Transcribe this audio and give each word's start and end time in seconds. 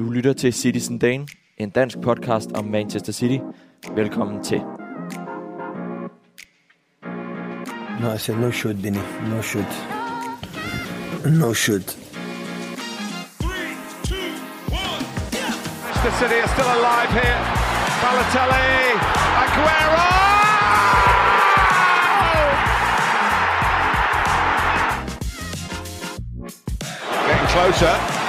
Du 0.00 0.10
lytter 0.10 0.32
til 0.32 0.52
Citizen 0.52 0.98
Dane, 0.98 1.26
en 1.58 1.70
dansk 1.70 2.00
podcast 2.00 2.52
om 2.52 2.64
Manchester 2.64 3.12
City. 3.12 3.38
Velkommen 3.94 4.44
til. 4.44 4.60
No, 8.00 8.14
I 8.14 8.18
said 8.18 8.36
no 8.38 8.50
shoot, 8.50 8.76
Benny. 8.82 8.98
No 9.30 9.42
shoot. 9.42 9.72
No 11.40 11.54
shoot. 11.54 11.98
Manchester 15.84 16.12
City 16.20 16.36
are 16.44 16.50
still 16.54 16.70
alive 16.78 17.10
here. 17.20 17.38
Balotelli, 18.02 18.68
Aguero! 19.42 20.06
Getting 27.26 27.48
closer. 27.48 28.19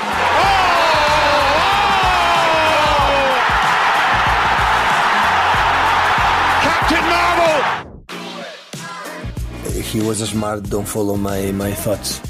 He 9.94 10.08
was 10.08 10.18
smart. 10.18 10.60
Don't 10.60 10.86
follow 10.86 11.16
my 11.16 11.52
my 11.52 11.72
thoughts. 11.72 12.22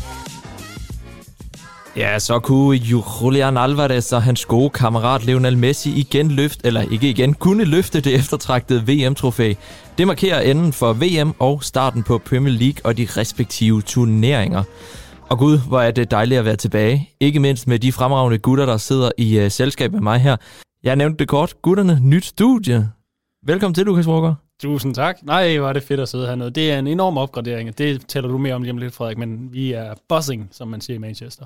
Ja, 1.95 2.19
så 2.19 2.39
kunne 2.39 2.77
Julian 2.77 3.57
Alvarez 3.57 4.13
og 4.13 4.23
hans 4.23 4.45
gode 4.45 4.69
kammerat 4.69 5.25
Lionel 5.25 5.57
Messi 5.57 5.99
igen 5.99 6.31
løfte, 6.31 6.67
eller 6.67 6.81
ikke 6.81 7.09
igen, 7.09 7.33
kunne 7.33 7.63
løfte 7.63 8.01
det 8.01 8.15
eftertragtede 8.15 8.83
VM-trofæ. 8.87 9.53
Det 9.97 10.07
markerer 10.07 10.41
enden 10.41 10.73
for 10.73 10.93
VM 10.93 11.33
og 11.39 11.63
starten 11.63 12.03
på 12.03 12.17
Premier 12.17 12.53
League 12.53 12.81
og 12.83 12.97
de 12.97 13.07
respektive 13.17 13.81
turneringer. 13.81 14.63
Og 15.29 15.37
gud, 15.37 15.59
hvor 15.67 15.81
er 15.81 15.91
det 15.91 16.11
dejligt 16.11 16.39
at 16.39 16.45
være 16.45 16.55
tilbage. 16.55 17.09
Ikke 17.19 17.39
mindst 17.39 17.67
med 17.67 17.79
de 17.79 17.91
fremragende 17.91 18.37
gutter, 18.37 18.65
der 18.65 18.77
sidder 18.77 19.11
i 19.17 19.45
uh, 19.45 19.51
selskab 19.51 19.91
med 19.91 20.01
mig 20.01 20.19
her. 20.19 20.37
Jeg 20.83 20.95
nævnte 20.95 21.17
det 21.17 21.27
kort. 21.27 21.53
Gutterne, 21.61 21.99
nyt 22.01 22.25
studie. 22.25 22.89
Velkommen 23.45 23.73
til, 23.75 23.85
Lukas 23.85 24.07
Walker. 24.07 24.33
Tusind 24.61 24.95
tak. 24.95 25.17
Nej, 25.23 25.57
hvor 25.57 25.69
er 25.69 25.73
det 25.73 25.83
fedt 25.83 25.99
at 25.99 26.09
sidde 26.09 26.27
hernede. 26.27 26.51
Det 26.51 26.71
er 26.71 26.79
en 26.79 26.87
enorm 26.87 27.17
opgradering. 27.17 27.77
Det 27.77 28.07
taler 28.07 28.27
du 28.27 28.37
mere 28.37 28.53
om 28.53 28.61
lige 28.63 28.71
om 28.71 28.77
lidt, 28.77 28.93
Frederik, 28.93 29.17
men 29.17 29.49
vi 29.51 29.71
er 29.71 29.93
buzzing, 30.09 30.49
som 30.51 30.67
man 30.67 30.81
siger 30.81 30.95
i 30.95 30.97
Manchester. 30.97 31.45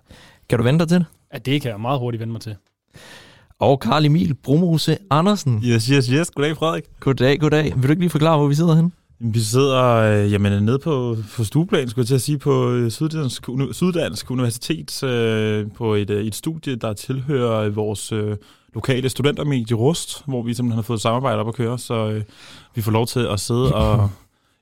Kan 0.49 0.57
du 0.57 0.63
vente 0.63 0.79
dig 0.79 0.89
til 0.89 0.97
det? 0.99 1.05
Ja, 1.33 1.37
det 1.37 1.61
kan 1.61 1.71
jeg 1.71 1.79
meget 1.79 1.99
hurtigt 1.99 2.19
vende 2.21 2.31
mig 2.31 2.41
til. 2.41 2.55
Og 3.59 3.79
Karl 3.79 4.05
Emil 4.05 4.33
Brumose 4.33 4.97
Andersen. 5.09 5.61
Yes, 5.65 5.85
yes, 5.85 6.05
yes. 6.07 6.31
Goddag, 6.31 6.57
Frederik. 6.57 6.83
Goddag, 6.99 7.39
goddag. 7.39 7.73
Vil 7.75 7.83
du 7.83 7.89
ikke 7.89 8.01
lige 8.01 8.09
forklare, 8.09 8.37
hvor 8.37 8.47
vi 8.47 8.55
sidder 8.55 8.75
henne? 8.75 8.91
Vi 9.19 9.39
sidder 9.39 9.83
øh, 9.83 10.31
jamen, 10.31 10.63
nede 10.63 10.79
på, 10.79 11.17
på 11.35 11.43
stueplan, 11.43 11.89
skulle 11.89 12.03
jeg 12.03 12.07
til 12.07 12.15
at 12.15 12.21
sige, 12.21 12.37
på 12.37 12.69
øh, 12.71 12.91
Syddansk, 12.91 13.49
Uni- 13.49 13.73
Syddansk 13.73 14.31
Universitet, 14.31 15.03
øh, 15.03 15.71
på 15.75 15.93
et, 15.93 16.09
øh, 16.09 16.25
et 16.25 16.35
studie, 16.35 16.75
der 16.75 16.93
tilhører 16.93 17.69
vores 17.69 18.11
øh, 18.11 18.37
lokale 18.75 19.09
studentermedie 19.09 19.75
Rust, 19.75 20.23
hvor 20.25 20.43
vi 20.43 20.53
simpelthen 20.53 20.77
har 20.77 20.81
fået 20.81 21.01
samarbejde 21.01 21.39
op 21.39 21.47
at 21.47 21.53
køre, 21.53 21.79
så 21.79 22.09
øh, 22.09 22.23
vi 22.75 22.81
får 22.81 22.91
lov 22.91 23.07
til 23.07 23.19
at 23.19 23.39
sidde 23.39 23.75
og 23.75 24.09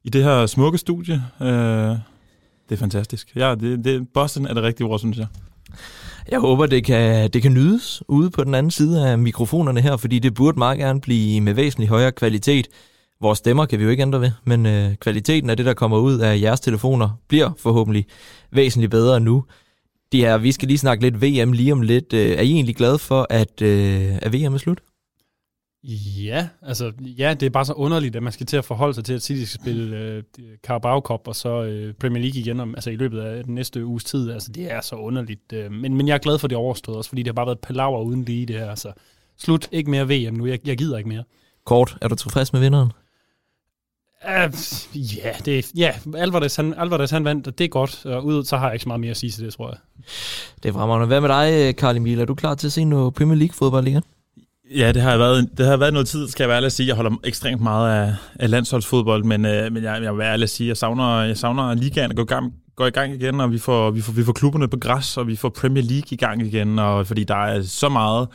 i 0.03 0.09
det 0.09 0.23
her 0.23 0.45
smukke 0.45 0.77
studie. 0.77 1.23
Øh, 1.41 1.47
det 2.69 2.71
er 2.71 2.77
fantastisk. 2.77 3.35
Ja, 3.35 3.55
det, 3.55 3.85
det, 3.85 4.07
Boston 4.13 4.45
er 4.45 4.53
det 4.53 4.63
rigtige 4.63 4.87
ord, 4.87 4.99
synes 4.99 5.17
jeg. 5.17 5.27
Jeg 6.31 6.39
håber, 6.39 6.65
det 6.65 6.85
kan, 6.85 7.29
det 7.29 7.41
kan 7.41 7.53
nydes 7.53 8.03
ude 8.07 8.29
på 8.29 8.43
den 8.43 8.55
anden 8.55 8.71
side 8.71 9.09
af 9.09 9.17
mikrofonerne 9.17 9.81
her, 9.81 9.97
fordi 9.97 10.19
det 10.19 10.33
burde 10.33 10.57
meget 10.59 10.77
gerne 10.77 11.01
blive 11.01 11.41
med 11.41 11.53
væsentligt 11.53 11.89
højere 11.89 12.11
kvalitet. 12.11 12.67
Vores 13.21 13.37
stemmer 13.37 13.65
kan 13.65 13.79
vi 13.79 13.83
jo 13.83 13.89
ikke 13.89 14.01
ændre 14.01 14.21
ved, 14.21 14.31
men 14.43 14.65
øh, 14.65 14.95
kvaliteten 14.95 15.49
af 15.49 15.57
det, 15.57 15.65
der 15.65 15.73
kommer 15.73 15.97
ud 15.97 16.19
af 16.19 16.41
jeres 16.41 16.59
telefoner, 16.59 17.09
bliver 17.27 17.51
forhåbentlig 17.57 18.05
væsentligt 18.51 18.91
bedre 18.91 19.19
nu. 19.19 19.43
De 20.13 20.19
her, 20.19 20.37
vi 20.37 20.51
skal 20.51 20.67
lige 20.67 20.77
snakke 20.77 21.03
lidt 21.09 21.21
VM 21.21 21.51
lige 21.51 21.71
om 21.71 21.81
lidt. 21.81 22.13
Øh, 22.13 22.31
er 22.31 22.41
I 22.41 22.51
egentlig 22.51 22.75
glade 22.75 22.99
for, 22.99 23.27
at, 23.29 23.61
øh, 23.61 24.15
at 24.21 24.33
VM 24.33 24.53
er 24.53 24.57
slut? 24.57 24.81
Ja, 26.23 26.47
altså, 26.61 26.91
ja, 26.99 27.33
det 27.33 27.45
er 27.45 27.49
bare 27.49 27.65
så 27.65 27.73
underligt, 27.73 28.15
at 28.15 28.23
man 28.23 28.33
skal 28.33 28.45
til 28.45 28.57
at 28.57 28.65
forholde 28.65 28.93
sig 28.93 29.05
til, 29.05 29.13
at 29.13 29.21
City 29.21 29.43
skal 29.43 29.61
spille 29.61 29.97
øh, 29.97 30.23
Carabao 30.63 30.99
Cup 30.99 31.27
og 31.27 31.35
så 31.35 31.63
øh, 31.63 31.93
Premier 31.93 32.23
League 32.23 32.39
igen 32.39 32.59
om, 32.59 32.75
altså, 32.75 32.89
i 32.89 32.95
løbet 32.95 33.19
af 33.19 33.43
den 33.43 33.55
næste 33.55 33.85
uges 33.85 34.03
tid. 34.03 34.31
Altså, 34.31 34.51
det 34.51 34.71
er 34.71 34.81
så 34.81 34.95
underligt. 34.95 35.53
Øh, 35.53 35.71
men, 35.71 35.95
men 35.95 36.07
jeg 36.07 36.13
er 36.13 36.17
glad 36.17 36.39
for, 36.39 36.45
at 36.47 36.49
det 36.49 36.55
er 36.55 36.59
overstået 36.59 36.97
også, 36.97 37.09
fordi 37.09 37.21
det 37.21 37.27
har 37.27 37.33
bare 37.33 37.45
været 37.45 37.59
palaver 37.59 38.01
uden 38.01 38.23
lige 38.23 38.45
det 38.45 38.55
her. 38.55 38.69
Altså, 38.69 38.91
slut, 39.37 39.69
ikke 39.71 39.91
mere 39.91 40.07
VM 40.07 40.33
nu. 40.33 40.45
Jeg, 40.45 40.67
jeg 40.67 40.77
gider 40.77 40.97
ikke 40.97 41.09
mere. 41.09 41.23
Kort, 41.65 41.97
er 42.01 42.07
du 42.07 42.15
tilfreds 42.15 42.53
med 42.53 42.61
vinderen? 42.61 42.91
Uh, 44.27 45.17
ja, 45.17 45.31
det 45.45 45.71
ja, 45.75 45.91
Alvarez 46.15 46.55
han, 46.55 46.73
Alvarez 46.77 47.11
han 47.11 47.25
vandt, 47.25 47.47
og 47.47 47.57
det 47.57 47.63
er 47.63 47.69
godt. 47.69 48.05
Og 48.05 48.25
ud, 48.25 48.43
så 48.43 48.57
har 48.57 48.65
jeg 48.65 48.73
ikke 48.73 48.83
så 48.83 48.89
meget 48.89 49.01
mere 49.01 49.11
at 49.11 49.17
sige 49.17 49.31
til 49.31 49.45
det, 49.45 49.53
tror 49.53 49.69
jeg. 49.69 49.77
Det 50.63 50.69
er 50.69 50.73
fremragende. 50.73 51.07
Hvad 51.07 51.21
med 51.21 51.29
dig, 51.29 51.75
Karl 51.75 51.97
Emil? 51.97 52.19
Er 52.19 52.25
du 52.25 52.35
klar 52.35 52.55
til 52.55 52.67
at 52.67 52.71
se 52.71 52.83
noget 52.83 53.13
Premier 53.13 53.37
League-fodbold 53.37 53.87
igen? 53.87 54.03
Ja, 54.75 54.91
det 54.91 55.01
har 55.01 55.17
været, 55.17 55.49
det 55.57 55.65
har 55.65 55.77
været 55.77 55.93
noget 55.93 56.07
tid, 56.07 56.27
skal 56.27 56.43
jeg 56.43 56.49
være 56.49 56.55
ærlig 56.55 56.65
at 56.65 56.71
sige. 56.71 56.87
Jeg 56.87 56.95
holder 56.95 57.11
ekstremt 57.23 57.61
meget 57.61 58.01
af, 58.01 58.15
af 58.39 58.49
landsholdsfodbold, 58.49 59.23
men, 59.23 59.45
øh, 59.45 59.71
men 59.71 59.83
jeg, 59.83 60.03
jeg 60.03 60.11
vil 60.11 60.19
være 60.19 60.31
ærlig 60.31 60.43
at 60.43 60.49
sige, 60.49 60.67
jeg 60.67 60.77
savner, 60.77 61.21
jeg 61.21 61.37
savner 61.37 61.73
ligaen 61.73 62.11
at 62.11 62.17
gå, 62.17 62.23
gang, 62.23 62.53
går 62.75 62.85
i 62.85 62.89
gang 62.89 63.13
igen, 63.13 63.39
og 63.39 63.51
vi 63.51 63.57
får, 63.57 63.91
vi, 63.91 64.01
får, 64.01 64.13
vi 64.13 64.23
får 64.23 64.33
klubberne 64.33 64.67
på 64.67 64.77
græs, 64.77 65.17
og 65.17 65.27
vi 65.27 65.35
får 65.35 65.49
Premier 65.49 65.83
League 65.83 66.07
i 66.11 66.15
gang 66.15 66.41
igen, 66.41 66.79
og 66.79 67.07
fordi 67.07 67.23
der 67.23 67.35
er 67.35 67.61
så 67.61 67.89
meget, 67.89 68.27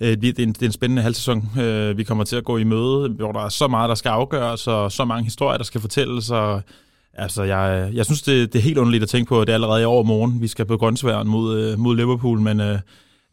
øh, 0.00 0.16
det, 0.16 0.38
er 0.38 0.42
en, 0.42 0.52
det 0.52 0.62
er 0.62 0.66
en 0.66 0.72
spændende 0.72 1.02
halvsæson, 1.02 1.60
øh, 1.60 1.98
vi 1.98 2.04
kommer 2.04 2.24
til 2.24 2.36
at 2.36 2.44
gå 2.44 2.56
i 2.56 2.64
møde, 2.64 3.08
hvor 3.08 3.32
der 3.32 3.40
er 3.40 3.48
så 3.48 3.68
meget, 3.68 3.88
der 3.88 3.94
skal 3.94 4.08
afgøres, 4.08 4.66
og 4.66 4.92
så 4.92 5.04
mange 5.04 5.24
historier, 5.24 5.56
der 5.56 5.64
skal 5.64 5.80
fortælles, 5.80 6.30
og 6.30 6.62
Altså, 7.18 7.42
jeg, 7.42 7.90
jeg 7.92 8.04
synes, 8.04 8.22
det, 8.22 8.52
det 8.52 8.58
er 8.58 8.62
helt 8.62 8.78
underligt 8.78 9.02
at 9.02 9.08
tænke 9.08 9.28
på, 9.28 9.40
at 9.40 9.46
det 9.46 9.52
er 9.52 9.56
allerede 9.56 9.82
i 9.82 9.84
morgen, 9.84 10.40
vi 10.40 10.46
skal 10.46 10.64
på 10.64 10.76
grøntsværen 10.76 11.28
mod, 11.28 11.58
øh, 11.60 11.78
mod 11.78 11.96
Liverpool, 11.96 12.40
men 12.40 12.60
øh, 12.60 12.78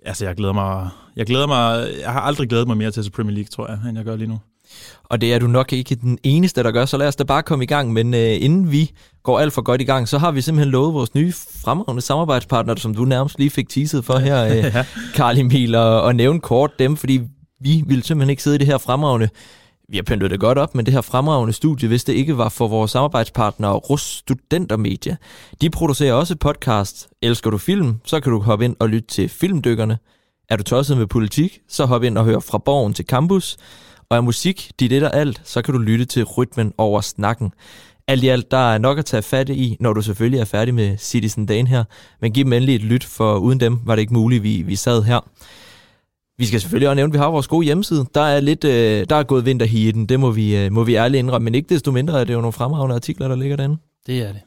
altså, 0.05 0.25
jeg 0.25 0.35
glæder 0.35 0.53
mig, 0.53 0.89
jeg 1.15 1.25
glæder 1.25 1.47
mig, 1.47 1.87
jeg 2.01 2.11
har 2.11 2.21
aldrig 2.21 2.49
glædet 2.49 2.67
mig 2.67 2.77
mere 2.77 2.91
til 2.91 3.01
at 3.01 3.05
se 3.05 3.11
Premier 3.11 3.33
League, 3.33 3.47
tror 3.47 3.67
jeg, 3.67 3.79
end 3.89 3.97
jeg 3.97 4.05
gør 4.05 4.15
lige 4.15 4.27
nu. 4.27 4.39
Og 5.03 5.21
det 5.21 5.33
er 5.33 5.39
du 5.39 5.47
nok 5.47 5.73
ikke 5.73 5.95
den 5.95 6.17
eneste, 6.23 6.63
der 6.63 6.71
gør, 6.71 6.85
så 6.85 6.97
lad 6.97 7.07
os 7.07 7.15
da 7.15 7.23
bare 7.23 7.43
komme 7.43 7.63
i 7.63 7.67
gang. 7.67 7.93
Men 7.93 8.13
øh, 8.13 8.37
inden 8.41 8.71
vi 8.71 8.91
går 9.23 9.39
alt 9.39 9.53
for 9.53 9.61
godt 9.61 9.81
i 9.81 9.83
gang, 9.83 10.07
så 10.07 10.17
har 10.17 10.31
vi 10.31 10.41
simpelthen 10.41 10.71
lovet 10.71 10.93
vores 10.93 11.15
nye 11.15 11.33
fremragende 11.63 12.01
samarbejdspartner, 12.01 12.75
som 12.75 12.95
du 12.95 13.05
nærmest 13.05 13.39
lige 13.39 13.49
fik 13.49 13.69
teaset 13.69 14.05
for 14.05 14.17
her, 14.17 14.45
øh, 14.51 14.57
ja. 14.57 14.85
Karl 15.15 15.37
Emil, 15.37 15.75
og, 15.75 16.01
og 16.01 16.15
nævne 16.15 16.39
kort 16.39 16.79
dem, 16.79 16.97
fordi 16.97 17.21
vi 17.61 17.83
ville 17.87 18.03
simpelthen 18.03 18.29
ikke 18.29 18.43
sidde 18.43 18.55
i 18.55 18.59
det 18.59 18.67
her 18.67 18.77
fremragende 18.77 19.29
vi 19.89 19.97
har 19.97 20.03
pyntet 20.03 20.31
det 20.31 20.39
godt 20.39 20.57
op, 20.57 20.75
men 20.75 20.85
det 20.85 20.93
her 20.93 21.01
fremragende 21.01 21.53
studie, 21.53 21.87
hvis 21.87 22.03
det 22.03 22.13
ikke 22.13 22.37
var 22.37 22.49
for 22.49 22.67
vores 22.67 22.91
samarbejdspartner 22.91 23.73
Rus 23.73 24.01
Studentermedia. 24.01 25.15
De 25.61 25.69
producerer 25.69 26.13
også 26.13 26.35
podcast. 26.35 27.09
Elsker 27.21 27.49
du 27.49 27.57
film, 27.57 27.95
så 28.05 28.19
kan 28.19 28.31
du 28.31 28.39
hoppe 28.39 28.65
ind 28.65 28.75
og 28.79 28.89
lytte 28.89 29.07
til 29.07 29.29
Filmdykkerne. 29.29 29.97
Er 30.49 30.55
du 30.55 30.63
tosset 30.63 30.97
med 30.97 31.07
politik, 31.07 31.59
så 31.69 31.85
hop 31.85 32.03
ind 32.03 32.17
og 32.17 32.25
hør 32.25 32.39
fra 32.39 32.57
borgen 32.57 32.93
til 32.93 33.05
campus. 33.05 33.57
Og 34.13 34.17
er 34.17 34.21
musik 34.21 34.71
dit 34.79 34.91
et 34.91 35.03
og 35.03 35.15
alt, 35.15 35.41
så 35.43 35.61
kan 35.61 35.73
du 35.73 35.79
lytte 35.79 36.05
til 36.05 36.23
rytmen 36.23 36.73
over 36.77 37.01
snakken. 37.01 37.53
Alt 38.07 38.23
i 38.23 38.27
alt, 38.27 38.51
der 38.51 38.73
er 38.73 38.77
nok 38.77 38.97
at 38.97 39.05
tage 39.05 39.23
fat 39.23 39.49
i, 39.49 39.77
når 39.79 39.93
du 39.93 40.01
selvfølgelig 40.01 40.39
er 40.39 40.45
færdig 40.45 40.73
med 40.73 40.97
Citizen 40.97 41.45
Dane 41.45 41.67
her. 41.67 41.83
Men 42.21 42.31
giv 42.31 42.43
dem 42.43 42.53
endelig 42.53 42.75
et 42.75 42.83
lyt, 42.83 43.03
for 43.03 43.37
uden 43.37 43.59
dem 43.59 43.79
var 43.85 43.95
det 43.95 44.01
ikke 44.01 44.13
muligt, 44.13 44.43
vi, 44.43 44.61
vi 44.61 44.75
sad 44.75 45.03
her. 45.03 45.19
Vi 46.37 46.45
skal 46.45 46.61
selvfølgelig 46.61 46.89
også 46.89 46.95
nævne, 46.95 47.09
at 47.09 47.13
vi 47.13 47.17
har 47.17 47.29
vores 47.29 47.47
gode 47.47 47.65
hjemmeside. 47.65 48.05
Der 48.15 48.21
er 48.21 48.39
lidt, 48.39 48.63
øh, 48.63 49.05
der 49.09 49.15
er 49.15 49.23
gået 49.23 49.45
vinter 49.45 49.65
i 49.65 49.91
den, 49.91 50.05
det 50.05 50.19
må 50.19 50.31
vi, 50.31 50.57
øh, 50.57 50.71
må 50.71 50.83
vi 50.83 50.95
ærligt 50.95 51.19
indrømme, 51.19 51.43
men 51.45 51.55
ikke 51.55 51.69
desto 51.69 51.91
mindre 51.91 52.19
er 52.19 52.23
det 52.23 52.33
jo 52.33 52.41
nogle 52.41 52.53
fremragende 52.53 52.95
artikler, 52.95 53.27
der 53.27 53.35
ligger 53.35 53.55
derinde. 53.55 53.77
Det 54.07 54.19
er 54.21 54.31
det. 54.31 54.41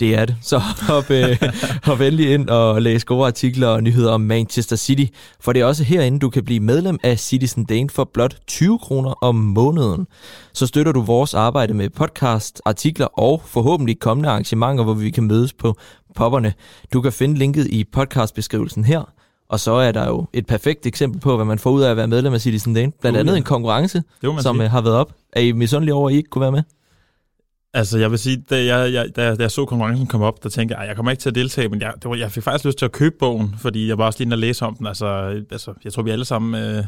Det 0.00 0.14
er 0.14 0.24
det. 0.24 0.36
Så 0.42 0.58
hop, 0.58 1.10
øh, 1.10 1.38
hop 1.88 2.00
endelig 2.00 2.32
ind 2.34 2.48
og 2.48 2.82
læs 2.82 3.04
gode 3.04 3.26
artikler 3.26 3.68
og 3.68 3.82
nyheder 3.82 4.12
om 4.12 4.20
Manchester 4.20 4.76
City, 4.76 5.04
for 5.40 5.52
det 5.52 5.62
er 5.62 5.66
også 5.66 5.84
herinde, 5.84 6.18
du 6.18 6.30
kan 6.30 6.44
blive 6.44 6.60
medlem 6.60 6.98
af 7.02 7.18
Citizen 7.18 7.64
Dane 7.64 7.90
for 7.90 8.10
blot 8.14 8.36
20 8.46 8.78
kroner 8.78 9.10
om 9.10 9.34
måneden. 9.34 10.06
Så 10.52 10.66
støtter 10.66 10.92
du 10.92 11.00
vores 11.02 11.34
arbejde 11.34 11.74
med 11.74 11.90
podcast, 11.90 12.62
artikler 12.64 13.06
og 13.06 13.42
forhåbentlig 13.44 13.98
kommende 14.00 14.28
arrangementer, 14.28 14.84
hvor 14.84 14.94
vi 14.94 15.10
kan 15.10 15.24
mødes 15.24 15.52
på 15.52 15.76
popperne. 16.16 16.52
Du 16.92 17.00
kan 17.00 17.12
finde 17.12 17.38
linket 17.38 17.66
i 17.66 17.84
podcastbeskrivelsen 17.92 18.84
her, 18.84 19.02
og 19.48 19.60
så 19.60 19.72
er 19.72 19.92
der 19.92 20.06
jo 20.06 20.26
et 20.32 20.46
perfekt 20.46 20.86
eksempel 20.86 21.20
på, 21.20 21.36
hvad 21.36 21.46
man 21.46 21.58
får 21.58 21.70
ud 21.70 21.82
af 21.82 21.90
at 21.90 21.96
være 21.96 22.08
medlem 22.08 22.34
af 22.34 22.40
Citizen 22.40 22.74
Dane. 22.74 22.92
Blandt 23.00 23.18
andet 23.18 23.36
en 23.36 23.42
konkurrence, 23.42 24.02
som 24.40 24.56
sige. 24.56 24.68
har 24.68 24.80
været 24.80 24.96
op. 24.96 25.12
Er 25.32 25.40
I 25.40 25.52
misundelige 25.52 25.94
over, 25.94 26.08
at 26.08 26.14
I 26.14 26.16
ikke 26.16 26.30
kunne 26.30 26.42
være 26.42 26.52
med? 26.52 26.62
Altså, 27.74 27.98
jeg 27.98 28.10
vil 28.10 28.18
sige, 28.18 28.44
da 28.50 28.64
jeg, 28.64 28.92
jeg, 28.92 29.16
da, 29.16 29.34
da 29.34 29.42
jeg 29.42 29.50
så 29.50 29.64
konkurrencen 29.64 30.06
komme 30.06 30.26
op, 30.26 30.42
der 30.42 30.48
tænkte 30.48 30.76
jeg, 30.78 30.88
jeg 30.88 30.96
kommer 30.96 31.10
ikke 31.12 31.20
til 31.20 31.28
at 31.28 31.34
deltage, 31.34 31.68
men 31.68 31.80
jeg, 31.80 31.92
det 32.02 32.10
var, 32.10 32.16
jeg 32.16 32.32
fik 32.32 32.42
faktisk 32.42 32.64
lyst 32.64 32.78
til 32.78 32.84
at 32.84 32.92
købe 32.92 33.16
bogen, 33.18 33.54
fordi 33.58 33.88
jeg 33.88 33.98
var 33.98 34.06
også 34.06 34.18
lige 34.18 34.26
inde 34.26 34.34
og 34.34 34.38
læse 34.38 34.66
om 34.66 34.76
den. 34.76 34.86
Altså, 34.86 35.06
altså 35.50 35.74
jeg 35.84 35.92
tror, 35.92 36.02
vi 36.02 36.10
alle 36.10 36.24
sammen 36.24 36.62
øh, 36.62 36.84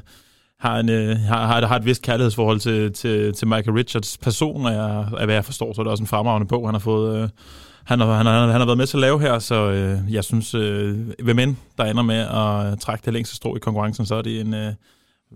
har, 0.58 0.78
en, 0.78 0.88
øh, 0.88 1.16
har, 1.16 1.46
har, 1.46 1.66
har 1.66 1.76
et 1.76 1.84
vist 1.84 2.02
kærlighedsforhold 2.02 2.60
til, 2.60 2.92
til, 2.92 3.32
til 3.32 3.48
Michael 3.48 3.72
Richards 3.72 4.18
person, 4.18 4.66
og 4.66 4.72
jeg, 4.72 5.08
af 5.18 5.24
hvad 5.24 5.34
jeg 5.34 5.44
forstår, 5.44 5.72
så 5.72 5.80
er 5.80 5.84
det 5.84 5.90
også 5.90 6.02
en 6.02 6.06
fremragende 6.06 6.48
bog, 6.48 6.68
han 6.68 6.74
har 6.74 6.80
fået... 6.80 7.22
Øh, 7.22 7.28
han 7.84 8.00
har, 8.00 8.14
han, 8.14 8.26
har, 8.26 8.46
han 8.46 8.60
har 8.60 8.66
været 8.66 8.78
med 8.78 8.86
til 8.86 8.96
at 8.96 9.00
lave 9.00 9.20
her, 9.20 9.38
så 9.38 9.70
øh, 9.70 9.98
jeg 10.14 10.24
synes, 10.24 10.54
øh, 10.54 10.98
hvem 11.22 11.38
end 11.38 11.56
der 11.78 11.84
ender 11.84 12.02
med 12.02 12.16
at 12.16 12.80
trække 12.80 13.04
det 13.04 13.12
længste 13.12 13.36
strå 13.36 13.56
i 13.56 13.58
konkurrencen, 13.58 14.06
så 14.06 14.14
er 14.14 14.22
det 14.22 14.40
en 14.40 14.54
øh, 14.54 14.72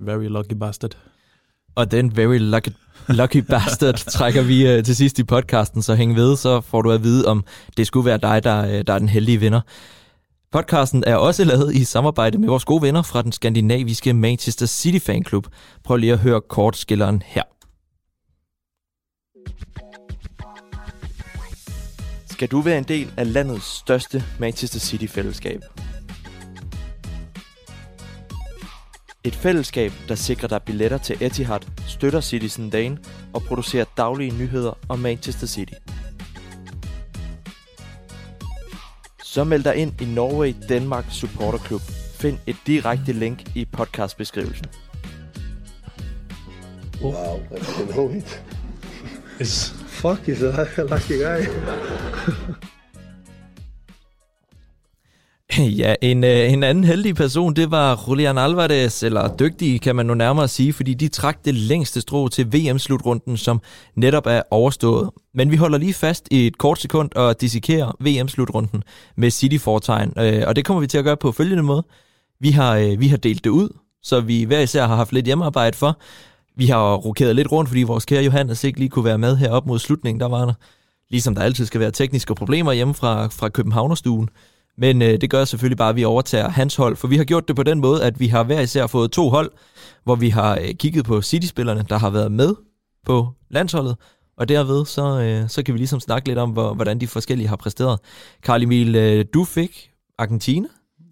very 0.01 0.25
lucky 0.25 0.55
bastard. 0.55 0.97
Og 1.75 1.91
den 1.91 2.17
very 2.17 2.39
lucky, 2.39 2.69
lucky 3.09 3.37
bastard 3.37 3.95
trækker 3.95 4.43
vi 4.43 4.67
øh, 4.67 4.85
til 4.85 4.97
sidst 4.97 5.19
i 5.19 5.25
podcasten, 5.25 5.83
så 5.83 5.95
hæng 5.95 6.17
ved, 6.17 6.37
så 6.37 6.61
får 6.61 6.83
du 6.83 6.91
at 6.91 7.03
vide, 7.03 7.27
om 7.27 7.45
det 7.77 7.87
skulle 7.87 8.07
være 8.07 8.19
dig, 8.19 8.45
der, 8.45 8.65
øh, 8.65 8.85
der 8.87 8.93
er 8.93 8.99
den 8.99 9.09
heldige 9.09 9.39
vinder. 9.39 9.61
Podcasten 10.53 11.05
er 11.07 11.17
også 11.17 11.45
lavet 11.45 11.75
i 11.75 11.85
samarbejde 11.85 12.39
med 12.39 12.49
vores 12.49 12.65
gode 12.65 12.83
venner 12.83 13.03
fra 13.03 13.23
den 13.23 13.33
skandinaviske 13.33 14.13
Manchester 14.13 14.67
City 14.67 15.07
Fanklub. 15.07 15.47
Prøv 15.85 15.97
lige 15.97 16.13
at 16.13 16.19
høre 16.19 16.41
kortskilleren 16.41 17.23
her. 17.27 17.43
Skal 22.31 22.49
du 22.49 22.61
være 22.61 22.79
en 22.79 22.85
del 22.85 23.13
af 23.17 23.33
landets 23.33 23.65
største 23.65 24.25
Manchester 24.39 24.79
City-fællesskab? 24.79 25.61
Et 29.25 29.35
fællesskab, 29.35 29.93
der 30.09 30.15
sikrer 30.15 30.49
dig 30.49 30.63
billetter 30.63 30.99
til 30.99 31.17
Etihad, 31.21 31.61
støtter 31.87 32.21
Citizen 32.21 32.71
Dane 32.71 32.99
og 33.33 33.43
producerer 33.43 33.85
daglige 33.97 34.39
nyheder 34.39 34.79
om 34.89 34.99
Manchester 34.99 35.47
City. 35.47 35.73
Så 39.25 39.45
meld 39.45 39.65
dig 39.65 39.77
ind 39.77 40.01
i 40.01 40.05
Norway 40.05 40.55
Denmark 40.69 41.05
Supporter 41.11 41.59
Club. 41.59 41.81
Find 42.15 42.39
et 42.47 42.57
direkte 42.67 43.13
link 43.13 43.57
i 43.57 43.65
podcastbeskrivelsen. 43.65 44.67
Wow, 47.03 47.41
I 47.57 47.61
fucking 47.61 47.93
know 47.93 48.11
it. 48.11 48.43
Fuck, 49.87 50.29
he's 50.29 50.43
a 50.43 50.83
lucky 50.83 51.19
guy. 51.19 51.47
Ja, 55.81 55.95
en, 56.01 56.25
øh, 56.25 56.53
en 56.53 56.63
anden 56.63 56.85
heldig 56.85 57.15
person, 57.15 57.55
det 57.55 57.71
var 57.71 58.05
Julian 58.09 58.39
Alvarez, 58.39 59.03
eller 59.03 59.37
dygtig 59.37 59.81
kan 59.81 59.97
man 59.97 60.07
nu 60.07 60.15
nærmere 60.15 60.49
sige, 60.49 60.73
fordi 60.73 60.95
de 60.95 61.09
trak 61.09 61.45
det 61.45 61.55
længste 61.55 62.01
strå 62.01 62.29
til 62.29 62.47
VM-slutrunden, 62.53 63.37
som 63.37 63.61
netop 63.95 64.27
er 64.27 64.43
overstået. 64.51 65.11
Men 65.35 65.51
vi 65.51 65.57
holder 65.57 65.79
lige 65.79 65.95
fast 65.95 66.29
i 66.31 66.47
et 66.47 66.59
kort 66.59 66.79
sekund 66.79 67.11
og 67.17 67.41
dissekerer 67.41 67.93
VM-slutrunden 68.01 68.83
med 69.17 69.31
City-fortegn, 69.31 70.13
øh, 70.19 70.43
og 70.47 70.57
det 70.57 70.65
kommer 70.65 70.81
vi 70.81 70.87
til 70.87 70.99
at 70.99 71.05
gøre 71.05 71.17
på 71.17 71.33
følgende 71.33 71.63
måde. 71.63 71.83
Vi 72.41 72.51
har, 72.51 72.77
øh, 72.77 73.01
vi 73.01 73.09
har 73.09 73.17
delt 73.17 73.45
det 73.45 73.51
ud, 73.51 73.69
så 74.03 74.21
vi 74.21 74.43
hver 74.43 74.61
især 74.61 74.87
har 74.87 74.97
haft 74.97 75.13
lidt 75.13 75.27
hjemmearbejde 75.27 75.77
for. 75.77 75.99
Vi 76.57 76.67
har 76.67 76.95
rokeret 76.95 77.37
lidt 77.37 77.53
rundt, 77.53 77.69
fordi 77.71 77.83
vores 77.83 78.05
kære 78.05 78.25
Johannes 78.25 78.65
ikke 78.65 78.79
lige 78.79 78.89
kunne 78.89 79.05
være 79.05 79.19
med 79.19 79.37
her 79.37 79.51
op 79.51 79.67
mod 79.67 79.79
slutningen. 79.79 80.21
Der 80.21 80.29
var 80.29 80.45
der, 80.45 80.55
ligesom 81.11 81.35
der 81.35 81.43
altid 81.43 81.67
skal 81.67 81.81
være 81.81 81.91
tekniske 81.91 82.35
problemer 82.35 82.73
hjemme 82.73 82.95
fra, 82.95 83.27
fra 83.27 83.49
Københavnerstuen. 83.49 84.29
Men 84.81 85.03
øh, 85.03 85.21
det 85.21 85.31
gør 85.31 85.45
selvfølgelig 85.45 85.79
bare, 85.79 85.89
at 85.89 85.97
vi 85.97 86.05
overtager 86.05 86.49
hans 86.49 86.77
hold, 86.77 86.97
for 86.97 87.09
vi 87.09 87.17
har 87.17 87.25
gjort 87.25 87.49
det 87.49 87.57
på 87.57 87.63
den 87.63 87.81
måde, 87.81 88.05
at 88.05 88.21
vi 88.21 88.27
har 88.27 88.43
hver 88.43 88.61
især 88.61 88.87
fået 88.87 89.11
to 89.13 89.29
hold, 89.29 89.51
hvor 90.05 90.15
vi 90.15 90.29
har 90.29 90.59
øh, 90.63 90.75
kigget 90.75 91.05
på 91.05 91.23
City-spillerne, 91.23 91.85
der 91.89 91.99
har 91.99 92.11
været 92.11 92.33
med 92.33 92.55
på 93.07 93.29
landsholdet, 93.51 93.97
og 94.37 94.49
derved 94.49 94.85
så, 94.87 95.21
øh, 95.21 95.49
så 95.49 95.63
kan 95.63 95.75
vi 95.75 95.79
ligesom 95.79 96.01
snakke 96.01 96.29
lidt 96.29 96.39
om, 96.39 96.51
hvor, 96.51 96.75
hvordan 96.75 97.01
de 97.01 97.07
forskellige 97.07 97.49
har 97.49 97.57
præsteret. 97.57 97.99
Karl 98.43 98.63
Emil, 98.63 98.97
øh, 98.97 99.25
du 99.35 99.45
fik 99.45 99.91
Argentina 100.19 100.69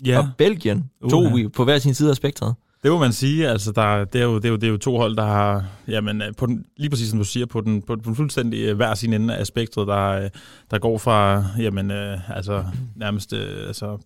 Ja. 0.07 0.19
og 0.19 0.29
Belgien, 0.39 0.91
to 1.11 1.21
uh, 1.23 1.41
på 1.57 1.65
hver 1.65 1.79
sin 1.79 1.95
side 1.95 2.11
af 2.11 2.17
spektret. 2.17 2.55
Det 2.83 2.91
må 2.91 2.99
man 2.99 3.13
sige. 3.13 3.49
Altså, 3.49 3.73
der, 3.73 4.05
det, 4.05 4.21
er 4.21 4.25
jo, 4.25 4.37
det, 4.37 4.45
er 4.45 4.49
jo, 4.49 4.57
det 4.57 4.67
er 4.67 4.71
jo 4.71 4.77
to 4.77 4.97
hold, 4.97 5.17
der 5.17 5.25
har, 5.25 5.65
jamen, 5.89 6.23
øh, 6.23 6.35
på 6.39 6.47
den, 6.47 6.65
lige 6.77 6.91
præcis 6.91 7.09
som 7.09 7.19
du 7.19 7.25
siger, 7.25 7.47
på 7.47 7.61
den, 7.61 7.83
på 7.83 7.95
den 7.95 8.17
fuldstændig 8.17 8.61
øh, 8.61 8.77
hver 8.77 8.95
sin 8.95 9.13
ende 9.13 9.37
af 9.37 9.47
spektret, 9.47 9.89
der, 9.89 10.09
øh, 10.09 10.31
der 10.71 10.79
går 10.79 10.99
fra 10.99 11.45
jamen, 11.59 11.91
øh, 11.91 12.37
altså, 12.37 12.65
nærmest 12.97 13.33
øh, 13.33 13.67
altså, 13.67 13.99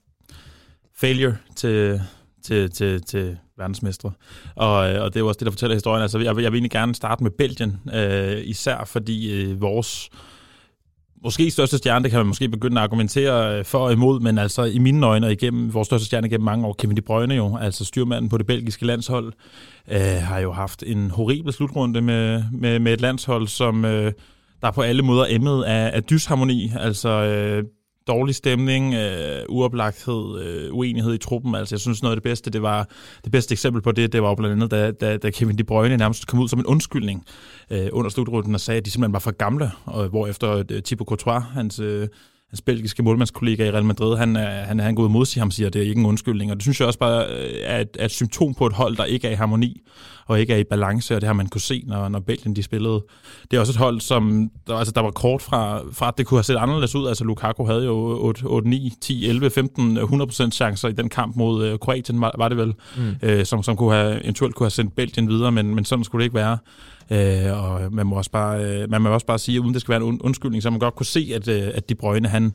failure 0.96 1.36
til, 1.56 2.02
til, 2.42 2.70
til, 2.70 3.02
til 3.02 3.38
verdensmestre. 3.58 4.12
Og, 4.56 4.74
og 4.76 5.14
det 5.14 5.16
er 5.16 5.20
jo 5.20 5.28
også 5.28 5.38
det, 5.38 5.46
der 5.46 5.52
fortæller 5.52 5.76
historien. 5.76 6.02
Altså, 6.02 6.18
jeg, 6.18 6.26
jeg 6.26 6.36
vil 6.36 6.58
egentlig 6.58 6.70
gerne 6.70 6.94
starte 6.94 7.22
med 7.22 7.30
Belgien, 7.30 7.80
øh, 7.94 8.42
især 8.44 8.84
fordi 8.84 9.42
øh, 9.42 9.60
vores 9.60 10.10
måske 11.24 11.50
største 11.50 11.78
stjerne, 11.78 12.02
det 12.02 12.10
kan 12.10 12.18
man 12.18 12.26
måske 12.26 12.48
begynde 12.48 12.80
at 12.80 12.82
argumentere 12.82 13.58
øh, 13.58 13.64
for 13.64 13.78
og 13.78 13.92
imod, 13.92 14.20
men 14.20 14.38
altså 14.38 14.64
i 14.64 14.78
mine 14.78 15.06
øjne 15.06 15.26
og 15.26 15.32
igennem 15.32 15.74
vores 15.74 15.86
største 15.86 16.06
stjerne 16.06 16.28
gennem 16.28 16.44
mange 16.44 16.66
år, 16.66 16.72
Kevin 16.72 16.96
De 16.96 17.02
Bruyne 17.02 17.34
jo, 17.34 17.56
altså 17.56 17.84
styrmanden 17.84 18.28
på 18.28 18.38
det 18.38 18.46
belgiske 18.46 18.86
landshold, 18.86 19.32
øh, 19.90 20.00
har 20.00 20.38
jo 20.38 20.52
haft 20.52 20.82
en 20.86 21.10
horribel 21.10 21.52
slutrunde 21.52 22.00
med, 22.00 22.44
med, 22.52 22.78
med 22.78 22.92
et 22.92 23.00
landshold, 23.00 23.48
som 23.48 23.84
øh, 23.84 24.12
der 24.62 24.70
på 24.70 24.82
alle 24.82 25.02
måder 25.02 25.26
emmet 25.28 25.64
af, 25.64 25.90
af 25.94 26.02
dysharmoni, 26.02 26.72
altså 26.80 27.08
øh, 27.08 27.64
dårlig 28.06 28.34
stemning, 28.34 28.94
øh, 28.94 29.42
uoplagthed, 29.48 30.40
øh, 30.40 30.74
uenighed 30.74 31.14
i 31.14 31.18
truppen. 31.18 31.54
Altså 31.54 31.74
jeg 31.74 31.80
synes 31.80 32.02
noget 32.02 32.12
af 32.12 32.16
det 32.16 32.22
bedste, 32.22 32.50
det 32.50 32.62
var 32.62 32.88
det 33.24 33.32
bedste 33.32 33.52
eksempel 33.52 33.82
på 33.82 33.92
det, 33.92 34.12
det 34.12 34.22
var 34.22 34.28
jo 34.28 34.34
blandt 34.34 34.52
andet, 34.52 34.70
da, 34.70 34.90
da, 34.90 35.16
da 35.16 35.30
Kevin 35.30 35.58
De 35.58 35.64
Bruyne 35.64 35.96
nærmest 35.96 36.26
kom 36.26 36.40
ud 36.40 36.48
som 36.48 36.58
en 36.58 36.66
undskyldning 36.66 37.24
øh, 37.70 37.88
under 37.92 38.10
slutrunden 38.10 38.54
og 38.54 38.60
sagde, 38.60 38.78
at 38.78 38.84
de 38.84 38.90
simpelthen 38.90 39.12
var 39.12 39.18
for 39.18 39.30
gamle, 39.30 39.70
og 39.84 40.08
hvorefter 40.08 40.64
øh, 40.70 40.82
Thibaut 40.82 41.08
Courtois, 41.08 41.44
hans, 41.52 41.78
øh, 41.78 42.08
hans 42.52 42.62
belgiske 42.62 43.02
målmandskollega 43.02 43.66
i 43.66 43.70
Real 43.70 43.84
Madrid, 43.84 44.16
han, 44.16 44.36
er, 44.36 44.64
han, 44.64 44.80
han 44.80 44.94
går 44.94 45.02
ud 45.02 45.06
og 45.06 45.12
modsiger 45.12 45.42
ham 45.42 45.50
siger, 45.50 45.66
at 45.66 45.72
det 45.72 45.82
er 45.82 45.86
ikke 45.86 46.00
en 46.00 46.06
undskyldning. 46.06 46.50
Og 46.50 46.56
det 46.56 46.62
synes 46.62 46.80
jeg 46.80 46.86
også 46.86 46.98
bare 46.98 47.26
øh, 47.26 47.50
er 47.62 47.80
et, 47.80 47.96
er 47.98 48.04
et 48.04 48.10
symptom 48.10 48.54
på 48.54 48.66
et 48.66 48.72
hold, 48.72 48.96
der 48.96 49.04
ikke 49.04 49.28
er 49.28 49.32
i 49.32 49.34
harmoni 49.34 49.80
og 50.26 50.40
ikke 50.40 50.52
er 50.52 50.58
i 50.58 50.64
balance, 50.64 51.14
og 51.14 51.20
det 51.20 51.26
har 51.26 51.34
man 51.34 51.46
kunne 51.46 51.60
se, 51.60 51.82
når, 51.86 52.08
når 52.08 52.20
Belgien 52.20 52.56
de 52.56 52.62
spillede. 52.62 53.04
Det 53.50 53.56
er 53.56 53.60
også 53.60 53.72
et 53.72 53.76
hold, 53.76 54.00
som 54.00 54.50
der, 54.66 54.76
altså, 54.76 54.92
der 54.92 55.00
var 55.00 55.10
kort 55.10 55.42
fra, 55.42 55.80
fra, 55.92 56.08
at 56.08 56.14
det 56.18 56.26
kunne 56.26 56.38
have 56.38 56.44
set 56.44 56.56
anderledes 56.56 56.94
ud. 56.94 57.08
Altså 57.08 57.24
Lukaku 57.24 57.64
havde 57.64 57.84
jo 57.84 57.94
8, 58.20 58.42
8 58.44 58.68
9, 58.68 58.92
10, 59.00 59.28
11, 59.28 59.50
15, 59.50 59.98
100% 59.98 60.50
chancer 60.50 60.88
i 60.88 60.92
den 60.92 61.08
kamp 61.08 61.36
mod 61.36 61.64
øh, 61.64 61.78
Kroatien, 61.78 62.20
var, 62.20 62.34
var 62.38 62.48
det 62.48 62.58
vel, 62.58 62.74
mm. 62.96 63.14
øh, 63.22 63.44
som, 63.44 63.62
som 63.62 63.76
kunne 63.76 63.94
have, 63.94 64.24
eventuelt 64.24 64.54
kunne 64.54 64.64
have 64.64 64.70
sendt 64.70 64.96
Belgien 64.96 65.28
videre, 65.28 65.52
men, 65.52 65.74
men 65.74 65.84
sådan 65.84 66.04
skulle 66.04 66.20
det 66.20 66.26
ikke 66.26 66.36
være. 66.36 66.58
Øh, 67.10 67.64
og 67.64 67.92
man 67.92 68.06
må, 68.06 68.16
også 68.16 68.30
bare, 68.30 68.64
øh, 68.64 68.90
man 68.90 69.02
må 69.02 69.08
også 69.08 69.26
bare 69.26 69.38
sige, 69.38 69.56
at 69.56 69.60
uden 69.60 69.74
det 69.74 69.80
skal 69.80 69.92
være 69.92 70.08
en 70.08 70.20
undskyldning, 70.22 70.62
så 70.62 70.70
man 70.70 70.78
godt 70.78 70.94
kunne 70.94 71.06
se, 71.06 71.32
at, 71.34 71.48
øh, 71.48 71.70
at 71.74 71.88
De 71.88 71.94
Bruyne, 71.94 72.28
han, 72.28 72.52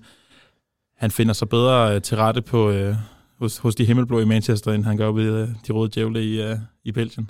han 0.97 1.11
finder 1.11 1.33
sig 1.33 1.49
bedre 1.49 1.95
øh, 1.95 2.01
til 2.01 2.17
rette 2.17 2.41
på, 2.41 2.69
øh, 2.69 2.95
hos, 3.39 3.57
hos 3.57 3.75
de 3.75 3.85
himmelblå 3.85 4.19
i 4.19 4.25
Manchester, 4.25 4.71
end 4.71 4.83
han 4.83 4.97
gør 4.97 5.11
ved 5.11 5.41
øh, 5.41 5.49
de 5.67 5.73
røde 5.73 5.91
djævle 5.95 6.23
i, 6.23 6.41
øh, 6.41 6.57
i 6.83 6.91
Belgien. 6.91 7.29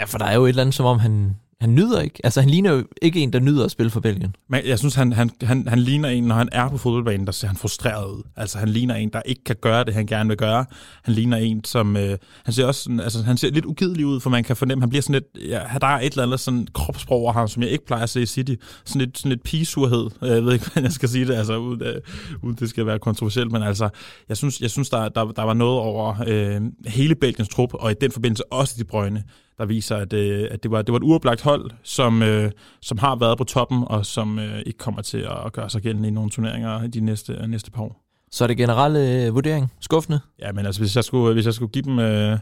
Ja, 0.00 0.04
for 0.04 0.18
der 0.18 0.24
er 0.24 0.34
jo 0.34 0.44
et 0.44 0.48
eller 0.48 0.62
andet, 0.62 0.74
som 0.74 0.86
om 0.86 0.98
han, 0.98 1.36
han 1.60 1.74
nyder 1.74 2.00
ikke. 2.00 2.20
Altså, 2.24 2.40
han 2.40 2.50
ligner 2.50 2.72
jo 2.72 2.84
ikke 3.02 3.20
en, 3.20 3.32
der 3.32 3.40
nyder 3.40 3.64
at 3.64 3.70
spille 3.70 3.90
for 3.90 4.00
Belgien. 4.00 4.36
Men 4.48 4.60
jeg 4.66 4.78
synes, 4.78 4.94
han, 4.94 5.12
han, 5.12 5.30
han, 5.42 5.68
han 5.68 5.78
ligner 5.78 6.08
en, 6.08 6.24
når 6.24 6.34
han 6.34 6.48
er 6.52 6.68
på 6.68 6.78
fodboldbanen, 6.78 7.26
der 7.26 7.32
ser 7.32 7.48
han 7.48 7.56
frustreret 7.56 8.10
ud. 8.10 8.22
Altså, 8.36 8.58
han 8.58 8.68
ligner 8.68 8.94
en, 8.94 9.08
der 9.12 9.22
ikke 9.22 9.44
kan 9.44 9.56
gøre 9.60 9.84
det, 9.84 9.94
han 9.94 10.06
gerne 10.06 10.28
vil 10.28 10.36
gøre. 10.36 10.64
Han 11.02 11.14
ligner 11.14 11.36
en, 11.36 11.64
som... 11.64 11.96
Øh, 11.96 12.18
han 12.44 12.54
ser 12.54 12.66
også 12.66 12.82
sådan, 12.82 13.00
altså, 13.00 13.22
han 13.22 13.36
ser 13.36 13.50
lidt 13.50 13.64
ugidelig 13.64 14.06
ud, 14.06 14.20
for 14.20 14.30
man 14.30 14.44
kan 14.44 14.56
fornemme, 14.56 14.82
han 14.82 14.88
bliver 14.88 15.02
sådan 15.02 15.14
lidt... 15.14 15.48
Ja, 15.48 15.60
der 15.80 15.86
er 15.86 16.00
et 16.00 16.10
eller 16.10 16.22
andet 16.22 16.40
sådan 16.40 16.66
kropssprog 16.74 17.20
over 17.20 17.32
ham, 17.32 17.48
som 17.48 17.62
jeg 17.62 17.70
ikke 17.70 17.86
plejer 17.86 18.02
at 18.02 18.10
se 18.10 18.22
i 18.22 18.26
City. 18.26 18.54
Sådan 18.84 19.00
lidt, 19.00 19.18
sådan 19.18 19.30
lidt 19.30 19.42
pigesurhed. 19.42 20.10
Øh, 20.22 20.28
jeg 20.28 20.44
ved 20.44 20.52
ikke, 20.52 20.64
hvordan 20.66 20.84
jeg 20.84 20.92
skal 20.92 21.08
sige 21.08 21.26
det, 21.26 21.34
altså, 21.34 21.56
uden, 21.56 21.82
øh, 21.82 22.00
uden 22.42 22.56
det 22.56 22.70
skal 22.70 22.86
være 22.86 22.98
kontroversielt, 22.98 23.52
men 23.52 23.62
altså, 23.62 23.88
jeg 24.28 24.36
synes, 24.36 24.60
jeg 24.60 24.70
synes 24.70 24.90
der, 24.90 25.08
der, 25.08 25.24
der 25.24 25.42
var 25.42 25.54
noget 25.54 25.78
over 25.78 26.24
øh, 26.26 26.60
hele 26.86 27.14
Belgiens 27.14 27.48
trup, 27.48 27.74
og 27.74 27.90
i 27.90 27.94
den 28.00 28.10
forbindelse 28.10 28.52
også 28.52 28.74
de 28.78 28.84
brøgne, 28.84 29.24
der 29.58 29.66
viser, 29.66 29.96
at, 29.96 30.12
øh, 30.12 30.48
at 30.50 30.62
det, 30.62 30.70
var, 30.70 30.82
det 30.82 30.92
var 30.92 30.98
et 30.98 31.02
uoplagt 31.02 31.42
hold, 31.42 31.70
som, 31.82 32.22
øh, 32.22 32.50
som 32.82 32.98
har 32.98 33.16
været 33.16 33.38
på 33.38 33.44
toppen, 33.44 33.84
og 33.86 34.06
som 34.06 34.38
øh, 34.38 34.62
ikke 34.66 34.78
kommer 34.78 35.02
til 35.02 35.18
at 35.46 35.52
gøre 35.52 35.70
sig 35.70 35.82
gældende 35.82 36.08
i 36.08 36.12
nogle 36.12 36.30
turneringer 36.30 36.82
i 36.82 36.88
de 36.88 37.00
næste, 37.00 37.32
øh, 37.32 37.46
næste 37.46 37.70
par 37.70 37.82
år. 37.82 38.05
Så 38.30 38.44
er 38.44 38.48
det 38.48 38.56
generelle 38.56 39.26
øh, 39.26 39.34
vurdering 39.34 39.72
skuffende? 39.80 40.20
Ja, 40.38 40.52
men 40.52 40.66
altså, 40.66 40.80
hvis 40.80 40.96
jeg 40.96 41.04
skulle, 41.04 41.32
hvis 41.34 41.46
jeg 41.46 41.54
skulle 41.54 41.72
give 41.72 41.84
dem 41.84 41.98
øh, 41.98 42.38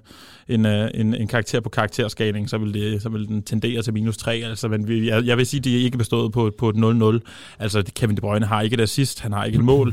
en, 0.49 0.67
øh, 0.67 0.91
en, 0.95 1.15
en 1.15 1.29
karakter 1.29 1.61
på 1.61 1.69
karakterskaling, 1.69 2.51
så 2.51 2.59
ville, 2.59 2.81
det, 2.81 3.03
så 3.03 3.09
ville 3.09 3.27
den 3.27 3.43
tendere 3.43 3.83
til 3.83 3.93
minus 3.93 4.17
3. 4.17 4.35
Altså, 4.35 4.69
men 4.69 4.89
vi, 4.89 5.09
jeg, 5.09 5.25
jeg 5.25 5.37
vil 5.37 5.47
sige, 5.47 5.59
at 5.59 5.65
de 5.65 5.81
er 5.81 5.85
ikke 5.85 5.99
bestået 5.99 6.33
på, 6.33 6.51
på 6.59 6.69
et 6.69 6.77
0-0. 6.77 7.21
Altså, 7.59 7.83
Kevin 7.95 8.17
De 8.17 8.21
Bruyne 8.21 8.47
har 8.47 8.63
ikke 8.63 8.75
et 8.75 8.81
assist, 8.81 9.21
han 9.21 9.33
har 9.33 9.45
ikke 9.45 9.59
et 9.59 9.65
mål. 9.65 9.89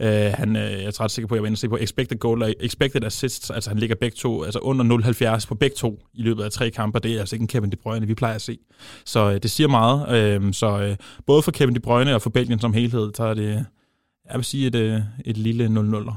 Uh, 0.00 0.06
han, 0.40 0.56
øh, 0.56 0.72
jeg 0.72 0.84
er 0.84 1.00
ret 1.00 1.10
sikker 1.10 1.26
på, 1.28 1.34
at 1.34 1.36
jeg 1.36 1.42
var 1.42 1.46
inde 1.46 1.54
og 1.54 1.58
se 1.58 1.68
på 1.68 1.78
expected 1.80 2.18
goal 2.18 2.42
og 2.42 2.54
expected 2.60 3.04
assists. 3.04 3.50
Altså, 3.50 3.70
han 3.70 3.78
ligger 3.78 3.96
begge 3.96 4.16
to, 4.16 4.42
altså 4.42 4.58
under 4.58 5.34
0,70 5.38 5.46
på 5.48 5.54
begge 5.54 5.76
to 5.76 6.02
i 6.14 6.22
løbet 6.22 6.42
af 6.42 6.50
tre 6.50 6.70
kampe. 6.70 6.98
Det 6.98 7.12
er 7.12 7.20
altså 7.20 7.36
ikke 7.36 7.42
en 7.42 7.48
Kevin 7.48 7.70
De 7.70 7.76
Bruyne, 7.76 8.06
vi 8.06 8.14
plejer 8.14 8.34
at 8.34 8.42
se. 8.42 8.58
Så 9.04 9.30
øh, 9.30 9.42
det 9.42 9.50
siger 9.50 9.68
meget. 9.68 10.38
Uh, 10.40 10.52
så 10.52 10.78
øh, 10.78 10.96
både 11.26 11.42
for 11.42 11.50
Kevin 11.50 11.74
De 11.74 11.80
Bruyne 11.80 12.14
og 12.14 12.22
for 12.22 12.30
Belgien 12.30 12.60
som 12.60 12.72
helhed, 12.72 13.10
så 13.14 13.24
er 13.24 13.34
det, 13.34 13.66
jeg 14.28 14.34
vil 14.36 14.44
sige, 14.44 14.66
et, 14.66 14.74
øh, 14.74 15.00
et 15.24 15.36
lille 15.36 15.66
0-0'er. 15.66 16.14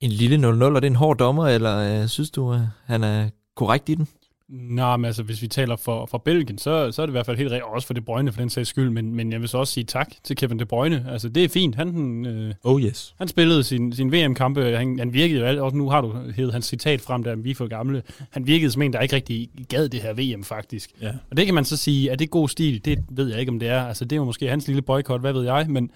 En 0.00 0.10
lille 0.10 0.36
0-0, 0.48 0.62
og 0.64 0.82
det 0.82 0.86
er 0.86 0.90
en 0.90 0.96
hård 0.96 1.18
dommer, 1.18 1.46
eller 1.48 2.02
øh, 2.02 2.08
synes 2.08 2.30
du, 2.30 2.52
at 2.52 2.60
han 2.84 3.04
er 3.04 3.28
korrekt 3.56 3.88
i 3.88 3.94
den? 3.94 4.08
Nej, 4.48 4.96
men 4.96 5.04
altså, 5.04 5.22
hvis 5.22 5.42
vi 5.42 5.48
taler 5.48 5.76
for, 5.76 6.06
for 6.06 6.18
Belgien, 6.18 6.58
så, 6.58 6.92
så 6.92 7.02
er 7.02 7.06
det 7.06 7.10
i 7.10 7.12
hvert 7.12 7.26
fald 7.26 7.36
helt 7.36 7.50
rigtigt, 7.50 7.72
også 7.74 7.86
for 7.86 7.94
De 7.94 8.00
Bruyne 8.00 8.32
for 8.32 8.40
den 8.40 8.50
sags 8.50 8.68
skyld, 8.68 8.90
men, 8.90 9.14
men 9.14 9.32
jeg 9.32 9.40
vil 9.40 9.48
så 9.48 9.58
også 9.58 9.72
sige 9.72 9.84
tak 9.84 10.08
til 10.24 10.36
Kevin 10.36 10.58
De 10.58 10.64
Bruyne. 10.66 11.06
Altså, 11.10 11.28
det 11.28 11.44
er 11.44 11.48
fint. 11.48 11.74
Han, 11.74 12.26
øh, 12.26 12.54
Oh 12.64 12.80
yes. 12.82 13.14
han 13.18 13.28
spillede 13.28 13.64
sin, 13.64 13.92
sin 13.92 14.12
VM-kampe, 14.12 14.76
han, 14.76 14.98
han 14.98 15.12
virkede 15.12 15.40
jo, 15.40 15.46
alt- 15.46 15.58
også 15.60 15.76
nu 15.76 15.90
har 15.90 16.00
du 16.00 16.14
hævet 16.36 16.52
hans 16.52 16.66
citat 16.66 17.00
frem, 17.00 17.22
der 17.24 17.36
vi 17.36 17.50
er 17.50 17.54
for 17.54 17.66
gamle. 17.68 18.02
Han 18.30 18.46
virkede 18.46 18.70
som 18.70 18.82
en, 18.82 18.92
der 18.92 19.00
ikke 19.00 19.16
rigtig 19.16 19.48
gad 19.68 19.88
det 19.88 20.00
her 20.02 20.12
VM, 20.36 20.44
faktisk. 20.44 20.90
Ja. 21.02 21.12
Og 21.30 21.36
det 21.36 21.44
kan 21.46 21.54
man 21.54 21.64
så 21.64 21.76
sige, 21.76 22.10
er 22.10 22.16
det 22.16 22.30
god 22.30 22.48
stil? 22.48 22.84
Det 22.84 23.04
ved 23.10 23.28
jeg 23.30 23.40
ikke, 23.40 23.52
om 23.52 23.58
det 23.58 23.68
er. 23.68 23.82
Altså, 23.86 24.04
det 24.04 24.18
var 24.18 24.24
måske 24.24 24.48
hans 24.48 24.66
lille 24.66 24.82
boykot, 24.82 25.20
hvad 25.20 25.32
ved 25.32 25.44
jeg, 25.44 25.66
men 25.68 25.90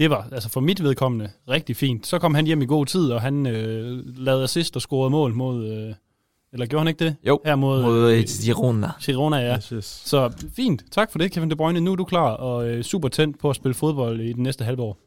det 0.00 0.10
var 0.10 0.28
altså 0.32 0.48
for 0.48 0.60
mit 0.60 0.82
vedkommende 0.82 1.30
rigtig 1.48 1.76
fint. 1.76 2.06
Så 2.06 2.18
kom 2.18 2.34
han 2.34 2.46
hjem 2.46 2.62
i 2.62 2.66
god 2.66 2.86
tid, 2.86 3.12
og 3.12 3.20
han 3.20 3.46
øh, 3.46 4.02
lavede 4.16 4.44
assist 4.44 4.76
og 4.76 4.82
scorede 4.82 5.10
mål 5.10 5.34
mod... 5.34 5.66
Øh, 5.66 5.94
eller 6.52 6.66
gjorde 6.66 6.80
han 6.80 6.88
ikke 6.88 7.04
det? 7.04 7.16
Jo, 7.26 7.40
Her 7.44 7.56
mod, 7.56 7.82
mod 7.82 8.10
øh, 8.10 8.18
øh, 8.18 8.24
Girona. 8.44 8.90
Girona, 9.02 9.36
ja. 9.36 9.56
Yes, 9.56 9.68
yes. 9.68 10.02
Så 10.04 10.32
fint. 10.56 10.84
Tak 10.90 11.12
for 11.12 11.18
det, 11.18 11.32
Kevin 11.32 11.50
De 11.50 11.56
Bruyne. 11.56 11.80
Nu 11.80 11.92
er 11.92 11.96
du 11.96 12.04
klar 12.04 12.30
og 12.30 12.68
øh, 12.68 12.82
super 12.82 13.08
tændt 13.08 13.38
på 13.38 13.50
at 13.50 13.56
spille 13.56 13.74
fodbold 13.74 14.20
i 14.20 14.32
den 14.32 14.42
næste 14.42 14.64
halve 14.64 14.82
år. 14.82 14.98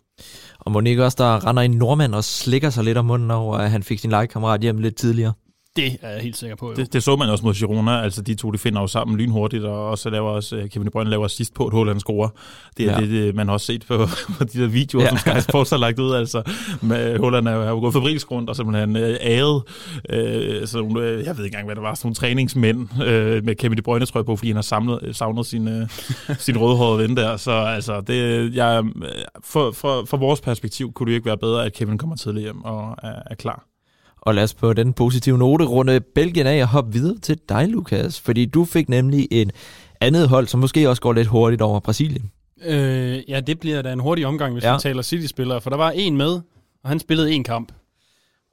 Og 0.60 0.72
Monique 0.72 1.06
også, 1.06 1.16
der 1.20 1.48
render 1.48 1.64
en 1.64 1.72
nordmand 1.72 2.16
og 2.16 2.24
slikker 2.24 2.70
sig 2.70 2.84
lidt 2.84 2.98
om 2.98 3.06
munden 3.06 3.32
over, 3.32 3.58
at 3.58 3.72
han 3.72 3.84
fik 3.84 4.00
sin 4.00 4.10
legekammerat 4.10 4.62
hjem 4.62 4.78
lidt 4.78 4.96
tidligere. 4.96 5.34
Det 5.76 5.98
er 6.02 6.10
jeg 6.10 6.22
helt 6.22 6.38
sikker 6.38 6.56
på. 6.56 6.68
Jo. 6.70 6.74
Det, 6.76 6.94
det 6.94 7.04
så 7.04 7.16
man 7.16 7.30
også 7.30 7.46
mod 7.46 7.54
Girona, 7.54 8.02
altså 8.02 8.22
de 8.22 8.36
to, 8.36 8.52
de 8.52 8.58
finder 8.58 8.82
jo 8.82 8.88
sammen 8.88 9.18
lynhurtigt, 9.18 9.64
og 9.64 9.98
så 9.98 10.10
laver 10.10 10.30
også 10.30 10.56
øh, 10.56 10.70
Kevin 10.70 10.86
De 10.86 10.92
Bruyne 10.92 11.10
laver 11.10 11.28
sidst 11.28 11.54
på 11.54 11.68
et 11.68 11.74
hul, 11.74 11.88
han 11.88 12.00
scorer. 12.00 12.30
Det 12.78 12.86
er 12.86 12.92
Ja. 12.92 13.00
det, 13.02 13.10
det, 13.10 13.36
man 13.36 13.48
har 13.48 13.54
også 13.54 13.66
set 13.66 13.86
på, 13.88 13.98
på 14.38 14.44
de 14.44 14.62
der 14.62 14.68
videoer, 14.68 15.04
Ja. 15.04 15.10
som 15.10 15.18
Sky 15.18 15.40
Sports 15.50 15.70
har 15.70 15.78
lagt 15.78 16.00
ud, 16.00 16.14
altså 16.14 16.42
med, 16.82 17.20
Holland 17.20 17.48
er 17.48 17.70
jo, 17.70 17.80
gået 17.80 17.94
fabrilsk 17.94 18.32
rundt, 18.32 18.50
og 18.50 18.56
simpelthen 18.56 18.96
øh, 18.96 19.18
æret, 19.22 19.64
øh, 20.10 20.18
øh, 20.20 21.26
jeg 21.26 21.38
ved 21.38 21.46
ikke 21.46 21.46
engang, 21.46 21.66
hvad 21.66 21.76
det 21.76 21.84
var, 21.84 21.94
sådan 21.94 22.06
nogle 22.08 22.16
træningsmænd 22.16 23.04
øh, 23.04 23.44
med 23.46 23.56
Kevin 23.56 23.78
De 23.78 23.82
Bruyne, 23.82 24.06
tror 24.06 24.20
jeg 24.20 24.26
på, 24.26 24.36
fordi 24.36 24.50
han 24.50 24.56
har 24.56 24.62
samlet, 24.62 25.10
savnet 25.16 25.46
sin, 25.46 25.68
øh, 25.68 25.90
sin 26.46 26.58
rødhårede 26.58 27.00
ven 27.08 27.18
der, 27.18 27.38
så 27.38 27.52
altså, 27.52 28.02
det, 28.02 28.56
jeg, 28.56 28.84
øh, 28.86 28.92
for, 29.44 29.72
for, 29.72 30.06
for 30.06 30.18
vores 30.18 30.42
perspektiv 30.42 30.94
kunne 30.94 31.06
det 31.08 31.12
jo 31.12 31.16
ikke 31.16 31.26
være 31.26 31.38
bedre, 31.38 31.66
at 31.66 31.74
Kevin 31.74 31.98
kommer 31.98 32.16
tidligt 32.16 32.44
hjem 32.44 32.64
og 32.64 32.96
er, 33.04 33.16
er 33.26 33.36
klar. 33.36 33.66
Og 34.26 34.36
lad 34.36 34.44
os 34.44 34.54
på 34.54 34.74
den 34.74 34.94
positive 34.94 35.38
note 35.38 35.66
runde 35.66 36.02
Belgien 36.02 36.48
af 36.48 36.62
og 36.62 36.68
hoppe 36.68 36.94
videre 36.94 37.18
til 37.18 37.40
dig, 37.50 37.68
Lukas. 37.68 38.20
Fordi 38.20 38.46
du 38.46 38.66
fik 38.66 38.90
nemlig 38.90 39.28
et 39.32 39.52
andet 40.02 40.30
hold, 40.30 40.48
som 40.48 40.60
måske 40.60 40.90
også 40.90 41.02
går 41.02 41.14
lidt 41.14 41.28
hurtigt 41.28 41.62
over 41.62 41.80
Brasilien. 41.80 42.32
Øh, 42.66 43.30
ja, 43.30 43.40
det 43.40 43.60
bliver 43.60 43.82
da 43.82 43.94
en 43.94 44.00
hurtig 44.00 44.26
omgang, 44.26 44.54
hvis 44.54 44.64
ja. 44.64 44.74
vi 44.76 44.80
taler 44.80 45.02
City-spillere, 45.02 45.62
for 45.62 45.70
der 45.70 45.78
var 45.78 45.92
en 45.92 46.18
med, 46.18 46.42
og 46.84 46.90
han 46.90 47.00
spillede 47.00 47.32
en 47.32 47.44
kamp. 47.44 47.72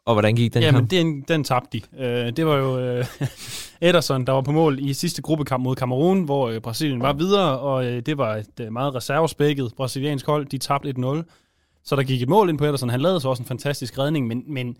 Og 0.06 0.14
hvordan 0.14 0.34
gik 0.34 0.54
den 0.54 0.62
Jamen, 0.62 0.80
kamp? 0.80 0.90
den, 0.90 1.24
den 1.28 1.44
tabte 1.44 1.78
de. 1.78 2.04
Øh, 2.04 2.32
det 2.36 2.46
var 2.46 2.56
jo 2.56 2.78
øh, 2.78 3.04
Ederson, 3.88 4.26
der 4.26 4.32
var 4.32 4.40
på 4.40 4.52
mål 4.52 4.78
i 4.80 4.92
sidste 4.92 5.22
gruppekamp 5.22 5.64
mod 5.64 5.76
Kamerun, 5.76 6.22
hvor 6.22 6.48
øh, 6.48 6.60
Brasilien 6.60 7.02
var 7.02 7.12
videre, 7.12 7.58
og 7.58 7.86
øh, 7.86 8.02
det 8.06 8.18
var 8.18 8.36
et 8.36 8.60
øh, 8.60 8.72
meget 8.72 8.94
reservespækket 8.94 9.72
brasiliansk 9.76 10.26
hold. 10.26 10.46
De 10.46 10.58
tabte 10.58 10.94
1-0. 10.98 11.82
Så 11.84 11.96
der 11.96 12.02
gik 12.02 12.22
et 12.22 12.28
mål 12.28 12.48
ind 12.48 12.58
på 12.58 12.64
Ederson. 12.64 12.88
Han 12.88 13.00
lavede 13.00 13.20
så 13.20 13.28
også 13.28 13.42
en 13.42 13.46
fantastisk 13.46 13.98
redning, 13.98 14.26
men, 14.26 14.42
men 14.46 14.76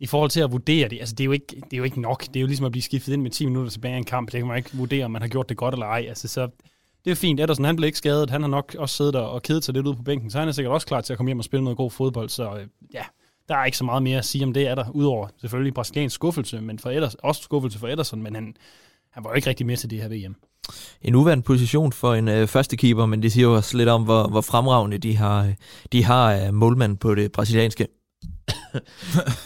i 0.00 0.06
forhold 0.06 0.30
til 0.30 0.40
at 0.40 0.52
vurdere 0.52 0.88
det, 0.88 0.98
altså 1.00 1.14
det 1.14 1.24
er, 1.24 1.26
jo 1.26 1.32
ikke, 1.32 1.46
det 1.56 1.72
er 1.72 1.76
jo 1.76 1.84
ikke 1.84 2.00
nok. 2.00 2.26
Det 2.26 2.36
er 2.36 2.40
jo 2.40 2.46
ligesom 2.46 2.66
at 2.66 2.72
blive 2.72 2.82
skiftet 2.82 3.12
ind 3.12 3.22
med 3.22 3.30
10 3.30 3.46
minutter 3.46 3.70
tilbage 3.70 3.94
i 3.94 3.98
en 3.98 4.04
kamp. 4.04 4.32
Det 4.32 4.40
kan 4.40 4.46
man 4.46 4.56
ikke 4.56 4.70
vurdere, 4.72 5.04
om 5.04 5.10
man 5.10 5.22
har 5.22 5.28
gjort 5.28 5.48
det 5.48 5.56
godt 5.56 5.74
eller 5.74 5.86
ej. 5.86 6.04
Altså, 6.08 6.28
så 6.28 6.48
det 7.04 7.10
er 7.10 7.14
fint. 7.14 7.40
Ederson, 7.40 7.64
han 7.64 7.76
blev 7.76 7.86
ikke 7.86 7.98
skadet. 7.98 8.30
Han 8.30 8.40
har 8.40 8.48
nok 8.48 8.76
også 8.78 8.96
siddet 8.96 9.14
der 9.14 9.20
og 9.20 9.42
kedet 9.42 9.64
sig 9.64 9.74
lidt 9.74 9.86
ude 9.86 9.96
på 9.96 10.02
bænken, 10.02 10.30
så 10.30 10.38
han 10.38 10.48
er 10.48 10.52
sikkert 10.52 10.72
også 10.72 10.86
klar 10.86 11.00
til 11.00 11.12
at 11.12 11.16
komme 11.16 11.28
hjem 11.28 11.38
og 11.38 11.44
spille 11.44 11.64
noget 11.64 11.76
god 11.76 11.90
fodbold. 11.90 12.28
Så 12.28 12.56
øh, 12.56 12.66
ja, 12.94 13.02
der 13.48 13.56
er 13.56 13.64
ikke 13.64 13.78
så 13.78 13.84
meget 13.84 14.02
mere 14.02 14.18
at 14.18 14.24
sige 14.24 14.44
om 14.44 14.52
det, 14.52 14.68
er 14.68 14.74
der, 14.74 14.90
udover 14.90 15.28
selvfølgelig 15.40 15.74
brasiliansk 15.74 16.14
skuffelse, 16.14 16.60
men 16.60 16.78
for 16.78 16.90
Ederson, 16.90 17.20
også 17.22 17.42
skuffelse 17.42 17.78
for 17.78 17.88
Ederson, 17.88 18.22
men 18.22 18.34
han, 18.34 18.54
han 19.12 19.24
var 19.24 19.30
jo 19.30 19.34
ikke 19.34 19.48
rigtig 19.48 19.66
med 19.66 19.76
til 19.76 19.90
det 19.90 20.02
her 20.02 20.08
VM. 20.08 20.36
En 21.02 21.14
uvant 21.14 21.44
position 21.44 21.92
for 21.92 22.14
en 22.14 22.28
øh, 22.28 22.46
første 22.46 22.76
keeper, 22.76 23.06
men 23.06 23.22
det 23.22 23.32
siger 23.32 23.46
jo 23.46 23.54
også 23.54 23.76
lidt 23.76 23.88
om, 23.88 24.04
hvor, 24.04 24.28
hvor 24.28 24.40
fremragende 24.40 24.98
de 24.98 25.16
har, 25.16 25.52
de 25.92 26.04
har 26.04 26.34
øh, 26.34 26.54
målmand 26.54 26.96
på 26.96 27.14
det 27.14 27.32
brasilianske 27.32 27.86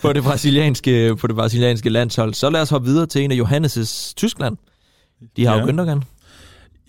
på 0.03 0.13
det 0.13 0.23
brasilianske 0.23 1.17
på 1.17 1.27
det 1.27 1.37
brasilianske 1.37 1.89
landshold. 1.89 2.35
Så 2.35 2.51
lad 2.51 2.61
os 2.61 2.71
hoppe 2.71 2.89
videre 2.89 3.07
til 3.07 3.25
en 3.25 3.33
af 3.33 3.37
Johannes' 3.37 4.13
Tyskland. 4.17 4.57
De 5.37 5.47
har 5.47 5.55
ja. 5.55 5.61
Jo 5.61 5.67
Gündogan. 5.67 6.01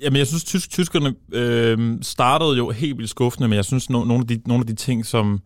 Jamen, 0.01 0.17
jeg 0.17 0.27
synes, 0.27 0.43
tysk, 0.43 0.69
tyskerne 0.69 1.13
øh, 1.33 1.97
startede 2.01 2.57
jo 2.57 2.69
helt 2.69 2.97
vildt 2.97 3.09
skuffende, 3.09 3.47
men 3.47 3.55
jeg 3.55 3.65
synes, 3.65 3.89
no, 3.89 4.03
nogle, 4.03 4.21
af 4.21 4.27
de, 4.27 4.41
nogle 4.45 4.61
af 4.61 4.67
de 4.67 4.75
ting, 4.75 5.05
som... 5.05 5.41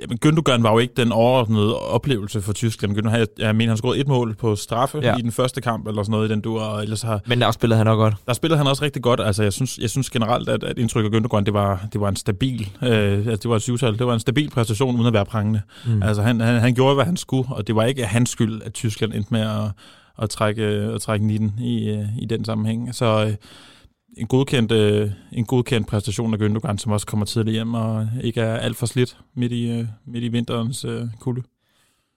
Jamen, 0.00 0.18
Gündogan 0.26 0.62
var 0.62 0.72
jo 0.72 0.78
ikke 0.78 0.94
den 0.96 1.12
overordnede 1.12 1.78
oplevelse 1.78 2.42
for 2.42 2.52
Tyskland. 2.52 2.96
Gündogan, 2.98 3.16
jeg, 3.18 3.26
jeg 3.38 3.56
mener, 3.56 3.70
han 3.70 3.76
scorede 3.76 4.00
et 4.00 4.08
mål 4.08 4.34
på 4.34 4.56
straffe 4.56 4.98
Ja. 5.02 5.16
i 5.16 5.22
den 5.22 5.32
første 5.32 5.60
kamp, 5.60 5.86
eller 5.86 6.02
sådan 6.02 6.10
noget 6.10 6.28
i 6.28 6.32
den 6.32 6.40
du 6.40 6.58
og 6.58 6.82
ellers 6.82 7.02
har... 7.02 7.20
Men 7.26 7.40
der 7.40 7.50
spillede 7.50 7.78
han 7.78 7.86
også 7.88 7.96
godt. 7.96 8.14
Der 8.26 8.32
spillede 8.32 8.58
han 8.58 8.66
også 8.66 8.84
rigtig 8.84 9.02
godt. 9.02 9.20
Altså, 9.20 9.42
jeg 9.42 9.52
synes, 9.52 9.78
jeg 9.78 9.90
synes 9.90 10.10
generelt, 10.10 10.48
at, 10.48 10.64
at 10.64 10.78
indtryk 10.78 11.04
af 11.04 11.08
Gündogan, 11.18 11.44
det 11.44 11.54
var, 11.54 11.86
det 11.92 12.00
var 12.00 12.08
en 12.08 12.16
stabil, 12.16 12.70
øh, 12.82 12.90
altså, 13.18 13.36
det 13.36 13.48
var 13.48 13.56
et 13.56 13.62
syvtal, 13.62 13.98
det 13.98 14.06
var 14.06 14.14
en 14.14 14.20
stabil 14.20 14.50
præstation, 14.50 14.94
uden 14.94 15.06
at 15.06 15.12
være 15.12 15.24
prangende. 15.24 15.60
Mm. 15.86 15.92
Mm. 15.92 16.02
Altså, 16.02 16.22
han, 16.22 16.40
han, 16.40 16.60
han 16.60 16.74
gjorde, 16.74 16.94
hvad 16.94 17.04
han 17.04 17.16
skulle, 17.16 17.48
og 17.50 17.66
det 17.66 17.74
var 17.76 17.84
ikke 17.84 18.04
hans 18.04 18.30
skyld, 18.30 18.62
at 18.64 18.72
Tyskland 18.72 19.12
endte 19.14 19.28
med 19.34 19.40
at, 19.40 19.70
at 20.22 20.30
trække, 20.30 20.62
at 20.64 21.00
trække 21.00 21.26
19 21.26 21.52
i, 21.60 21.88
øh, 21.90 22.04
i 22.18 22.26
den 22.26 22.44
sammenhæng. 22.44 22.94
Så 22.94 23.24
øh, 23.26 23.32
en 24.20 24.26
godkendt, 24.26 24.72
øh, 24.72 25.10
en 25.32 25.44
godkendt 25.44 25.86
præstation 25.86 26.34
af 26.34 26.38
Gündogan, 26.38 26.78
som 26.78 26.92
også 26.92 27.06
kommer 27.06 27.26
tidligt 27.26 27.54
hjem 27.54 27.74
og 27.74 28.08
ikke 28.22 28.40
er 28.40 28.56
alt 28.56 28.76
for 28.76 28.86
slidt 28.86 29.16
midt 29.34 29.52
i, 29.52 29.70
øh, 29.70 29.84
midt 30.06 30.24
i 30.24 30.28
vinterens 30.28 30.84
øh, 30.84 31.02
kulde. 31.20 31.42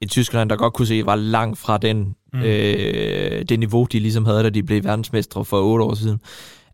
Et 0.02 0.10
Tyskland, 0.10 0.50
der 0.50 0.56
godt 0.56 0.74
kunne 0.74 0.86
se, 0.86 1.06
var 1.06 1.16
langt 1.16 1.58
fra 1.58 1.78
den, 1.78 2.16
mm. 2.34 2.40
øh, 2.40 3.46
det 3.50 3.60
niveau, 3.60 3.88
de 3.92 4.00
ligesom 4.00 4.26
havde, 4.26 4.44
da 4.44 4.50
de 4.50 4.64
blev 4.64 4.84
verdensmestre 4.84 5.46
for 5.46 5.62
otte 5.62 5.86
år 5.86 5.94
siden. 5.94 6.20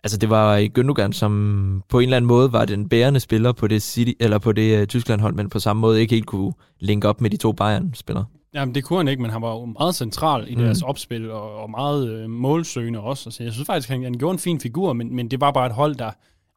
Altså 0.04 0.18
det 0.18 0.30
var 0.30 0.68
Gündogan, 0.80 1.12
som 1.12 1.84
på 1.90 2.00
en 2.00 2.04
eller 2.04 2.18
anden 2.18 2.28
måde 2.28 2.54
var 2.54 2.66
den 2.66 2.90
bærende 2.90 3.20
spiller 3.20 3.52
på 3.52 3.68
det, 3.68 3.82
City, 3.82 4.12
eller 4.20 4.38
på 4.38 4.52
det 4.52 4.82
uh, 4.82 4.88
Tyskland-hold, 4.88 5.34
men 5.34 5.50
på 5.50 5.60
samme 5.60 5.80
måde 5.80 6.02
ikke 6.02 6.16
helt 6.16 6.26
kunne 6.26 6.54
linke 6.80 7.08
op 7.08 7.22
med 7.22 7.30
de 7.30 7.38
to 7.38 7.52
Bayern-spillere. 7.52 8.26
Jamen, 8.54 8.76
det 8.76 8.84
kunne 8.84 9.00
han 9.00 9.08
ikke, 9.08 9.22
men 9.22 9.32
han 9.32 9.42
var 9.42 9.52
jo 9.52 9.66
meget 9.66 9.96
central 9.96 10.46
i 10.48 10.56
Mm. 10.56 10.62
deres 10.62 10.82
opspil, 10.82 11.32
og, 11.32 11.56
og 11.56 11.70
meget 11.70 12.10
øh, 12.10 12.30
målsøgende 12.30 13.00
også. 13.00 13.32
Så 13.32 13.44
jeg 13.44 13.54
synes 13.54 13.66
faktisk, 13.66 13.90
han, 13.90 14.04
han 14.04 14.14
gjorde 14.14 14.34
en 14.34 14.40
fin 14.40 14.60
figur, 14.60 14.94
men, 14.94 15.16
men 15.16 15.32
det 15.32 15.42
var 15.42 15.52
bare 15.52 15.66
et 15.66 15.74
hold, 15.74 15.96
der... 15.96 16.12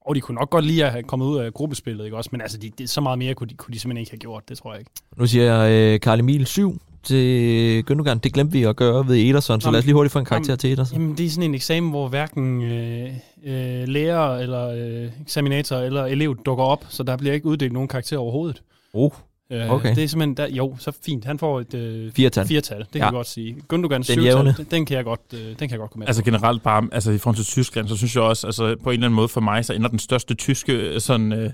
Og 0.06 0.14
de 0.14 0.20
kunne 0.20 0.34
nok 0.34 0.50
godt 0.50 0.64
lide 0.64 0.84
at 0.84 0.92
have 0.92 1.02
kommet 1.02 1.26
ud 1.26 1.38
af 1.38 1.52
gruppespillet, 1.54 2.04
ikke 2.04 2.16
også? 2.16 2.28
Men 2.32 2.40
altså, 2.40 2.58
de, 2.58 2.70
det, 2.78 2.90
så 2.90 3.00
meget 3.00 3.18
mere 3.18 3.34
kunne 3.34 3.48
de, 3.48 3.54
kunne 3.54 3.72
de 3.74 3.78
simpelthen 3.80 4.00
ikke 4.00 4.10
have 4.12 4.18
gjort, 4.18 4.48
det 4.48 4.58
tror 4.58 4.72
jeg 4.72 4.78
ikke. 4.80 4.90
Nu 5.16 5.26
siger 5.26 5.54
jeg 5.54 5.94
uh, 5.94 6.00
Karl 6.00 6.18
Emil 6.20 6.46
7 6.46 6.80
til 7.02 7.84
Gündogan. 7.90 8.18
Det 8.18 8.32
glemte 8.32 8.52
vi 8.52 8.62
at 8.62 8.76
gøre 8.76 9.08
ved 9.08 9.16
Ederson, 9.16 9.60
så 9.60 9.66
Jamen, 9.68 9.72
lad 9.72 9.78
os 9.78 9.84
lige 9.84 9.94
hurtigt 9.94 10.12
få 10.12 10.18
en 10.18 10.24
karakter 10.24 10.52
jamen, 10.52 10.58
til 10.58 10.72
Ederson. 10.72 10.98
Jamen, 11.00 11.16
det 11.18 11.26
er 11.26 11.30
sådan 11.30 11.50
en 11.50 11.54
eksamen, 11.54 11.90
hvor 11.90 12.08
hverken 12.08 12.62
øh, 12.62 13.10
øh, 13.44 13.88
lærer 13.88 14.38
eller 14.38 14.68
øh, 14.68 15.10
eksaminator 15.22 15.76
eller 15.76 16.04
elev 16.04 16.36
dukker 16.46 16.64
op, 16.64 16.84
så 16.88 17.02
der 17.02 17.16
bliver 17.16 17.34
ikke 17.34 17.46
uddelt 17.46 17.72
nogen 17.72 17.88
karakter 17.88 18.18
overhovedet. 18.18 18.62
Oh, 18.94 19.04
Øh, 19.04 19.10
Okay. 19.52 19.94
Det 19.94 20.04
er 20.04 20.08
simpelthen, 20.08 20.36
der, 20.36 20.46
jo, 20.56 20.76
så 20.78 20.92
fint. 21.04 21.24
Han 21.24 21.38
får 21.38 21.60
et 21.60 21.74
øh, 21.74 22.12
Firtal. 22.12 22.46
firtal, 22.46 22.78
det 22.78 22.88
kan 22.92 22.98
Ja. 23.00 23.04
jeg 23.04 23.12
godt 23.12 23.26
sige. 23.26 23.56
Gundogan 23.68 23.96
Den 24.00 24.04
syvtal, 24.04 24.46
den, 24.56 24.66
den, 24.70 24.86
kan 24.86 24.96
jeg 24.96 25.04
godt, 25.04 25.20
øh, 25.34 25.40
den 25.40 25.56
kan 25.56 25.70
jeg 25.70 25.78
godt 25.78 25.90
komme 25.90 26.00
med. 26.02 26.08
Altså 26.08 26.22
på. 26.22 26.24
generelt 26.24 26.62
bare, 26.62 26.88
altså 26.92 27.10
i 27.10 27.18
forhold 27.18 27.36
til 27.36 27.44
Tyskland, 27.44 27.88
så 27.88 27.96
synes 27.96 28.14
jeg 28.16 28.22
også, 28.24 28.46
altså 28.46 28.76
på 28.82 28.90
en 28.90 28.94
eller 28.94 29.06
anden 29.06 29.16
måde 29.16 29.28
for 29.28 29.40
mig, 29.40 29.64
så 29.64 29.72
ender 29.72 29.88
den 29.88 29.98
største 29.98 30.34
tyske 30.34 30.72
øh, 30.72 31.00
sådan... 31.00 31.32
Øh, 31.32 31.50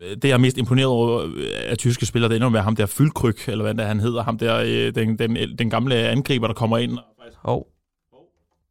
det, 0.00 0.24
jeg 0.24 0.30
er 0.30 0.38
mest 0.38 0.58
imponeret 0.58 0.86
over 0.88 1.20
øh, 1.22 1.30
af 1.66 1.78
tyske 1.78 2.06
spillere, 2.06 2.28
det 2.28 2.36
ender 2.36 2.48
med 2.48 2.60
ham 2.60 2.76
der 2.76 2.86
Fyldkryg, 2.86 3.36
eller 3.48 3.64
hvad 3.64 3.74
det 3.74 3.82
er, 3.82 3.86
han 3.88 4.00
hedder, 4.00 4.22
ham 4.22 4.38
der, 4.38 4.56
øh, 4.66 4.94
den, 4.94 5.18
den, 5.18 5.36
den 5.58 5.70
gamle 5.70 5.94
angriber, 5.94 6.46
der 6.46 6.54
kommer 6.54 6.78
ind. 6.78 6.98
oh, 7.44 7.62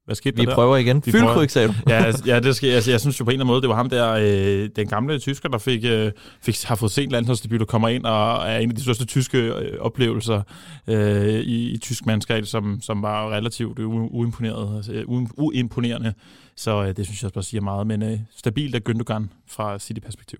Hvad 0.05 0.15
skete 0.15 0.35
vi 0.37 0.45
der 0.45 0.55
prøver 0.55 0.77
igen. 0.77 1.01
Vi 1.05 1.11
prøver. 1.11 1.25
Fyldkryg, 1.25 1.51
sagde 1.51 1.67
du. 1.67 1.73
ja, 1.87 2.03
altså, 2.03 2.23
ja, 2.25 2.39
det 2.39 2.55
skal, 2.55 2.69
altså, 2.69 2.91
jeg 2.91 2.99
synes 3.01 3.19
jo 3.19 3.25
på 3.25 3.29
en 3.29 3.33
eller 3.33 3.43
anden 3.45 3.53
måde, 3.53 3.61
det 3.61 3.69
var 3.69 3.75
ham 3.75 3.89
der, 3.89 4.11
øh, 4.11 4.69
den 4.75 4.87
gamle 4.87 5.19
tysker, 5.19 5.49
der 5.49 5.57
fik, 5.57 5.85
øh, 5.85 6.11
fik, 6.41 6.63
har 6.63 6.75
fået 6.75 6.91
sent 6.91 7.11
landsholdsdebut 7.11 7.61
og 7.61 7.67
kommer 7.67 7.87
ind 7.87 8.03
og 8.05 8.49
er 8.49 8.57
en 8.57 8.69
af 8.69 8.75
de 8.75 8.81
største 8.83 9.05
tyske 9.05 9.37
øh, 9.37 9.79
oplevelser 9.79 10.41
øh, 10.87 11.39
i, 11.39 11.71
i 11.71 11.77
tysk 11.77 12.05
mandskab, 12.05 12.45
som, 12.45 12.79
som 12.81 13.01
var 13.01 13.29
relativt 13.31 13.79
uimponeret, 13.79 14.75
altså, 14.77 14.91
øh, 14.91 15.01
u- 15.01 15.33
uimponerende. 15.37 16.13
Så 16.55 16.83
øh, 16.83 16.87
det 16.97 17.05
synes 17.05 17.21
jeg 17.21 17.27
også 17.27 17.33
bare 17.33 17.43
siger 17.43 17.61
meget, 17.61 17.87
men 17.87 18.03
øh, 18.03 18.19
stabilt 18.35 18.75
af 18.75 18.81
Gündogan 18.89 19.23
fra 19.49 19.79
City-perspektiv. 19.79 20.39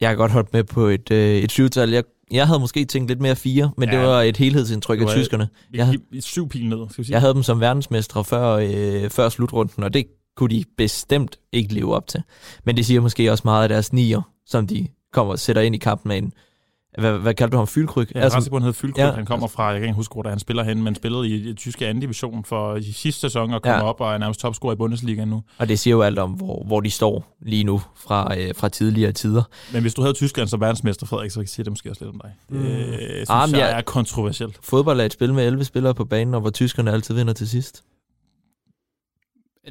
Jeg 0.00 0.08
har 0.08 0.16
godt 0.16 0.32
holdt 0.32 0.52
med 0.52 0.64
på 0.64 0.86
et, 0.86 1.10
øh, 1.10 1.36
et 1.36 1.52
syvtal. 1.52 1.90
Jeg, 1.90 2.04
jeg 2.30 2.46
havde 2.46 2.60
måske 2.60 2.84
tænkt 2.84 3.08
lidt 3.08 3.20
mere 3.20 3.36
fire, 3.36 3.70
men 3.76 3.88
ja, 3.88 3.96
det 3.98 4.06
var 4.06 4.22
et 4.22 4.36
helhedsindtryk 4.36 4.98
Det 4.98 5.04
af 5.04 5.08
var- 5.08 5.14
tyskerne. 5.22 5.48
Jeg 5.74 5.86
havde, 5.86 5.98
syv 6.20 6.48
pil 6.48 6.68
ned, 6.68 6.78
skal 6.90 7.02
vi 7.02 7.06
sige. 7.06 7.12
jeg 7.14 7.20
havde 7.20 7.34
dem 7.34 7.42
som 7.42 7.60
verdensmestre 7.60 8.24
før, 8.24 8.46
øh, 8.52 9.10
før 9.10 9.28
slutrunden, 9.28 9.84
og 9.84 9.94
det 9.94 10.06
kunne 10.36 10.50
de 10.50 10.64
bestemt 10.76 11.36
ikke 11.52 11.74
leve 11.74 11.94
op 11.94 12.06
til. 12.06 12.22
Men 12.64 12.76
det 12.76 12.86
siger 12.86 13.00
måske 13.00 13.32
også 13.32 13.42
meget 13.44 13.62
af 13.62 13.68
deres 13.68 13.92
nier, 13.92 14.22
som 14.46 14.66
de 14.66 14.86
kommer 15.12 15.32
og 15.32 15.38
sætter 15.38 15.62
ind 15.62 15.74
i 15.74 15.78
kampen 15.78 16.08
med 16.08 16.18
en... 16.18 16.32
Hvad, 16.98 17.18
hvad 17.18 17.34
kaldte 17.34 17.52
du 17.52 17.56
ham? 17.58 17.66
Fyldkryg? 17.66 18.08
Ja, 18.14 18.20
altså, 18.20 18.36
Ransebund 18.36 18.64
hed 18.64 18.72
Fyldkryg, 18.72 19.02
ja. 19.02 19.10
han 19.12 19.26
kommer 19.26 19.46
fra, 19.46 19.64
jeg 19.64 19.80
kan 19.80 19.82
ikke 19.88 19.96
huske, 19.96 20.12
hvor 20.12 20.22
der 20.22 20.30
han 20.30 20.38
spiller 20.38 20.62
hen, 20.62 20.82
men 20.82 20.94
spillede 20.94 21.28
i 21.28 21.50
i 21.50 21.54
tyske 21.54 21.86
anden 21.86 22.00
division 22.00 22.44
for 22.44 22.76
i 22.76 22.92
sidste 22.92 23.20
sæson 23.20 23.54
og 23.54 23.62
kommer 23.62 23.78
Ja. 23.78 23.88
op 23.88 24.00
og 24.00 24.12
er 24.14 24.18
nærmest 24.18 24.40
topscorer 24.40 24.72
i 24.72 24.76
Bundesliga 24.76 25.24
nu. 25.24 25.42
Og 25.58 25.68
det 25.68 25.78
siger 25.78 25.92
jo 25.96 26.02
alt 26.02 26.18
om, 26.18 26.30
hvor, 26.30 26.64
hvor 26.66 26.80
de 26.80 26.90
står 26.90 27.36
lige 27.42 27.64
nu 27.64 27.82
fra, 27.96 28.38
øh, 28.38 28.54
fra 28.56 28.68
tidligere 28.68 29.12
tider. 29.12 29.42
Men 29.72 29.82
hvis 29.82 29.94
du 29.94 30.02
havde 30.02 30.14
Tyskland 30.14 30.48
som 30.48 30.60
verdensmester, 30.60 31.06
Frederik, 31.06 31.30
så 31.30 31.42
siger 31.46 31.64
det 31.64 31.70
måske 31.70 31.90
også 31.90 32.04
lidt 32.04 32.14
om 32.14 32.20
dig. 32.24 32.32
Det 32.48 32.56
Mm. 32.56 32.66
øh, 32.66 32.96
synes 33.08 33.28
jeg 33.30 33.48
jeg- 33.52 33.78
er 33.78 33.82
kontroversielt. 33.82 34.58
Fodbold 34.62 35.00
er 35.00 35.04
et 35.04 35.12
spil 35.12 35.34
med 35.34 35.46
11 35.46 35.64
spillere 35.64 35.94
på 35.94 36.04
banen, 36.04 36.34
og 36.34 36.40
hvor 36.40 36.50
tyskerne 36.50 36.92
altid 36.92 37.14
vinder 37.14 37.32
til 37.32 37.48
sidst. 37.48 37.82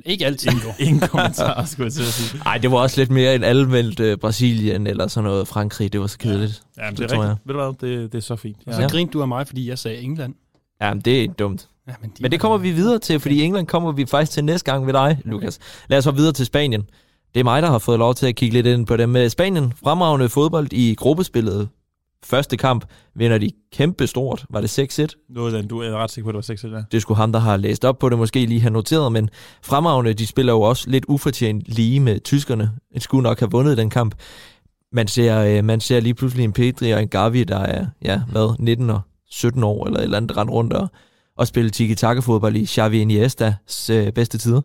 Ikke 0.06 0.26
altid, 0.26 0.52
jo. 0.52 0.74
Ingen 0.86 1.00
kommentar, 1.08 1.66
skulle 1.66 1.86
jeg 1.86 1.94
til 1.94 2.02
at 2.02 2.08
sige. 2.08 2.44
Nej, 2.44 2.58
det 2.58 2.72
var 2.72 2.78
også 2.78 3.02
lidt 3.02 3.12
mere 3.12 3.36
en 3.36 3.44
almeldt 3.44 4.00
øh, 4.00 4.18
Brasilien 4.18 4.88
eller 4.88 5.08
sådan 5.08 5.30
noget 5.30 5.48
Frankrig. 5.48 5.94
Det 5.94 6.02
var 6.02 6.08
så 6.08 6.18
kedeligt. 6.18 6.62
Ja, 6.78 6.84
men 6.84 6.92
Det 6.92 6.98
det, 6.98 7.04
er 7.12 7.16
tror 7.16 7.24
rigtigt. 7.24 7.48
Ved 7.48 7.54
du 7.54 7.62
hvad, 7.62 7.90
det, 7.90 8.12
det 8.12 8.18
er 8.18 8.22
så 8.22 8.36
fint. 8.36 8.58
Ja. 8.68 8.72
Så 8.72 8.88
grinte 8.92 9.12
du 9.12 9.22
af 9.22 9.28
mig, 9.28 9.48
fordi 9.48 9.70
jeg 9.70 9.80
sagde 9.80 9.98
England. 10.02 10.34
Ja, 10.82 10.94
men 10.94 11.02
det 11.02 11.24
er 11.24 11.28
dumt. 11.28 11.68
Ja, 11.88 11.94
men, 12.02 12.10
de 12.10 12.16
Men 12.22 12.32
det 12.32 12.40
kommer 12.40 12.58
vi 12.58 12.72
videre 12.72 13.00
til, 13.00 13.20
fordi 13.20 13.42
England 13.42 13.68
kommer 13.68 13.92
vi 13.92 14.06
faktisk 14.06 14.32
til 14.32 14.44
næste 14.44 14.72
gang 14.72 14.86
ved 14.86 14.94
dig, 14.94 15.22
Lukas. 15.26 15.60
Lad 15.90 15.98
os 15.98 16.06
hoppe 16.06 16.18
videre 16.18 16.34
til 16.34 16.46
Spanien. 16.46 16.90
Det 17.34 17.40
er 17.40 17.44
mig, 17.44 17.62
der 17.62 17.70
har 17.70 17.80
fået 17.80 18.00
lov 18.00 18.16
til 18.16 18.28
at 18.28 18.36
kigge 18.36 18.54
lidt 18.54 18.66
ind 18.68 18.86
på 18.86 18.98
dem. 18.98 19.10
Med 19.10 19.30
Spanien 19.30 19.74
fremragende 19.84 20.30
fodbold 20.30 20.68
i 20.72 20.96
gruppespillet. 20.96 21.70
Første 22.26 22.58
kamp 22.58 22.86
vinder 23.16 23.38
de 23.38 23.52
kæmpe 23.74 24.08
stort. 24.08 24.46
Var 24.50 24.62
det 24.62 24.80
6-1? 24.80 25.26
Noget, 25.30 25.54
af 25.54 25.62
den, 25.62 25.70
du 25.70 25.80
er 25.80 25.92
ret 25.92 26.12
sikker 26.12 26.26
på, 26.26 26.30
at 26.30 26.34
det 26.34 26.50
var 26.50 26.56
6 26.56 26.64
ja. 26.64 26.84
Det 26.92 27.02
skulle 27.02 27.18
ham, 27.18 27.32
der 27.32 27.40
har 27.40 27.58
læst 27.58 27.86
op 27.86 28.00
på 28.00 28.10
det, 28.10 28.18
måske 28.18 28.46
lige 28.46 28.62
have 28.62 28.74
noteret, 28.74 29.12
men 29.12 29.30
fremragende, 29.64 30.14
de 30.14 30.28
spiller 30.28 30.54
jo 30.54 30.62
også 30.62 30.90
lidt 30.90 31.06
ufortjent 31.08 31.64
lige 31.68 32.00
med 32.00 32.20
tyskerne. 32.20 32.72
De 32.96 33.00
skulle 33.00 33.24
nok 33.24 33.40
have 33.40 33.52
vundet 33.52 33.78
den 33.78 33.90
kamp. 33.90 34.16
man 34.92 35.08
ser, 35.08 35.40
øh, 35.40 35.66
man 35.66 35.80
ser 35.80 36.00
lige 36.00 36.14
pludselig 36.14 36.44
en 36.44 36.54
Pedri 36.54 36.92
og 36.92 37.02
en 37.02 37.08
Gavi, 37.08 37.44
der 37.44 37.60
er, 37.60 37.86
ja, 38.02 38.22
hvad, 38.32 38.56
19 38.60 38.90
og 38.90 39.02
17 39.30 39.64
år, 39.64 39.86
eller 39.86 40.00
et 40.00 40.04
eller 40.04 40.18
andet 40.18 40.38
rent 40.38 40.52
rundt 40.52 40.74
og, 40.74 40.88
og 41.38 41.48
spille 41.48 41.70
tiki-taka-fodbold 41.70 42.56
i 42.56 42.66
Xavi 42.66 43.00
Iniestas 43.02 43.90
øh, 43.90 44.12
bedste 44.12 44.38
tider. 44.38 44.62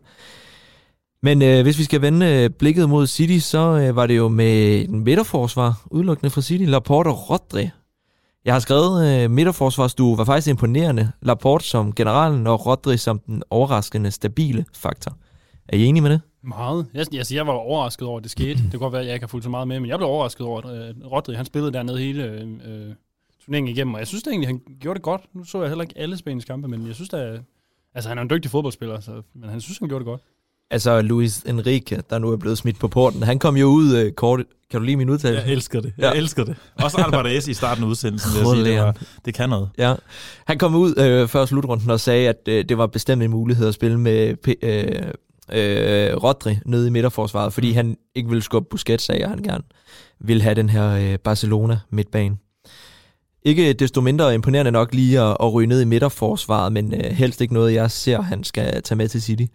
Men 1.25 1.41
øh, 1.41 1.61
hvis 1.61 1.77
vi 1.79 1.83
skal 1.83 2.01
vende 2.01 2.25
øh, 2.25 2.49
blikket 2.49 2.89
mod 2.89 3.07
City, 3.07 3.37
så 3.37 3.59
øh, 3.59 3.95
var 3.95 4.07
det 4.07 4.17
jo 4.17 4.27
med 4.27 4.85
en 4.89 5.03
midterforsvar, 5.03 5.81
udelukkende 5.91 6.29
fra 6.29 6.41
City, 6.41 6.63
Laporte 6.63 7.07
og 7.07 7.29
Rodri. 7.29 7.69
Jeg 8.45 8.53
har 8.53 8.59
skrevet, 8.59 9.23
øh, 9.23 9.31
midterforsvarsstue 9.31 10.17
var 10.17 10.23
faktisk 10.23 10.47
imponerende. 10.47 11.11
Laporte 11.21 11.65
som 11.65 11.93
generalen 11.93 12.47
og 12.47 12.65
Rodri 12.65 12.97
som 12.97 13.19
den 13.19 13.43
overraskende 13.49 14.11
stabile 14.11 14.65
faktor. 14.73 15.17
Er 15.67 15.77
I 15.77 15.85
enige 15.85 16.01
med 16.01 16.11
det? 16.11 16.21
Meget. 16.43 16.87
Jeg, 16.93 17.05
altså, 17.13 17.35
jeg 17.35 17.47
var 17.47 17.53
overrasket 17.53 18.07
over, 18.07 18.17
at 18.17 18.23
det 18.23 18.31
skete. 18.31 18.63
Det 18.63 18.71
kan 18.71 18.79
godt 18.79 18.93
være, 18.93 19.01
at 19.01 19.07
jeg 19.07 19.13
ikke 19.13 19.23
har 19.23 19.27
fulgt 19.27 19.43
så 19.43 19.49
meget 19.49 19.67
med, 19.67 19.79
men 19.79 19.89
jeg 19.89 19.97
blev 19.97 20.09
overrasket 20.09 20.47
over, 20.47 20.61
at 20.61 20.89
øh, 20.89 20.95
Rodri 21.11 21.35
han 21.35 21.45
spillede 21.45 21.73
dernede 21.73 21.99
hele 21.99 22.23
øh, 22.23 22.41
øh, 22.65 22.93
turneringen 23.45 23.75
igennem, 23.75 23.93
og 23.93 23.99
jeg 23.99 24.07
synes 24.07 24.23
da 24.23 24.29
egentlig, 24.29 24.47
han 24.47 24.61
gjorde 24.79 24.97
det 24.97 25.03
godt. 25.03 25.21
Nu 25.33 25.43
så 25.43 25.61
jeg 25.61 25.69
heller 25.69 25.83
ikke 25.83 25.97
alle 25.97 26.17
Spaniens 26.17 26.45
kampe, 26.45 26.67
men 26.67 26.87
jeg 26.87 26.95
synes 26.95 27.09
da, 27.09 27.39
altså 27.93 28.09
han 28.09 28.17
er 28.17 28.21
en 28.21 28.29
dygtig 28.29 28.51
fodboldspiller, 28.51 28.99
så, 28.99 29.21
men 29.33 29.49
han 29.49 29.61
synes, 29.61 29.77
han 29.77 29.87
gjorde 29.87 30.05
det 30.05 30.11
godt. 30.11 30.21
Altså 30.71 31.01
Luis 31.01 31.39
Enrique, 31.39 32.01
der 32.09 32.19
nu 32.19 32.31
er 32.31 32.37
blevet 32.37 32.57
smidt 32.57 32.79
på 32.79 32.87
porten, 32.87 33.23
han 33.23 33.39
kom 33.39 33.57
jo 33.57 33.67
ud 33.67 33.95
øh, 33.95 34.11
kort. 34.11 34.39
Kan 34.71 34.79
du 34.79 34.85
lige 34.85 34.97
min 34.97 35.09
udtale? 35.09 35.37
Jeg 35.37 35.47
elsker 35.47 35.81
det. 35.81 35.93
Jeg 35.97 36.13
ja. 36.13 36.19
elsker 36.19 36.43
det. 36.43 36.55
Også 36.83 36.97
Alvarez 36.97 37.47
i 37.47 37.53
starten 37.53 37.83
af 37.83 37.87
udsendelsen. 37.87 38.31
Jeg 38.37 38.47
sige, 38.47 38.63
det, 38.63 38.79
var, 38.79 38.95
det 39.25 39.33
kan 39.33 39.49
noget. 39.49 39.69
Ja. 39.77 39.93
Han 40.45 40.57
kom 40.57 40.75
ud 40.75 40.97
øh, 40.97 41.27
før 41.27 41.45
slutrunden 41.45 41.89
og 41.89 41.99
sagde, 41.99 42.29
at 42.29 42.39
øh, 42.47 42.65
det 42.69 42.77
var 42.77 42.87
bestemt 42.87 43.23
en 43.23 43.31
mulighed 43.31 43.67
at 43.67 43.73
spille 43.73 43.99
med 43.99 44.35
øh, 44.61 44.85
øh, 45.51 46.15
Rodri 46.23 46.57
nede 46.65 46.87
i 46.87 46.89
midterforsvaret, 46.89 47.53
fordi 47.53 47.71
han 47.71 47.97
ikke 48.15 48.29
ville 48.29 48.43
skubbe 48.43 48.69
Busquets 48.69 49.09
af, 49.09 49.21
og 49.23 49.29
han 49.29 49.43
gerne 49.43 49.63
ville 50.19 50.43
have 50.43 50.55
den 50.55 50.69
her 50.69 50.91
øh, 50.91 51.19
Barcelona 51.19 51.79
midtbane. 51.89 52.37
Ikke 53.43 53.73
desto 53.73 54.01
mindre 54.01 54.33
imponerende 54.33 54.71
nok 54.71 54.93
lige 54.93 55.21
at, 55.21 55.37
at 55.39 55.53
ryge 55.53 55.67
ned 55.67 55.81
i 55.81 55.85
midterforsvaret, 55.85 56.73
men 56.73 56.93
øh, 56.93 57.11
helst 57.11 57.41
ikke 57.41 57.53
noget, 57.53 57.73
jeg 57.73 57.91
ser, 57.91 58.21
han 58.21 58.43
skal 58.43 58.81
tage 58.81 58.97
med 58.97 59.07
til 59.07 59.21
City. 59.21 59.45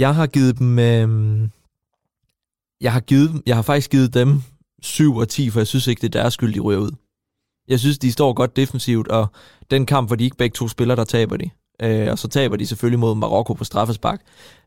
Jeg 0.00 0.14
har 0.14 0.26
givet 0.26 0.58
dem... 0.58 0.78
Øh, 0.78 1.48
jeg 2.80 2.92
har, 2.92 3.00
givet, 3.00 3.42
jeg 3.46 3.56
har 3.56 3.62
faktisk 3.62 3.90
givet 3.90 4.14
dem 4.14 4.42
7 4.82 5.16
og 5.16 5.28
10, 5.28 5.50
for 5.50 5.60
jeg 5.60 5.66
synes 5.66 5.86
ikke, 5.86 6.00
det 6.00 6.14
er 6.14 6.20
deres 6.20 6.34
skyld, 6.34 6.54
de 6.54 6.60
ryger 6.60 6.80
ud. 6.80 6.90
Jeg 7.68 7.80
synes, 7.80 7.98
de 7.98 8.12
står 8.12 8.32
godt 8.32 8.56
defensivt, 8.56 9.08
og 9.08 9.26
den 9.70 9.86
kamp, 9.86 10.08
hvor 10.08 10.16
de 10.16 10.24
ikke 10.24 10.36
begge 10.36 10.54
to 10.54 10.68
spiller, 10.68 10.94
der 10.94 11.04
taber 11.04 11.36
de. 11.36 11.50
Øh, 11.82 12.10
og 12.10 12.18
så 12.18 12.28
taber 12.28 12.56
de 12.56 12.66
selvfølgelig 12.66 12.98
mod 12.98 13.14
Marokko 13.14 13.52
på 13.52 13.64
straffespark. 13.64 14.20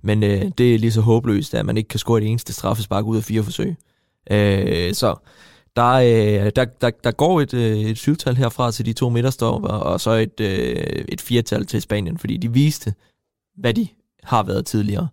Men 0.03 0.23
øh, 0.23 0.51
det 0.57 0.75
er 0.75 0.79
lige 0.79 0.91
så 0.91 1.01
håbløst, 1.01 1.53
at 1.53 1.65
man 1.65 1.77
ikke 1.77 1.87
kan 1.87 1.99
score 1.99 2.19
det 2.19 2.27
eneste 2.27 2.53
straffespark 2.53 3.05
ud 3.05 3.17
af 3.17 3.23
fire 3.23 3.43
forsøg. 3.43 3.75
Øh, 4.31 4.93
så 4.93 5.15
der, 5.75 5.91
øh, 5.93 6.51
der, 6.55 6.65
der, 6.65 6.89
der 7.03 7.11
går 7.11 7.41
et, 7.41 7.53
øh, 7.53 7.77
et 7.77 7.97
syvtal 7.97 8.35
herfra 8.35 8.71
til 8.71 8.85
de 8.85 8.93
to 8.93 9.09
midterstopper, 9.09 9.69
og 9.69 10.01
så 10.01 10.11
et, 10.11 10.39
øh, 10.39 11.05
et 11.09 11.21
firetal 11.21 11.65
til 11.65 11.81
Spanien, 11.81 12.17
fordi 12.17 12.37
de 12.37 12.53
viste, 12.53 12.93
hvad 13.57 13.73
de 13.73 13.87
har 14.23 14.43
været 14.43 14.65
tidligere. 14.65 15.07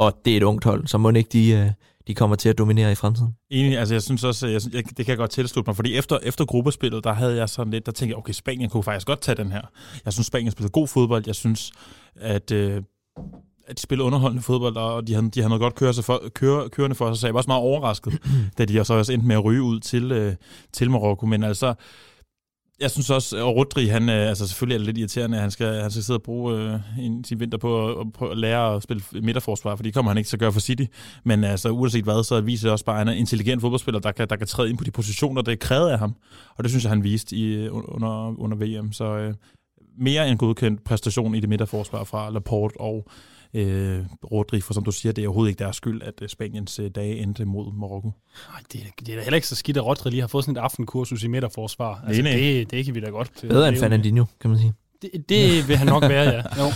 Og 0.00 0.12
det 0.24 0.32
er 0.32 0.36
et 0.36 0.42
ungt 0.42 0.64
hold, 0.64 0.86
så 0.86 0.98
må 0.98 1.10
ikke 1.10 1.28
de, 1.32 1.50
øh, 1.50 1.70
de 2.06 2.14
kommer 2.14 2.36
til 2.36 2.48
at 2.48 2.58
dominere 2.58 2.92
i 2.92 2.94
fremtiden. 2.94 3.36
Enig, 3.50 3.78
altså 3.78 3.94
jeg 3.94 4.02
synes 4.02 4.24
også, 4.24 4.46
jeg, 4.46 4.60
jeg, 4.72 4.84
det 4.84 4.96
kan 4.96 5.08
jeg 5.08 5.16
godt 5.16 5.30
tilslutte 5.30 5.68
mig, 5.68 5.76
fordi 5.76 5.96
efter, 5.96 6.18
efter 6.22 6.44
gruppespillet, 6.44 7.04
der 7.04 7.12
havde 7.12 7.36
jeg 7.36 7.48
sådan 7.48 7.70
lidt, 7.70 7.86
der 7.86 7.92
tænkte 7.92 8.12
jeg, 8.12 8.18
okay, 8.18 8.32
Spanien 8.32 8.70
kunne 8.70 8.82
faktisk 8.82 9.06
godt 9.06 9.20
tage 9.20 9.36
den 9.36 9.52
her. 9.52 9.62
Jeg 10.04 10.12
synes, 10.12 10.26
Spanien 10.26 10.50
spillede 10.50 10.72
god 10.72 10.88
fodbold, 10.88 11.22
jeg 11.26 11.34
synes, 11.34 11.72
at, 12.16 12.50
øh, 12.50 12.82
at 13.66 13.76
de 13.76 13.82
spillede 13.82 14.06
underholdende 14.06 14.42
fodbold, 14.42 14.76
og 14.76 15.06
de 15.06 15.14
havde, 15.14 15.30
de 15.30 15.40
havde 15.40 15.48
noget 15.48 15.60
godt 15.60 15.74
køre 15.74 15.94
sig 15.94 16.04
for, 16.04 16.22
køre, 16.34 16.68
kørende 16.68 16.96
for 16.96 17.12
sig, 17.12 17.20
så 17.20 17.26
jeg 17.26 17.34
var 17.34 17.38
også 17.38 17.50
meget 17.50 17.62
overrasket, 17.62 18.18
da 18.58 18.64
de 18.64 18.84
så 18.84 18.94
også 18.94 19.12
endte 19.12 19.28
med 19.28 19.36
at 19.36 19.44
ryge 19.44 19.62
ud 19.62 19.80
til, 19.80 20.12
øh, 20.12 20.34
til 20.72 20.90
Marokko, 20.90 21.26
men 21.26 21.44
altså, 21.44 21.74
jeg 22.80 22.90
synes 22.90 23.10
også, 23.10 23.36
at 23.36 23.44
Rodri, 23.44 23.86
han, 23.86 24.08
øh, 24.08 24.28
altså 24.28 24.48
selvfølgelig 24.48 24.74
er 24.74 24.78
det 24.78 24.86
lidt 24.86 24.98
irriterende, 24.98 25.36
at 25.36 25.40
han 25.40 25.50
skal, 25.50 25.80
han 25.80 25.90
skal 25.90 26.02
sidde 26.02 26.16
og 26.16 26.22
bruge 26.22 26.54
øh, 26.54 26.80
en, 26.98 27.24
sin 27.24 27.40
vinter 27.40 27.58
på 27.58 28.00
at, 28.00 28.12
på 28.12 28.28
at 28.28 28.38
lære 28.38 28.74
at 28.74 28.82
spille 28.82 29.02
midterforsvar, 29.12 29.76
for 29.76 29.82
det 29.82 29.94
kommer 29.94 30.10
han 30.10 30.18
ikke 30.18 30.28
til 30.28 30.36
at 30.36 30.40
gøre 30.40 30.52
for 30.52 30.60
City. 30.60 30.84
Men 31.24 31.44
altså, 31.44 31.70
uanset 31.70 32.04
hvad, 32.04 32.24
så 32.24 32.40
viser 32.40 32.68
det 32.68 32.72
også 32.72 32.84
bare, 32.84 32.96
at 32.96 32.98
han 32.98 33.08
er 33.08 33.12
en 33.12 33.18
intelligent 33.18 33.60
fodboldspiller, 33.60 34.00
der 34.00 34.12
kan, 34.12 34.28
der 34.28 34.36
kan 34.36 34.46
træde 34.46 34.70
ind 34.70 34.78
på 34.78 34.84
de 34.84 34.90
positioner, 34.90 35.42
der 35.42 35.52
er 35.52 35.56
krævet 35.56 35.90
af 35.90 35.98
ham. 35.98 36.14
Og 36.56 36.64
det 36.64 36.70
synes 36.70 36.84
jeg, 36.84 36.90
han 36.90 37.04
viste 37.04 37.36
i, 37.36 37.54
øh, 37.54 37.68
under, 37.72 38.40
under 38.40 38.56
VM. 38.56 38.92
Så 38.92 39.04
øh, 39.04 39.34
mere 39.98 40.28
en 40.28 40.36
godkendt 40.36 40.84
præstation 40.84 41.34
i 41.34 41.40
det 41.40 41.48
midterforsvar 41.48 42.04
fra 42.04 42.30
Laporte 42.30 42.80
og 42.80 43.08
øh, 43.54 44.04
Rodri, 44.32 44.60
for 44.60 44.74
som 44.74 44.84
du 44.84 44.92
siger, 44.92 45.12
det 45.12 45.24
er 45.24 45.28
overhovedet 45.28 45.50
ikke 45.50 45.58
deres 45.58 45.76
skyld, 45.76 46.02
at 46.02 46.14
øh, 46.22 46.28
Spaniens 46.28 46.78
øh, 46.78 46.90
dage 46.90 47.18
endte 47.18 47.44
mod 47.44 47.72
Marokko. 47.72 48.08
Nej, 48.52 48.60
det, 48.72 48.80
det 49.06 49.12
er 49.12 49.16
da 49.16 49.22
heller 49.22 49.36
ikke 49.36 49.48
så 49.48 49.56
skidt, 49.56 49.76
at 49.76 49.86
Rodri 49.86 50.10
lige 50.10 50.20
har 50.20 50.28
fået 50.28 50.44
sådan 50.44 50.56
et 50.56 50.60
aftenkursus 50.60 51.22
i 51.24 51.28
midterforsvar. 51.28 52.04
Altså, 52.06 52.22
nej, 52.22 52.32
det, 52.32 52.70
det 52.70 52.84
kan 52.84 52.94
vi 52.94 53.00
da 53.00 53.10
godt. 53.10 53.30
Bedre 53.40 53.68
end 53.68 53.76
Fernandinho, 53.76 54.24
kan 54.40 54.50
man 54.50 54.58
sige. 54.58 54.72
Det, 55.02 55.28
det 55.28 55.68
vil 55.68 55.76
han 55.76 55.86
nok 55.86 56.02
være, 56.02 56.24
ja. 56.24 56.42
Jo. 56.62 56.72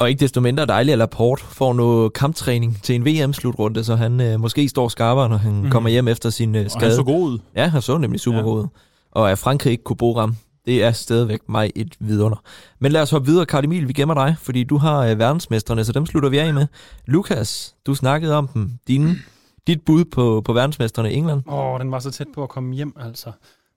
og 0.00 0.10
ikke 0.10 0.20
desto 0.20 0.40
mindre 0.40 0.66
dejligt, 0.66 0.92
at 0.92 0.98
Laporte 0.98 1.44
får 1.44 1.72
noget 1.72 2.12
kamptræning 2.12 2.82
til 2.82 2.94
en 2.94 3.04
VM-slutrunde, 3.04 3.84
så 3.84 3.96
han 3.96 4.20
øh, 4.20 4.40
måske 4.40 4.68
står 4.68 4.88
skarpere, 4.88 5.28
når 5.28 5.36
han 5.36 5.52
mm. 5.52 5.70
kommer 5.70 5.90
hjem 5.90 6.08
efter 6.08 6.30
sin 6.30 6.54
øh, 6.54 6.70
skade. 6.70 6.76
Og 6.76 6.82
han 6.82 6.96
så 6.96 7.02
god 7.02 7.30
ud. 7.30 7.38
Ja, 7.56 7.68
han 7.68 7.82
så 7.82 7.98
nemlig 7.98 8.20
super 8.20 8.38
ja. 8.38 8.44
god 8.44 8.62
ud. 8.62 8.66
Og 9.10 9.30
at 9.30 9.38
Frankrig 9.38 9.70
ikke 9.70 9.84
kunne 9.84 9.96
bruge 9.96 10.20
ham, 10.20 10.36
det 10.66 10.84
er 10.84 10.92
stadigvæk 10.92 11.40
mig 11.48 11.70
et 11.74 11.96
vidunder. 12.00 12.42
Men 12.78 12.92
lad 12.92 13.02
os 13.02 13.10
hoppe 13.10 13.26
videre, 13.26 13.46
Karl 13.46 13.64
Emil, 13.64 13.88
vi 13.88 13.92
gemmer 13.92 14.14
dig, 14.14 14.36
fordi 14.38 14.64
du 14.64 14.78
har 14.78 14.98
øh, 14.98 15.18
verdensmestrene, 15.18 15.84
så 15.84 15.92
dem 15.92 16.06
slutter 16.06 16.28
vi 16.28 16.38
af 16.38 16.54
med. 16.54 16.66
Lukas, 17.06 17.74
du 17.86 17.94
snakkede 17.94 18.36
om 18.36 18.48
dem. 18.48 18.70
Din, 18.88 19.16
dit 19.66 19.82
bud 19.82 20.04
på, 20.04 20.42
på 20.44 20.52
verdensmestrene 20.52 21.12
i 21.12 21.14
England. 21.14 21.42
Åh, 21.48 21.58
oh, 21.58 21.80
den 21.80 21.90
var 21.90 21.98
så 21.98 22.10
tæt 22.10 22.26
på 22.34 22.42
at 22.42 22.48
komme 22.48 22.74
hjem, 22.74 22.96
altså. 23.00 23.32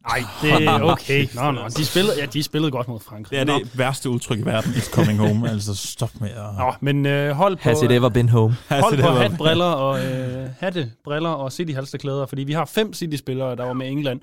Nej, 0.07 0.23
det 0.41 0.51
er 0.51 0.81
okay. 0.91 1.27
Nå, 1.35 1.51
nå. 1.51 1.61
De 1.77 1.85
spillede, 1.85 2.15
ja, 2.19 2.25
de 2.25 2.43
spillede 2.43 2.71
godt 2.71 2.87
mod 2.87 2.99
Frankrig. 2.99 3.39
Det 3.47 3.53
er 3.53 3.57
det 3.57 3.77
værste 3.77 4.09
udtryk 4.09 4.39
i 4.39 4.45
verden, 4.45 4.71
it's 4.71 4.91
coming 4.91 5.19
home. 5.19 5.49
altså, 5.53 5.75
stop 5.75 6.11
med 6.19 6.29
at... 6.29 6.55
Nå, 6.57 6.73
men 6.81 7.05
øh, 7.05 7.31
hold 7.31 7.55
på... 7.55 7.61
Has 7.61 7.81
it 7.81 7.91
ever 7.91 8.09
been 8.09 8.29
home? 8.29 8.55
Hold 8.69 9.01
på 9.01 9.07
hatbriller 9.07 9.65
og, 9.65 10.05
øh, 10.05 10.49
hatte, 10.59 10.91
briller 11.03 11.29
og 11.29 11.51
City-halsterklæder, 11.51 12.25
fordi 12.25 12.43
vi 12.43 12.53
har 12.53 12.65
fem 12.65 12.93
City-spillere, 12.93 13.55
der 13.55 13.65
var 13.65 13.73
med 13.73 13.87
England. 13.87 14.21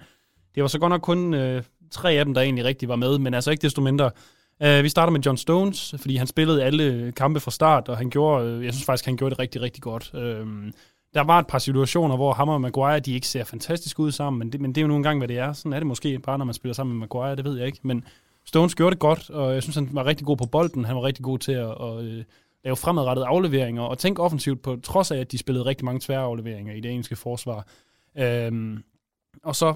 Det 0.54 0.62
var 0.62 0.68
så 0.68 0.78
godt 0.78 0.90
nok 0.90 1.00
kun 1.00 1.34
øh, 1.34 1.62
tre 1.90 2.12
af 2.12 2.24
dem, 2.24 2.34
der 2.34 2.40
egentlig 2.40 2.64
rigtig 2.64 2.88
var 2.88 2.96
med, 2.96 3.18
men 3.18 3.34
altså 3.34 3.50
ikke 3.50 3.62
desto 3.62 3.80
mindre. 3.80 4.10
Uh, 4.64 4.84
vi 4.84 4.88
starter 4.88 5.10
med 5.10 5.20
John 5.20 5.36
Stones, 5.36 5.94
fordi 5.98 6.16
han 6.16 6.26
spillede 6.26 6.64
alle 6.64 7.12
kampe 7.12 7.40
fra 7.40 7.50
start, 7.50 7.88
og 7.88 7.96
han 7.96 8.10
gjorde, 8.10 8.46
øh, 8.46 8.64
jeg 8.64 8.72
synes 8.72 8.84
faktisk, 8.84 9.04
han 9.04 9.16
gjorde 9.16 9.30
det 9.30 9.38
rigtig, 9.38 9.62
rigtig 9.62 9.82
godt. 9.82 10.10
Uh, 10.14 10.70
der 11.14 11.20
var 11.20 11.38
et 11.38 11.46
par 11.46 11.58
situationer, 11.58 12.16
hvor 12.16 12.32
ham 12.32 12.48
og 12.48 12.60
Maguire, 12.60 13.00
de 13.00 13.14
ikke 13.14 13.26
ser 13.26 13.44
fantastisk 13.44 13.98
ud 13.98 14.12
sammen, 14.12 14.38
men 14.38 14.52
det, 14.52 14.60
men 14.60 14.70
det 14.70 14.78
er 14.80 14.82
jo 14.82 14.88
nogle 14.88 15.02
gange, 15.02 15.18
hvad 15.20 15.28
det 15.28 15.38
er. 15.38 15.52
Sådan 15.52 15.72
er 15.72 15.78
det 15.78 15.86
måske 15.86 16.18
bare, 16.18 16.38
når 16.38 16.44
man 16.44 16.54
spiller 16.54 16.74
sammen 16.74 16.98
med 16.98 17.00
Maguire, 17.00 17.36
det 17.36 17.44
ved 17.44 17.58
jeg 17.58 17.66
ikke. 17.66 17.78
Men 17.82 18.04
Stones 18.44 18.74
gjorde 18.74 18.90
det 18.90 19.00
godt, 19.00 19.30
og 19.30 19.54
jeg 19.54 19.62
synes, 19.62 19.76
han 19.76 19.88
var 19.92 20.06
rigtig 20.06 20.26
god 20.26 20.36
på 20.36 20.46
bolden. 20.46 20.84
Han 20.84 20.96
var 20.96 21.02
rigtig 21.02 21.24
god 21.24 21.38
til 21.38 21.52
at, 21.52 21.70
at, 21.70 21.98
at 21.98 22.26
lave 22.64 22.76
fremadrettede 22.76 23.26
afleveringer, 23.26 23.82
og 23.82 23.98
tænke 23.98 24.22
offensivt 24.22 24.62
på 24.62 24.78
trods 24.82 25.10
af, 25.10 25.18
at 25.18 25.32
de 25.32 25.38
spillede 25.38 25.64
rigtig 25.64 25.84
mange 25.84 26.00
tværafleveringer 26.00 26.74
i 26.74 26.80
det 26.80 26.90
engelske 26.90 27.16
forsvar. 27.16 27.66
Uh, 28.20 28.78
og 29.42 29.56
så 29.56 29.74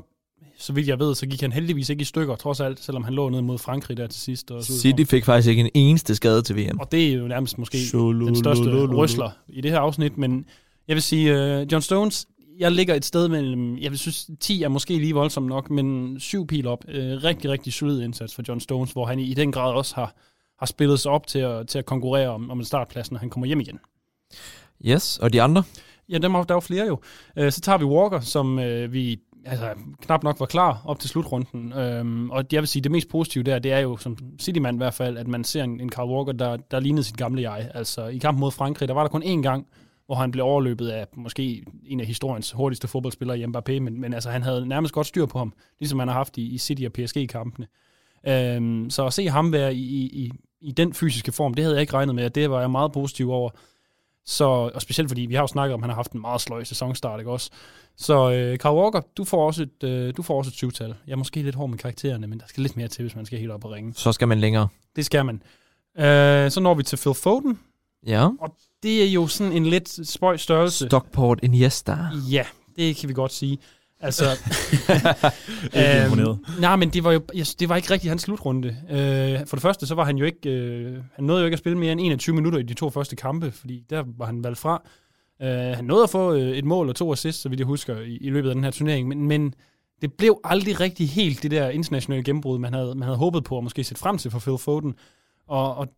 så 0.59 0.73
vidt 0.73 0.89
jeg 0.89 0.99
ved, 0.99 1.15
så 1.15 1.27
gik 1.27 1.41
han 1.41 1.53
heldigvis 1.53 1.89
ikke 1.89 2.03
i 2.03 2.05
stykker, 2.05 2.37
trods 2.37 2.61
alt, 2.61 2.85
selvom 2.85 3.05
han 3.05 3.15
lå 3.15 3.29
ned 3.29 3.43
mod 3.43 3.59
Frankrig 3.59 3.97
der 3.97 4.07
til 4.07 4.21
sidst. 4.21 4.51
Og 4.51 4.65
City 4.65 5.05
fik 5.05 5.25
faktisk 5.25 5.49
ikke 5.49 5.61
en 5.61 5.71
eneste 5.75 6.15
skade 6.15 6.43
til 6.43 6.57
VM. 6.57 6.79
Og 6.81 6.93
det 6.93 7.09
er 7.09 7.13
jo 7.13 7.29
nærmest 7.29 7.59
måske 7.59 7.79
den 7.93 8.37
største 8.37 8.87
rysler 8.87 9.31
i 9.49 9.61
det 9.61 9.71
her 9.71 9.79
afsnit, 9.79 10.19
men 10.19 10.47
jeg 10.89 10.95
vil 10.95 11.03
sige, 11.03 11.33
uh, 11.33 11.73
John 11.73 11.83
Stones, 11.83 12.27
jeg 12.59 12.73
ligger 12.73 12.95
et 12.95 13.05
sted 13.05 13.29
mellem, 13.29 13.79
jeg 13.79 13.91
vil 13.91 13.99
synes, 13.99 14.31
10 14.41 14.63
er 14.63 14.69
måske 14.69 14.99
lige 14.99 15.15
voldsomt 15.15 15.47
nok, 15.47 15.71
men 15.71 16.21
7 16.21 16.47
pil 16.47 16.67
op. 16.67 16.85
Uh, 16.89 16.95
rigtig, 16.95 17.51
rigtig 17.51 17.73
solid 17.73 18.03
indsats 18.03 18.35
for 18.35 18.43
John 18.49 18.61
Stones, 18.61 18.93
hvor 18.93 19.07
han 19.07 19.19
i, 19.19 19.35
den 19.35 19.53
grad 19.53 19.73
også 19.73 19.95
har, 19.95 20.15
har 20.59 20.67
spillet 20.67 21.01
sig 21.01 21.13
op 21.13 21.27
til 21.27 21.39
at, 21.39 21.69
til 21.69 21.79
at 21.79 21.87
konkurrere 21.87 22.29
om, 22.29 22.51
om 22.51 22.59
en 22.59 22.65
startplads, 22.65 23.11
når 23.11 23.19
han 23.19 23.31
kommer 23.31 23.47
hjem 23.47 23.61
igen. 23.61 23.79
Yes, 24.87 25.19
og 25.19 25.33
de 25.33 25.43
andre? 25.43 25.63
Ja, 26.09 26.19
dem, 26.19 26.33
der 26.33 26.39
er 26.39 26.55
jo 26.55 26.61
flere 26.61 26.87
jo. 26.87 26.99
Uh, 27.41 27.51
så 27.51 27.61
tager 27.61 27.79
vi 27.79 27.85
Walker, 27.85 28.21
som 28.21 28.59
uh, 28.59 28.93
vi 28.93 29.19
altså, 29.47 29.75
knap 30.01 30.23
nok 30.23 30.41
var 30.41 30.47
klar 30.47 30.83
op 30.85 30.99
til 30.99 31.11
slutrunden. 31.11 31.73
Øhm, 31.73 32.31
og 32.31 32.45
jeg 32.53 32.61
vil 32.61 32.69
sige, 32.69 32.83
det 32.83 32.93
mest 32.93 33.09
positive 33.09 33.45
der, 33.45 33.59
det 33.59 33.73
er 33.73 33.79
jo 33.79 33.97
som 33.97 34.17
Cityman 34.41 34.75
i 34.75 34.77
hvert 34.77 34.95
fald, 34.95 35.19
at 35.19 35.29
man 35.29 35.45
ser 35.45 35.65
en, 35.65 35.81
en 35.81 35.91
Carl 35.91 36.11
Walker, 36.11 36.33
der, 36.33 36.57
der 36.57 36.81
lignede 36.81 37.05
sit 37.05 37.17
gamle 37.17 37.51
jeg. 37.51 37.71
Altså 37.75 38.07
i 38.07 38.19
kampen 38.19 38.41
mod 38.41 38.51
Frankrig, 38.51 38.89
der 38.89 38.95
var 38.95 39.03
der 39.03 39.09
kun 39.09 39.23
én 39.23 39.43
gang, 39.43 39.67
hvor 40.07 40.15
han 40.15 40.31
blev 40.31 40.45
overløbet 40.45 40.89
af 40.89 41.07
måske 41.17 41.65
en 41.87 42.01
af 42.01 42.07
historiens 42.07 42.53
hurtigste 42.53 42.89
fodboldspillere 42.89 43.39
i 43.39 43.45
Mbappé, 43.45 43.81
men, 43.81 44.01
men 44.01 44.15
altså, 44.15 44.31
han 44.31 44.43
havde 44.43 44.69
nærmest 44.69 44.95
godt 44.95 45.07
styr 45.07 45.27
på 45.27 45.39
ham, 45.39 45.53
ligesom 45.81 45.99
han 45.99 46.09
har 46.09 46.15
haft 46.15 46.39
i, 46.39 46.55
i 46.55 46.59
City 46.59 46.83
og 46.83 46.93
PSG-kampene. 46.93 47.67
Øhm, 48.27 48.91
så 48.91 49.07
at 49.07 49.13
se 49.13 49.29
ham 49.29 49.53
være 49.53 49.75
i, 49.75 49.83
i, 50.05 50.33
i 50.61 50.73
den 50.73 50.95
fysiske 50.95 51.33
form, 51.33 51.55
det 51.55 51.65
havde 51.65 51.75
jeg 51.75 51.81
ikke 51.81 51.95
regnet 51.95 52.15
med, 52.15 52.25
og 52.25 52.35
det 52.35 52.51
var 52.51 52.61
jeg 52.61 52.71
meget 52.71 52.93
positiv 52.93 53.31
over. 53.31 53.51
Så, 54.27 54.45
og 54.75 54.83
specielt 54.83 55.11
fordi, 55.11 55.21
vi 55.21 55.35
har 55.35 55.43
jo 55.43 55.47
snakket 55.47 55.75
om, 55.75 55.81
at 55.81 55.83
han 55.83 55.91
har 55.91 55.95
haft 55.95 56.13
en 56.13 56.21
meget 56.21 56.41
sløj 56.41 56.65
sæsonstart, 56.65 57.21
ikke 57.21 57.31
også? 57.31 57.51
Så 57.97 58.31
øh, 58.31 58.59
Carl 58.59 58.77
Walker, 58.77 59.01
du 59.17 59.25
får 59.25 59.47
også 59.47 59.63
et, 59.63 59.85
øh, 59.85 60.17
du 60.17 60.23
får 60.23 60.39
også 60.39 60.49
et 60.49 60.55
syvtal. 60.55 60.95
Jeg 61.07 61.13
er 61.13 61.17
måske 61.17 61.43
lidt 61.43 61.55
hård 61.55 61.71
med 61.71 61.79
karaktererne, 61.79 62.27
men 62.27 62.41
der 62.41 62.47
skal 62.49 62.63
lidt 62.63 62.77
mere 62.77 62.89
til, 62.89 63.03
hvis 63.03 63.17
man 63.17 63.27
skal 63.27 63.39
helt 63.39 63.51
op 63.51 63.65
og 63.65 63.71
ringe. 63.71 63.95
Så 63.95 64.13
skal 64.13 64.29
man 64.29 64.41
længere. 64.41 64.69
Det 64.97 65.07
skal 65.07 65.25
man. 65.25 65.43
Øh, 65.99 66.51
så 66.51 66.61
når 66.61 66.75
vi 66.75 66.83
til 66.83 66.97
Phil 66.97 67.15
Foden. 67.15 67.59
Ja. 68.07 68.29
Og 68.41 68.57
det 68.83 69.03
er 69.03 69.13
jo 69.13 69.27
sådan 69.27 69.53
en 69.53 69.67
lidt 69.67 70.09
spøj 70.09 70.37
størrelse. 70.37 70.87
Stockport 70.87 71.41
Iniesta. 71.43 71.97
Ja, 72.31 72.45
det 72.77 72.97
kan 72.97 73.09
vi 73.09 73.15
godt 73.15 73.33
sige. 73.33 73.59
Altså, 74.01 74.25
Ikke 75.65 76.03
imponeret. 76.03 76.39
nej, 76.61 76.77
men 76.77 76.91
det 76.91 77.05
var 77.05 77.13
jo 77.13 77.21
det 77.59 77.69
var 77.69 77.77
ikke 77.77 77.91
rigtig 77.91 78.11
hans 78.11 78.23
slutrunde. 78.23 78.69
Øh, 78.91 79.47
for 79.47 79.57
det 79.57 79.63
første, 79.63 79.87
så 79.87 79.95
var 79.95 80.05
han 80.05 80.17
jo 80.17 80.25
ikke, 80.25 80.51
øh, 80.51 80.99
han 81.15 81.25
nåede 81.25 81.41
jo 81.41 81.47
ikke 81.47 81.55
at 81.55 81.59
spille 81.59 81.79
mere 81.79 81.93
end 81.93 82.01
21 82.01 82.35
minutter 82.35 82.59
i 82.59 82.63
de 82.63 82.75
to 82.75 82.91
første 82.91 83.17
kampe, 83.17 83.51
fordi 83.51 83.83
der 83.91 84.05
var 84.19 84.27
han 84.27 84.45
valgt 84.45 84.59
fra. 84.59 84.83
Øh, 85.43 85.49
han 85.49 85.85
nåede 85.85 86.03
at 86.03 86.11
få 86.11 86.35
øh, 86.35 86.49
et 86.49 86.65
mål 86.65 86.89
og 86.89 86.97
to 86.97 87.13
assists, 87.13 87.43
så 87.43 87.49
vidt 87.49 87.61
jeg 87.61 87.67
husker, 87.67 88.01
i, 88.01 88.17
i 88.17 88.31
løbet 88.31 88.49
af 88.49 88.55
den 88.55 88.65
her 88.65 88.71
turnering, 88.71 89.09
men, 89.09 89.29
men 89.29 89.55
det 90.03 90.13
blev 90.13 90.41
aldrig 90.45 90.81
rigtig 90.81 91.09
helt 91.09 91.43
det 91.43 91.51
der 91.51 91.69
internationale 91.69 92.25
gennembrud, 92.25 92.59
man 92.59 92.75
havde, 92.75 92.95
man 92.95 93.03
havde 93.03 93.19
håbet 93.19 93.45
på 93.45 93.59
at 93.59 93.65
måske 93.65 93.85
sætte 93.85 94.01
frem 94.01 94.19
til 94.19 94.31
for 94.31 94.39
Phil 94.39 94.59
Foden. 94.59 94.95
Og, 95.49 95.75
og 95.77 95.89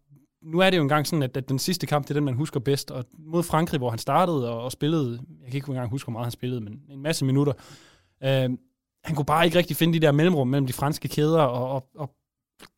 nu 0.46 0.58
er 0.58 0.70
det 0.70 0.76
jo 0.76 0.82
engang 0.82 1.06
sådan, 1.06 1.22
at, 1.22 1.36
at 1.36 1.48
den 1.48 1.58
sidste 1.58 1.86
kamp, 1.86 2.04
det 2.04 2.10
er 2.10 2.14
den, 2.14 2.24
man 2.24 2.34
husker 2.34 2.60
bedst. 2.60 2.90
Og 2.90 3.04
mod 3.18 3.42
Frankrig, 3.42 3.78
hvor 3.78 3.90
han 3.90 3.98
startede 3.98 4.50
og, 4.50 4.62
og 4.62 4.72
spillede, 4.72 5.20
jeg 5.42 5.50
kan 5.50 5.54
ikke 5.56 5.68
engang 5.68 5.90
huske, 5.90 6.06
hvor 6.06 6.12
meget 6.12 6.24
han 6.24 6.32
spillede, 6.32 6.60
men 6.60 6.80
en 6.90 7.02
masse 7.02 7.24
minutter. 7.24 7.52
Øh, 8.22 8.50
han 9.04 9.14
kunne 9.14 9.24
bare 9.24 9.44
ikke 9.44 9.58
rigtig 9.58 9.76
finde 9.76 9.94
de 9.94 10.06
der 10.06 10.12
mellemrum 10.12 10.48
mellem 10.48 10.66
de 10.66 10.72
franske 10.72 11.08
kæder, 11.08 11.40
og, 11.40 11.70
og, 11.70 11.88
og 11.94 12.10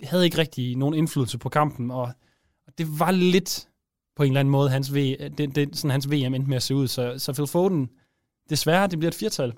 havde 0.03 0.25
ikke 0.25 0.39
rigtig 0.39 0.77
nogen 0.77 0.95
indflydelse 0.95 1.39
på 1.39 1.49
kampen. 1.49 1.91
Og, 1.91 2.13
og 2.67 2.79
det 2.79 2.99
var 2.99 3.11
lidt 3.11 3.69
på 4.17 4.23
en 4.23 4.29
eller 4.29 4.41
anden 4.41 4.53
måde 4.53 4.71
hans, 4.71 4.95
v, 4.95 4.97
det, 5.39 5.55
det, 5.55 5.77
sådan 5.77 5.91
hans 5.91 6.11
VM 6.11 6.35
endte 6.35 6.49
med 6.49 6.57
at 6.57 6.63
se 6.63 6.75
ud. 6.75 6.89
Så, 6.89 7.15
så 7.19 7.33
Phil 7.33 7.47
Foden, 7.47 7.91
desværre, 8.51 8.87
det 8.87 8.99
bliver 8.99 9.11
et 9.11 9.15
firtal. 9.15 9.53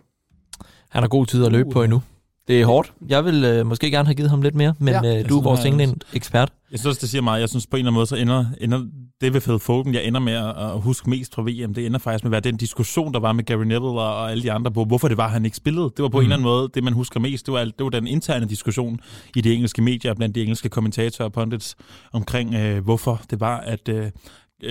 Han 0.88 1.02
har 1.02 1.08
god 1.08 1.26
tid 1.26 1.44
at 1.44 1.52
løbe 1.52 1.66
Uh. 1.66 1.72
på 1.72 1.82
endnu. 1.82 2.02
Det 2.50 2.60
er 2.60 2.66
hårdt. 2.66 2.92
Jeg 3.08 3.24
vil 3.24 3.44
øh, 3.44 3.66
måske 3.66 3.90
gerne 3.90 4.06
have 4.06 4.14
givet 4.14 4.30
ham 4.30 4.42
lidt 4.42 4.54
mere, 4.54 4.74
men 4.78 4.94
Ja. 4.94 5.00
øh, 5.10 5.16
Jeg 5.16 5.28
du 5.28 5.38
er 5.38 5.42
vores 5.42 5.60
er- 5.60 5.64
England-ekspert. 5.64 6.52
Jeg 6.70 6.78
synes 6.80 6.98
det 6.98 7.08
siger 7.08 7.22
meget. 7.22 7.40
Jeg 7.40 7.48
synes 7.48 7.66
på 7.66 7.76
en 7.76 7.78
eller 7.78 7.90
anden 7.90 7.94
måde, 7.98 8.06
så 8.06 8.16
ender, 8.16 8.44
ender 8.60 8.78
det 9.20 9.34
ved 9.34 9.40
Phil 9.40 9.58
Foden, 9.58 9.94
jeg 9.94 10.04
ender 10.04 10.20
med 10.20 10.32
at, 10.32 10.48
at 10.48 10.80
huske 10.80 11.10
mest 11.10 11.34
fra 11.34 11.42
VM, 11.42 11.74
det 11.74 11.86
ender 11.86 11.98
faktisk 11.98 12.24
med 12.24 12.28
at 12.28 12.32
være 12.32 12.40
den 12.52 12.56
diskussion, 12.56 13.14
der 13.14 13.20
var 13.20 13.32
med 13.32 13.44
Gary 13.44 13.64
Neville 13.64 13.88
og, 13.88 14.16
og 14.16 14.30
alle 14.30 14.42
de 14.42 14.52
andre 14.52 14.70
på, 14.70 14.84
hvorfor 14.84 15.08
det 15.08 15.16
var, 15.16 15.28
han 15.28 15.44
ikke 15.44 15.56
spillede. 15.56 15.84
Det 15.96 16.02
var 16.02 16.08
på 16.08 16.16
mm. 16.16 16.20
en 16.20 16.22
eller 16.24 16.36
anden 16.36 16.44
måde, 16.44 16.68
det 16.74 16.84
man 16.84 16.92
husker 16.92 17.20
mest, 17.20 17.46
det 17.46 17.54
var, 17.54 17.64
det 17.64 17.74
var 17.84 17.88
den 17.88 18.06
interne 18.06 18.46
diskussion 18.48 19.00
i 19.36 19.40
de 19.40 19.54
engelske 19.54 19.82
medier, 19.82 20.14
blandt 20.14 20.34
de 20.34 20.42
engelske 20.42 20.68
kommentatorer 20.68 21.26
og 21.28 21.32
pundits, 21.32 21.76
omkring 22.12 22.54
øh, 22.54 22.84
hvorfor 22.84 23.20
det 23.30 23.40
var, 23.40 23.58
at 23.60 23.88
øh, 23.88 24.10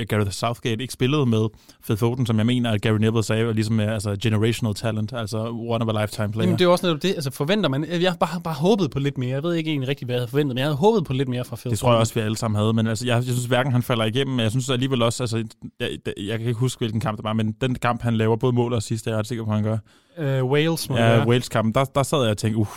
Gareth 0.08 0.32
Southgate 0.32 0.82
ikke 0.82 0.94
spillede 0.94 1.26
med 1.26 1.48
Phil 1.84 1.98
Foden, 1.98 2.26
som 2.26 2.38
jeg 2.38 2.46
mener, 2.46 2.72
at 2.72 2.82
Gary 2.82 2.98
Neville 2.98 3.24
sagde, 3.24 3.46
var 3.46 3.54
ligesom 3.54 3.80
øh, 3.80 3.94
altså 3.94 4.16
generational 4.24 4.74
talent, 4.76 5.14
altså 5.14 5.38
one 5.50 5.86
of 5.86 5.96
a 5.96 6.02
lifetime 6.02 6.32
player. 6.32 6.46
Jamen, 6.46 6.60
det 6.60 6.66
er 6.66 6.70
også 6.70 6.86
netop 6.86 7.02
det. 7.04 7.10
Altså, 7.10 7.32
forventer 7.32 7.70
man... 7.70 7.86
Jeg 8.02 8.12
har 8.12 8.18
bare, 8.18 8.42
bare 8.44 8.54
håbet 8.54 8.92
på 8.92 9.00
lidt 9.00 9.18
mere. 9.18 9.30
Jeg 9.30 9.44
ved 9.44 9.54
ikke 9.54 9.70
egentlig 9.70 9.90
rigtig, 9.90 10.06
hvad 10.06 10.16
jeg 10.16 10.20
havde 10.20 10.30
forventet, 10.30 10.56
men 10.56 10.58
jeg 10.58 10.66
havde 10.66 10.78
håbet 10.78 11.06
på 11.06 11.14
lidt 11.14 11.30
mere 11.30 11.46
fra 11.46 11.56
Phil 11.56 11.72
Det 11.72 11.80
tror 11.80 11.92
jeg 11.92 12.00
også, 12.00 12.14
vi 12.14 12.20
alle 12.20 12.38
sammen 12.38 12.60
havde, 12.60 12.74
men 12.74 12.88
altså, 12.88 13.06
jeg, 13.06 13.16
jeg 13.16 13.24
synes 13.24 13.46
hverken 13.46 13.72
han 13.72 13.84
falder 13.84 14.06
igennem, 14.06 14.36
men 14.36 14.44
jeg 14.44 14.52
synes 14.52 14.70
alligevel 14.70 15.02
også, 15.02 15.24
altså, 15.24 15.44
jeg, 15.80 15.90
jeg 16.18 16.40
kan 16.40 16.48
ikke 16.48 16.60
huske, 16.60 16.80
hvilken 16.80 17.00
kamp 17.02 17.18
det 17.18 17.24
var, 17.24 17.34
men 17.34 17.56
den 17.62 17.76
kamp, 17.76 18.02
han 18.02 18.16
laver 18.18 18.36
både 18.36 18.54
mål 18.54 18.74
og 18.74 18.84
sidst, 18.84 19.08
er 19.08 19.12
jeg 19.12 19.20
ret 19.20 19.28
sikker 19.28 19.46
på, 19.46 19.52
han 19.52 19.64
gør. 19.64 19.78
Øh, 20.18 20.46
Wales 20.46 20.90
må 20.90 20.98
Ja. 20.98 21.26
Wales-kampen, 21.28 21.74
der, 21.74 21.84
der 21.84 22.04
sad 22.04 22.22
jeg 22.22 22.32
og 22.32 22.38
tænkte, 22.38 22.58
uh, 22.60 22.68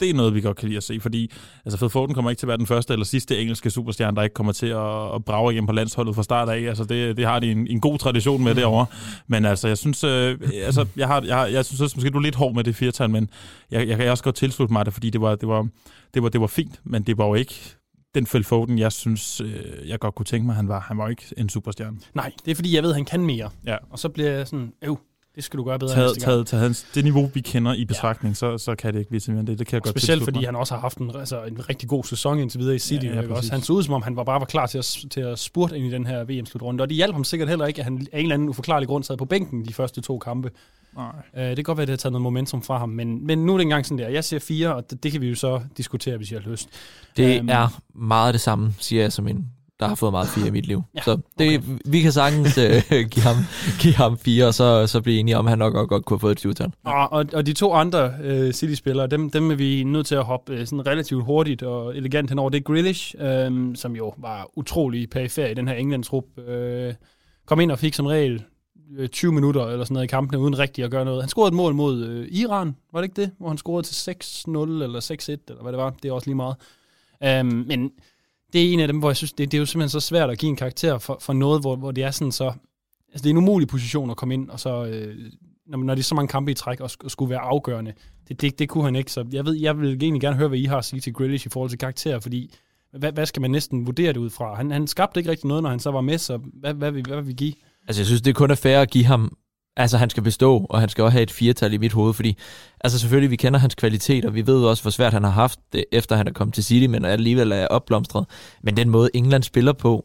det 0.00 0.10
er 0.10 0.14
noget, 0.14 0.34
vi 0.34 0.40
godt 0.40 0.56
kan 0.56 0.68
lide 0.68 0.76
at 0.76 0.82
se, 0.82 1.00
fordi 1.00 1.32
altså 1.64 1.78
Phil 1.78 1.90
Foden 1.90 2.14
kommer 2.14 2.30
ikke 2.30 2.40
til 2.40 2.46
at 2.46 2.48
være 2.48 2.58
den 2.58 2.66
første 2.66 2.92
eller 2.92 3.06
sidste 3.06 3.40
engelske 3.40 3.70
superstjerne, 3.70 4.16
der 4.16 4.22
ikke 4.22 4.34
kommer 4.34 4.52
til 4.52 4.66
at, 4.66 5.14
at 5.14 5.24
brage 5.24 5.52
igennem 5.52 5.66
på 5.66 5.72
landsholdet 5.72 6.14
fra 6.14 6.22
start 6.22 6.48
af. 6.48 6.60
Altså 6.60 6.84
det, 6.84 7.16
det 7.16 7.26
har 7.26 7.38
de 7.38 7.50
en, 7.50 7.66
en 7.66 7.80
god 7.80 7.98
tradition 7.98 8.44
med 8.44 8.54
derovre. 8.54 8.86
Men 9.26 9.44
altså, 9.44 9.68
jeg 9.68 9.78
synes, 9.78 10.04
øh, 10.04 10.38
altså, 10.64 10.86
jeg, 10.96 11.06
har, 11.06 11.22
jeg, 11.26 11.36
har, 11.36 11.46
jeg 11.46 11.64
synes 11.64 11.80
også, 11.80 11.96
måske 11.96 12.10
du 12.10 12.18
er 12.18 12.22
lidt 12.22 12.34
hård 12.34 12.54
med 12.54 12.64
det 12.64 12.76
firtal, 12.76 13.10
men 13.10 13.30
jeg, 13.70 13.88
jeg 13.88 13.96
kan 13.96 14.10
også 14.10 14.24
godt 14.24 14.36
tilslutte 14.36 14.72
mig 14.72 14.86
det, 14.86 14.94
fordi 14.94 15.10
det 15.10 15.20
var, 15.20 15.34
det 15.34 15.48
var, 15.48 15.68
det 16.14 16.22
var, 16.22 16.28
det 16.28 16.40
var 16.40 16.46
fint, 16.46 16.80
men 16.84 17.02
det 17.02 17.18
var 17.18 17.26
jo 17.26 17.34
ikke 17.34 17.54
den 18.14 18.26
Phil 18.26 18.44
Foden, 18.44 18.78
jeg 18.78 18.92
synes, 18.92 19.40
øh, 19.40 19.88
jeg 19.88 19.98
godt 19.98 20.14
kunne 20.14 20.26
tænke 20.26 20.46
mig, 20.46 20.54
han 20.54 20.68
var. 20.68 20.80
Han 20.80 20.98
var 20.98 21.08
ikke 21.08 21.24
en 21.36 21.48
superstjerne. 21.48 21.96
Nej, 22.14 22.32
det 22.44 22.50
er 22.50 22.54
fordi, 22.54 22.74
jeg 22.74 22.82
ved, 22.82 22.90
at 22.90 22.96
han 22.96 23.04
kan 23.04 23.20
mere. 23.20 23.50
Ja. 23.66 23.76
Og 23.90 23.98
så 23.98 24.08
bliver 24.08 24.30
jeg 24.30 24.46
sådan, 24.46 24.72
øv, 24.82 24.98
det 25.34 25.44
skal 25.44 25.58
du 25.58 25.64
gøre 25.64 25.78
bedre 25.78 25.94
Taget, 25.94 26.06
næste 26.08 26.20
gang. 26.20 26.24
taget, 26.34 26.46
taget 26.46 26.62
hans, 26.62 26.86
det 26.94 27.04
niveau, 27.04 27.30
vi 27.34 27.40
kender 27.40 27.74
i 27.74 27.84
betragtning, 27.84 28.30
ja. 28.32 28.34
så, 28.34 28.58
så 28.58 28.74
kan 28.74 28.92
det 28.92 28.98
ikke 28.98 29.08
blive 29.08 29.20
til 29.20 29.32
mere 29.32 29.40
end 29.40 29.46
det. 29.46 29.58
Det 29.58 29.66
kan 29.66 29.74
jeg 29.76 29.82
godt 29.82 29.98
Specielt 29.98 30.24
fordi 30.24 30.38
mig. 30.38 30.46
han 30.48 30.56
også 30.56 30.74
har 30.74 30.80
haft 30.80 30.98
en, 30.98 31.16
altså, 31.16 31.44
en 31.44 31.68
rigtig 31.68 31.88
god 31.88 32.04
sæson 32.04 32.38
indtil 32.38 32.60
videre 32.60 32.74
i 32.74 32.78
City. 32.78 33.04
Ja, 33.04 33.14
Ja, 33.14 33.20
ja, 33.22 33.34
også. 33.34 33.52
Han 33.52 33.62
så 33.62 33.72
ud, 33.72 33.82
som 33.82 33.94
om 33.94 34.02
han 34.02 34.16
var 34.16 34.24
bare 34.24 34.40
var 34.40 34.46
klar 34.46 34.66
til 34.66 34.78
at, 34.78 34.96
til 35.10 35.20
at 35.20 35.38
spurte 35.38 35.76
ind 35.78 35.86
i 35.86 35.90
den 35.90 36.06
her 36.06 36.24
VM-slutrunde. 36.24 36.82
Og 36.82 36.88
det 36.88 36.96
hjalp 36.96 37.14
ham 37.14 37.24
sikkert 37.24 37.48
heller 37.48 37.66
ikke, 37.66 37.78
at 37.78 37.84
han 37.84 38.06
af 38.12 38.18
en 38.18 38.22
eller 38.24 38.34
anden 38.34 38.48
uforklarlig 38.48 38.88
grund 38.88 39.04
sad 39.04 39.16
på 39.16 39.24
bænken 39.24 39.64
de 39.64 39.72
første 39.74 40.00
to 40.00 40.18
kampe. 40.18 40.50
Nej. 40.96 41.06
Uh, 41.34 41.40
det 41.42 41.56
kan 41.56 41.64
godt 41.64 41.78
være, 41.78 41.82
at 41.82 41.88
det 41.88 41.92
har 41.92 41.96
taget 41.96 42.12
noget 42.12 42.22
momentum 42.22 42.62
fra 42.62 42.78
ham, 42.78 42.88
men, 42.88 43.26
men 43.26 43.46
nu 43.46 43.52
er 43.52 43.56
det 43.56 43.62
engang 43.62 43.86
sådan 43.86 43.98
der. 43.98 44.08
Jeg 44.08 44.24
siger 44.24 44.40
fire, 44.40 44.74
og 44.74 44.90
det, 44.90 45.02
det 45.02 45.12
kan 45.12 45.20
vi 45.20 45.28
jo 45.28 45.34
så 45.34 45.60
diskutere, 45.76 46.16
hvis 46.16 46.32
jeg 46.32 46.40
har 46.44 46.50
lyst. 46.50 46.68
Det 47.16 47.38
Øhm. 47.38 47.48
er 47.48 47.80
meget 47.94 48.32
det 48.34 48.40
samme, 48.40 48.74
siger 48.78 49.02
jeg 49.02 49.12
som 49.12 49.28
en, 49.28 49.46
der 49.80 49.88
har 49.88 49.94
fået 49.94 50.12
meget 50.12 50.28
fire 50.28 50.46
i 50.46 50.50
mit 50.50 50.66
liv. 50.66 50.82
Ja, 50.94 51.00
så 51.02 51.18
det, 51.38 51.58
okay. 51.58 51.78
vi 51.84 52.00
kan 52.00 52.12
sagtens 52.12 52.58
øh, 52.58 52.82
give, 53.12 53.22
ham, 53.22 53.36
give 53.80 53.94
ham 53.94 54.18
fire, 54.18 54.46
og 54.46 54.54
så, 54.54 54.86
så 54.86 55.00
blive 55.00 55.18
enige 55.18 55.38
om, 55.38 55.46
at 55.46 55.50
han 55.50 55.58
nok 55.58 55.74
også 55.74 55.86
godt 55.86 56.04
kunne 56.04 56.14
have 56.14 56.20
fået 56.20 56.32
et 56.32 56.38
20 56.38 56.54
Og, 56.84 57.12
og, 57.12 57.26
og 57.32 57.46
de 57.46 57.52
to 57.52 57.72
andre 57.72 58.12
uh, 58.24 58.50
City-spillere, 58.50 59.06
dem, 59.06 59.30
dem 59.30 59.50
er 59.50 59.54
vi 59.54 59.84
nødt 59.84 60.06
til 60.06 60.14
at 60.14 60.24
hoppe 60.24 60.52
uh, 60.52 60.58
sådan 60.58 60.86
relativt 60.86 61.24
hurtigt 61.24 61.62
og 61.62 61.96
elegant 61.96 62.30
henover. 62.30 62.50
Det 62.50 62.58
er 62.58 62.72
Grealish, 62.72 63.14
um, 63.46 63.74
som 63.74 63.96
jo 63.96 64.14
var 64.18 64.50
utrolig 64.56 65.10
perifer 65.10 65.46
i 65.46 65.54
den 65.54 65.68
her 65.68 65.74
Englands-trup. 65.74 66.24
Uh, 66.36 66.94
kom 67.46 67.60
ind 67.60 67.70
og 67.70 67.78
fik 67.78 67.94
som 67.94 68.06
regel 68.06 68.44
øh, 68.96 69.08
20 69.08 69.32
minutter 69.32 69.66
eller 69.66 69.84
sådan 69.84 69.94
noget 69.94 70.04
i 70.04 70.08
kampene, 70.08 70.38
uden 70.38 70.58
rigtig 70.58 70.84
at 70.84 70.90
gøre 70.90 71.04
noget. 71.04 71.22
Han 71.22 71.28
scorede 71.28 71.48
et 71.48 71.54
mål 71.54 71.74
mod 71.74 72.04
øh, 72.04 72.28
Iran, 72.30 72.76
var 72.92 73.00
det 73.00 73.08
ikke 73.08 73.20
det? 73.20 73.30
Hvor 73.38 73.48
han 73.48 73.58
scorede 73.58 73.86
til 73.86 74.10
6-0 74.10 74.48
eller 74.48 75.00
6-1, 75.00 75.36
eller 75.48 75.62
hvad 75.62 75.72
det 75.72 75.78
var. 75.78 75.90
Det 76.02 76.08
er 76.08 76.12
også 76.12 76.26
lige 76.26 76.36
meget. 76.36 76.56
Um, 77.40 77.64
men 77.68 77.90
det 78.52 78.68
er 78.68 78.72
en 78.72 78.80
af 78.80 78.88
dem, 78.88 78.98
hvor 78.98 79.08
jeg 79.08 79.16
synes, 79.16 79.32
det, 79.32 79.52
det 79.52 79.58
er 79.58 79.60
jo 79.60 79.66
simpelthen 79.66 80.00
så 80.00 80.06
svært 80.06 80.30
at 80.30 80.38
give 80.38 80.48
en 80.50 80.56
karakter 80.56 80.98
for, 80.98 81.18
for 81.20 81.32
noget, 81.32 81.60
hvor, 81.60 81.76
hvor 81.76 81.90
det 81.90 82.04
er 82.04 82.10
sådan 82.10 82.32
så... 82.32 82.52
Altså, 83.08 83.22
det 83.22 83.26
er 83.26 83.30
en 83.30 83.36
umulig 83.36 83.68
position 83.68 84.10
at 84.10 84.16
komme 84.16 84.34
ind, 84.34 84.50
og 84.50 84.60
så... 84.60 84.84
Øh, 84.84 85.16
når, 85.66 85.78
når 85.78 85.94
det 85.94 86.02
er 86.02 86.04
så 86.04 86.14
mange 86.14 86.28
kampe 86.28 86.50
i 86.50 86.54
træk, 86.54 86.80
og, 86.80 86.90
sk- 86.90 87.04
og 87.04 87.10
skulle 87.10 87.30
være 87.30 87.40
afgørende. 87.40 87.92
Det, 88.28 88.40
det, 88.40 88.58
det 88.58 88.68
kunne 88.68 88.84
han 88.84 88.96
ikke, 88.96 89.12
så 89.12 89.24
jeg 89.32 89.46
ved, 89.46 89.54
jeg 89.54 89.78
vil 89.78 90.02
egentlig 90.02 90.20
gerne 90.20 90.36
høre, 90.36 90.48
hvad 90.48 90.58
I 90.58 90.64
har 90.64 90.78
at 90.78 90.84
sige 90.84 91.00
til 91.00 91.12
Grealish 91.12 91.46
i 91.46 91.50
forhold 91.50 91.70
til 91.70 91.78
karakter, 91.78 92.20
fordi 92.20 92.54
hvad, 92.98 93.12
hvad 93.12 93.26
skal 93.26 93.40
man 93.40 93.50
næsten 93.50 93.86
vurdere 93.86 94.12
det 94.12 94.16
ud 94.16 94.30
fra? 94.30 94.54
Han, 94.54 94.70
han 94.70 94.86
skabte 94.86 95.20
ikke 95.20 95.30
rigtig 95.30 95.48
noget, 95.48 95.62
når 95.62 95.70
han 95.70 95.80
så 95.80 95.90
var 95.90 96.00
med, 96.00 96.18
så 96.18 96.36
hvad, 96.36 96.74
hvad, 96.74 96.90
hvad, 96.90 97.02
hvad 97.02 97.16
vil 97.16 97.26
vi 97.26 97.32
give? 97.32 97.54
Altså, 97.86 98.00
jeg 98.00 98.06
synes, 98.06 98.22
det 98.22 98.34
kun 98.34 98.50
er 98.50 98.54
fair 98.54 98.80
at 98.80 98.90
give 98.90 99.04
ham... 99.04 99.36
Altså, 99.76 99.98
han 99.98 100.10
skal 100.10 100.22
bestå, 100.22 100.66
og 100.70 100.80
han 100.80 100.88
skal 100.88 101.04
også 101.04 101.12
have 101.12 101.22
et 101.22 101.30
firetal 101.30 101.72
i 101.72 101.78
mit 101.78 101.92
hoved, 101.92 102.14
fordi... 102.14 102.36
Altså, 102.80 102.98
selvfølgelig, 102.98 103.30
vi 103.30 103.36
kender 103.36 103.60
hans 103.60 103.74
kvalitet, 103.74 104.24
og 104.24 104.34
vi 104.34 104.46
ved 104.46 104.64
også, 104.64 104.82
hvor 104.82 104.90
svært 104.90 105.12
han 105.12 105.24
har 105.24 105.30
haft 105.30 105.58
det, 105.72 105.84
efter 105.92 106.16
han 106.16 106.28
er 106.28 106.32
kommet 106.32 106.54
til 106.54 106.64
City, 106.64 106.86
men 106.86 107.04
alligevel 107.04 107.52
er 107.52 107.66
opblomstret. 107.66 108.26
Men 108.62 108.76
den 108.76 108.90
måde, 108.90 109.10
England 109.14 109.42
spiller 109.42 109.72
på, 109.72 110.04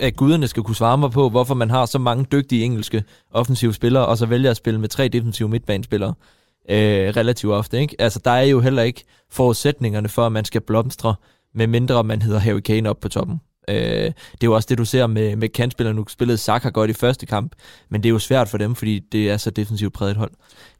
at 0.00 0.16
guderne 0.16 0.48
skal 0.48 0.62
kunne 0.62 0.76
svare 0.76 0.98
mig 0.98 1.10
på, 1.10 1.28
hvorfor 1.28 1.54
man 1.54 1.70
har 1.70 1.86
så 1.86 1.98
mange 1.98 2.26
dygtige 2.32 2.64
engelske 2.64 3.04
offensive 3.30 3.74
spillere, 3.74 4.06
og 4.06 4.18
så 4.18 4.26
vælger 4.26 4.50
at 4.50 4.56
spille 4.56 4.80
med 4.80 4.88
tre 4.88 5.08
defensive 5.08 5.48
midtbanespillere 5.48 6.14
øh, 6.70 7.08
relativt 7.16 7.52
ofte. 7.52 7.80
Ikke? 7.80 7.96
Altså, 7.98 8.20
der 8.24 8.30
er 8.30 8.42
jo 8.42 8.60
heller 8.60 8.82
ikke 8.82 9.04
forudsætningerne 9.30 10.08
for, 10.08 10.26
at 10.26 10.32
man 10.32 10.44
skal 10.44 10.60
blomstre, 10.60 11.14
med 11.54 11.66
mindre 11.66 12.04
man 12.04 12.22
hedder 12.22 12.38
Harry 12.38 12.60
Kane 12.60 12.90
op 12.90 13.00
på 13.00 13.08
toppen. 13.08 13.40
Øh, 13.68 13.76
det 13.76 14.14
er 14.42 14.44
jo 14.44 14.54
også 14.54 14.66
det, 14.70 14.78
du 14.78 14.84
ser 14.84 15.06
med, 15.06 15.36
med 15.36 15.48
kantspillere. 15.48 15.94
Nu 15.94 16.04
spillede 16.08 16.38
Saka 16.38 16.68
godt 16.68 16.90
i 16.90 16.92
første 16.92 17.26
kamp, 17.26 17.52
men 17.88 18.02
det 18.02 18.08
er 18.08 18.12
jo 18.12 18.18
svært 18.18 18.48
for 18.48 18.58
dem, 18.58 18.74
fordi 18.74 18.98
det 18.98 19.30
er 19.30 19.36
så 19.36 19.50
defensivt 19.50 19.92
præget 19.92 20.10
et 20.10 20.16
hold. 20.16 20.30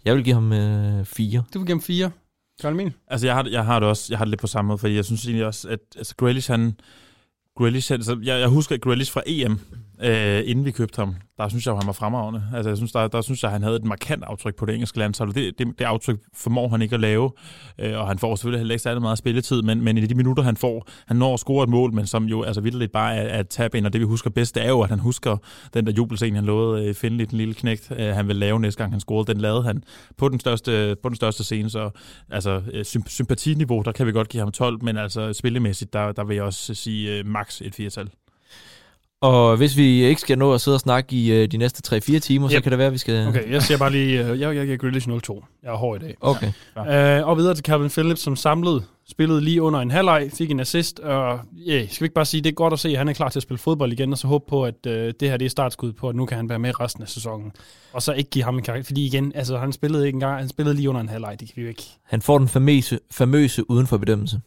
Jeg 0.04 0.16
vil 0.16 0.24
give 0.24 0.34
ham 0.34 0.52
øh, 0.52 1.04
fire. 1.04 1.42
Du 1.54 1.58
vil 1.58 1.66
give 1.66 1.74
ham 1.74 1.82
fire. 1.82 2.10
Kan 2.60 2.70
du 2.70 2.76
min? 2.76 2.92
Altså, 3.08 3.26
jeg 3.26 3.34
har, 3.34 3.48
jeg 3.50 3.64
har 3.64 3.80
det 3.80 3.88
også 3.88 4.06
jeg 4.10 4.18
har 4.18 4.24
det 4.24 4.30
lidt 4.30 4.40
på 4.40 4.46
samme 4.46 4.66
måde, 4.68 4.78
fordi 4.78 4.94
jeg 4.94 5.04
synes 5.04 5.24
egentlig 5.24 5.46
også, 5.46 5.68
at 5.68 5.80
altså, 5.96 6.14
Grealish, 6.16 6.50
han... 6.50 6.76
Grealish, 7.56 7.92
altså, 7.92 8.18
jeg, 8.22 8.40
jeg 8.40 8.48
husker 8.48 8.76
Grealish 8.76 9.12
fra 9.12 9.22
EM, 9.26 9.60
øh, 10.02 10.42
inden 10.46 10.64
vi 10.64 10.70
købte 10.70 10.96
ham. 10.96 11.14
Der 11.38 11.48
synes 11.48 11.66
jeg, 11.66 11.74
han 11.74 11.86
var 11.86 11.92
fremragende. 11.92 12.42
Altså, 12.54 12.70
jeg 12.70 12.76
synes, 12.76 12.92
der, 12.92 13.08
der 13.08 13.20
synes 13.20 13.42
jeg, 13.42 13.50
han 13.50 13.62
havde 13.62 13.76
et 13.76 13.84
markant 13.84 14.24
aftryk 14.24 14.56
på 14.56 14.66
det 14.66 14.74
engelske 14.74 14.98
landshold. 14.98 15.34
Det, 15.34 15.58
det, 15.58 15.66
det 15.78 15.84
aftryk 15.84 16.18
formår 16.34 16.68
han 16.68 16.82
ikke 16.82 16.94
at 16.94 17.00
lave, 17.00 17.30
øh, 17.78 17.98
og 17.98 18.08
han 18.08 18.18
får 18.18 18.36
selvfølgelig 18.36 18.60
heller 18.60 18.74
ikke 18.74 18.82
særlig 18.82 19.02
meget 19.02 19.18
spilletid, 19.18 19.62
men, 19.62 19.84
men 19.84 19.98
i 19.98 20.06
de 20.06 20.14
minutter, 20.14 20.42
han 20.42 20.56
får, 20.56 20.88
han 21.06 21.16
når 21.16 21.34
at 21.34 21.40
score 21.40 21.64
et 21.64 21.70
mål, 21.70 21.94
men 21.94 22.06
som 22.06 22.24
jo 22.24 22.42
altså 22.42 22.60
vildt 22.60 22.92
bare 22.92 23.16
er, 23.16 23.38
er 23.38 23.42
tab 23.42 23.74
ind, 23.74 23.86
og 23.86 23.92
det 23.92 24.00
vi 24.00 24.06
husker 24.06 24.30
bedst, 24.30 24.54
det 24.54 24.64
er 24.64 24.68
jo, 24.68 24.80
at 24.80 24.90
han 24.90 24.98
husker 24.98 25.36
den 25.74 25.86
der 25.86 25.92
jubelscene, 25.92 26.36
han 26.36 26.44
lovede 26.44 26.88
øh, 26.88 26.94
finde 26.94 27.26
den 27.26 27.38
lille 27.38 27.54
knægt, 27.54 27.92
øh, 27.96 28.06
han 28.06 28.28
vil 28.28 28.36
lave 28.36 28.60
næste 28.60 28.78
gang, 28.78 28.92
han 28.92 29.00
scorede. 29.00 29.32
Den 29.32 29.40
lavede 29.40 29.62
han 29.62 29.82
på 30.16 30.28
den 30.28 30.40
største, 30.40 30.96
på 31.02 31.08
den 31.08 31.16
største 31.16 31.44
scene, 31.44 31.70
så 31.70 31.90
altså, 32.30 32.62
øh, 32.72 32.80
symp- 32.80 33.08
sympatiniveau, 33.08 33.82
der 33.82 33.92
kan 33.92 34.06
vi 34.06 34.12
godt 34.12 34.28
give 34.28 34.40
ham 34.40 34.52
12, 34.52 34.84
men 34.84 34.96
altså 34.96 35.32
spillemæssigt, 35.32 35.92
der, 35.92 36.12
der 36.12 36.24
vil 36.24 36.34
jeg 36.34 36.44
også 36.44 36.74
sige 36.74 37.18
øh, 37.18 37.26
maks 37.26 37.60
et 37.60 37.74
firetal. 37.74 38.10
Og 39.22 39.56
hvis 39.56 39.76
vi 39.76 40.04
ikke 40.04 40.20
skal 40.20 40.38
nå 40.38 40.54
at 40.54 40.60
sidde 40.60 40.74
og 40.74 40.80
snakke 40.80 41.16
i 41.16 41.32
øh, 41.32 41.48
de 41.48 41.56
næste 41.56 41.96
3-4 41.96 42.18
timer, 42.18 42.50
yep. 42.50 42.56
så 42.56 42.62
kan 42.62 42.70
det 42.72 42.78
være, 42.78 42.86
at 42.86 42.92
vi 42.92 42.98
skal... 42.98 43.28
Okay, 43.28 43.52
jeg 43.52 43.62
siger 43.62 43.78
bare 43.78 43.90
lige, 43.92 44.24
øh, 44.24 44.40
jeg, 44.40 44.56
jeg 44.56 44.66
giver 44.66 44.78
Grealish 44.78 45.08
0-2. 45.08 45.44
Jeg 45.62 45.72
er 45.72 45.76
hård 45.76 46.02
i 46.02 46.04
dag. 46.04 46.16
Okay. 46.20 46.46
Uh, 46.76 47.28
og 47.28 47.36
videre 47.36 47.54
til 47.54 47.64
Calvin 47.64 47.90
Phillips, 47.90 48.20
som 48.20 48.36
samlet 48.36 48.84
spillede 49.10 49.40
lige 49.40 49.62
under 49.62 49.80
en 49.80 49.90
halvleg, 49.90 50.30
fik 50.34 50.50
en 50.50 50.60
assist, 50.60 50.98
og 50.98 51.40
yeah, 51.68 51.88
skal 51.90 52.00
vi 52.00 52.04
ikke 52.04 52.14
bare 52.14 52.24
sige, 52.24 52.40
det 52.40 52.50
er 52.50 52.54
godt 52.54 52.72
at 52.72 52.78
se, 52.78 52.88
at 52.88 52.98
han 52.98 53.08
er 53.08 53.12
klar 53.12 53.28
til 53.28 53.38
at 53.38 53.42
spille 53.42 53.58
fodbold 53.58 53.92
igen, 53.92 54.12
og 54.12 54.18
så 54.18 54.26
håbe 54.26 54.44
på, 54.48 54.64
at 54.64 54.74
uh, 54.86 54.92
det 54.92 55.22
her 55.22 55.36
det 55.36 55.44
er 55.44 55.50
startskud 55.50 55.92
på, 55.92 56.08
at 56.08 56.16
nu 56.16 56.26
kan 56.26 56.36
han 56.36 56.48
være 56.48 56.58
med 56.58 56.80
resten 56.80 57.02
af 57.02 57.08
sæsonen. 57.08 57.52
Og 57.92 58.02
så 58.02 58.12
ikke 58.12 58.30
give 58.30 58.44
ham 58.44 58.56
en 58.56 58.62
karakter, 58.62 58.84
fordi 58.84 59.06
igen, 59.06 59.32
altså 59.34 59.58
han 59.58 59.72
spillede 59.72 60.06
ikke 60.06 60.16
engang, 60.16 60.38
han 60.38 60.48
spillede 60.48 60.76
lige 60.76 60.88
under 60.88 61.00
en 61.00 61.08
halvleg, 61.08 61.40
det 61.40 61.48
kan 61.48 61.56
vi 61.56 61.62
jo 61.62 61.68
ikke. 61.68 61.84
Han 62.04 62.22
får 62.22 62.38
den 62.38 62.48
famøse, 62.48 62.98
famøse 63.10 63.70
uden 63.70 63.86
for 63.86 63.98
bedømmelse. 63.98 64.40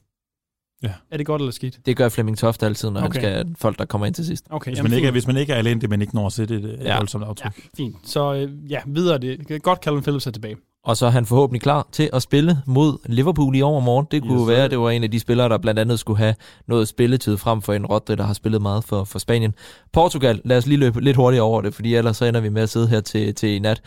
Er 1.11 1.17
det 1.17 1.25
godt 1.25 1.41
eller 1.41 1.51
skidt? 1.51 1.79
Det 1.85 1.97
gør 1.97 2.09
Flemming 2.09 2.37
Toft 2.37 2.63
altid, 2.63 2.89
når 2.89 3.01
okay. 3.01 3.21
Han 3.21 3.43
skal 3.45 3.55
folk, 3.59 3.79
der 3.79 3.85
kommer 3.85 4.05
ind 4.07 4.15
til 4.15 4.25
sidst. 4.25 4.45
Okay, 4.49 4.71
Hvis 4.71 4.77
jamen, 4.77 4.91
man, 4.91 4.95
ikke, 4.97 5.07
er- 5.07 5.11
hvis 5.11 5.27
man 5.27 5.37
ikke 5.37 5.53
er 5.53 5.59
elendig, 5.59 5.89
men 5.89 6.01
ikke 6.01 6.15
når 6.15 6.25
at 6.25 6.33
sætte 6.33 6.55
et, 6.55 6.79
Ja. 6.83 6.97
voldsomt 6.97 7.23
aftryk. 7.23 7.57
Ja, 7.57 7.83
fint. 7.83 7.95
Så 8.03 8.33
øh, 8.33 8.71
ja, 8.71 8.79
videre 8.87 9.17
det. 9.17 9.61
Godt, 9.63 9.79
Calvin 9.83 10.01
Phillips 10.03 10.27
er 10.27 10.31
tilbage. 10.31 10.55
Og 10.85 10.97
så 10.97 11.05
er 11.05 11.09
han 11.09 11.25
forhåbentlig 11.25 11.61
klar 11.61 11.87
til 11.91 12.09
at 12.13 12.21
spille 12.21 12.57
mod 12.65 12.97
Liverpool 13.05 13.55
i 13.55 13.61
overmorgen. 13.61 14.07
Det 14.11 14.21
kunne 14.21 14.41
Yes, 14.41 14.47
være, 14.47 14.63
at 14.65 14.71
det 14.71 14.79
var 14.79 14.89
en 14.89 15.03
af 15.03 15.11
de 15.11 15.19
spillere, 15.19 15.49
der 15.49 15.57
blandt 15.57 15.79
andet 15.79 15.99
skulle 15.99 16.17
have 16.17 16.35
noget 16.67 16.87
spilletid 16.87 17.37
frem 17.37 17.61
for 17.61 17.73
en 17.73 17.85
Rodri, 17.85 18.15
der 18.15 18.23
har 18.23 18.33
spillet 18.33 18.61
meget 18.61 18.83
for, 18.83 19.03
for 19.03 19.19
Spanien. 19.19 19.53
Portugal, 19.93 20.41
lad 20.45 20.57
os 20.57 20.67
lige 20.67 20.77
løbe 20.77 21.01
lidt 21.01 21.15
hurtigt 21.17 21.41
over 21.41 21.61
det, 21.61 21.73
fordi 21.73 21.95
ellers 21.95 22.17
så 22.17 22.25
ender 22.25 22.39
vi 22.41 22.49
med 22.49 22.61
at 22.61 22.69
sidde 22.69 22.87
her 22.87 22.99
til, 23.01 23.35
til 23.35 23.49
i 23.49 23.59
nat. 23.59 23.81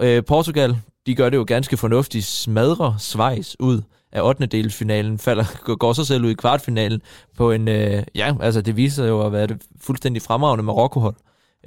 Øh, 0.00 0.24
Portugal, 0.24 0.76
de 1.06 1.14
gør 1.14 1.30
det 1.30 1.36
jo 1.36 1.44
ganske 1.46 1.76
fornuftigt. 1.76 2.24
Smadrer 2.24 2.94
Schweiz 2.98 3.54
ud 3.60 3.82
af 4.14 4.22
8. 4.22 4.46
delsfinalen, 4.46 5.18
falder, 5.18 5.44
går- 5.78 5.92
sig 5.92 6.06
selv 6.06 6.24
ud 6.24 6.30
i 6.30 6.34
kvartfinalen 6.34 7.02
på 7.36 7.50
en, 7.52 7.68
øh, 7.68 8.02
ja, 8.14 8.34
altså 8.40 8.60
det 8.60 8.76
viser 8.76 9.02
sig 9.02 9.08
jo 9.08 9.20
at 9.26 9.32
være 9.32 9.46
det 9.46 9.62
fuldstændig 9.80 10.22
fremragende 10.22 10.64
Marokko-hold, 10.64 11.14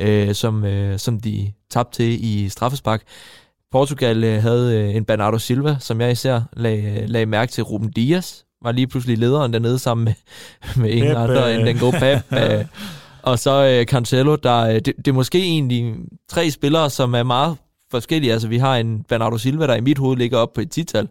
øh, 0.01 0.35
som, 0.35 0.65
øh, 0.65 0.99
som 0.99 1.19
de 1.19 1.51
tabte 1.69 1.97
til 1.97 2.25
i 2.25 2.49
straffespark. 2.49 3.03
Portugal 3.71 4.23
øh, 4.23 4.41
havde 4.41 4.75
øh, 4.75 4.95
en 4.95 5.05
Bernardo 5.05 5.37
Silva, 5.37 5.77
som 5.79 6.01
jeg 6.01 6.11
især 6.11 6.41
lagde, 6.53 7.07
lagde 7.07 7.25
mærke 7.25 7.51
til. 7.51 7.63
Ruben 7.63 7.91
Dias 7.91 8.45
var 8.63 8.71
lige 8.71 8.87
pludselig 8.87 9.17
lederen 9.17 9.53
dernede 9.53 9.79
sammen 9.79 10.03
med, 10.03 10.13
med 10.83 10.89
ingen 10.89 11.11
Pep, 11.11 11.17
andre 11.17 11.49
øh. 11.53 11.55
end 11.59 11.67
den 11.67 11.77
gode 11.79 11.91
Pep. 11.91 12.37
øh, 12.39 12.65
og 13.31 13.39
så 13.39 13.65
øh, 13.65 13.85
Cancelo, 13.85 14.35
der, 14.35 14.57
øh, 14.57 14.75
det, 14.75 14.85
det 14.85 15.07
er 15.07 15.11
måske 15.13 15.39
egentlig 15.43 15.95
tre 16.29 16.51
spillere, 16.51 16.89
som 16.89 17.13
er 17.13 17.23
meget 17.23 17.57
forskellige. 17.91 18.33
Altså 18.33 18.47
vi 18.47 18.57
har 18.57 18.75
en 18.77 19.03
Bernardo 19.09 19.37
Silva, 19.37 19.67
der 19.67 19.75
i 19.75 19.81
mit 19.81 19.97
hoved 19.97 20.17
ligger 20.17 20.37
op 20.37 20.53
på 20.53 20.61
et 20.61 20.71
tital. 20.71 21.07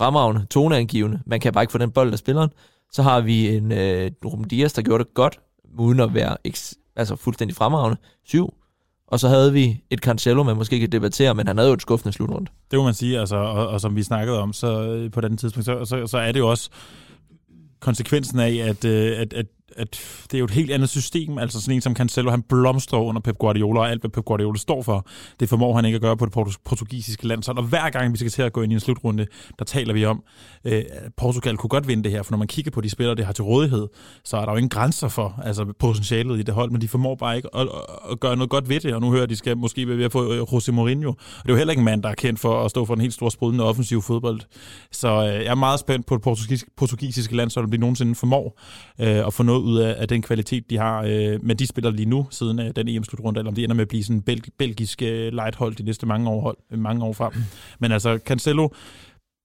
Fremragende, 0.00 0.46
toneangivende. 0.50 1.20
Man 1.26 1.40
kan 1.40 1.52
bare 1.52 1.62
ikke 1.62 1.72
få 1.72 1.78
den 1.78 1.90
bold 1.90 2.12
af 2.12 2.18
spilleren. 2.18 2.50
Så 2.92 3.02
har 3.02 3.20
vi 3.20 3.56
en 3.56 3.72
øh, 3.72 4.10
Ruben 4.24 4.48
Dias, 4.48 4.72
der 4.72 4.82
gjorde 4.82 5.04
det 5.04 5.14
godt, 5.14 5.40
uden 5.78 6.00
at 6.00 6.14
være 6.14 6.36
eks- 6.48 6.92
altså 6.96 7.16
fuldstændig 7.16 7.56
fremragende. 7.56 7.96
Syv. 8.24 8.54
Og 9.06 9.20
så 9.20 9.28
havde 9.28 9.52
vi 9.52 9.82
et 9.90 9.98
Cancelo, 9.98 10.42
man 10.42 10.56
måske 10.56 10.80
kan 10.80 10.92
debattere, 10.92 11.34
men 11.34 11.46
han 11.46 11.56
havde 11.58 11.68
jo 11.68 11.74
et 11.74 11.82
skuffende 11.82 12.12
slutrunde. 12.12 12.50
Det 12.70 12.78
må 12.78 12.84
man 12.84 12.94
sige, 12.94 13.20
altså, 13.20 13.36
og, 13.36 13.68
og 13.68 13.80
som 13.80 13.96
vi 13.96 14.02
snakkede 14.02 14.38
om 14.38 14.52
så 14.52 14.82
øh, 14.82 15.10
på 15.10 15.20
den 15.20 15.36
tidspunkt, 15.36 15.64
så, 15.66 15.84
så, 15.84 16.06
så 16.06 16.18
er 16.18 16.32
det 16.32 16.38
jo 16.38 16.50
også 16.50 16.70
konsekvensen 17.80 18.40
af, 18.40 18.54
at, 18.54 18.84
øh, 18.84 19.20
at, 19.20 19.32
at, 19.32 19.46
at 19.76 19.90
det 20.24 20.34
er 20.34 20.38
jo 20.38 20.44
et 20.44 20.50
helt 20.50 20.70
andet 20.70 20.88
system. 20.88 21.38
Altså 21.38 21.60
sådan 21.60 21.74
en 21.74 21.80
som 21.80 21.96
Cancelo, 21.96 22.30
han 22.30 22.42
blomstrer 22.42 22.98
under 22.98 23.20
Pep 23.20 23.38
Guardiola, 23.38 23.80
og 23.80 23.90
alt 23.90 24.00
hvad 24.02 24.10
Pep 24.10 24.24
Guardiola 24.24 24.58
står 24.58 24.82
for, 24.82 25.06
det 25.40 25.48
formår 25.48 25.76
han 25.76 25.84
ikke 25.84 25.96
at 25.96 26.02
gøre 26.02 26.16
på 26.16 26.24
det 26.24 26.56
portugisiske 26.64 27.26
land. 27.26 27.42
Så, 27.42 27.52
Og 27.56 27.62
hver 27.62 27.90
gang 27.90 28.12
vi 28.12 28.18
skal 28.18 28.30
til 28.30 28.42
at 28.42 28.52
gå 28.52 28.62
ind 28.62 28.72
i 28.72 28.74
en 28.74 28.80
slutrunde, 28.80 29.26
der 29.58 29.64
taler 29.64 29.94
vi 29.94 30.04
om, 30.04 30.22
øh, 30.64 30.72
at 30.90 31.12
Portugal 31.16 31.56
kunne 31.56 31.68
godt 31.68 31.88
vinde 31.88 32.02
det 32.02 32.12
her, 32.12 32.22
for 32.22 32.32
når 32.32 32.38
man 32.38 32.48
kigger 32.48 32.70
på 32.70 32.80
de 32.80 32.90
spillere, 32.90 33.16
det 33.16 33.26
har 33.26 33.32
til 33.32 33.44
rådighed, 33.44 33.88
så 34.24 34.36
er 34.36 34.44
der 34.44 34.52
jo 34.52 34.56
ingen 34.56 34.68
grænser 34.68 35.08
for 35.08 35.40
altså 35.44 35.72
potentialet 35.78 36.38
i 36.38 36.42
det 36.42 36.54
hold, 36.54 36.70
men 36.70 36.80
de 36.80 36.88
formår 36.88 37.14
bare 37.14 37.36
ikke 37.36 37.48
at, 37.56 37.60
at, 37.60 37.68
at 38.10 38.20
gøre 38.20 38.36
noget 38.36 38.50
godt 38.50 38.68
ved 38.68 38.80
det, 38.80 38.94
og 38.94 39.00
nu 39.00 39.10
hører 39.10 39.22
at 39.22 39.30
de 39.30 39.36
skal 39.36 39.56
måske 39.56 39.88
være 39.88 39.96
ved 39.96 40.04
at 40.04 40.12
få 40.12 40.32
øh, 40.32 40.42
José 40.42 40.70
Mourinho. 40.72 41.10
Og 41.10 41.42
det 41.42 41.48
er 41.48 41.52
jo 41.52 41.56
heller 41.56 41.72
ikke 41.72 41.80
en 41.80 41.84
mand, 41.84 42.02
der 42.02 42.08
er 42.08 42.14
kendt 42.14 42.40
for 42.40 42.64
at 42.64 42.70
stå 42.70 42.84
for 42.84 42.94
en 42.94 43.00
helt 43.00 43.14
stor 43.14 43.28
sprudende 43.28 43.64
offensiv 43.64 44.02
fodbold. 44.02 44.40
Så 44.92 45.08
øh, 45.08 45.26
jeg 45.26 45.44
er 45.44 45.54
meget 45.54 45.80
spændt 45.80 46.06
på 46.06 46.14
det 46.14 46.22
portugisiske, 46.22 46.70
portugisiske 46.76 47.36
landshold, 47.36 47.64
om 47.64 47.70
de 47.70 47.78
nogensinde 47.78 48.14
formår 48.14 48.60
øh, 49.00 49.26
at 49.26 49.34
få 49.34 49.42
noget 49.42 49.59
ud 49.60 49.78
af, 49.78 49.94
af 49.98 50.08
den 50.08 50.22
kvalitet, 50.22 50.70
de 50.70 50.76
har 50.76 51.02
øh, 51.02 51.44
med 51.44 51.54
de 51.54 51.66
spiller 51.66 51.90
lige 51.90 52.08
nu, 52.08 52.26
siden 52.30 52.58
øh, 52.60 52.70
den 52.76 52.88
EM-slutrunde, 52.88 53.40
eller 53.40 53.50
om 53.50 53.54
de 53.54 53.64
ender 53.64 53.74
med 53.74 53.82
at 53.82 53.88
blive 53.88 54.04
sådan 54.04 54.16
en 54.16 54.22
belg, 54.22 54.44
belgisk 54.58 55.02
øh, 55.02 55.32
lighthold 55.32 55.74
de 55.74 55.82
næste 55.82 56.06
mange 56.06 56.30
år, 56.30 56.40
hold, 56.40 56.56
mange 56.70 57.04
år 57.04 57.12
frem. 57.12 57.32
Men 57.78 57.92
altså, 57.92 58.18
Cancelo 58.26 58.68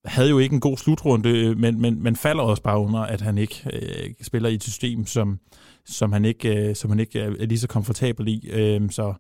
havde 0.05 0.29
jo 0.29 0.39
ikke 0.39 0.53
en 0.53 0.59
god 0.59 0.77
slutrunde, 0.77 1.29
øh, 1.29 1.57
men, 1.57 1.81
men, 1.81 2.03
men 2.03 2.15
falder 2.15 2.43
også 2.43 2.63
bare 2.63 2.79
under, 2.79 2.99
at 2.99 3.21
han 3.21 3.37
ikke 3.37 3.69
øh, 3.73 4.13
spiller 4.21 4.49
i 4.49 4.53
et 4.53 4.63
system, 4.63 5.05
som, 5.05 5.39
som, 5.85 6.11
han 6.11 6.25
ikke, 6.25 6.69
øh, 6.69 6.75
som 6.75 6.89
han 6.89 6.99
ikke 6.99 7.19
er 7.19 7.31
er 7.39 7.45
lige 7.45 7.59
så 7.59 7.67
komfortabel 7.67 8.27
i. 8.27 8.49
Øh, 8.49 8.81
så 8.89 9.13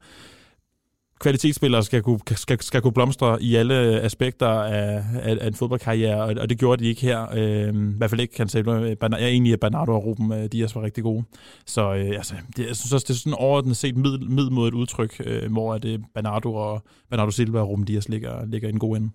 kvalitetsspillere 1.19 1.83
skal 1.83 2.01
kunne, 2.01 2.19
skal, 2.35 2.61
skal 2.61 2.81
kunne 2.81 2.93
blomstre 2.93 3.41
i 3.43 3.55
alle 3.55 3.75
aspekter 4.01 4.47
af, 4.47 5.03
af, 5.21 5.37
af 5.41 5.47
en 5.47 5.53
fodboldkarriere, 5.53 6.23
og, 6.23 6.35
og 6.41 6.49
det 6.49 6.59
gjorde 6.59 6.83
de 6.83 6.89
ikke 6.89 7.01
her. 7.01 7.25
Øh, 7.33 7.67
I 7.75 7.97
hvert 7.97 8.09
fald 8.09 8.21
ikke 8.21 8.37
Cancelo. 8.37 8.71
Bernardo- 8.73 9.17
Jeg 9.17 9.23
er 9.23 9.27
enig 9.27 9.53
at 9.53 9.59
Bernardo 9.59 9.91
og 9.91 10.05
Ruben 10.05 10.31
øh, 10.33 10.45
Dias 10.45 10.75
var 10.75 10.81
rigtig 10.83 11.03
gode. 11.03 11.23
Så 11.65 11.93
øh, 11.93 12.05
altså, 12.07 12.33
det, 12.57 12.67
jeg 12.67 12.75
synes 12.75 12.93
også, 12.93 13.05
det 13.07 13.13
er 13.13 13.17
sådan 13.19 13.33
overordnet 13.33 13.77
set 13.77 13.97
middel, 13.97 14.29
middelmodigt 14.31 14.75
udtryk, 14.75 15.21
øh, 15.25 15.51
hvor 15.51 15.73
at, 15.73 15.85
øh, 15.85 15.99
Bernardo 16.15 16.53
og 16.53 16.83
Bernardo 17.09 17.31
Silva 17.31 17.59
og 17.59 17.69
Ruben 17.69 17.85
Dias 17.85 18.09
ligger, 18.09 18.45
ligger 18.45 18.67
i 18.67 18.71
en 18.71 18.79
god 18.79 18.97
ende. 18.97 19.09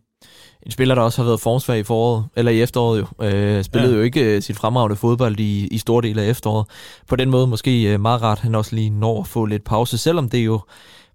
En 0.62 0.70
spiller, 0.70 0.94
der 0.94 1.02
også 1.02 1.22
har 1.22 1.28
været 1.28 1.40
formsvag 1.40 1.78
i 1.78 1.82
foråret, 1.82 2.24
eller 2.36 2.52
i 2.52 2.62
efteråret 2.62 2.98
jo. 3.00 3.26
Øh, 3.26 3.64
spillede 3.64 3.92
ja. 3.92 3.96
jo 3.98 4.02
ikke 4.02 4.36
øh, 4.36 4.42
sit 4.42 4.56
fremragende 4.56 4.96
fodbold 4.96 5.40
i, 5.40 5.66
i 5.66 5.78
store 5.78 6.02
dele 6.02 6.22
af 6.22 6.28
efteråret. 6.30 6.66
På 7.08 7.16
den 7.16 7.30
måde 7.30 7.46
måske 7.46 7.92
øh, 7.92 8.00
meget 8.00 8.22
rart, 8.22 8.38
han 8.38 8.54
også 8.54 8.74
lige 8.76 8.90
når 8.90 9.20
at 9.20 9.26
få 9.26 9.44
lidt 9.44 9.64
pause, 9.64 9.98
selvom 9.98 10.28
det 10.28 10.38
jo 10.38 10.60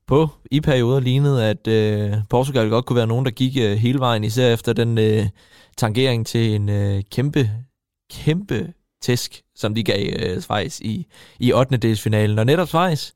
på 0.07 0.29
i 0.51 0.61
perioder 0.61 0.99
lignede, 0.99 1.45
at 1.45 1.67
øh, 1.67 2.13
Portugal 2.29 2.69
godt 2.69 2.85
kunne 2.85 2.97
være 2.97 3.07
nogen, 3.07 3.25
der 3.25 3.31
gik 3.31 3.57
øh, 3.57 3.77
hele 3.77 3.99
vejen, 3.99 4.23
især 4.23 4.53
efter 4.53 4.73
den 4.73 4.97
øh, 4.97 5.25
tangering 5.77 6.27
til 6.27 6.55
en 6.55 6.69
øh, 6.69 7.03
kæmpe, 7.11 7.51
kæmpe 8.11 8.73
tæsk, 9.01 9.41
som 9.55 9.75
de 9.75 9.83
gav 9.83 10.13
øh, 10.19 10.41
Schweiz 10.41 10.79
i, 10.79 11.05
i 11.39 11.53
8. 11.53 11.77
delsfinalen. 11.77 12.39
Og 12.39 12.45
netop 12.45 12.67
Schweiz, 12.67 13.11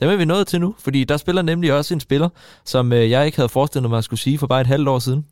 dem 0.00 0.08
er 0.08 0.16
vi 0.16 0.24
nået 0.24 0.46
til 0.46 0.60
nu, 0.60 0.74
fordi 0.78 1.04
der 1.04 1.16
spiller 1.16 1.42
nemlig 1.42 1.72
også 1.72 1.94
en 1.94 2.00
spiller, 2.00 2.28
som 2.64 2.92
øh, 2.92 3.10
jeg 3.10 3.26
ikke 3.26 3.38
havde 3.38 3.48
forestillet 3.48 3.90
mig 3.90 3.98
at 3.98 4.04
skulle 4.04 4.20
sige 4.20 4.38
for 4.38 4.46
bare 4.46 4.60
et 4.60 4.66
halvt 4.66 4.88
år 4.88 4.98
siden. 4.98 5.26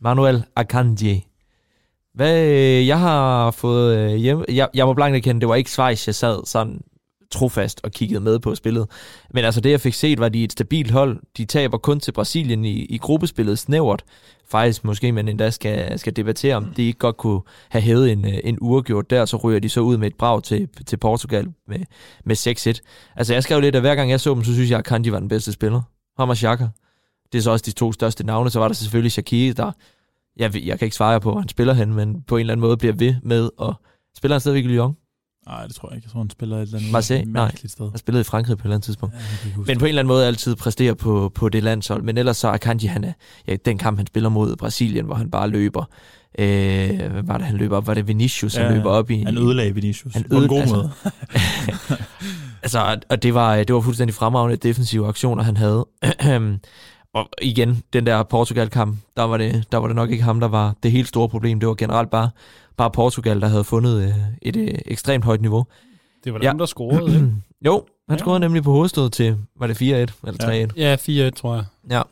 Manuel 0.00 0.44
Akanji. 0.56 1.26
Hvad 2.14 2.46
øh, 2.46 2.86
jeg 2.86 2.98
har 2.98 3.50
fået 3.50 3.96
øh, 3.96 4.14
hjem... 4.14 4.44
Jeg, 4.48 4.68
jeg 4.74 4.86
må 4.86 4.94
blankt 4.94 5.16
erkende, 5.16 5.40
det 5.40 5.48
var 5.48 5.54
ikke 5.54 5.70
Schweiz, 5.70 6.06
jeg 6.06 6.14
sad 6.14 6.46
sådan 6.46 6.80
trofast 7.32 7.80
og 7.84 7.90
kiggede 7.90 8.20
med 8.20 8.38
på 8.38 8.54
spillet. 8.54 8.86
Men 9.30 9.44
altså 9.44 9.60
det, 9.60 9.70
jeg 9.70 9.80
fik 9.80 9.94
set, 9.94 10.20
var 10.20 10.28
de 10.28 10.44
et 10.44 10.52
stabilt 10.52 10.90
hold. 10.90 11.20
De 11.36 11.44
taber 11.44 11.78
kun 11.78 12.00
til 12.00 12.12
Brasilien 12.12 12.64
i, 12.64 12.84
i 12.84 12.98
gruppespillet 12.98 13.58
snævert. 13.58 14.04
Faktisk 14.50 14.84
måske 14.84 15.12
man 15.12 15.28
endda 15.28 15.50
skal, 15.50 15.98
skal 15.98 16.16
debattere, 16.16 16.56
om 16.56 16.64
de 16.64 16.82
ikke 16.82 16.98
godt 16.98 17.16
kunne 17.16 17.40
have 17.68 17.82
hævet 17.82 18.12
en, 18.12 18.24
øh, 18.24 18.38
en 18.44 18.58
uregjort 18.60 19.10
der, 19.10 19.24
så 19.24 19.36
ryger 19.36 19.60
de 19.60 19.68
så 19.68 19.80
ud 19.80 19.96
med 19.96 20.06
et 20.06 20.14
brag 20.14 20.42
til, 20.42 20.68
til 20.86 20.96
Portugal 20.96 21.48
med, 21.68 21.78
med 22.24 22.36
6-1. 22.36 23.12
Altså 23.16 23.32
jeg 23.32 23.42
skrev 23.42 23.60
lidt, 23.60 23.74
at 23.74 23.80
hver 23.80 23.94
gang 23.94 24.10
jeg 24.10 24.20
så 24.20 24.34
dem, 24.34 24.44
så 24.44 24.52
synes 24.54 24.70
jeg, 24.70 24.78
at 24.78 24.84
Kanji 24.84 25.12
var 25.12 25.18
den 25.18 25.28
bedste 25.28 25.52
spiller. 25.52 25.82
Ham 26.18 26.28
og 26.28 26.36
Xhaka. 26.36 26.66
Det 27.32 27.38
er 27.38 27.42
så 27.42 27.50
også 27.50 27.62
de 27.66 27.70
to 27.70 27.92
største 27.92 28.26
navne. 28.26 28.50
Så 28.50 28.58
var 28.58 28.68
der 28.68 28.74
selvfølgelig 28.74 29.12
Shaqiri, 29.12 29.52
der... 29.52 29.72
Jeg, 30.36 30.66
jeg 30.66 30.78
kan 30.78 30.86
ikke 30.86 30.96
svare 30.96 31.20
på, 31.20 31.30
hvor 31.30 31.40
han 31.40 31.48
spiller 31.48 31.74
hen, 31.74 31.94
men 31.94 32.22
på 32.22 32.36
en 32.36 32.40
eller 32.40 32.52
anden 32.52 32.66
måde 32.66 32.76
bliver 32.76 32.94
ved 32.94 33.14
med 33.22 33.50
at... 33.60 33.74
Spiller 34.16 34.34
han 34.34 34.40
stadigvæk 34.40 34.64
i 34.64 34.68
Lyon? 34.68 34.96
Nej, 35.46 35.66
det 35.66 35.74
tror 35.74 35.88
jeg 35.88 35.96
ikke. 35.96 36.06
Jeg 36.06 36.12
tror, 36.12 36.20
han 36.20 36.30
spiller 36.30 36.56
et 36.56 36.62
eller 36.62 36.78
andet 36.78 36.92
Marseille? 36.92 37.32
Nej. 37.32 37.44
mærkeligt 37.44 37.72
sted. 37.72 37.90
Han 37.90 37.98
spillede 37.98 38.20
i 38.20 38.24
Frankrig 38.24 38.58
på 38.58 38.62
et 38.62 38.64
eller 38.64 38.74
andet 38.74 38.84
tidspunkt. 38.84 39.14
Ja, 39.14 39.50
Men 39.66 39.78
på 39.78 39.84
en 39.84 39.88
eller 39.88 40.00
anden 40.02 40.06
måde 40.08 40.26
altid 40.26 40.56
præsterer 40.56 40.94
på, 40.94 41.32
på 41.34 41.48
det 41.48 41.62
landshold. 41.62 42.02
Men 42.02 42.18
ellers 42.18 42.36
så 42.36 42.48
er 42.48 42.52
Akanji, 42.52 42.86
han 42.86 43.04
er, 43.04 43.12
ja, 43.48 43.56
den 43.64 43.78
kamp, 43.78 43.98
han 43.98 44.06
spiller 44.06 44.28
mod 44.28 44.56
Brasilien, 44.56 45.04
hvor 45.04 45.14
han 45.14 45.30
bare 45.30 45.48
løber. 45.48 45.84
Øh, 46.38 46.88
hvad 47.10 47.22
var 47.22 47.36
det, 47.38 47.46
han 47.46 47.56
løber 47.56 47.76
op? 47.76 47.86
Var 47.86 47.94
det 47.94 48.08
Vinicius, 48.08 48.54
han 48.54 48.66
Ja, 48.66 48.76
løber 48.76 48.90
op 48.90 49.10
i... 49.10 49.22
Han 49.22 49.38
ødelagde 49.38 49.74
Vinicius. 49.74 50.14
Han 50.14 50.24
på 50.30 50.36
en 50.38 50.48
god 50.48 50.60
altså- 50.60 50.74
måde. 50.76 50.90
Altså, 52.62 53.00
og 53.10 53.22
det 53.22 53.34
var, 53.34 53.56
det 53.56 53.74
var 53.74 53.80
fuldstændig 53.80 54.14
fremragende 54.14 54.56
defensive 54.56 55.08
aktioner, 55.08 55.42
han 55.42 55.56
havde. 55.56 55.86
og 57.14 57.28
igen, 57.42 57.82
den 57.92 58.06
der 58.06 58.22
Portugal-kamp, 58.22 58.96
der 59.16 59.22
var, 59.22 59.36
det, 59.36 59.64
der 59.72 59.78
var 59.78 59.86
det 59.86 59.96
nok 59.96 60.10
ikke 60.10 60.22
ham, 60.24 60.40
der 60.40 60.48
var 60.48 60.74
det 60.82 60.92
helt 60.92 61.08
store 61.08 61.28
problem. 61.28 61.60
Det 61.60 61.68
var 61.68 61.74
generelt 61.74 62.10
bare, 62.10 62.30
bare 62.76 62.90
Portugal, 62.90 63.40
der 63.40 63.48
havde 63.48 63.64
fundet 63.64 64.02
øh, 64.02 64.14
et 64.42 64.56
øh, 64.56 64.68
ekstremt 64.86 65.24
højt 65.24 65.40
niveau. 65.40 65.64
Det 66.24 66.32
var 66.34 66.40
Ja. 66.42 66.48
dem, 66.50 66.58
der 66.58 66.66
scorede, 66.66 67.14
ikke? 67.14 67.28
Jo, 67.66 67.84
han 68.08 68.18
Ja. 68.18 68.22
scorede 68.24 68.40
nemlig 68.40 68.62
på 68.62 68.72
hovedstød 68.72 69.10
til, 69.10 69.38
var 69.56 69.66
det 69.66 69.74
4-1 69.74 69.84
eller 69.86 70.68
3-1? 70.72 70.72
Ja, 70.76 70.96
4-1, 71.28 71.30
tror 71.30 71.54
jeg. 71.54 71.64
Ja. 71.90 72.02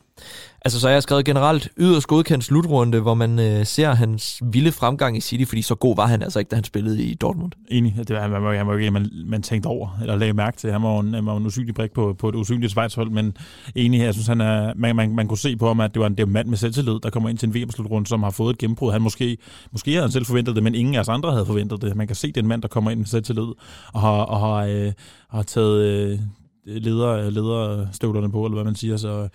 Altså, 0.65 0.79
så 0.79 0.87
har 0.87 0.93
jeg 0.93 1.03
skrevet 1.03 1.25
generelt 1.25 1.69
yderst 1.77 2.07
godkendt 2.07 2.43
slutrunde, 2.43 2.99
hvor 2.99 3.13
man 3.13 3.39
øh, 3.39 3.65
ser 3.65 3.93
hans 3.93 4.41
vilde 4.51 4.71
fremgang 4.71 5.17
i 5.17 5.21
City, 5.21 5.49
fordi 5.49 5.61
så 5.61 5.75
god 5.75 5.95
var 5.95 6.05
han 6.05 6.21
altså 6.23 6.39
ikke, 6.39 6.49
da 6.49 6.55
han 6.55 6.63
spillede 6.63 7.03
i 7.03 7.13
Dortmund. 7.13 7.51
Enig. 7.67 7.95
Det 8.07 8.15
var, 8.15 8.27
man, 8.27 8.41
man, 8.41 8.93
man, 8.93 9.09
man 9.25 9.41
tænkte 9.41 9.67
over, 9.67 9.97
eller 10.01 10.15
lagde 10.15 10.33
mærke 10.33 10.57
til. 10.57 10.71
Han 10.71 10.83
var 10.83 10.99
en, 10.99 11.13
han 11.13 11.25
var 11.25 11.37
en 11.37 11.45
usynlig 11.45 11.75
brik 11.75 11.91
på, 11.91 12.15
på 12.19 12.29
et 12.29 12.35
usynligt 12.35 12.71
Schweiz-hold, 12.71 13.09
men 13.09 13.37
enig, 13.75 13.99
jeg 13.99 14.13
synes, 14.13 14.27
han 14.27 14.41
er, 14.41 14.73
man, 14.75 14.95
man, 14.95 15.15
man 15.15 15.27
kunne 15.27 15.37
se 15.37 15.57
på 15.57 15.67
ham, 15.67 15.79
at 15.79 15.93
det 15.93 15.99
var 15.99 16.07
en, 16.07 16.15
det 16.15 16.21
var 16.21 16.27
en 16.27 16.33
mand 16.33 16.47
med 16.47 16.57
selvtillid, 16.57 16.99
der 17.03 17.09
kommer 17.09 17.29
ind 17.29 17.37
til 17.37 17.47
en 17.47 17.55
VM-slutrunde, 17.55 18.07
som 18.07 18.23
har 18.23 18.31
fået 18.31 18.53
et 18.53 18.57
gennembrud. 18.57 18.91
Han 18.91 19.01
måske, 19.01 19.37
måske 19.71 19.91
havde 19.91 20.03
han 20.03 20.11
selv 20.11 20.25
forventet 20.25 20.55
det, 20.55 20.63
men 20.63 20.75
ingen 20.75 20.95
af 20.95 20.99
os 20.99 21.09
andre 21.09 21.31
havde 21.31 21.45
forventet 21.45 21.81
det. 21.81 21.95
Man 21.95 22.07
kan 22.07 22.15
se, 22.15 22.27
det 22.27 22.37
er 22.37 22.41
en 22.41 22.47
mand, 22.47 22.61
der 22.61 22.67
kommer 22.67 22.91
ind 22.91 22.99
med 22.99 23.07
selvtillid, 23.07 23.47
og 23.93 24.01
har, 24.01 24.09
og 24.09 24.39
har, 24.39 24.65
øh, 24.65 24.91
har 25.29 25.43
taget 25.43 25.83
øh, 25.85 26.19
leder, 26.65 27.29
lederstøvlerne 27.29 28.31
på, 28.31 28.45
eller 28.45 28.55
hvad 28.55 28.63
man 28.63 28.75
siger, 28.75 28.97
så 28.97 29.29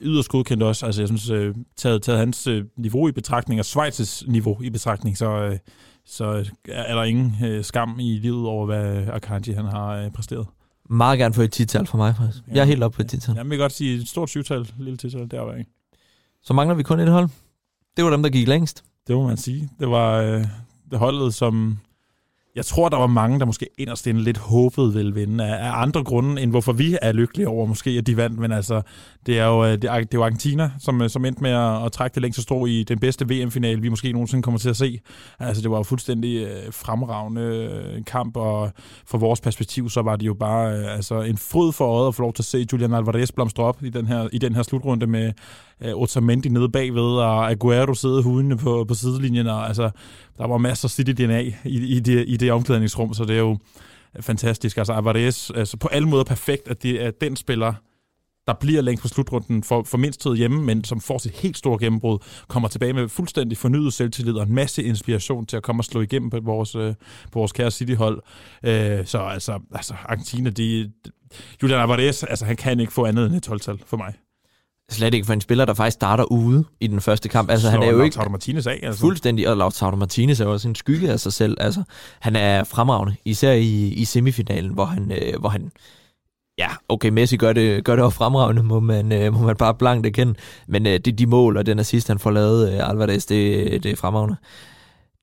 yderst 0.00 0.28
godkendt 0.28 0.62
også. 0.62 0.86
Altså, 0.86 1.02
jeg 1.02 1.08
synes, 1.08 1.30
øh, 1.30 1.54
taget, 1.76 2.02
taget 2.02 2.18
hans 2.18 2.46
øh, 2.46 2.64
niveau 2.76 3.08
i 3.08 3.12
betragtning, 3.12 3.60
og 3.60 3.66
Schweiz's 3.66 4.30
niveau 4.30 4.62
i 4.62 4.70
betragtning, 4.70 5.18
så, 5.18 5.30
øh, 5.30 5.58
så 6.06 6.50
er 6.68 6.94
der 6.94 7.02
ingen 7.02 7.64
skam 7.64 7.96
i 8.00 8.18
livet 8.18 8.46
over, 8.46 8.66
hvad 8.66 9.06
Akanji 9.12 9.52
han 9.52 9.64
har 9.64 10.10
præsteret. 10.14 10.46
Meget 10.90 11.18
gerne 11.18 11.34
få 11.34 11.42
et 11.42 11.52
tital 11.52 11.86
for 11.86 11.96
mig, 11.96 12.16
faktisk. 12.16 12.44
Ja. 12.48 12.52
Jeg 12.54 12.60
er 12.60 12.64
helt 12.64 12.82
oppe 12.82 12.96
på 12.96 13.02
et 13.02 13.08
tital. 13.08 13.34
Jeg 13.36 13.50
vil 13.50 13.58
godt 13.58 13.72
sige 13.72 14.00
et 14.00 14.08
stort 14.08 14.28
syvtal, 14.30 14.70
lille 14.78 14.96
tital, 14.96 15.30
der 15.30 15.40
var 15.40 15.54
ikke. 15.54 15.70
Så 16.42 16.54
mangler 16.54 16.74
vi 16.74 16.82
kun 16.82 17.00
et 17.00 17.08
hold. 17.08 17.28
Det 17.96 18.04
var 18.04 18.10
dem, 18.10 18.22
der 18.22 18.30
gik 18.30 18.48
længst. 18.48 18.84
Det 19.06 19.16
må 19.16 19.26
man 19.26 19.36
sige. 19.36 19.68
Det 19.80 19.90
var 19.90 20.16
øh, 20.16 20.44
det 20.90 20.98
holdet, 20.98 21.34
som 21.34 21.78
jeg 22.60 22.66
tror, 22.66 22.88
der 22.88 22.96
var 22.96 23.06
mange, 23.06 23.38
der 23.38 23.46
måske 23.46 23.68
inderst 23.78 24.06
inde 24.06 24.22
lidt 24.22 24.38
håbede 24.38 24.92
ville 24.92 25.14
vinde 25.14 25.44
af, 25.44 25.66
af 25.66 25.82
andre 25.82 26.04
grunde, 26.04 26.42
end 26.42 26.50
hvorfor 26.50 26.72
vi 26.72 26.98
er 27.02 27.12
lykkelige 27.12 27.48
over 27.48 27.66
måske, 27.66 27.90
at 27.90 28.06
de 28.06 28.16
vandt. 28.16 28.38
Men 28.38 28.52
altså, 28.52 28.82
det 29.26 29.38
er 29.38 29.46
jo, 29.46 29.64
øh, 29.64 29.72
det 29.72 29.84
er, 29.84 29.94
det 29.94 30.14
er 30.14 30.18
jo 30.18 30.24
Argentina, 30.24 30.70
som, 30.78 31.02
øh, 31.02 31.10
som 31.10 31.24
endte 31.24 31.42
med 31.42 31.50
at, 31.50 31.84
at 31.84 31.92
trække 31.92 32.14
det 32.14 32.22
længst 32.22 32.42
strå 32.42 32.66
i 32.66 32.82
den 32.82 32.98
bedste 32.98 33.28
VM-finale, 33.28 33.80
vi 33.80 33.88
måske 33.88 34.12
nogensinde 34.12 34.42
kommer 34.42 34.58
til 34.58 34.68
at 34.68 34.76
se. 34.76 35.00
Altså, 35.38 35.62
det 35.62 35.70
var 35.70 35.76
jo 35.76 35.82
fuldstændig 35.82 36.46
øh, 36.46 36.72
fremragende 36.72 38.02
kamp, 38.06 38.36
og 38.36 38.72
fra 39.06 39.18
vores 39.18 39.40
perspektiv, 39.40 39.90
så 39.90 40.02
var 40.02 40.16
det 40.16 40.26
jo 40.26 40.34
bare 40.34 40.84
altså, 40.84 41.20
en 41.20 41.38
fryd 41.38 41.72
for 41.72 41.84
øjet 41.84 42.08
at 42.08 42.14
få 42.14 42.22
lov 42.22 42.32
til 42.32 42.42
at 42.42 42.46
se 42.46 42.66
Julian 42.72 42.94
Alvarez 42.94 43.32
blomstre 43.32 43.64
op 43.64 43.82
i 43.82 43.90
den 43.90 44.06
her, 44.06 44.28
i 44.32 44.38
den 44.38 44.54
her 44.54 44.62
slutrunde 44.62 45.06
med 45.06 45.32
øh, 45.84 45.94
Otamendi 45.94 46.48
nede 46.48 46.68
bagved, 46.68 47.02
og 47.02 47.50
Aguero 47.50 47.94
sidde 47.94 48.22
hudene 48.22 48.56
på, 48.56 48.84
på 48.88 48.94
sidelinjen, 48.94 49.46
og 49.46 49.66
altså, 49.66 49.90
der 50.38 50.46
var 50.46 50.58
masser 50.58 50.88
af 50.88 50.90
City-DNA 50.90 51.40
i, 51.64 51.96
i, 51.96 52.00
det, 52.00 52.24
i 52.28 52.36
det 52.36 52.52
omklædningsrum, 52.52 53.14
så 53.14 53.24
det 53.24 53.36
er 53.36 53.40
jo 53.40 53.58
fantastisk. 54.20 54.76
Altså 54.76 54.92
Alvarez, 54.92 55.50
altså 55.50 55.76
på 55.76 55.88
alle 55.88 56.08
måder 56.08 56.24
perfekt, 56.24 56.68
at 56.68 56.82
det 56.82 57.04
er 57.04 57.10
den 57.10 57.36
spiller, 57.36 57.74
der 58.46 58.54
bliver 58.54 58.82
længst 58.82 59.02
på 59.02 59.08
slutrunden 59.08 59.62
for, 59.62 59.82
for 59.82 59.98
mindst 59.98 60.20
tid 60.20 60.34
hjemme, 60.34 60.62
men 60.62 60.84
som 60.84 61.00
får 61.00 61.18
sit 61.18 61.32
helt 61.32 61.58
store 61.58 61.78
gennembrud, 61.78 62.18
kommer 62.48 62.68
tilbage 62.68 62.92
med 62.92 63.08
fuldstændig 63.08 63.58
fornyet 63.58 63.92
selvtillid 63.92 64.34
og 64.34 64.42
en 64.42 64.54
masse 64.54 64.82
inspiration 64.82 65.46
til 65.46 65.56
at 65.56 65.62
komme 65.62 65.80
og 65.80 65.84
slå 65.84 66.00
igennem 66.00 66.30
på 66.30 66.40
vores, 66.42 66.74
øh, 66.74 66.94
på 67.32 67.38
vores 67.38 67.52
kære 67.52 67.70
City-hold. 67.70 68.22
Øh, 68.62 69.06
så 69.06 69.18
altså, 69.18 69.60
altså 69.74 69.94
Argentina, 70.04 70.50
de, 70.50 70.92
Julian 71.62 71.80
Alvarez, 71.80 72.22
altså 72.22 72.44
han 72.44 72.56
kan 72.56 72.80
ikke 72.80 72.92
få 72.92 73.04
andet 73.04 73.26
end 73.26 73.34
et 73.34 73.48
12-tal 73.48 73.78
for 73.86 73.96
mig. 73.96 74.14
Slet 74.90 75.14
ikke 75.14 75.26
for 75.26 75.32
en 75.32 75.40
spiller, 75.40 75.64
der 75.64 75.74
faktisk 75.74 75.94
starter 75.94 76.24
ude 76.24 76.64
i 76.80 76.86
den 76.86 77.00
første 77.00 77.28
kamp. 77.28 77.50
Altså, 77.50 77.66
så 77.66 77.70
han 77.70 77.82
er 77.82 77.86
jo 77.86 78.02
ikke 78.02 78.16
Lautaro 78.16 78.30
Martinez 78.30 78.66
af, 78.66 78.80
altså. 78.82 79.00
fuldstændig, 79.00 79.48
og 79.48 79.56
Lautaro 79.56 79.96
Martinez 79.96 80.40
er 80.40 80.46
også 80.46 80.68
en 80.68 80.74
skygge 80.74 81.10
af 81.10 81.20
sig 81.20 81.32
selv. 81.32 81.56
Altså, 81.60 81.82
han 82.20 82.36
er 82.36 82.64
fremragende, 82.64 83.16
især 83.24 83.52
i, 83.52 83.88
i 83.88 84.04
semifinalen, 84.04 84.70
hvor 84.70 84.84
han, 84.84 85.12
øh, 85.12 85.40
hvor 85.40 85.48
han 85.48 85.70
Ja, 86.58 86.68
okay, 86.88 87.08
Messi 87.08 87.36
gør 87.36 87.52
det, 87.52 87.84
gør 87.84 87.96
det 87.96 88.04
også 88.04 88.16
fremragende, 88.16 88.62
må 88.62 88.80
man, 88.80 89.12
øh, 89.12 89.32
må 89.32 89.38
man 89.38 89.56
bare 89.56 89.74
blankt 89.74 90.06
erkende. 90.06 90.34
Men 90.68 90.86
øh, 90.86 90.98
det 90.98 91.18
de 91.18 91.26
mål 91.26 91.56
og 91.56 91.66
den 91.66 91.78
assist, 91.78 92.08
han 92.08 92.18
får 92.18 92.30
lavet, 92.30 92.72
øh, 92.72 92.88
Alvarez, 92.88 93.26
det, 93.26 93.82
det 93.82 93.92
er 93.92 93.96
fremragende. 93.96 94.36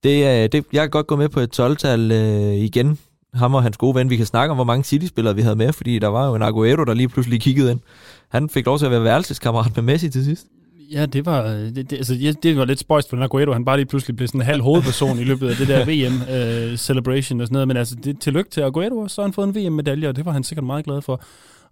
Det, 0.03 0.43
øh, 0.43 0.49
det, 0.51 0.65
jeg 0.73 0.81
kan 0.81 0.89
godt 0.89 1.07
gå 1.07 1.15
med 1.15 1.29
på 1.29 1.39
et 1.39 1.59
12-tal 1.59 2.11
øh, 2.11 2.53
igen. 2.53 2.99
Ham 3.33 3.55
og 3.55 3.63
hans 3.63 3.77
gode 3.77 3.95
ven. 3.95 4.09
Vi 4.09 4.17
kan 4.17 4.25
snakke 4.25 4.51
om, 4.51 4.57
hvor 4.57 4.63
mange 4.63 4.83
City-spillere 4.83 5.35
vi 5.35 5.41
havde 5.41 5.55
med, 5.55 5.73
fordi 5.73 5.99
der 5.99 6.07
var 6.07 6.27
jo 6.27 6.35
en 6.35 6.41
Aguero, 6.41 6.83
der 6.83 6.93
lige 6.93 7.09
pludselig 7.09 7.41
kiggede 7.41 7.71
ind. 7.71 7.79
Han 8.29 8.49
fik 8.49 8.65
lov 8.65 8.77
til 8.77 8.85
at 8.85 8.91
være 8.91 9.03
værelseskammerat 9.03 9.75
med 9.75 9.83
Messi 9.83 10.09
til 10.09 10.25
sidst. 10.25 10.47
Ja, 10.91 11.05
det 11.05 11.25
var, 11.25 11.43
det, 11.47 11.89
det, 11.89 11.97
altså, 11.97 12.35
det 12.43 12.57
var 12.57 12.65
lidt 12.65 12.79
spøjst 12.79 13.09
for 13.09 13.23
Aguero. 13.23 13.53
Han 13.53 13.65
bare 13.65 13.77
lige 13.77 13.85
pludselig 13.85 14.15
blev 14.15 14.27
sådan 14.27 14.41
en 14.41 14.45
halv 14.45 14.61
hovedperson 14.61 15.19
i 15.19 15.23
løbet 15.23 15.49
af 15.49 15.55
det 15.55 15.67
der 15.67 15.85
VM-celebration 15.85 17.37
uh, 17.39 17.41
og 17.41 17.47
sådan 17.47 17.53
noget. 17.53 17.67
Men 17.67 17.77
altså, 17.77 17.95
det, 17.95 18.19
tillykke 18.19 18.49
til 18.49 18.61
Aguero, 18.61 19.07
så 19.07 19.21
har 19.21 19.27
han 19.27 19.33
fået 19.33 19.47
en 19.47 19.55
VM-medalje, 19.55 20.09
og 20.09 20.15
det 20.15 20.25
var 20.25 20.31
han 20.31 20.43
sikkert 20.43 20.65
meget 20.65 20.85
glad 20.85 21.01
for. 21.01 21.21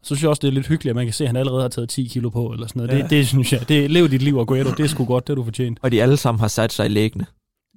Så 0.04 0.08
synes 0.08 0.22
jeg 0.22 0.30
også, 0.30 0.39
det 0.39 0.48
er 0.48 0.52
lidt 0.52 0.68
hyggeligt, 0.68 0.89
at 0.89 0.96
man 0.96 1.06
kan 1.06 1.13
se, 1.13 1.24
at 1.24 1.30
han 1.30 1.36
allerede 1.36 1.62
har 1.62 1.70
taget 1.70 1.89
10 1.89 2.08
kilo 2.08 2.30
på, 2.30 2.48
eller 2.48 2.68
sådan 2.68 2.80
noget. 2.80 2.98
Ja. 2.98 3.04
Det, 3.04 3.10
det, 3.10 3.28
synes 3.28 3.54
jeg, 3.54 3.70
det 3.70 3.91
lev 3.91 4.10
dit 4.10 4.22
liv, 4.22 4.38
Aguero. 4.38 4.72
Det 4.72 4.80
er 4.80 4.88
sgu 4.88 5.06
godt, 5.06 5.28
det 5.28 5.38
du 5.38 5.44
fortjent. 5.44 5.80
Og 5.82 5.91
de 5.91 6.02
alle 6.02 6.18
sammen 6.18 6.39
har 6.39 6.48
sat 6.48 6.74
sig 6.74 6.86
i 6.86 6.89
læggene. 6.89 7.26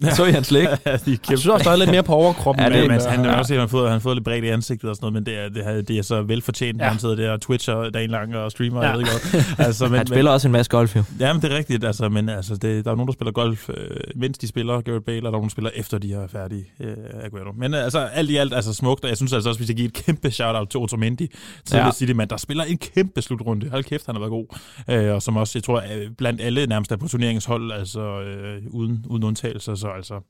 Ja. 0.03 0.15
Så 0.15 0.25
i 0.25 0.31
hans 0.33 0.51
læg. 0.51 0.63
ja, 0.87 0.91
jeg 1.07 1.19
synes 1.25 1.47
også, 1.47 1.65
der 1.65 1.71
er 1.71 1.77
lidt 1.77 1.91
mere 1.91 2.03
på 2.03 2.15
overkroppen. 2.15 2.65
Ja, 2.65 2.81
det, 2.81 2.91
men, 2.91 3.01
han, 3.01 3.25
han, 3.25 3.27
også, 3.27 3.53
han, 3.53 3.61
har 3.61 3.67
fået, 3.67 3.85
han 3.85 3.93
har 3.93 3.99
fået 3.99 4.17
lidt 4.17 4.25
bredt 4.25 4.45
i 4.45 4.49
ansigtet 4.49 4.91
og 4.91 4.97
sådan 4.97 5.13
noget, 5.13 5.15
men 5.15 5.27
det 5.27 5.45
er, 5.45 5.49
det 5.49 5.67
er, 5.67 5.83
det 5.83 5.99
er 5.99 6.03
så 6.03 6.23
velfortjent, 6.23 6.81
ja. 6.81 6.89
han 6.89 6.99
sidder 6.99 7.15
der 7.15 7.31
og 7.31 7.41
twitcher 7.41 7.91
dagen 7.91 8.11
lang 8.11 8.37
og 8.37 8.51
streamer. 8.51 8.83
Ja. 8.83 8.89
Jeg 8.89 8.99
ved 8.99 9.05
godt. 9.05 9.59
Altså, 9.67 9.89
men, 9.89 9.99
han 9.99 10.07
spiller 10.07 10.31
men, 10.31 10.35
også 10.35 10.49
en 10.49 10.53
masse 10.53 10.71
golf, 10.71 10.97
jo. 10.97 11.03
Ja, 11.21 11.33
men 11.33 11.43
det 11.43 11.53
er 11.53 11.57
rigtigt. 11.57 11.85
Altså, 11.85 12.09
men 12.09 12.29
altså, 12.29 12.57
det, 12.57 12.85
der 12.85 12.91
er 12.91 12.95
nogen, 12.95 13.07
der 13.07 13.13
spiller 13.13 13.33
golf, 13.33 13.69
øh, 13.69 13.75
mens 14.17 14.39
de 14.39 14.49
spiller 14.49 14.81
Garrett 14.81 15.05
Bale, 15.05 15.19
og 15.19 15.23
der 15.23 15.29
er 15.29 15.33
nogen, 15.33 15.49
der 15.49 15.51
spiller 15.51 15.71
efter 15.75 15.99
de 15.99 16.15
er 16.15 16.27
færdige 16.27 16.65
øh, 16.81 16.97
Aguero. 17.25 17.53
Men 17.57 17.75
altså, 17.75 17.99
alt 17.99 18.31
i 18.31 18.37
alt 18.37 18.55
altså, 18.55 18.75
smukt, 18.75 19.05
og 19.05 19.09
jeg 19.09 19.17
synes 19.17 19.33
altså 19.33 19.49
også, 19.49 19.59
vi 19.59 19.65
skal 19.65 19.77
give 19.77 19.89
et 19.89 19.93
kæmpe 19.93 20.31
shout-out 20.31 20.69
til 20.69 20.81
Otamendi, 20.81 21.31
til 21.65 21.77
ja. 21.77 21.91
City, 21.93 22.13
men 22.13 22.29
der 22.29 22.37
spiller 22.37 22.65
en 22.65 22.79
kæmpe 22.79 23.23
slutrunde. 23.23 23.71
Hold 23.71 23.85
kæft, 23.85 24.07
han 24.07 24.15
har 24.15 24.21
været 24.21 24.31
god. 24.31 24.47
Øh, 24.91 25.15
og 25.15 25.23
som 25.23 25.37
også, 25.37 25.59
jeg 25.59 25.63
tror, 25.63 25.83
blandt 26.19 26.41
alle 26.41 26.67
nærmest 26.67 26.93
er 26.93 26.97
på 26.97 27.09
turneringshold, 27.09 27.73
altså 27.73 28.21
øh, 28.21 28.63
uden, 28.71 29.05
uden 29.09 29.25
undtagelser, 29.25 29.75
så 29.75 29.88
altså 29.97 30.21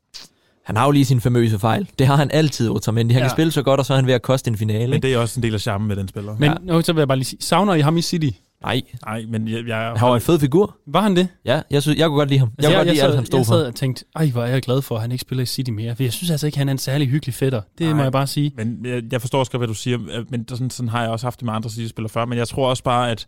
han 0.69 0.77
har 0.77 0.85
jo 0.85 0.91
lige 0.91 1.05
sin 1.05 1.21
famøse 1.21 1.59
fejl. 1.59 1.89
Det 1.99 2.07
har 2.07 2.17
han 2.17 2.31
altid, 2.33 2.71
Otamendi. 2.71 3.15
Han 3.15 3.23
ja. 3.23 3.29
kan 3.29 3.37
spille 3.37 3.53
så 3.53 3.63
godt, 3.63 3.81
og 3.81 3.87
så 3.87 3.93
er 3.93 3.97
han 3.97 4.07
ved 4.07 4.15
at 4.15 4.23
koste 4.23 4.51
en 4.51 4.57
finale. 4.57 4.91
Men 4.91 5.03
det 5.03 5.15
er 5.15 5.19
også 5.19 5.41
en 5.41 5.43
del 5.43 5.55
af 5.55 5.61
charmen 5.61 5.89
med 5.89 5.97
den 5.97 6.09
spiller. 6.09 6.37
Men 6.39 6.53
ja. 6.69 6.83
så 6.83 6.93
vil 6.93 7.01
jeg 7.01 7.09
bare 7.09 7.19
lige 7.19 7.27
sige, 7.27 7.43
savner 7.43 7.75
I 7.75 7.81
ham 7.81 7.97
i 7.97 8.03
City? 8.03 8.29
Nej. 8.63 8.83
Nej, 9.07 9.25
men 9.29 9.49
jeg... 9.49 9.67
jeg 9.67 9.93
han 9.97 10.09
var 10.09 10.15
en 10.15 10.21
fed 10.21 10.39
figur. 10.39 10.77
Var 10.87 11.01
han 11.01 11.17
det? 11.17 11.29
Ja, 11.45 11.61
jeg, 11.71 11.83
synes, 11.83 11.99
jeg 11.99 12.09
kunne 12.09 12.19
godt 12.19 12.29
lide 12.29 12.39
ham. 12.39 12.49
Altså, 12.59 12.71
jeg, 12.71 12.77
jeg, 12.77 12.81
kunne 12.81 12.87
godt 12.87 12.95
lide 12.95 13.05
alt, 13.05 13.15
han 13.15 13.27
stod 13.27 13.39
jeg 13.39 13.47
for. 13.47 13.55
Jeg 13.55 13.61
sad 13.61 13.67
og 13.67 13.75
tænkte, 13.75 14.05
ej, 14.17 14.31
hvor 14.31 14.43
er 14.43 14.47
jeg 14.47 14.63
glad 14.63 14.83
for, 14.83 14.95
at 14.95 15.01
han 15.01 15.13
ikke 15.13 15.23
spiller 15.23 15.43
i 15.43 15.47
City 15.47 15.71
mere. 15.71 15.97
For 15.97 16.03
jeg 16.03 16.13
synes 16.13 16.31
altså 16.31 16.47
ikke, 16.47 16.59
han 16.59 16.69
er 16.69 16.73
en 16.73 16.79
særlig 16.79 17.09
hyggelig 17.09 17.35
fætter. 17.35 17.61
Det 17.79 17.87
Nej, 17.87 17.97
må 17.97 18.03
jeg 18.03 18.13
bare 18.13 18.27
sige. 18.27 18.53
Men 18.57 18.87
jeg, 18.87 19.03
jeg 19.13 19.21
forstår 19.21 19.39
også 19.39 19.59
hvad 19.59 19.69
du 19.69 19.75
siger. 19.75 20.25
Men 20.31 20.49
sådan, 20.49 20.71
sådan 20.71 20.89
har 20.89 21.03
jeg 21.03 21.11
også 21.11 21.27
haft 21.27 21.41
det 21.41 21.47
med 21.47 21.53
andre 21.53 21.71
City-spillere 21.71 22.11
før. 22.11 22.25
Men 22.25 22.39
jeg 22.39 22.49
tror 22.49 22.69
også 22.69 22.83
bare, 22.83 23.11
at 23.11 23.27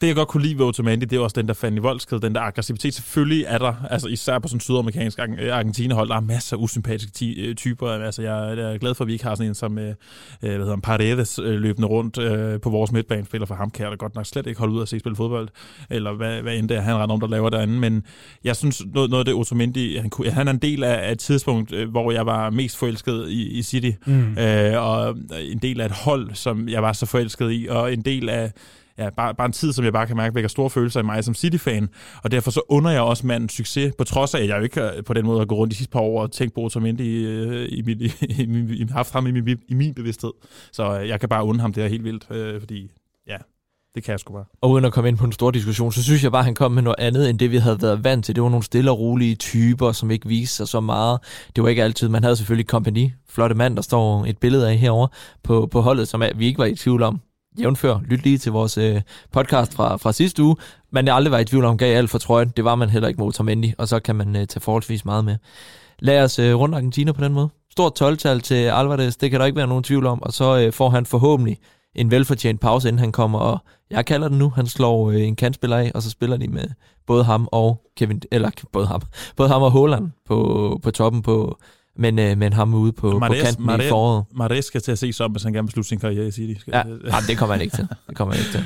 det, 0.00 0.06
jeg 0.06 0.16
godt 0.16 0.28
kunne 0.28 0.42
lide 0.42 0.58
ved 0.58 0.66
Otamendi, 0.66 1.06
det 1.06 1.16
er 1.16 1.20
også 1.20 1.40
den 1.40 1.48
der 1.48 1.54
fandt 1.54 1.78
i 1.78 1.80
voldsked, 1.80 2.20
den 2.20 2.34
der 2.34 2.40
aggressivitet. 2.40 2.94
Selvfølgelig 2.94 3.44
er 3.48 3.58
der, 3.58 3.74
altså 3.90 4.08
især 4.08 4.38
på 4.38 4.48
sådan 4.48 4.60
sydamerikansk 4.60 5.18
Argentina-hold, 5.18 6.08
der 6.08 6.16
er 6.16 6.20
masser 6.20 6.56
af 6.56 6.60
usympatiske 6.60 7.26
øh, 7.26 7.54
typer. 7.54 7.88
Altså, 7.88 8.22
jeg 8.22 8.52
er 8.52 8.78
glad 8.78 8.94
for, 8.94 9.04
at 9.04 9.08
vi 9.08 9.12
ikke 9.12 9.24
har 9.24 9.34
sådan 9.34 9.50
en 9.50 9.54
som 9.54 9.78
øh, 9.78 9.88
øh 9.88 9.94
hvad 10.40 10.50
hedder 10.50 10.70
han, 10.70 10.80
Paredes 10.80 11.38
øh, 11.38 11.60
løbende 11.60 11.88
rundt 11.88 12.18
øh, 12.18 12.60
på 12.60 12.70
vores 12.70 12.92
midtbanespiller, 12.92 13.46
for 13.46 13.54
ham 13.54 13.70
kan 13.70 13.82
jeg 13.82 13.90
da 13.90 13.96
godt 13.96 14.14
nok 14.14 14.26
slet 14.26 14.46
ikke 14.46 14.58
holde 14.58 14.74
ud 14.74 14.82
at 14.82 14.88
se 14.88 14.98
spille 14.98 15.16
fodbold, 15.16 15.48
eller 15.90 16.12
hvad, 16.12 16.42
hvad 16.42 16.56
end 16.56 16.68
det 16.68 16.76
er, 16.76 16.80
han 16.80 16.94
render 16.94 17.14
om, 17.14 17.20
der 17.20 17.28
laver 17.28 17.50
derinde. 17.50 17.78
Men 17.78 18.02
jeg 18.44 18.56
synes, 18.56 18.82
noget, 18.94 19.10
noget 19.10 19.20
af 19.20 19.24
det 19.24 19.34
Otamendi, 19.34 19.96
han, 19.96 20.10
kunne, 20.10 20.30
han 20.30 20.48
er 20.48 20.52
en 20.52 20.58
del 20.58 20.84
af, 20.84 21.12
et 21.12 21.18
tidspunkt, 21.18 21.74
hvor 21.74 22.12
jeg 22.12 22.26
var 22.26 22.50
mest 22.50 22.76
forelsket 22.76 23.28
i, 23.28 23.58
i 23.58 23.62
City, 23.62 23.90
mm. 24.06 24.38
øh, 24.38 24.82
og 24.82 25.16
en 25.40 25.58
del 25.58 25.80
af 25.80 25.86
et 25.86 25.92
hold, 25.92 26.34
som 26.34 26.68
jeg 26.68 26.82
var 26.82 26.92
så 26.92 27.06
forelsket 27.06 27.52
i, 27.52 27.66
og 27.70 27.92
en 27.92 28.02
del 28.02 28.28
af 28.28 28.52
ja, 28.98 29.10
bare, 29.10 29.34
bare 29.34 29.46
en 29.46 29.52
tid, 29.52 29.72
som 29.72 29.84
jeg 29.84 29.92
bare 29.92 30.06
kan 30.06 30.16
mærke 30.16 30.34
vækker 30.34 30.48
store 30.48 30.70
følelser 30.70 31.00
i 31.00 31.02
mig 31.02 31.24
som 31.24 31.34
City-fan, 31.34 31.88
og 32.22 32.30
derfor 32.30 32.50
så 32.50 32.60
under 32.68 32.90
jeg 32.90 33.00
også 33.00 33.26
manden 33.26 33.48
succes, 33.48 33.92
på 33.98 34.04
trods 34.04 34.34
af, 34.34 34.40
at 34.40 34.48
jeg 34.48 34.58
jo 34.58 34.62
ikke 34.62 34.82
øh, 34.82 35.04
på 35.04 35.14
den 35.14 35.26
måde 35.26 35.38
har 35.38 35.46
gået 35.46 35.58
rundt 35.58 35.70
de 35.70 35.76
sidste 35.76 35.92
par 35.92 36.00
år 36.00 36.22
og 36.22 36.32
tænkt 36.32 36.54
på 36.54 36.60
Otamendi 36.60 37.24
øh, 37.24 37.68
i, 37.68 37.92
i, 37.92 37.92
i, 38.06 38.12
i, 38.28 38.42
i, 38.42 38.82
i, 38.82 38.86
haft 38.90 39.12
ham 39.12 39.26
i 39.26 39.30
min, 39.30 39.58
i 39.68 39.74
min 39.74 39.94
bevidsthed. 39.94 40.32
Så 40.72 41.00
øh, 41.00 41.08
jeg 41.08 41.20
kan 41.20 41.28
bare 41.28 41.44
undre 41.44 41.62
ham 41.62 41.72
det 41.72 41.84
er 41.84 41.88
helt 41.88 42.04
vildt, 42.04 42.30
øh, 42.30 42.60
fordi 42.60 42.90
ja, 43.28 43.36
det 43.94 44.04
kan 44.04 44.12
jeg 44.12 44.20
sgu 44.20 44.32
bare. 44.32 44.44
Og 44.60 44.70
uden 44.70 44.84
at 44.84 44.92
komme 44.92 45.08
ind 45.08 45.18
på 45.18 45.24
en 45.24 45.32
stor 45.32 45.50
diskussion, 45.50 45.92
så 45.92 46.02
synes 46.02 46.22
jeg 46.22 46.32
bare, 46.32 46.40
at 46.40 46.44
han 46.44 46.54
kom 46.54 46.72
med 46.72 46.82
noget 46.82 46.96
andet, 46.98 47.30
end 47.30 47.38
det 47.38 47.50
vi 47.50 47.56
havde 47.56 47.82
været 47.82 48.04
vant 48.04 48.24
til. 48.24 48.34
Det 48.34 48.42
var 48.42 48.48
nogle 48.48 48.64
stille 48.64 48.90
og 48.90 48.98
rolige 48.98 49.34
typer, 49.34 49.92
som 49.92 50.10
ikke 50.10 50.28
viste 50.28 50.56
sig 50.56 50.68
så 50.68 50.80
meget. 50.80 51.20
Det 51.56 51.62
var 51.62 51.68
ikke 51.68 51.84
altid, 51.84 52.08
man 52.08 52.22
havde 52.22 52.36
selvfølgelig 52.36 52.66
kompagni, 52.66 53.12
flotte 53.28 53.54
mand, 53.54 53.76
der 53.76 53.82
står 53.82 54.24
et 54.26 54.38
billede 54.38 54.70
af 54.70 54.76
herover 54.76 55.06
på, 55.42 55.68
på 55.72 55.80
holdet, 55.80 56.08
som 56.08 56.22
vi 56.36 56.46
ikke 56.46 56.58
var 56.58 56.64
i 56.64 56.74
tvivl 56.74 57.02
om 57.02 57.20
jævnfør, 57.60 57.98
lyt 58.04 58.24
lige 58.24 58.38
til 58.38 58.52
vores 58.52 58.78
øh, 58.78 59.02
podcast 59.32 59.74
fra, 59.74 59.96
fra 59.96 60.12
sidste 60.12 60.42
uge. 60.42 60.56
Man 60.90 61.08
er 61.08 61.12
aldrig 61.12 61.32
været 61.32 61.42
i 61.42 61.44
tvivl 61.44 61.64
om, 61.64 61.78
gav 61.78 61.96
alt 61.96 62.10
for 62.10 62.18
trøjen. 62.18 62.52
Det 62.56 62.64
var 62.64 62.74
man 62.74 62.88
heller 62.88 63.08
ikke 63.08 63.18
mod 63.18 63.26
Otamendi, 63.28 63.74
og 63.78 63.88
så 63.88 64.00
kan 64.00 64.16
man 64.16 64.36
øh, 64.36 64.46
tage 64.46 64.60
forholdsvis 64.60 65.04
meget 65.04 65.24
med. 65.24 65.36
Lad 65.98 66.22
os 66.22 66.38
øh, 66.38 66.54
rundt 66.54 66.74
Argentina 66.74 67.12
på 67.12 67.24
den 67.24 67.32
måde. 67.32 67.48
Stort 67.70 68.02
12-tal 68.02 68.40
til 68.40 68.54
Alvarez, 68.54 69.16
det 69.16 69.30
kan 69.30 69.40
der 69.40 69.46
ikke 69.46 69.56
være 69.56 69.66
nogen 69.66 69.84
tvivl 69.84 70.06
om, 70.06 70.22
og 70.22 70.32
så 70.32 70.58
øh, 70.58 70.72
får 70.72 70.90
han 70.90 71.06
forhåbentlig 71.06 71.58
en 71.94 72.10
velfortjent 72.10 72.60
pause, 72.60 72.88
inden 72.88 72.98
han 72.98 73.12
kommer, 73.12 73.38
og 73.38 73.58
jeg 73.90 74.06
kalder 74.06 74.28
den 74.28 74.38
nu, 74.38 74.50
han 74.50 74.66
slår 74.66 75.10
øh, 75.10 75.20
en 75.20 75.36
kantspiller 75.36 75.76
af, 75.76 75.92
og 75.94 76.02
så 76.02 76.10
spiller 76.10 76.36
de 76.36 76.48
med 76.48 76.68
både 77.06 77.24
ham 77.24 77.48
og 77.52 77.82
Kevin, 77.96 78.22
eller 78.30 78.50
både 78.72 78.86
ham, 78.86 79.02
både 79.36 79.48
ham 79.48 79.62
og 79.62 79.70
Holland 79.70 80.10
på, 80.26 80.80
på 80.82 80.90
toppen 80.90 81.22
på, 81.22 81.58
men, 81.98 82.18
øh, 82.18 82.38
men 82.38 82.52
ham 82.52 82.74
ude 82.74 82.92
på, 82.92 83.18
Mares, 83.18 83.40
på 83.40 83.44
kanten 83.44 83.66
Mares, 83.66 83.86
i 83.86 83.88
foråret. 83.88 84.24
Mares 84.34 84.64
skal 84.64 84.80
til 84.82 84.92
at 84.92 84.98
se 84.98 85.12
som, 85.12 85.30
hvis 85.30 85.42
han 85.42 85.52
gerne 85.52 85.66
vil 85.66 85.72
slutte 85.72 85.88
sin 85.88 85.98
karriere 85.98 86.26
i 86.26 86.30
City. 86.30 86.60
Skal 86.60 86.72
ja, 86.74 86.78
jamen, 86.78 87.28
det 87.28 87.38
kommer 87.38 87.54
han 87.54 87.62
ikke 87.62 87.76
til. 87.76 87.88
Det 88.08 88.16
kommer 88.16 88.34
han 88.34 88.40
ikke 88.40 88.52
til. 88.52 88.64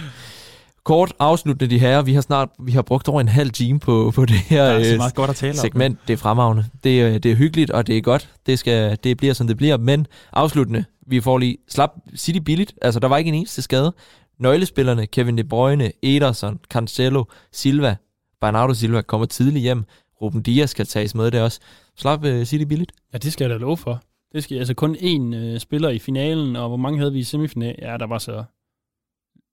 Kort 0.85 1.13
afsluttende 1.19 1.75
de 1.75 1.79
her. 1.79 2.03
Vi 2.03 2.15
har 2.15 2.21
snart 2.21 2.49
vi 2.61 2.73
har 2.73 2.83
brugt 2.83 3.09
over 3.09 3.21
en 3.21 3.29
halv 3.29 3.51
time 3.51 3.81
på, 3.81 4.13
på 4.15 4.25
det 4.25 4.37
her 4.37 4.75
det 4.75 4.87
er 4.87 4.93
øh, 4.93 4.99
meget 4.99 5.15
godt 5.15 5.31
at 5.31 5.37
tale 5.37 5.57
segment. 5.57 5.99
Om. 5.99 6.05
Det 6.07 6.13
er 6.13 6.17
fremragende. 6.17 6.65
Det, 6.85 7.03
er, 7.03 7.19
det 7.19 7.33
er 7.33 7.37
hyggeligt, 7.37 7.71
og 7.71 7.87
det 7.87 7.97
er 7.97 8.01
godt. 8.01 8.29
Det, 8.47 8.59
skal, 8.59 8.99
det 9.05 9.17
bliver, 9.17 9.35
som 9.35 9.47
det 9.47 9.57
bliver. 9.57 9.77
Men 9.77 10.07
afsluttende, 10.33 10.85
vi 11.07 11.21
får 11.21 11.39
lige 11.39 11.57
slap 11.69 11.91
City 12.17 12.39
billigt. 12.39 12.75
Altså, 12.83 13.01
der 13.01 13.09
var 13.09 13.17
ikke 13.17 13.29
en 13.29 13.35
eneste 13.35 13.63
skade. 13.63 13.95
Nøglespillerne, 14.39 15.07
Kevin 15.07 15.39
De 15.39 15.45
Bruyne, 15.45 15.93
Ederson, 16.03 16.59
Cancelo, 16.71 17.25
Silva, 17.53 17.97
Bernardo 18.41 18.75
Silva 18.75 19.03
kommer 19.03 19.27
tidligt 19.27 19.63
hjem. 19.63 19.85
Ruben 20.23 20.43
Dias 20.43 20.71
skal 20.71 20.87
tages 20.87 21.15
med 21.15 21.31
det 21.31 21.41
også. 21.41 21.61
Slap 22.01 22.25
uh, 22.25 22.43
City 22.43 22.65
billigt? 22.65 22.93
Ja, 23.13 23.19
det 23.19 23.33
skal 23.33 23.45
jeg 23.45 23.51
da 23.51 23.57
love 23.57 23.77
for. 23.77 24.03
Det 24.33 24.45
skal 24.45 24.59
altså 24.59 24.75
kun 24.75 24.97
én 24.97 25.37
uh, 25.37 25.59
spiller 25.59 25.89
i 25.89 25.99
finalen, 25.99 26.57
og 26.57 26.69
hvor 26.69 26.77
mange 26.77 26.99
havde 26.99 27.13
vi 27.13 27.19
i 27.19 27.23
semifinalen? 27.23 27.77
Ja, 27.83 27.97
der 27.97 28.07
var 28.07 28.19
så... 28.19 28.45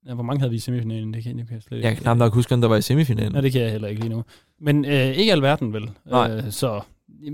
Ja, 0.06 0.14
hvor 0.14 0.22
mange 0.22 0.40
havde 0.40 0.50
vi 0.50 0.56
i 0.56 0.60
semifinalen? 0.60 1.14
Det 1.14 1.22
kan, 1.22 1.38
det 1.38 1.48
kan 1.48 1.54
jeg 1.54 1.62
slet 1.62 1.76
ikke. 1.76 1.88
Jeg 1.88 1.96
kan 1.96 2.02
knap 2.02 2.16
nok 2.16 2.34
huske, 2.34 2.54
om 2.54 2.60
der 2.60 2.68
var 2.68 2.76
i 2.76 2.82
semifinalen. 2.82 3.34
Ja, 3.34 3.40
det 3.40 3.52
kan 3.52 3.60
jeg 3.60 3.70
heller 3.70 3.88
ikke 3.88 4.00
lige 4.00 4.14
nu. 4.14 4.24
Men 4.60 4.84
uh, 4.84 4.90
ikke 4.92 5.32
alverden 5.32 5.72
vel. 5.72 5.90
Nej. 6.06 6.36
Uh, 6.36 6.50
så 6.50 6.80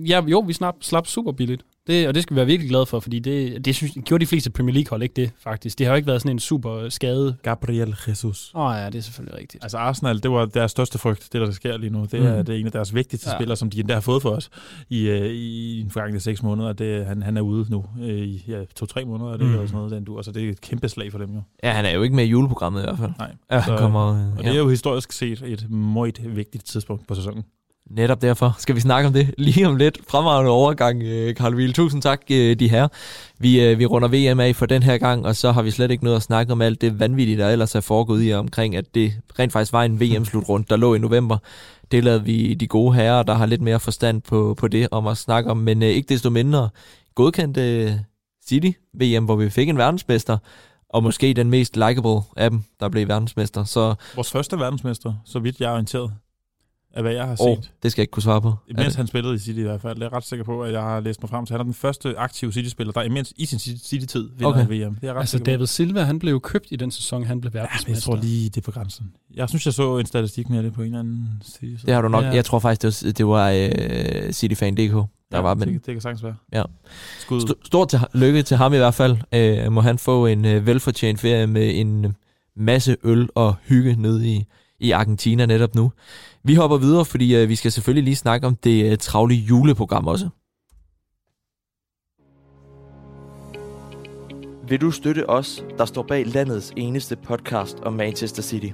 ja, 0.07 0.25
jo, 0.27 0.41
vi 0.41 0.53
slap, 0.53 0.75
slap 0.81 1.07
super 1.07 1.33
billigt. 1.33 1.65
Det, 1.87 2.09
og 2.09 2.15
det 2.15 2.23
skal 2.23 2.35
vi 2.35 2.37
være 2.37 2.47
virkelig 2.47 2.71
glade 2.71 2.87
for, 2.87 3.01
fordi 3.01 3.19
det, 3.19 3.65
det 3.65 3.75
synes, 3.75 3.93
gjorde 4.05 4.23
de 4.23 4.27
fleste 4.27 4.51
Premier 4.51 4.75
League-hold 4.75 5.03
ikke 5.03 5.13
det, 5.17 5.31
faktisk. 5.39 5.79
Det 5.79 5.87
har 5.87 5.93
jo 5.95 5.97
ikke 5.97 6.07
været 6.07 6.21
sådan 6.21 6.37
en 6.37 6.39
super 6.39 6.89
skade. 6.89 7.37
Gabriel 7.43 7.97
Jesus. 8.09 8.53
Åh 8.55 8.63
oh, 8.63 8.77
ja, 8.77 8.87
det 8.87 8.95
er 8.95 9.01
selvfølgelig 9.01 9.39
rigtigt. 9.39 9.65
Altså 9.65 9.79
Arsenal, 9.79 10.23
det 10.23 10.31
var 10.31 10.45
deres 10.47 10.71
største 10.71 10.99
frygt, 10.99 11.23
det 11.33 11.41
der, 11.41 11.47
der 11.47 11.53
sker 11.53 11.77
lige 11.77 11.91
nu. 11.91 12.07
Det 12.11 12.15
er, 12.15 12.39
mm. 12.39 12.45
det 12.45 12.55
er 12.55 12.59
en 12.61 12.67
af 12.67 12.73
deres 12.73 12.95
vigtigste 12.95 13.31
ja. 13.31 13.37
spillere, 13.37 13.57
som 13.57 13.71
de 13.71 13.81
endda 13.81 13.95
har 13.95 14.01
fået 14.01 14.23
for 14.23 14.31
os 14.31 14.51
i, 14.91 15.11
uh, 15.11 15.17
i 15.17 15.81
en 15.81 15.91
forgangene 15.91 16.21
seks 16.21 16.43
måneder. 16.43 16.73
Det, 16.73 17.07
han, 17.07 17.23
han 17.23 17.37
er 17.37 17.41
ude 17.41 17.67
nu 17.71 17.85
uh, 18.01 18.09
i 18.09 18.45
ja, 18.49 18.65
to-tre 18.77 19.05
måneder, 19.05 19.37
det 19.37 19.47
mm. 19.47 19.55
er 19.55 19.67
sådan 19.67 19.73
noget, 19.73 19.91
den 19.91 20.05
du. 20.05 20.17
Altså, 20.17 20.33
det 20.33 20.45
er 20.45 20.51
et 20.51 20.61
kæmpe 20.61 20.89
slag 20.89 21.13
for 21.13 21.19
dem 21.19 21.31
jo. 21.35 21.43
Ja, 21.63 21.73
han 21.73 21.85
er 21.85 21.91
jo 21.91 22.03
ikke 22.03 22.17
med 22.17 22.25
i 22.25 22.29
juleprogrammet 22.29 22.81
i 22.81 22.85
hvert 22.85 22.99
fald. 22.99 23.13
Nej. 23.19 23.35
Ja, 23.51 23.59
han 23.59 23.71
Så- 23.73 23.77
kommer, 23.77 24.01
Og 24.01 24.43
ja. 24.43 24.49
det 24.49 24.55
er 24.55 24.59
jo 24.63 24.69
historisk 24.69 25.13
set 25.13 25.43
et 25.43 25.71
meget 25.71 26.37
vigtigt 26.37 26.65
tidspunkt 26.65 27.07
på 27.09 27.15
sæsonen. 27.15 27.45
Netop 27.91 28.23
derfor 28.23 28.55
skal 28.59 28.75
vi 28.75 28.81
snakke 28.81 29.07
om 29.07 29.13
det 29.13 29.35
lige 29.39 29.69
om 29.69 29.77
lidt. 29.77 29.99
Fremragende 30.09 30.51
overgang, 30.51 31.03
øh, 31.03 31.35
Karl 31.35 31.55
Wiel. 31.55 31.73
Tusind 31.73 32.03
tak, 32.03 32.21
øh, 32.31 32.57
de 32.59 32.69
her. 32.69 32.89
Vi, 33.39 33.61
øh, 33.61 33.79
vi 33.79 33.87
runder 33.87 34.09
VM 34.09 34.41
af 34.41 34.57
for 34.57 34.67
den 34.67 34.83
her 34.83 34.99
gang, 34.99 35.27
og 35.27 35.37
så 35.37 35.53
har 35.53 35.63
vi 35.63 35.71
slet 35.71 35.91
ikke 35.91 36.05
noget 36.05 36.17
at 36.17 36.23
snakke 36.23 36.53
om 36.53 36.63
alt 36.63 36.81
det 36.81 37.01
vanvittige, 37.01 37.39
der 37.39 37.49
ellers 37.49 37.75
er 37.75 37.81
foregået 37.81 38.29
i 38.29 38.33
omkring, 38.33 38.77
at 38.77 38.95
det 38.95 39.13
rent 39.39 39.53
faktisk 39.53 39.73
var 39.73 39.85
en 39.85 40.01
VM-slutrund, 40.01 40.65
der 40.65 40.77
lå 40.77 40.95
i 40.95 40.99
november. 40.99 41.39
Det 41.91 42.05
lavede 42.05 42.25
vi 42.25 42.55
de 42.55 42.67
gode 42.67 42.95
herrer, 42.95 43.23
der 43.23 43.35
har 43.35 43.47
lidt 43.47 43.61
mere 43.61 43.81
forstand 43.81 44.23
på, 44.23 44.55
på 44.59 44.69
det, 44.69 44.89
om 44.91 45.07
at 45.07 45.17
snakke 45.17 45.51
om, 45.51 45.57
men 45.57 45.83
ikke 45.83 46.09
desto 46.09 46.31
mindre 46.31 46.69
godkendte 47.15 48.05
City 48.49 48.71
VM, 48.95 49.25
hvor 49.25 49.37
vi 49.37 49.51
fik 49.51 49.69
en 49.69 49.79
verdensmester, 49.79 50.39
og 50.89 51.03
måske 51.03 51.35
den 51.35 51.51
mest 51.51 51.77
likable 51.77 52.21
af 52.37 52.51
dem, 52.51 52.63
der 52.81 52.89
blev 52.89 53.09
verdensmester. 53.09 53.65
Så 53.65 53.95
Vores 54.15 54.33
første 54.33 54.59
verdensmester, 54.59 55.15
så 55.25 55.39
vidt 55.39 55.61
jeg 55.61 55.69
er 55.69 55.73
orienteret, 55.73 56.13
af 56.97 57.03
hvad 57.03 57.13
jeg 57.13 57.25
har 57.27 57.37
set. 57.37 57.71
det 57.83 57.93
skal 57.93 58.01
jeg 58.01 58.03
ikke 58.03 58.11
kunne 58.11 58.23
svare 58.23 58.41
på. 58.43 58.55
Imens 58.69 58.95
han 58.95 59.07
spillede 59.07 59.35
i 59.35 59.39
City 59.39 59.59
i 59.59 59.63
hvert 59.63 59.81
fald. 59.81 59.95
Det 59.95 60.03
er 60.03 60.07
jeg 60.07 60.13
ret 60.13 60.25
sikker 60.25 60.45
på, 60.45 60.63
at 60.63 60.73
jeg 60.73 60.83
har 60.83 61.01
læst 61.01 61.23
mig 61.23 61.31
frem 61.31 61.47
til. 61.47 61.53
Han 61.55 61.61
er 61.61 61.65
den 61.65 61.75
første 61.75 62.19
aktive 62.19 62.53
City-spiller, 62.53 62.93
der 62.93 63.03
imens 63.03 63.33
i 63.37 63.47
sin 63.47 63.59
City- 63.59 63.89
City-tid 63.89 64.29
vinder 64.37 64.49
Okay. 64.49 64.61
VM. 64.67 64.69
Det 64.71 64.81
er 64.81 64.89
jeg 65.03 65.15
ret 65.15 65.21
Altså. 65.21 65.39
David 65.39 65.67
Silva, 65.67 66.03
han 66.03 66.19
blev 66.19 66.33
jo 66.33 66.39
købt 66.39 66.67
i 66.71 66.77
den 66.77 66.91
sæson, 66.91 67.25
han 67.25 67.41
blev 67.41 67.51
Ja, 67.55 67.59
men 67.61 67.63
verdensmester. 67.63 68.13
jeg 68.13 68.19
tror 68.21 68.27
lige, 68.27 68.49
det 68.49 68.57
er 68.57 68.61
på 68.61 68.71
grænsen. 68.71 69.13
Jeg 69.35 69.49
synes, 69.49 69.67
jeg 69.67 69.75
så 69.75 69.99
en 69.99 70.07
statistik 70.07 70.51
med 70.51 70.63
det 70.63 70.73
på 70.73 70.81
en 70.81 70.87
eller 70.87 70.99
anden 70.99 71.29
side. 71.43 71.79
Det 71.87 71.95
har 71.95 72.03
du 72.03 72.09
nok. 72.09 72.23
Ja. 72.23 72.29
Ja. 72.29 72.35
Jeg 72.35 72.45
tror 72.45 72.59
faktisk, 72.59 73.03
det 73.19 73.27
var, 73.27 73.51
det 73.51 73.73
var 74.21 74.25
uh, 74.27 74.31
Cityfan.dk, 74.33 74.79
der 74.79 75.07
ja, 75.33 75.41
var 75.41 75.55
med 75.55 75.67
det, 75.67 75.87
det 75.87 75.95
kan 75.95 76.01
sagtens 76.01 76.23
være. 76.25 76.35
Ja. 76.53 76.63
Skud. 77.19 77.41
St- 77.41 77.67
Stort 77.67 77.89
til, 77.89 77.99
lykke 78.15 78.43
til 78.43 78.57
ham 78.57 78.75
i 78.75 78.77
hvert 78.77 78.95
fald. 78.95 79.17
Uh, 79.67 79.73
må 79.73 79.81
han 79.81 79.99
få 79.99 80.27
en 80.27 80.45
uh, 80.45 80.67
velfortjent 80.67 81.21
ferie 81.21 81.47
med 81.47 81.81
en 81.81 82.15
masse 82.57 82.97
øl 83.05 83.29
og 83.35 83.55
hygge 83.65 83.97
nede 83.99 84.29
i, 84.29 84.45
i 84.81 84.91
Argentina 84.91 85.47
netop 85.47 85.75
nu. 85.75 85.93
Vi 86.47 86.55
hopper 86.55 86.77
videre, 86.77 87.05
fordi 87.05 87.43
uh, 87.43 87.49
vi 87.49 87.57
skal 87.57 87.73
selvfølgelig 87.73 88.05
lige 88.05 88.17
snakke 88.17 88.47
om 88.47 88.57
det 88.57 88.93
uh, 88.93 88.99
travle 88.99 89.35
juleprogram 89.35 90.07
også. 90.07 90.29
Vil 94.69 94.81
du 94.81 94.91
støtte 94.91 95.31
os, 95.31 95.65
der 95.79 95.85
står 95.85 96.03
bag 96.03 96.27
landets 96.27 96.73
eneste 96.77 97.17
podcast 97.17 97.81
om 97.81 97.93
Manchester 97.93 98.43
City? 98.43 98.71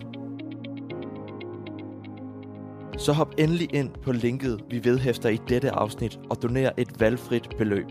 Så 2.98 3.12
hop 3.12 3.34
endelig 3.38 3.74
ind 3.74 3.90
på 4.02 4.12
linket, 4.12 4.60
vi 4.70 4.84
vedhæfter 4.84 5.28
i 5.28 5.38
dette 5.48 5.70
afsnit 5.70 6.18
og 6.30 6.42
doner 6.42 6.70
et 6.76 7.00
valgfrit 7.00 7.48
beløb. 7.58 7.86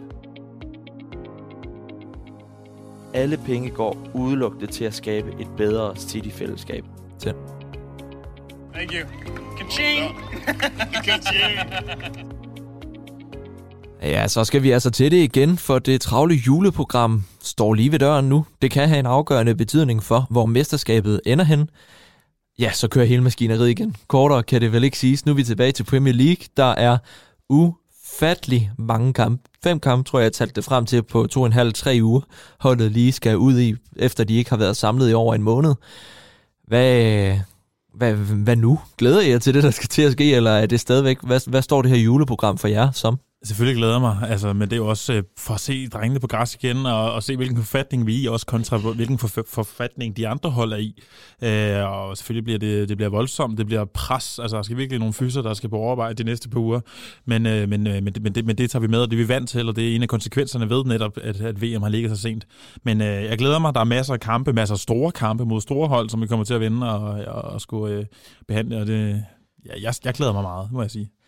Alle 3.14 3.38
penge 3.46 3.70
går 3.70 3.98
udelukkende 4.14 4.68
til 4.68 4.86
at 4.86 4.94
skabe 4.94 5.32
et 5.40 5.48
bedre 5.58 5.96
City-fællesskab. 5.96 6.86
Thank 8.74 8.94
you. 8.94 9.49
Ka-ching! 9.60 10.16
Ka-ching! 11.05 11.60
Ja, 14.01 14.28
så 14.28 14.43
skal 14.43 14.64
vi 14.64 14.72
altså 14.72 14.89
til 14.89 15.12
det 15.12 15.18
igen, 15.18 15.57
for 15.57 15.80
det 15.80 16.01
travle 16.01 16.36
juleprogram 16.36 17.24
står 17.41 17.74
lige 17.74 17.91
ved 17.91 17.99
døren 17.99 18.30
nu. 18.30 18.45
Det 18.62 18.72
kan 18.72 18.88
have 18.88 18.99
en 18.99 19.05
afgørende 19.05 19.55
betydning 19.55 20.03
for, 20.03 20.28
hvor 20.30 20.45
mesterskabet 20.45 21.22
ender 21.26 21.45
hen. 21.45 21.70
Ja, 22.60 22.72
så 22.72 22.88
kører 22.88 23.05
hele 23.05 23.24
maskineriet 23.24 23.70
igen. 23.70 23.95
Kortere 24.07 24.43
kan 24.43 24.62
det 24.62 24.72
vel 24.72 24.84
ikke 24.84 24.97
siges. 24.99 25.26
Nu 25.26 25.32
er 25.32 25.36
vi 25.36 25.43
tilbage 25.43 25.72
til 25.72 25.84
Premier 25.84 26.14
League. 26.14 26.45
Der 26.57 26.72
er 26.72 26.97
ufattelig 27.49 28.72
mange 28.78 29.14
kampe. 29.14 29.43
Fem 29.64 29.80
kampe, 29.80 30.10
tror 30.10 30.20
jeg, 30.20 30.24
jeg 30.24 30.34
talte 30.34 30.53
det 30.53 30.64
frem 30.64 30.86
til 30.86 31.03
på 31.03 31.28
to 31.28 31.39
og 31.41 31.45
en 31.45 31.53
halv, 31.53 31.74
tre 31.74 31.99
uger. 32.01 32.22
Holdet 32.60 32.91
lige 32.91 33.12
skal 33.12 33.38
ud 33.38 33.60
i, 33.60 33.76
efter 33.95 34.24
de 34.24 34.36
ikke 34.36 34.49
har 34.49 34.57
været 34.57 34.78
samlet 34.78 35.12
i 35.12 35.14
over 35.14 35.36
en 35.36 35.43
måned. 35.43 35.76
Hvad, 36.68 37.39
hvad, 37.94 38.14
hvad 38.14 38.56
nu? 38.56 38.80
Glæder 38.98 39.22
I 39.22 39.30
jer 39.30 39.40
til 39.40 39.54
det, 39.54 39.64
der 39.64 39.72
skal 39.72 39.90
til 39.90 40.02
at 40.02 40.12
ske, 40.12 40.36
eller 40.36 40.52
er 40.52 40.66
det 40.66 40.80
stadigvæk, 40.80 41.18
hvad, 41.24 41.50
hvad 41.50 41.62
står 41.62 41.82
det 41.82 41.92
her 41.92 41.98
juleprogram 41.98 42.58
for 42.58 42.68
jer 42.68 42.92
som? 42.92 43.20
Selvfølgelig 43.44 43.78
glæder 43.78 43.94
jeg 43.94 44.02
mig, 44.02 44.18
altså, 44.30 44.54
men 44.54 44.62
det 44.62 44.74
er 44.74 44.78
jo 44.78 44.88
også 44.88 45.14
øh, 45.14 45.24
for 45.38 45.54
at 45.54 45.60
se 45.60 45.88
drengene 45.88 46.20
på 46.20 46.28
græs 46.28 46.56
igen, 46.56 46.86
og, 46.86 47.14
og 47.14 47.24
se 47.24 47.36
hvilken 47.36 47.58
forfatning 47.58 48.08
vi 48.08 48.16
er 48.16 48.24
i, 48.24 48.28
også 48.28 48.46
kontra 48.46 48.78
hvilken 48.78 49.18
for, 49.18 49.44
forfatning 49.48 50.18
de 50.18 50.28
andre 50.28 50.50
hold 50.50 50.74
er 50.74 50.78
i. 50.78 51.02
Øh, 51.44 51.92
og 51.92 52.18
selvfølgelig 52.18 52.44
bliver 52.44 52.60
det, 52.60 52.90
det 52.90 52.98
bliver 52.98 53.10
voldsomt, 53.10 53.58
det 53.58 53.66
bliver 53.66 53.86
pres, 53.86 54.40
altså 54.40 54.58
der 54.58 54.64
skal 54.64 54.78
virkelig 54.78 55.00
nogle 55.00 55.14
fyser, 55.14 55.42
der 55.42 55.54
skal 55.54 55.70
på 55.70 55.78
overarbejde 55.78 56.24
de 56.24 56.24
næste 56.24 56.50
par 56.50 56.60
uger, 56.60 56.80
men, 57.26 57.46
øh, 57.46 57.70
men, 57.70 57.88
øh, 57.88 58.04
men, 58.04 58.14
det, 58.14 58.22
men, 58.24 58.36
det, 58.36 58.46
men 58.46 58.58
det 58.58 58.72
tager 58.72 58.82
vi 58.82 58.88
med, 58.88 59.00
og 59.00 59.12
det 59.12 59.20
er 59.20 59.24
vi 59.24 59.28
vant 59.28 59.50
til, 59.50 59.70
og 59.70 59.76
det 59.76 59.92
er 59.92 59.96
en 59.96 60.04
af 60.04 60.10
konsekvenserne 60.10 60.70
ved 60.70 60.86
netop, 60.86 61.18
at, 61.18 61.42
at 61.42 61.62
VM 61.62 61.82
har 61.82 61.90
ligget 61.90 62.12
så 62.12 62.22
sent. 62.22 62.48
Men 62.84 63.02
øh, 63.02 63.24
jeg 63.24 63.38
glæder 63.38 63.60
mig, 63.60 63.74
der 63.74 63.80
er 63.80 63.86
masser 63.86 64.14
af 64.14 64.20
kampe, 64.20 64.54
masser 64.54 64.76
af 64.76 64.80
store 64.80 65.12
kampe 65.12 65.46
mod 65.46 65.62
store 65.62 65.88
hold, 65.88 66.10
som 66.10 66.22
vi 66.22 66.28
kommer 66.28 66.46
til 66.46 66.54
at 66.54 66.62
vinde 66.62 66.92
og, 66.92 67.02
og, 67.02 67.42
og 67.42 67.62
skulle 67.62 67.96
øh, 67.96 68.06
behandle, 68.48 68.78
og 68.78 68.88
det, 68.88 69.26
ja, 69.66 69.72
jeg, 69.82 69.94
jeg 70.04 70.14
glæder 70.14 70.34
mig 70.34 70.44
meget, 70.44 70.72
må 70.72 70.82
jeg 70.82 70.92
sige. 70.92 71.19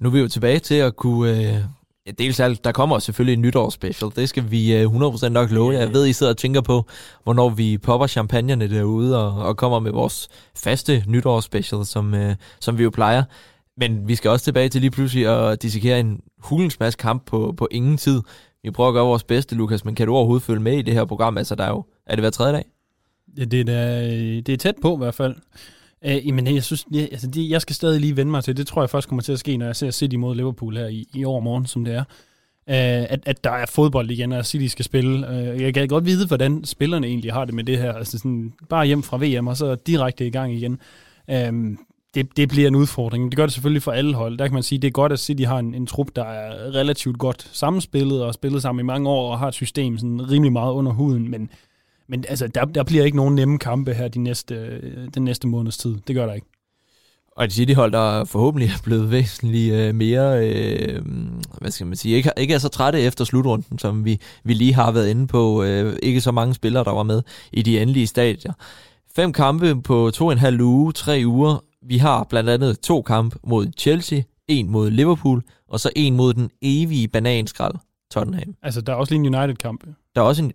Nu 0.00 0.08
er 0.08 0.12
vi 0.12 0.18
jo 0.18 0.28
tilbage 0.28 0.58
til 0.58 0.74
at 0.74 0.96
kunne... 0.96 1.30
Øh, 1.30 1.64
ja, 2.06 2.10
dels 2.18 2.40
alt, 2.40 2.64
der 2.64 2.72
kommer 2.72 2.98
selvfølgelig 2.98 3.32
en 3.32 3.42
nytårsspecial. 3.42 4.10
Det 4.16 4.28
skal 4.28 4.50
vi 4.50 4.76
øh, 4.76 4.90
100% 4.90 5.28
nok 5.28 5.50
love. 5.50 5.72
Jeg 5.72 5.92
ved, 5.92 6.06
I 6.06 6.12
sidder 6.12 6.32
og 6.32 6.36
tænker 6.36 6.60
på, 6.60 6.86
hvornår 7.22 7.48
vi 7.48 7.78
popper 7.78 8.06
champagnerne 8.06 8.70
derude 8.70 9.26
og, 9.26 9.46
og 9.46 9.56
kommer 9.56 9.78
med 9.78 9.92
vores 9.92 10.28
faste 10.56 11.04
nytårsspecial, 11.06 11.86
som, 11.86 12.14
øh, 12.14 12.34
som 12.60 12.78
vi 12.78 12.82
jo 12.82 12.90
plejer. 12.90 13.22
Men 13.76 14.08
vi 14.08 14.14
skal 14.14 14.30
også 14.30 14.44
tilbage 14.44 14.68
til 14.68 14.80
lige 14.80 14.90
pludselig 14.90 15.26
at 15.26 15.62
dissekere 15.62 16.00
en 16.00 16.20
hulens 16.38 16.80
masse 16.80 16.96
kamp 16.96 17.26
på, 17.26 17.54
på 17.56 17.68
ingen 17.70 17.96
tid. 17.96 18.22
Vi 18.62 18.70
prøver 18.70 18.88
at 18.88 18.94
gøre 18.94 19.04
vores 19.04 19.24
bedste, 19.24 19.54
Lukas, 19.54 19.84
men 19.84 19.94
kan 19.94 20.06
du 20.06 20.14
overhovedet 20.14 20.42
følge 20.42 20.60
med 20.60 20.78
i 20.78 20.82
det 20.82 20.94
her 20.94 21.04
program? 21.04 21.38
Altså, 21.38 21.54
der 21.54 21.64
er 21.64 21.70
jo... 21.70 21.84
Er 22.06 22.14
det 22.14 22.22
hver 22.22 22.30
tredje 22.30 22.52
dag? 22.52 22.64
Ja, 23.38 23.44
det, 23.44 23.60
er 23.60 23.64
da, 23.64 24.06
det 24.40 24.48
er 24.48 24.56
tæt 24.56 24.74
på 24.82 24.94
i 24.94 24.98
hvert 24.98 25.14
fald. 25.14 25.36
Øh, 26.06 26.34
men 26.34 26.54
jeg 26.54 26.64
synes, 26.64 26.86
jeg, 26.90 27.08
altså, 27.12 27.26
det, 27.26 27.50
jeg 27.50 27.60
skal 27.60 27.74
stadig 27.74 28.00
lige 28.00 28.16
vende 28.16 28.30
mig 28.30 28.44
til. 28.44 28.56
Det 28.56 28.66
tror 28.66 28.82
jeg 28.82 28.90
først 28.90 29.08
kommer 29.08 29.22
til 29.22 29.32
at 29.32 29.38
ske, 29.38 29.56
når 29.56 29.66
jeg 29.66 29.76
ser 29.76 29.90
City 29.90 30.16
mod 30.16 30.34
Liverpool 30.36 30.76
her 30.76 30.86
i, 30.86 31.06
i 31.14 31.24
overmorgen, 31.24 31.66
som 31.66 31.84
det 31.84 31.94
er. 31.94 32.04
Øh, 32.68 33.06
at, 33.10 33.20
at 33.26 33.44
der 33.44 33.50
er 33.50 33.66
fodbold 33.66 34.10
igen, 34.10 34.32
og 34.32 34.46
City 34.46 34.66
skal 34.66 34.84
spille. 34.84 35.30
Øh, 35.30 35.62
jeg 35.62 35.74
kan 35.74 35.88
godt 35.88 36.04
vide, 36.04 36.26
hvordan 36.26 36.64
spillerne 36.64 37.06
egentlig 37.06 37.32
har 37.32 37.44
det 37.44 37.54
med 37.54 37.64
det 37.64 37.78
her. 37.78 37.92
Altså 37.92 38.18
sådan, 38.18 38.52
bare 38.68 38.86
hjem 38.86 39.02
fra 39.02 39.18
VM, 39.18 39.46
og 39.46 39.56
så 39.56 39.74
direkte 39.74 40.26
i 40.26 40.30
gang 40.30 40.54
igen. 40.54 40.78
Øh, 41.30 41.76
det, 42.14 42.36
det 42.36 42.48
bliver 42.48 42.68
en 42.68 42.74
udfordring. 42.74 43.30
Det 43.30 43.36
gør 43.36 43.46
det 43.46 43.52
selvfølgelig 43.52 43.82
for 43.82 43.92
alle 43.92 44.14
hold. 44.14 44.38
Der 44.38 44.46
kan 44.46 44.54
man 44.54 44.62
sige, 44.62 44.78
det 44.78 44.88
er 44.88 44.92
godt, 44.92 45.12
at 45.12 45.18
City 45.18 45.42
har 45.42 45.58
en, 45.58 45.74
en 45.74 45.86
trup, 45.86 46.08
der 46.16 46.24
er 46.24 46.74
relativt 46.74 47.18
godt 47.18 47.50
sammenspillet 47.52 48.22
og 48.22 48.34
spillet 48.34 48.62
sammen 48.62 48.84
i 48.84 48.86
mange 48.86 49.08
år, 49.08 49.32
og 49.32 49.38
har 49.38 49.48
et 49.48 49.54
system 49.54 49.98
sådan 49.98 50.30
rimelig 50.30 50.52
meget 50.52 50.72
under 50.72 50.92
huden, 50.92 51.30
men 51.30 51.50
men 52.08 52.24
altså, 52.28 52.46
der, 52.46 52.64
der 52.64 52.84
bliver 52.84 53.04
ikke 53.04 53.16
nogen 53.16 53.34
nemme 53.34 53.58
kampe 53.58 53.94
her 53.94 54.08
de 54.08 54.18
næste, 54.18 54.80
den 55.14 55.24
næste 55.24 55.48
måneds 55.48 55.76
tid. 55.76 55.96
Det 56.06 56.16
gør 56.16 56.26
der 56.26 56.32
ikke. 56.32 56.46
Og 57.36 57.44
et 57.44 57.52
City-hold, 57.52 57.92
der 57.92 58.24
forhåbentlig 58.24 58.68
er 58.68 58.82
blevet 58.84 59.10
væsentligt 59.10 59.74
øh, 59.74 59.94
mere, 59.94 60.48
øh, 60.48 61.02
hvad 61.60 61.70
skal 61.70 61.86
man 61.86 61.96
sige, 61.96 62.16
ikke, 62.16 62.30
ikke 62.36 62.54
er 62.54 62.58
så 62.58 62.68
trætte 62.68 63.00
efter 63.00 63.24
slutrunden, 63.24 63.78
som 63.78 64.04
vi, 64.04 64.20
vi 64.44 64.54
lige 64.54 64.74
har 64.74 64.92
været 64.92 65.08
inde 65.08 65.26
på. 65.26 65.62
Øh, 65.62 65.96
ikke 66.02 66.20
så 66.20 66.32
mange 66.32 66.54
spillere, 66.54 66.84
der 66.84 66.92
var 66.92 67.02
med 67.02 67.22
i 67.52 67.62
de 67.62 67.80
endelige 67.80 68.06
stadier. 68.06 68.52
Fem 69.16 69.32
kampe 69.32 69.82
på 69.82 70.10
to 70.14 70.26
og 70.26 70.32
en 70.32 70.38
halv 70.38 70.60
uge, 70.60 70.92
tre 70.92 71.22
uger. 71.26 71.64
Vi 71.86 71.98
har 71.98 72.24
blandt 72.24 72.50
andet 72.50 72.80
to 72.80 73.02
kampe 73.02 73.38
mod 73.46 73.66
Chelsea, 73.78 74.20
en 74.48 74.70
mod 74.70 74.90
Liverpool, 74.90 75.42
og 75.68 75.80
så 75.80 75.90
en 75.96 76.16
mod 76.16 76.34
den 76.34 76.50
evige 76.62 77.08
bananskrald, 77.08 77.74
Tottenham. 78.10 78.54
Altså, 78.62 78.80
der 78.80 78.92
er 78.92 78.96
også 78.96 79.14
lige 79.14 79.26
en 79.26 79.34
United-kamp. 79.34 79.84
Der 80.14 80.20
er 80.20 80.24
også 80.24 80.44
en... 80.44 80.52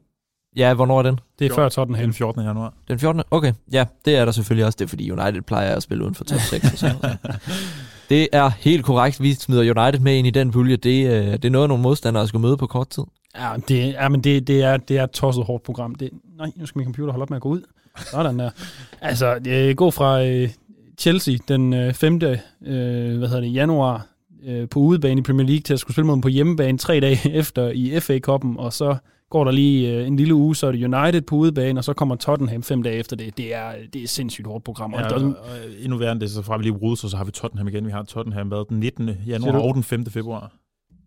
Ja, 0.59 0.73
hvornår 0.73 0.99
er 0.99 1.03
den? 1.03 1.19
Det 1.39 1.45
er 1.45 1.49
Jo, 1.49 1.55
før 1.55 1.69
Tottenham. 1.69 2.03
Den 2.03 2.13
14. 2.13 2.43
januar. 2.43 2.73
Den 2.87 2.99
14. 2.99 3.23
Okay, 3.31 3.53
ja, 3.71 3.85
det 4.05 4.15
er 4.15 4.25
der 4.25 4.31
selvfølgelig 4.31 4.65
også. 4.65 4.77
Det 4.77 4.85
er 4.85 4.89
fordi 4.89 5.11
United 5.11 5.41
plejer 5.41 5.75
at 5.75 5.83
spille 5.83 6.03
uden 6.03 6.15
for 6.15 6.23
top 6.23 6.39
6. 6.39 6.71
Og 6.71 6.77
sådan 6.77 6.95
noget. 7.01 7.17
det 8.09 8.27
er 8.31 8.49
helt 8.49 8.85
korrekt. 8.85 9.21
Vi 9.21 9.33
smider 9.33 9.61
United 9.61 9.99
med 9.99 10.15
ind 10.15 10.27
i 10.27 10.29
den 10.29 10.51
pulje. 10.51 10.75
Det, 10.75 11.07
øh, 11.07 11.31
det 11.31 11.45
er 11.45 11.49
noget, 11.49 11.69
nogle 11.69 11.83
modstandere 11.83 12.27
skal 12.27 12.39
møde 12.39 12.57
på 12.57 12.67
kort 12.67 12.89
tid. 12.89 13.03
Ja, 13.37 13.51
det, 13.67 13.93
ja 13.93 14.09
men 14.09 14.21
det, 14.21 14.47
det, 14.47 14.63
er, 14.63 14.77
det 14.77 14.97
er 14.97 15.03
et 15.03 15.11
tosset 15.11 15.45
hårdt 15.45 15.63
program. 15.63 15.95
Det, 15.95 16.09
nej, 16.37 16.51
nu 16.55 16.65
skal 16.65 16.79
min 16.79 16.85
computer 16.85 17.11
holde 17.11 17.23
op 17.23 17.29
med 17.29 17.35
at 17.37 17.41
gå 17.41 17.49
ud. 17.49 17.61
Sådan 18.11 18.39
der. 18.39 18.49
Altså, 19.01 19.39
det 19.39 19.77
går 19.77 19.91
fra 19.91 20.23
øh, 20.23 20.49
Chelsea 20.97 21.35
den 21.47 21.73
øh, 21.73 21.93
5. 21.93 22.13
Øh, 22.13 22.19
hvad 23.17 23.27
hedder 23.27 23.41
det, 23.41 23.53
januar 23.53 24.07
øh, 24.45 24.69
på 24.69 24.79
udebane 24.79 25.19
i 25.19 25.23
Premier 25.23 25.47
League 25.47 25.61
til 25.61 25.73
at 25.73 25.79
skulle 25.79 25.93
spille 25.93 26.05
mod 26.05 26.13
dem 26.13 26.21
på 26.21 26.27
hjemmebane 26.27 26.77
tre 26.77 26.99
dage 26.99 27.31
efter 27.41 27.69
i 27.69 27.99
FA-koppen, 27.99 28.57
og 28.57 28.73
så 28.73 28.97
går 29.29 29.43
der 29.43 29.51
lige 29.51 29.93
øh, 29.93 30.07
en 30.07 30.15
lille 30.15 30.33
uge, 30.33 30.55
så 30.55 30.67
er 30.67 30.71
det 30.71 30.93
United 30.93 31.21
på 31.21 31.35
udebane, 31.35 31.79
og 31.79 31.83
så 31.83 31.93
kommer 31.93 32.15
Tottenham 32.15 32.63
fem 32.63 32.83
dage 32.83 32.95
efter 32.95 33.15
det. 33.15 33.37
Det 33.37 33.55
er, 33.55 33.71
det 33.93 34.03
er 34.03 34.07
sindssygt 34.07 34.47
hårdt 34.47 34.63
program. 34.63 34.93
Og 34.93 35.01
Ja, 35.01 35.07
der, 35.07 35.15
og, 35.15 35.21
og 35.21 35.35
endnu 35.83 35.97
værre 35.97 36.11
end 36.11 36.19
det, 36.19 36.31
så 36.31 36.41
fra 36.41 36.57
vi 36.57 36.63
lige 36.63 36.73
Ruders, 36.73 37.03
og 37.03 37.09
så 37.09 37.17
har 37.17 37.23
vi 37.23 37.31
Tottenham 37.31 37.67
igen. 37.67 37.85
Vi 37.85 37.91
har 37.91 38.03
Tottenham 38.03 38.51
været 38.51 38.69
den 38.69 38.79
19. 38.79 39.07
Siger 39.07 39.17
januar 39.27 39.59
og 39.59 39.73
den 39.75 39.83
5. 39.83 40.05
februar. 40.05 40.51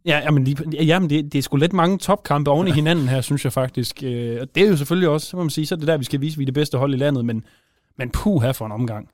Ja, 0.04 0.20
jamen, 0.24 0.44
lige, 0.44 0.84
jamen 0.84 1.10
det, 1.10 1.32
det 1.32 1.38
er 1.38 1.42
sgu 1.42 1.56
lidt 1.56 1.72
mange 1.72 1.98
topkampe 1.98 2.50
oven 2.50 2.68
i 2.68 2.70
hinanden 2.70 3.08
her, 3.08 3.20
synes 3.20 3.44
jeg 3.44 3.52
faktisk. 3.52 4.02
Øh, 4.02 4.38
og 4.40 4.54
det 4.54 4.62
er 4.62 4.68
jo 4.68 4.76
selvfølgelig 4.76 5.08
også, 5.08 5.26
så 5.26 5.36
må 5.36 5.42
man 5.42 5.50
sige, 5.50 5.66
så 5.66 5.74
er 5.74 5.78
det 5.78 5.88
der, 5.88 5.96
vi 5.96 6.04
skal 6.04 6.20
vise, 6.20 6.34
at 6.34 6.38
vi 6.38 6.44
er 6.44 6.46
det 6.46 6.54
bedste 6.54 6.78
hold 6.78 6.94
i 6.94 6.96
landet, 6.96 7.24
men, 7.24 7.44
men 7.98 8.10
puh 8.10 8.42
her 8.42 8.52
for 8.52 8.66
en 8.66 8.72
omgang. 8.72 9.08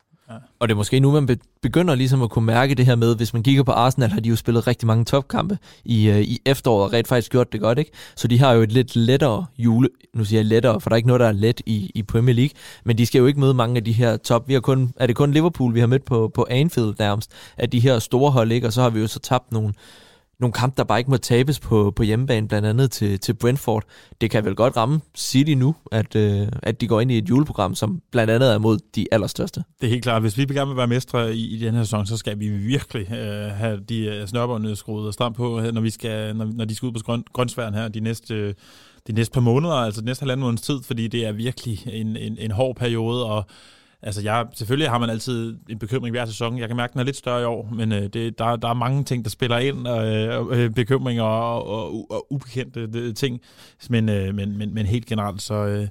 Og 0.58 0.68
det 0.68 0.74
er 0.74 0.76
måske 0.76 1.00
nu, 1.00 1.20
man 1.20 1.38
begynder 1.62 1.94
ligesom 1.94 2.22
at 2.22 2.30
kunne 2.30 2.46
mærke 2.46 2.74
det 2.74 2.86
her 2.86 2.96
med, 2.96 3.16
hvis 3.16 3.32
man 3.32 3.42
kigger 3.42 3.62
på 3.62 3.72
Arsenal, 3.72 4.10
har 4.10 4.20
de 4.20 4.28
jo 4.28 4.36
spillet 4.36 4.66
rigtig 4.66 4.86
mange 4.86 5.04
topkampe 5.04 5.58
i, 5.84 6.08
øh, 6.08 6.20
i 6.20 6.38
efteråret, 6.44 6.84
og 6.84 6.92
rent 6.92 7.08
faktisk 7.08 7.32
gjort 7.32 7.52
det 7.52 7.60
godt, 7.60 7.78
ikke? 7.78 7.90
Så 8.16 8.28
de 8.28 8.38
har 8.38 8.52
jo 8.52 8.62
et 8.62 8.72
lidt 8.72 8.96
lettere 8.96 9.46
jule, 9.58 9.88
nu 10.14 10.24
siger 10.24 10.38
jeg 10.38 10.46
lettere, 10.46 10.80
for 10.80 10.90
der 10.90 10.94
er 10.94 10.96
ikke 10.96 11.06
noget, 11.06 11.20
der 11.20 11.26
er 11.26 11.32
let 11.32 11.60
i, 11.66 11.90
i 11.94 12.02
Premier 12.02 12.34
League, 12.34 12.54
men 12.84 12.98
de 12.98 13.06
skal 13.06 13.18
jo 13.18 13.26
ikke 13.26 13.40
møde 13.40 13.54
mange 13.54 13.76
af 13.76 13.84
de 13.84 13.92
her 13.92 14.16
top. 14.16 14.48
Vi 14.48 14.52
har 14.52 14.60
kun, 14.60 14.92
er 14.96 15.06
det 15.06 15.16
kun 15.16 15.32
Liverpool, 15.32 15.74
vi 15.74 15.80
har 15.80 15.86
mødt 15.86 16.04
på, 16.04 16.30
på 16.34 16.46
Anfield 16.50 16.94
nærmest, 16.98 17.30
at 17.56 17.72
de 17.72 17.80
her 17.80 17.98
store 17.98 18.30
hold, 18.30 18.52
ikke? 18.52 18.66
Og 18.66 18.72
så 18.72 18.82
har 18.82 18.90
vi 18.90 19.00
jo 19.00 19.06
så 19.06 19.18
tabt 19.18 19.52
nogle, 19.52 19.72
nogle 20.40 20.52
kampe, 20.52 20.74
der 20.76 20.84
bare 20.84 20.98
ikke 20.98 21.10
må 21.10 21.16
tabes 21.16 21.60
på, 21.60 21.92
på 21.96 22.02
hjemmebane, 22.02 22.48
blandt 22.48 22.68
andet 22.68 22.90
til, 22.90 23.20
til 23.20 23.34
Brentford. 23.34 23.84
Det 24.20 24.30
kan 24.30 24.44
vel 24.44 24.54
godt 24.54 24.76
ramme 24.76 25.00
City 25.16 25.52
nu, 25.52 25.74
at, 25.92 26.16
øh, 26.16 26.48
at 26.62 26.80
de 26.80 26.88
går 26.88 27.00
ind 27.00 27.12
i 27.12 27.18
et 27.18 27.28
juleprogram, 27.28 27.74
som 27.74 28.02
blandt 28.12 28.30
andet 28.30 28.52
er 28.52 28.58
mod 28.58 28.78
de 28.94 29.06
allerstørste. 29.12 29.64
Det 29.80 29.86
er 29.86 29.90
helt 29.90 30.02
klart. 30.02 30.22
Hvis 30.22 30.38
vi 30.38 30.44
gerne 30.44 30.68
vil 30.68 30.76
være 30.76 30.86
mestre 30.86 31.34
i, 31.34 31.56
i 31.56 31.58
den 31.58 31.74
her 31.74 31.82
sæson, 31.82 32.06
så 32.06 32.16
skal 32.16 32.38
vi 32.40 32.48
virkelig 32.48 33.12
øh, 33.12 33.50
have 33.50 33.80
de 33.80 34.04
øh, 34.04 34.26
snørbåndene 34.26 34.76
skruet 34.76 35.06
og 35.06 35.14
stram 35.14 35.34
på, 35.34 35.60
når, 35.72 35.80
vi 35.80 35.90
skal, 35.90 36.36
når, 36.36 36.44
når 36.44 36.64
de 36.64 36.74
skal 36.74 36.86
ud 36.86 36.92
på 36.92 37.00
grøn, 37.04 37.24
grønsværen 37.32 37.74
her 37.74 37.88
de 37.88 38.00
næste, 38.00 38.54
de 39.06 39.12
næste 39.12 39.32
par 39.32 39.40
måneder, 39.40 39.74
altså 39.74 40.00
de 40.00 40.06
næste 40.06 40.22
halvanden 40.22 40.44
måneds 40.44 40.62
tid, 40.62 40.82
fordi 40.82 41.08
det 41.08 41.26
er 41.26 41.32
virkelig 41.32 41.86
en, 41.86 42.16
en, 42.16 42.36
en 42.38 42.50
hård 42.50 42.76
periode, 42.76 43.26
og 43.26 43.44
Altså, 44.02 44.22
jeg, 44.22 44.46
selvfølgelig 44.54 44.90
har 44.90 44.98
man 44.98 45.10
altid 45.10 45.58
en 45.68 45.78
bekymring 45.78 46.12
hver 46.12 46.26
sæson. 46.26 46.58
Jeg 46.58 46.68
kan 46.68 46.76
mærke, 46.76 46.90
at 46.90 46.92
den 46.92 47.00
er 47.00 47.04
lidt 47.04 47.16
større 47.16 47.42
i 47.42 47.44
år, 47.44 47.68
men 47.72 47.92
øh, 47.92 48.02
det, 48.02 48.38
der, 48.38 48.56
der 48.56 48.68
er 48.68 48.74
mange 48.74 49.04
ting, 49.04 49.24
der 49.24 49.30
spiller 49.30 49.58
ind, 49.58 49.86
og 49.86 50.06
øh, 50.06 50.46
øh 50.50 50.70
bekymringer 50.70 51.22
og, 51.22 51.66
og, 51.66 52.06
og 52.10 52.32
ubekendte 52.32 52.86
det, 52.86 53.16
ting. 53.16 53.40
Men, 53.90 54.08
øh, 54.08 54.34
men, 54.34 54.58
men, 54.58 54.74
men 54.74 54.86
helt 54.86 55.06
generelt, 55.06 55.42
så, 55.42 55.54
øh, 55.54 55.88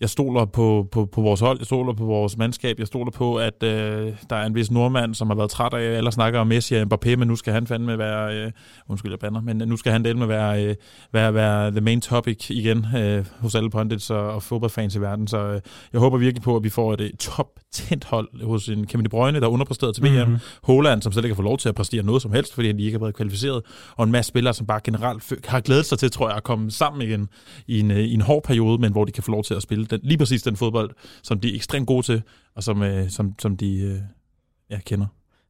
jeg 0.00 0.10
stoler 0.10 0.44
på, 0.44 0.88
på, 0.92 1.04
på 1.04 1.20
vores 1.20 1.40
hold, 1.40 1.58
jeg 1.58 1.66
stoler 1.66 1.92
på 1.92 2.04
vores 2.04 2.36
mandskab, 2.36 2.78
jeg 2.78 2.86
stoler 2.86 3.10
på, 3.10 3.36
at 3.36 3.62
øh, 3.62 4.12
der 4.30 4.36
er 4.36 4.46
en 4.46 4.54
vis 4.54 4.70
nordmand, 4.70 5.14
som 5.14 5.28
har 5.28 5.34
været 5.34 5.50
træt 5.50 5.74
af, 5.74 5.96
eller 5.96 6.10
snakker 6.10 6.40
om 6.40 6.46
Messi 6.46 6.74
og 6.74 6.82
Mbappé, 6.82 7.16
men 7.16 7.28
nu 7.28 7.36
skal 7.36 7.52
han 7.52 7.66
fandme 7.66 7.98
være, 7.98 8.34
øh, 8.36 8.52
undskyld 8.88 9.12
jeg 9.12 9.18
bander, 9.18 9.40
men 9.40 9.56
nu 9.56 9.76
skal 9.76 9.92
han 9.92 10.04
dele 10.04 10.18
med 10.18 10.26
være, 10.26 10.64
øh, 10.64 10.74
være, 11.12 11.34
være 11.34 11.70
the 11.70 11.80
main 11.80 12.00
topic 12.00 12.50
igen 12.50 12.86
øh, 12.96 13.24
hos 13.40 13.54
alle 13.54 13.70
pundits 13.70 14.10
og, 14.10 14.30
og 14.30 14.42
fodboldfans 14.42 14.96
i 14.96 15.00
verden, 15.00 15.26
så 15.26 15.38
øh, 15.38 15.60
jeg 15.92 16.00
håber 16.00 16.18
virkelig 16.18 16.42
på, 16.42 16.56
at 16.56 16.64
vi 16.64 16.68
får 16.68 16.94
et 16.94 17.00
øh, 17.00 17.10
top 17.18 17.50
tændt 17.72 18.04
hold 18.04 18.44
hos 18.44 18.68
en 18.68 18.86
Kevin 18.86 19.04
De 19.04 19.08
Bruyne, 19.08 19.40
der 19.40 19.46
er 19.46 19.50
underpræsteret 19.50 19.94
til 19.94 20.04
VM, 20.04 20.28
mm-hmm. 20.28 20.38
Holland, 20.62 21.02
som 21.02 21.12
slet 21.12 21.24
ikke 21.24 21.34
har 21.34 21.36
fået 21.36 21.44
lov 21.44 21.58
til 21.58 21.68
at 21.68 21.74
præstere 21.74 22.02
noget 22.02 22.22
som 22.22 22.32
helst, 22.32 22.54
fordi 22.54 22.66
han 22.66 22.80
ikke 22.80 22.92
har 22.92 23.04
været 23.04 23.14
kvalificeret, 23.14 23.62
og 23.96 24.04
en 24.04 24.12
masse 24.12 24.28
spillere, 24.28 24.54
som 24.54 24.66
bare 24.66 24.80
generelt 24.84 25.32
har 25.44 25.60
glædet 25.60 25.86
sig 25.86 25.98
til, 25.98 26.10
tror 26.10 26.28
jeg, 26.28 26.36
at 26.36 26.42
komme 26.42 26.70
sammen 26.70 27.02
igen 27.02 27.28
i 27.66 27.80
en, 27.80 27.90
øh, 27.90 27.98
i 27.98 28.14
en 28.14 28.20
hård 28.20 28.42
periode, 28.42 28.78
men 28.78 28.92
hvor 28.92 29.04
de 29.04 29.12
kan 29.12 29.22
få 29.22 29.30
lov 29.30 29.44
til 29.44 29.54
at 29.54 29.62
spille 29.62 29.87
den, 29.90 30.00
lige 30.02 30.18
præcis 30.18 30.42
den 30.42 30.56
fodbold, 30.56 30.90
som 31.22 31.40
de 31.40 31.50
er 31.50 31.54
ekstremt 31.54 31.86
gode 31.86 32.06
til, 32.06 32.22
og 32.54 32.62
som, 32.62 32.82
øh, 32.82 33.10
som, 33.10 33.34
som 33.38 33.56
de 33.56 33.78
øh, 33.78 34.00
ja, 34.70 34.78
kender. 34.86 35.06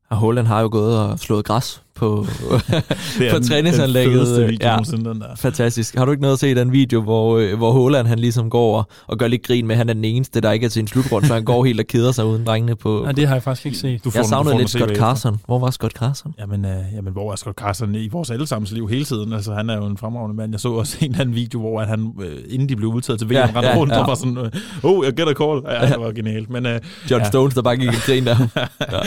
Og 0.08 0.16
Holland 0.16 0.46
har 0.46 0.60
jo 0.60 0.68
gået 0.72 0.98
og 0.98 1.18
slået 1.18 1.44
græs 1.44 1.82
på, 1.98 2.26
på 3.32 3.38
træningsanlægget. 3.48 4.26
Den 4.26 4.48
video, 4.48 4.68
ja, 4.68 4.78
den 4.96 5.04
der. 5.04 5.36
Fantastisk. 5.36 5.96
Har 5.96 6.04
du 6.04 6.10
ikke 6.10 6.22
noget 6.22 6.32
at 6.32 6.40
se 6.40 6.50
i 6.50 6.54
den 6.54 6.72
video, 6.72 7.02
hvor, 7.02 7.38
øh, 7.38 7.56
hvor 7.56 7.72
Holland 7.72 8.06
han 8.06 8.18
ligesom 8.18 8.50
går 8.50 8.78
og, 8.78 8.88
og 9.06 9.18
gør 9.18 9.26
lidt 9.26 9.42
grin 9.42 9.66
med, 9.66 9.74
at 9.74 9.78
han 9.78 9.88
er 9.88 9.94
den 9.94 10.04
eneste, 10.04 10.40
der 10.40 10.52
ikke 10.52 10.66
er 10.66 10.70
til 10.70 10.80
en 10.80 10.86
slutrund, 10.86 11.24
så 11.24 11.34
han 11.34 11.44
går 11.44 11.64
helt 11.64 11.80
og 11.80 11.86
keder 11.86 12.12
sig 12.12 12.24
uden 12.24 12.46
drengene 12.46 12.76
på... 12.76 13.00
Nej, 13.02 13.12
det 13.12 13.26
har 13.26 13.34
jeg 13.34 13.42
faktisk 13.42 13.66
ikke 13.66 13.78
set. 13.78 14.04
Du 14.04 14.10
får, 14.10 14.18
jeg 14.18 14.26
savnede 14.26 14.58
lidt 14.58 14.70
Scott 14.70 14.96
Carson. 14.96 15.40
Hvor 15.46 15.58
var 15.58 15.70
Scott 15.70 15.92
Carson? 15.92 16.34
Jamen, 16.38 16.64
øh, 16.64 16.76
jamen, 16.94 17.12
hvor 17.12 17.32
er 17.32 17.36
Scott 17.36 17.58
Carson 17.58 17.94
i 17.94 18.08
vores 18.08 18.30
allesammens 18.30 18.72
liv 18.72 18.88
hele 18.88 19.04
tiden? 19.04 19.32
Altså, 19.32 19.54
han 19.54 19.70
er 19.70 19.76
jo 19.76 19.86
en 19.86 19.96
fremragende 19.96 20.36
mand. 20.36 20.52
Jeg 20.52 20.60
så 20.60 20.68
også 20.68 20.96
en 21.00 21.14
anden 21.14 21.34
video, 21.34 21.60
hvor 21.60 21.80
han, 21.80 22.12
øh, 22.20 22.38
inden 22.48 22.68
de 22.68 22.76
blev 22.76 22.88
udtaget 22.88 23.18
til 23.18 23.28
VM, 23.28 23.32
ja, 23.32 23.44
rendte 23.44 23.68
ja, 23.68 23.76
rundt 23.76 23.92
ja. 23.92 24.00
og 24.00 24.08
var 24.08 24.14
sådan, 24.14 24.38
øh, 24.38 24.50
oh, 24.82 25.04
jeg 25.04 25.12
gætter 25.12 25.34
call. 25.34 25.62
Ja, 25.82 25.86
det 25.86 26.00
var 26.00 26.12
genialt. 26.12 26.50
Men, 26.50 26.66
øh, 26.66 26.80
John 27.10 27.22
ja. 27.22 27.28
Stones, 27.28 27.54
der 27.54 27.62
bare 27.62 27.76
gik 27.76 27.92
i 27.92 28.00
grin 28.06 28.26
der. 28.26 28.36
Ja. 28.92 29.00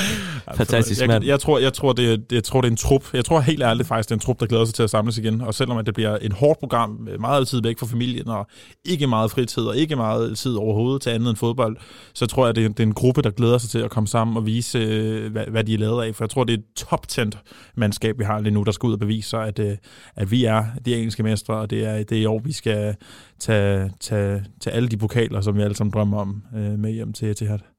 Fantastisk 0.54 1.08
mand. 1.08 1.24
Jeg, 1.24 1.30
jeg, 1.30 1.40
tror, 1.40 1.60
jeg, 1.60 1.74
tror, 1.74 1.94
det, 1.94 2.22
jeg 2.32 2.44
tror, 2.44 2.62
det 2.62 2.68
er 2.68 2.72
en 2.72 2.78
trup. 2.82 3.14
Jeg 3.14 3.26
tror 3.26 3.40
helt 3.40 3.64
ærligt 3.64 3.88
faktisk, 3.88 4.10
det 4.10 4.14
er 4.14 4.16
en 4.16 4.20
trup, 4.20 4.40
der 4.40 4.46
glæder 4.46 4.66
sig 4.66 4.76
til 4.76 4.84
at 4.84 4.90
samles 4.90 5.18
igen. 5.18 5.42
Og 5.42 5.54
selvom 5.54 5.78
at 5.78 5.86
det 5.86 5.94
bliver 5.94 6.18
et 6.22 6.34
hårdt 6.34 6.60
program, 6.60 7.08
øh, 7.12 7.22
meget 7.22 7.48
tid 7.48 7.62
væk 7.62 7.80
fra 7.80 7.86
familien, 7.86 8.28
og 8.28 8.48
ikke 8.86 9.08
meget 9.08 9.32
fritid, 9.32 9.64
og 9.64 9.78
ikke 9.78 9.96
meget 9.96 10.38
tid 10.38 10.56
overhovedet 10.56 11.02
til 11.02 11.10
andet 11.10 11.30
end 11.30 11.38
fodbold, 11.38 11.78
så 12.14 12.26
tror 12.26 12.46
jeg, 12.46 12.56
det 12.56 12.66
er, 12.66 12.70
det 12.70 12.80
er 12.80 12.84
en 12.84 12.94
gruppe, 12.94 13.22
der 13.22 13.30
glæder 13.30 13.58
sig 13.58 13.70
til 13.70 13.80
at 13.80 13.90
komme 13.92 14.08
sammen 14.08 14.38
og 14.38 14.46
vise, 14.46 14.80
øh, 14.80 15.32
hvad, 15.32 15.46
hvad 15.46 15.64
de 15.64 15.74
er 15.74 15.78
lavet 15.78 16.04
af. 16.04 16.16
For 16.16 16.24
jeg 16.24 16.30
tror, 16.30 16.44
det 16.44 16.54
er 16.54 16.58
et 16.58 16.66
top 16.76 17.06
mandskab, 17.76 18.20
vi 18.20 18.24
har 18.24 18.40
lige 18.40 18.54
nu, 18.54 18.64
der 18.64 18.72
skal 18.72 18.88
ud 18.88 18.94
og 18.94 19.00
bevise 19.00 19.30
sig, 19.30 19.48
at, 19.48 19.60
øh, 19.60 19.78
at 20.16 20.32
vi 20.32 20.46
er 20.46 20.66
de 20.86 20.96
engelske 20.96 21.24
mestre, 21.24 21.54
og 21.54 21.70
det 21.70 21.86
er 21.86 22.04
det 22.04 22.18
er 22.18 22.22
i 22.22 22.26
år, 22.26 22.42
vi 22.44 22.52
skal 22.52 22.96
tage, 23.40 23.92
tage, 24.00 24.44
tage 24.62 24.76
alle 24.76 24.90
de 24.90 24.98
pokaler, 24.98 25.42
som 25.42 25.56
vi 25.56 25.62
alle 25.62 25.76
sammen 25.76 25.94
drømmer 25.94 26.20
om, 26.20 26.44
med 26.54 26.92
hjem 26.92 27.14
til 27.14 27.30
Etihad. 27.30 27.71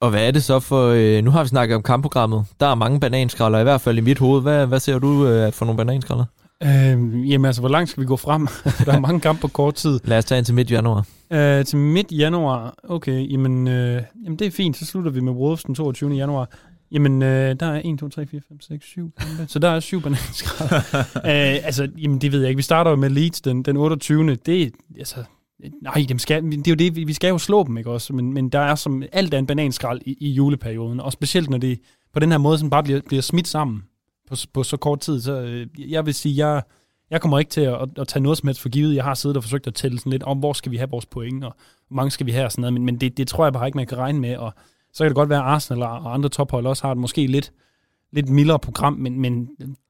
Og 0.00 0.10
hvad 0.10 0.26
er 0.26 0.30
det 0.30 0.44
så 0.44 0.60
for... 0.60 0.88
Øh, 0.88 1.24
nu 1.24 1.30
har 1.30 1.42
vi 1.42 1.48
snakket 1.48 1.76
om 1.76 1.82
kampprogrammet. 1.82 2.44
Der 2.60 2.66
er 2.66 2.74
mange 2.74 3.00
bananskralder, 3.00 3.58
i 3.58 3.62
hvert 3.62 3.80
fald 3.80 3.98
i 3.98 4.00
mit 4.00 4.18
hoved. 4.18 4.42
Hvad, 4.42 4.66
hvad 4.66 4.80
ser 4.80 4.98
du 4.98 5.26
øh, 5.26 5.52
for 5.52 5.64
nogle 5.64 5.76
bananskralder? 5.76 6.24
Øh, 6.62 7.30
jamen 7.30 7.44
altså, 7.44 7.62
hvor 7.62 7.68
langt 7.68 7.90
skal 7.90 8.00
vi 8.00 8.06
gå 8.06 8.16
frem? 8.16 8.48
der 8.86 8.92
er 8.92 9.00
mange 9.00 9.20
kampe 9.20 9.40
på 9.40 9.48
kort 9.48 9.74
tid. 9.74 10.00
Lad 10.04 10.18
os 10.18 10.24
tage 10.24 10.38
ind 10.38 10.46
til 10.46 10.54
midt 10.54 10.70
januar. 10.70 11.06
Øh, 11.30 11.64
til 11.64 11.78
midt 11.78 12.12
januar, 12.12 12.74
okay, 12.88 13.32
jamen, 13.32 13.68
øh, 13.68 14.02
jamen 14.24 14.38
det 14.38 14.46
er 14.46 14.50
fint, 14.50 14.76
så 14.76 14.86
slutter 14.86 15.10
vi 15.10 15.20
med 15.20 15.32
Wolves 15.32 15.62
den 15.62 15.74
22. 15.74 16.10
januar. 16.10 16.48
Jamen, 16.92 17.22
øh, 17.22 17.56
der 17.60 17.66
er 17.66 17.82
1, 17.84 17.98
2, 17.98 18.08
3, 18.08 18.26
4, 18.26 18.40
5, 18.48 18.60
6, 18.60 18.86
7 18.86 19.12
kampe. 19.18 19.44
Så 19.48 19.58
der 19.58 19.68
er 19.68 19.80
syv 19.80 20.02
bananskralder. 20.02 20.80
øh, 21.16 21.66
altså, 21.66 21.88
jamen, 21.98 22.18
det 22.18 22.32
ved 22.32 22.40
jeg 22.40 22.48
ikke. 22.48 22.58
Vi 22.58 22.62
starter 22.62 22.90
jo 22.90 22.96
med 22.96 23.10
Leeds 23.10 23.40
den, 23.40 23.62
den 23.62 23.76
28. 23.76 24.34
Det, 24.34 24.72
altså, 24.98 25.16
Nej, 25.82 26.06
dem 26.08 26.18
skal, 26.18 26.44
det 26.44 26.66
er 26.66 26.70
jo 26.70 26.74
det, 26.74 26.96
vi 26.96 27.12
skal 27.12 27.28
jo 27.28 27.38
slå 27.38 27.64
dem, 27.64 27.78
ikke 27.78 27.90
også? 27.90 28.12
Men, 28.12 28.32
men 28.32 28.48
der 28.48 28.58
er 28.58 28.74
som 28.74 29.02
alt 29.12 29.34
er 29.34 29.38
en 29.38 29.46
bananskrald 29.46 30.00
i, 30.06 30.16
i 30.20 30.30
juleperioden, 30.30 31.00
og 31.00 31.12
specielt 31.12 31.50
når 31.50 31.58
det 31.58 31.80
på 32.12 32.20
den 32.20 32.30
her 32.30 32.38
måde 32.38 32.58
sådan 32.58 32.70
bare 32.70 32.82
bliver, 32.82 33.00
bliver 33.06 33.22
smidt 33.22 33.48
sammen 33.48 33.82
på, 34.28 34.36
på 34.54 34.62
så 34.62 34.76
kort 34.76 35.00
tid. 35.00 35.20
Så 35.20 35.40
øh, 35.40 35.66
jeg 35.92 36.06
vil 36.06 36.14
sige, 36.14 36.48
jeg, 36.48 36.62
jeg 37.10 37.20
kommer 37.20 37.38
ikke 37.38 37.50
til 37.50 37.60
at, 37.60 37.74
at, 37.74 37.88
at 37.98 38.08
tage 38.08 38.22
noget 38.22 38.38
som 38.38 38.46
helst 38.46 38.60
for 38.60 38.68
givet. 38.68 38.94
Jeg 38.94 39.04
har 39.04 39.14
siddet 39.14 39.36
og 39.36 39.42
forsøgt 39.42 39.66
at 39.66 39.74
tælle 39.74 39.98
sådan 39.98 40.12
lidt 40.12 40.22
om, 40.22 40.38
hvor 40.38 40.52
skal 40.52 40.72
vi 40.72 40.76
have 40.76 40.90
vores 40.90 41.06
point, 41.06 41.44
og 41.44 41.54
hvor 41.88 41.94
mange 41.94 42.10
skal 42.10 42.26
vi 42.26 42.32
have 42.32 42.44
og 42.44 42.52
sådan 42.52 42.60
noget, 42.60 42.72
men, 42.72 42.84
men 42.84 42.96
det, 43.00 43.16
det 43.16 43.28
tror 43.28 43.44
jeg 43.44 43.52
bare 43.52 43.66
ikke, 43.66 43.76
man 43.76 43.86
kan 43.86 43.98
regne 43.98 44.20
med, 44.20 44.36
og 44.36 44.54
så 44.92 45.04
kan 45.04 45.10
det 45.10 45.16
godt 45.16 45.28
være, 45.28 45.38
at 45.38 45.44
Arsenal 45.44 45.82
og 45.82 46.14
andre 46.14 46.28
tophold 46.28 46.66
også 46.66 46.86
har 46.86 46.92
et 46.92 46.98
måske 46.98 47.26
lidt, 47.26 47.52
lidt 48.12 48.28
mildere 48.28 48.58
program, 48.58 48.92
men, 48.92 49.20
men 49.20 49.48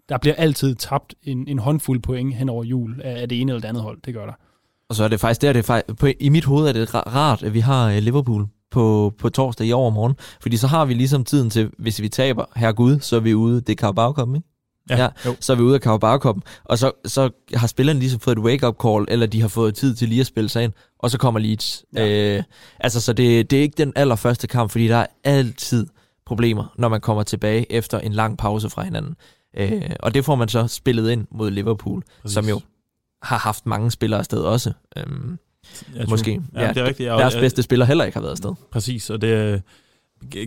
der 0.09 0.19
bliver 0.19 0.35
altid 0.35 0.75
tabt 0.75 1.15
en, 1.23 1.49
en 1.49 1.59
håndfuld 1.59 2.01
point 2.01 2.35
hen 2.35 2.49
over 2.49 2.65
jul 2.65 3.01
af 3.05 3.29
det 3.29 3.41
ene 3.41 3.53
eller 3.53 3.61
det 3.61 3.69
andet 3.69 3.83
hold. 3.83 3.99
Det 4.05 4.15
gør 4.15 4.27
der. 4.27 4.33
Og 4.95 4.97
så 4.97 5.05
er 5.05 5.09
det 5.09 5.21
faktisk 5.21 5.43
der, 5.43 5.53
det 5.53 5.59
er 5.59 5.63
faktisk, 5.63 5.99
på, 5.99 6.07
i 6.21 6.29
mit 6.29 6.45
hoved 6.45 6.69
er 6.69 6.73
det 6.73 6.95
rart, 6.95 7.43
at 7.43 7.55
vi 7.55 7.61
har 7.61 7.89
uh, 7.89 7.97
Liverpool 7.97 8.47
på, 8.71 9.13
på 9.19 9.29
torsdag 9.29 9.67
i 9.67 9.73
overmorgen. 9.73 10.15
Fordi 10.41 10.57
så 10.57 10.67
har 10.67 10.85
vi 10.85 10.95
ligesom 10.95 11.25
tiden 11.25 11.51
til, 11.51 11.71
hvis 11.79 12.01
vi 12.01 12.09
taber, 12.09 12.45
her 12.57 12.73
Gud, 12.73 13.01
så 13.01 13.17
er 13.17 13.21
vi 13.21 13.35
ude. 13.35 13.61
Det 13.61 13.69
er 13.69 13.75
Carabao 13.75 14.35
ikke? 14.35 14.47
Ja, 14.91 15.03
ja 15.03 15.09
så 15.41 15.53
er 15.53 15.57
vi 15.57 15.63
ude 15.63 15.75
af 15.75 15.81
Carabao 15.81 16.41
og 16.65 16.79
så, 16.79 16.93
så 17.05 17.31
har 17.55 17.67
spillerne 17.67 18.01
ligesom 18.01 18.21
fået 18.21 18.39
et 18.39 18.45
wake-up 18.45 18.77
call, 18.83 19.05
eller 19.09 19.27
de 19.27 19.41
har 19.41 19.49
fået 19.49 19.75
tid 19.75 19.95
til 19.95 20.09
lige 20.09 20.21
at 20.21 20.27
spille 20.27 20.49
sig 20.49 20.65
ind, 20.65 20.73
og 20.99 21.11
så 21.11 21.19
kommer 21.19 21.41
Leeds. 21.41 21.85
Ja. 21.95 22.37
Øh, 22.37 22.43
altså, 22.81 23.01
så 23.01 23.13
det, 23.13 23.51
det 23.51 23.59
er 23.59 23.63
ikke 23.63 23.77
den 23.79 23.93
allerførste 23.97 24.47
kamp, 24.47 24.71
fordi 24.71 24.89
der 24.89 24.97
er 24.97 25.07
altid 25.25 25.87
problemer, 26.27 26.75
når 26.79 26.89
man 26.89 27.01
kommer 27.01 27.23
tilbage 27.23 27.73
efter 27.73 27.99
en 27.99 28.13
lang 28.13 28.39
pause 28.39 28.71
fra 28.71 28.83
hinanden. 28.83 29.15
Øh, 29.57 29.91
og 30.01 30.15
det 30.15 30.25
får 30.25 30.35
man 30.35 30.49
så 30.49 30.67
spillet 30.67 31.11
ind 31.11 31.27
mod 31.31 31.51
Liverpool, 31.51 32.03
Præcis. 32.23 32.35
som 32.35 32.49
jo 32.49 32.61
har 33.25 33.39
haft 33.39 33.67
mange 33.67 33.91
spillere 33.91 34.19
afsted 34.19 34.39
også. 34.39 34.73
Øhm, 34.97 35.39
ja, 35.97 36.05
måske. 36.09 36.41
Ja, 36.55 36.63
ja, 36.63 36.69
det 36.69 36.77
er 36.77 36.85
rigtigt. 36.85 37.07
Jeg, 37.07 37.19
deres 37.19 37.35
bedste 37.35 37.63
spiller 37.63 37.87
heller 37.87 38.05
ikke 38.05 38.17
har 38.17 38.23
været 38.23 38.33
afsted. 38.33 38.53
Præcis, 38.73 39.11
og 39.11 39.21
det 39.21 39.63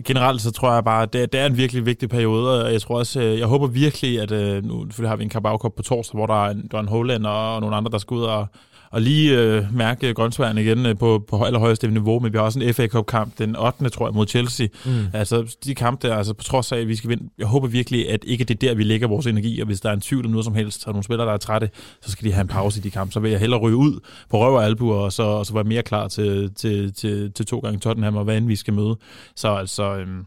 generelt 0.04 0.42
så 0.42 0.50
tror 0.50 0.74
jeg 0.74 0.84
bare, 0.84 1.02
at 1.02 1.12
det, 1.12 1.32
det 1.32 1.40
er 1.40 1.46
en 1.46 1.56
virkelig 1.56 1.86
vigtig 1.86 2.08
periode, 2.08 2.64
og 2.64 2.72
jeg 2.72 2.82
tror 2.82 2.98
også, 2.98 3.20
øh, 3.20 3.38
jeg 3.38 3.46
håber 3.46 3.66
virkelig, 3.66 4.20
at 4.20 4.30
øh, 4.30 4.64
nu 4.64 4.84
selvfølgelig 4.84 5.10
har 5.10 5.16
vi 5.16 5.24
en 5.24 5.30
Carabao 5.30 5.56
Cup 5.56 5.72
på 5.76 5.82
torsdag, 5.82 6.18
hvor 6.18 6.26
der 6.26 6.46
er 6.46 6.50
en, 6.50 6.68
der 6.70 6.76
er 6.76 6.82
en 6.82 6.88
Holland 6.88 7.26
og 7.26 7.60
nogle 7.60 7.76
andre, 7.76 7.90
der 7.90 7.98
skal 7.98 8.14
ud 8.14 8.22
og, 8.22 8.46
og 8.90 9.00
lige 9.00 9.38
øh, 9.38 9.74
mærke 9.74 10.14
grøntsværen 10.14 10.58
igen 10.58 10.86
øh, 10.86 10.98
på, 10.98 11.24
på 11.28 11.44
allerhøjeste 11.44 11.88
niveau, 11.88 12.20
men 12.20 12.32
vi 12.32 12.38
har 12.38 12.44
også 12.44 12.60
en 12.60 12.74
FA 12.74 12.86
Cup-kamp 12.86 13.38
den 13.38 13.56
8. 13.56 13.88
tror 13.88 14.06
jeg 14.06 14.14
mod 14.14 14.26
Chelsea. 14.26 14.66
Mm. 14.84 14.90
Altså 15.12 15.56
de 15.64 15.74
kampe 15.74 16.08
der, 16.08 16.16
altså 16.16 16.34
på 16.34 16.44
trods 16.44 16.72
af, 16.72 16.78
at 16.78 16.88
vi 16.88 16.96
skal 16.96 17.10
vinde, 17.10 17.30
jeg 17.38 17.46
håber 17.46 17.68
virkelig, 17.68 18.10
at 18.10 18.24
ikke 18.26 18.44
det 18.44 18.54
er 18.54 18.68
der, 18.68 18.74
vi 18.74 18.82
lægger 18.82 19.08
vores 19.08 19.26
energi, 19.26 19.60
og 19.60 19.66
hvis 19.66 19.80
der 19.80 19.88
er 19.88 19.94
en 19.94 20.00
tvivl 20.00 20.24
om 20.24 20.30
noget 20.30 20.44
som 20.44 20.54
helst, 20.54 20.86
og 20.86 20.92
nogle 20.92 21.04
spillere, 21.04 21.26
der 21.26 21.32
er 21.32 21.38
trætte, 21.38 21.70
så 22.02 22.10
skal 22.10 22.28
de 22.28 22.32
have 22.32 22.42
en 22.42 22.48
pause 22.48 22.80
i 22.80 22.82
de 22.82 22.90
kampe. 22.90 23.12
Så 23.12 23.20
vil 23.20 23.30
jeg 23.30 23.40
hellere 23.40 23.60
ryge 23.60 23.76
ud 23.76 24.00
på 24.30 24.38
røv 24.38 24.54
og 24.54 24.64
albuer, 24.64 24.96
og 24.96 25.12
så, 25.12 25.22
og 25.22 25.46
så 25.46 25.54
være 25.54 25.64
mere 25.64 25.82
klar 25.82 26.08
til, 26.08 26.54
til, 26.54 26.94
til, 26.94 27.32
til 27.32 27.46
to 27.46 27.58
gange 27.58 27.78
Tottenham, 27.78 28.16
og 28.16 28.24
hvad 28.24 28.36
end 28.36 28.46
vi 28.46 28.56
skal 28.56 28.74
møde. 28.74 28.96
Så 29.36 29.48
altså, 29.48 29.96
øhm, 29.96 30.26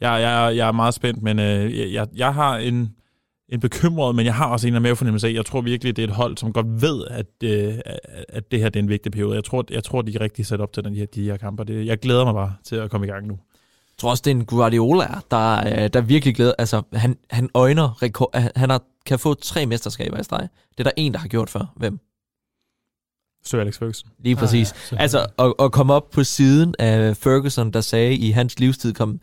jeg, 0.00 0.20
jeg, 0.20 0.56
jeg 0.56 0.68
er 0.68 0.72
meget 0.72 0.94
spændt, 0.94 1.22
men 1.22 1.38
øh, 1.38 1.92
jeg, 1.92 2.06
jeg 2.16 2.34
har 2.34 2.56
en 2.56 2.94
en 3.48 3.60
bekymret, 3.60 4.14
men 4.14 4.26
jeg 4.26 4.34
har 4.34 4.46
også 4.46 4.68
en 4.68 4.74
af 4.74 4.80
mavefornemmelse 4.80 5.28
af, 5.28 5.32
jeg 5.32 5.46
tror 5.46 5.60
virkelig, 5.60 5.96
det 5.96 6.02
er 6.02 6.08
et 6.08 6.14
hold, 6.14 6.36
som 6.36 6.52
godt 6.52 6.82
ved, 6.82 7.04
at, 7.10 7.26
øh, 7.44 7.74
at 8.28 8.50
det 8.50 8.60
her 8.60 8.68
det 8.68 8.78
er 8.80 8.82
en 8.82 8.88
vigtig 8.88 9.12
periode. 9.12 9.34
Jeg 9.34 9.44
tror, 9.44 9.64
jeg 9.70 9.84
tror 9.84 10.02
de 10.02 10.14
er 10.14 10.20
rigtig 10.20 10.46
sat 10.46 10.60
op 10.60 10.72
til 10.72 10.84
den, 10.84 10.94
de, 10.94 10.98
her, 10.98 11.06
de 11.06 11.24
her 11.24 11.36
kamper. 11.36 11.64
Det, 11.64 11.86
jeg 11.86 11.98
glæder 11.98 12.24
mig 12.24 12.34
bare 12.34 12.54
til 12.64 12.76
at 12.76 12.90
komme 12.90 13.06
i 13.06 13.10
gang 13.10 13.26
nu. 13.26 13.38
tror 13.98 14.10
også, 14.10 14.22
det 14.24 14.30
er 14.30 14.34
en 14.34 14.44
Guardiola, 14.44 15.08
der, 15.30 15.58
øh, 15.66 15.90
der 15.92 16.00
virkelig 16.00 16.34
glæder. 16.34 16.52
Altså, 16.58 16.82
han, 16.92 17.16
han 17.30 17.48
øjner 17.54 18.02
rekord, 18.02 18.36
han 18.56 18.70
har, 18.70 18.82
kan 19.06 19.18
få 19.18 19.34
tre 19.34 19.66
mesterskaber 19.66 20.20
i 20.20 20.24
streg. 20.24 20.48
Det 20.70 20.80
er 20.80 20.84
der 20.84 20.90
en, 20.96 21.12
der 21.12 21.18
har 21.18 21.28
gjort 21.28 21.50
før. 21.50 21.72
Hvem? 21.76 21.98
Sir 23.44 23.60
Alex 23.60 23.78
Ferguson. 23.78 24.10
Lige 24.18 24.36
præcis. 24.36 24.72
Ah, 24.72 24.78
ja, 24.92 24.96
altså, 25.02 25.26
at, 25.38 25.54
at 25.58 25.72
komme 25.72 25.94
op 25.94 26.10
på 26.10 26.24
siden 26.24 26.74
af 26.78 27.16
Ferguson, 27.16 27.72
der 27.72 27.80
sagde, 27.80 28.14
i 28.14 28.30
hans 28.30 28.58
livstid 28.58 28.92
kom 28.92 29.20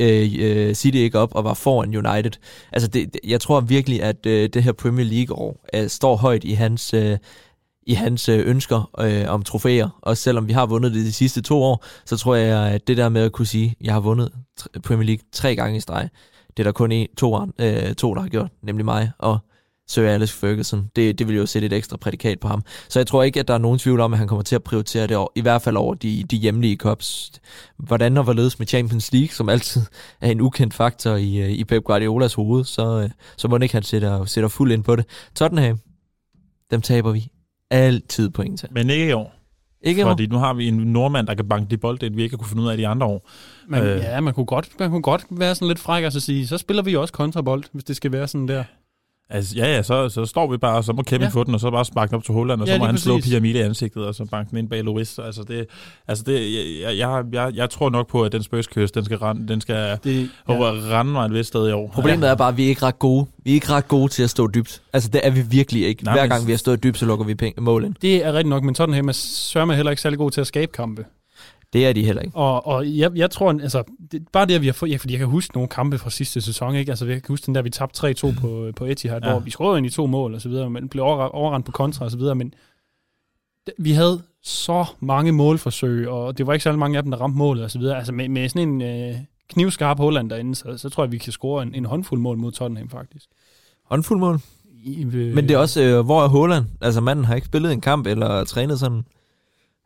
Øh, 0.00 0.30
øh, 0.38 0.74
City 0.74 0.96
ikke 0.96 1.18
op 1.18 1.34
og 1.34 1.44
var 1.44 1.54
foran 1.54 2.06
United. 2.06 2.30
Altså, 2.72 2.88
det, 2.88 3.16
jeg 3.24 3.40
tror 3.40 3.60
virkelig, 3.60 4.02
at 4.02 4.26
øh, 4.26 4.48
det 4.48 4.62
her 4.62 4.72
Premier 4.72 5.06
League-år 5.06 5.66
står 5.88 6.16
højt 6.16 6.44
i 6.44 6.52
hans, 6.52 6.94
i 7.86 7.94
hans 7.94 8.28
ønsker 8.28 8.90
øh, 9.00 9.24
om 9.28 9.42
trofæer. 9.42 9.98
Og 10.02 10.16
selvom 10.16 10.48
vi 10.48 10.52
har 10.52 10.66
vundet 10.66 10.94
det 10.94 11.04
de 11.06 11.12
sidste 11.12 11.42
to 11.42 11.62
år, 11.62 11.84
så 12.04 12.16
tror 12.16 12.34
jeg, 12.34 12.72
at 12.72 12.88
det 12.88 12.96
der 12.96 13.08
med 13.08 13.22
at 13.22 13.32
kunne 13.32 13.46
sige, 13.46 13.76
at 13.80 13.86
jeg 13.86 13.92
har 13.92 14.00
vundet 14.00 14.32
Premier 14.82 15.06
League 15.06 15.24
tre 15.32 15.56
gange 15.56 15.76
i 15.76 15.80
streg, 15.80 16.08
det 16.56 16.62
er 16.62 16.64
der 16.64 16.72
kun 16.72 16.92
en, 16.92 17.06
to, 17.18 17.38
øh, 17.58 17.94
to, 17.94 18.14
der 18.14 18.20
har 18.20 18.28
gjort, 18.28 18.50
nemlig 18.62 18.84
mig 18.84 19.10
og 19.18 19.38
Sir 19.88 20.08
Alex 20.08 20.30
Ferguson. 20.32 20.90
Det, 20.96 21.18
det 21.18 21.28
vil 21.28 21.36
jo 21.36 21.46
sætte 21.46 21.66
et 21.66 21.72
ekstra 21.72 21.96
prædikat 21.96 22.40
på 22.40 22.48
ham. 22.48 22.62
Så 22.88 22.98
jeg 22.98 23.06
tror 23.06 23.22
ikke, 23.22 23.40
at 23.40 23.48
der 23.48 23.54
er 23.54 23.58
nogen 23.58 23.78
tvivl 23.78 24.00
om, 24.00 24.12
at 24.12 24.18
han 24.18 24.28
kommer 24.28 24.42
til 24.42 24.54
at 24.54 24.62
prioritere 24.62 25.06
det, 25.06 25.16
over, 25.16 25.28
i 25.34 25.40
hvert 25.40 25.62
fald 25.62 25.76
over 25.76 25.94
de, 25.94 26.24
de 26.30 26.36
hjemlige 26.36 26.76
cups. 26.76 27.32
Hvordan 27.78 28.16
og 28.16 28.24
hvorledes 28.24 28.58
med 28.58 28.66
Champions 28.66 29.12
League, 29.12 29.28
som 29.28 29.48
altid 29.48 29.82
er 30.20 30.30
en 30.30 30.40
ukendt 30.40 30.74
faktor 30.74 31.14
i, 31.14 31.36
øh, 31.36 31.50
i 31.50 31.64
Pep 31.64 31.84
Guardiolas 31.84 32.34
hoved, 32.34 32.64
så, 32.64 33.00
øh, 33.00 33.10
så 33.36 33.48
må 33.48 33.58
ikke 33.58 33.74
han 33.74 33.82
sætter, 33.82 34.24
sætter 34.24 34.48
fuld 34.48 34.72
ind 34.72 34.84
på 34.84 34.96
det. 34.96 35.04
Tottenham, 35.34 35.78
dem 36.70 36.80
taber 36.80 37.12
vi 37.12 37.28
altid 37.70 38.30
point 38.30 38.60
til. 38.60 38.68
Men 38.72 38.90
ikke 38.90 39.08
i 39.08 39.12
år. 39.12 39.34
Ikke 39.82 40.00
i 40.00 40.04
år? 40.04 40.10
Fordi 40.10 40.26
nu 40.26 40.38
har 40.38 40.54
vi 40.54 40.68
en 40.68 40.74
nordmand, 40.74 41.26
der 41.26 41.34
kan 41.34 41.48
banke 41.48 41.70
de 41.70 41.76
bolde, 41.76 42.12
vi 42.12 42.22
ikke 42.22 42.36
kunne 42.36 42.48
finde 42.48 42.62
ud 42.62 42.68
af 42.68 42.76
de 42.76 42.88
andre 42.88 43.06
år. 43.06 43.30
Men, 43.68 43.82
øh. 43.82 43.98
Ja, 43.98 44.20
man 44.20 44.34
kunne, 44.34 44.46
godt, 44.46 44.68
man 44.78 44.90
kunne 44.90 45.02
godt 45.02 45.26
være 45.30 45.54
sådan 45.54 45.68
lidt 45.68 45.78
fræk 45.78 46.04
og 46.04 46.12
så 46.12 46.20
sige, 46.20 46.46
så 46.46 46.58
spiller 46.58 46.82
vi 46.82 46.96
også 46.96 47.12
kontrabold, 47.12 47.64
hvis 47.72 47.84
det 47.84 47.96
skal 47.96 48.12
være 48.12 48.28
sådan 48.28 48.48
der. 48.48 48.64
Altså, 49.30 49.56
ja, 49.56 49.66
ja, 49.66 49.82
så, 49.82 50.08
så 50.08 50.24
står 50.26 50.50
vi 50.50 50.56
bare, 50.56 50.76
og 50.76 50.84
så 50.84 50.92
må 50.92 51.02
Kevin 51.02 51.22
ja. 51.22 51.28
få 51.28 51.44
den, 51.44 51.54
og 51.54 51.60
så 51.60 51.70
bare 51.70 51.84
sparke 51.84 52.10
den 52.10 52.16
op 52.16 52.24
til 52.24 52.34
Holland, 52.34 52.60
og 52.60 52.66
ja, 52.66 52.74
så 52.74 52.78
må 52.78 52.84
han 52.84 52.92
præcis. 52.94 53.04
slå 53.04 53.20
Pyramide 53.20 53.58
i 53.58 53.62
ansigtet, 53.62 54.06
og 54.06 54.14
så 54.14 54.24
banke 54.24 54.50
den 54.50 54.58
ind 54.58 54.68
bag 54.68 54.84
Louis. 54.84 55.18
Altså, 55.18 55.42
det, 55.42 55.66
altså 56.08 56.24
det, 56.26 56.52
jeg, 56.82 56.98
jeg, 56.98 57.24
jeg, 57.32 57.52
jeg 57.54 57.70
tror 57.70 57.90
nok 57.90 58.08
på, 58.08 58.22
at 58.22 58.32
den 58.32 58.42
spørgskøs, 58.42 58.92
den 58.92 59.04
skal, 59.04 59.18
rende, 59.18 59.48
den 59.48 59.60
skal 59.60 59.98
det, 60.04 60.30
ja. 60.48 60.54
rende 60.54 61.12
mig 61.12 61.26
et 61.26 61.32
vist 61.32 61.48
sted 61.48 61.68
i 61.68 61.72
år. 61.72 61.90
Problemet 61.94 62.26
ja. 62.26 62.32
er 62.32 62.34
bare, 62.34 62.48
at 62.48 62.56
vi 62.56 62.64
er 62.64 62.68
ikke 62.68 62.82
ret 62.82 62.98
gode. 62.98 63.26
Vi 63.44 63.50
er 63.50 63.54
ikke 63.54 63.70
ret 63.70 63.88
gode 63.88 64.08
til 64.08 64.22
at 64.22 64.30
stå 64.30 64.46
dybt. 64.46 64.82
Altså, 64.92 65.08
det 65.08 65.20
er 65.24 65.30
vi 65.30 65.40
virkelig 65.40 65.86
ikke. 65.86 66.04
Nej, 66.04 66.14
Hver 66.14 66.26
gang 66.26 66.46
vi 66.46 66.52
har 66.52 66.58
stået 66.58 66.82
dybt, 66.82 66.98
så 66.98 67.06
lukker 67.06 67.24
vi 67.24 67.34
penge, 67.34 67.60
mål 67.60 67.84
ind. 67.84 67.94
Det 68.02 68.24
er 68.24 68.32
rigtigt 68.32 68.48
nok, 68.48 68.62
men 68.62 68.74
Tottenham 68.74 69.08
er 69.08 69.12
sørme 69.12 69.74
heller 69.74 69.90
ikke 69.90 70.02
særlig 70.02 70.18
god 70.18 70.30
til 70.30 70.40
at 70.40 70.46
skabe 70.46 70.72
kampe. 70.72 71.04
Det 71.74 71.86
er 71.86 71.92
de 71.92 72.04
heller 72.04 72.22
ikke. 72.22 72.36
Og, 72.36 72.66
og 72.66 72.98
jeg, 72.98 73.10
jeg 73.16 73.30
tror, 73.30 73.50
altså, 73.50 73.82
det, 74.12 74.28
bare 74.32 74.46
det, 74.46 74.54
at 74.54 74.60
vi 74.60 74.66
har 74.66 74.72
fået, 74.72 74.90
ja, 74.90 74.96
fordi 74.96 75.12
jeg 75.12 75.18
kan 75.18 75.28
huske 75.28 75.54
nogle 75.54 75.68
kampe 75.68 75.98
fra 75.98 76.10
sidste 76.10 76.40
sæson, 76.40 76.74
ikke? 76.76 76.92
Altså, 76.92 77.06
jeg 77.06 77.22
kan 77.22 77.32
huske 77.32 77.46
den 77.46 77.54
der, 77.54 77.62
vi 77.62 77.70
tabte 77.70 78.10
3-2 78.10 78.40
på, 78.40 78.70
på 78.76 78.84
Etihad, 78.84 79.20
ja. 79.22 79.30
hvor 79.30 79.40
vi 79.40 79.50
scorede 79.50 79.78
ind 79.78 79.86
i 79.86 79.90
to 79.90 80.06
mål 80.06 80.34
og 80.34 80.40
så 80.40 80.48
videre, 80.48 80.70
men 80.70 80.88
blev 80.88 81.04
over, 81.04 81.24
overrendt 81.24 81.66
på 81.66 81.72
kontra 81.72 82.04
og 82.04 82.10
så 82.10 82.16
videre, 82.16 82.34
men 82.34 82.54
vi 83.78 83.92
havde 83.92 84.22
så 84.42 84.84
mange 85.00 85.32
målforsøg, 85.32 86.08
og 86.08 86.38
det 86.38 86.46
var 86.46 86.52
ikke 86.52 86.62
så 86.62 86.72
mange 86.72 86.96
af 86.96 87.02
dem, 87.02 87.10
der 87.10 87.20
ramte 87.20 87.38
målet 87.38 87.64
og 87.64 87.70
så 87.70 87.78
videre. 87.78 87.96
Altså, 87.96 88.12
med, 88.12 88.28
med 88.28 88.48
sådan 88.48 88.68
en 88.68 88.82
øh, 88.82 89.14
knivskarp 89.48 89.98
Holland 89.98 90.30
derinde, 90.30 90.54
så, 90.54 90.76
så 90.76 90.88
tror 90.88 91.04
jeg, 91.04 91.12
vi 91.12 91.18
kan 91.18 91.32
score 91.32 91.62
en, 91.62 91.74
en 91.74 91.84
håndfuld 91.84 92.20
mål 92.20 92.38
mod 92.38 92.52
Tottenham, 92.52 92.88
faktisk. 92.88 93.26
Håndfuld 93.84 94.18
mål? 94.18 94.38
I, 94.84 95.04
øh, 95.04 95.34
men 95.34 95.48
det 95.48 95.54
er 95.54 95.58
også, 95.58 95.82
øh, 95.82 96.04
hvor 96.04 96.24
er 96.24 96.28
Holland? 96.28 96.64
Altså, 96.80 97.00
manden 97.00 97.24
har 97.24 97.34
ikke 97.34 97.46
spillet 97.46 97.72
en 97.72 97.80
kamp 97.80 98.06
eller 98.06 98.44
trænet 98.44 98.80
sådan 98.80 99.04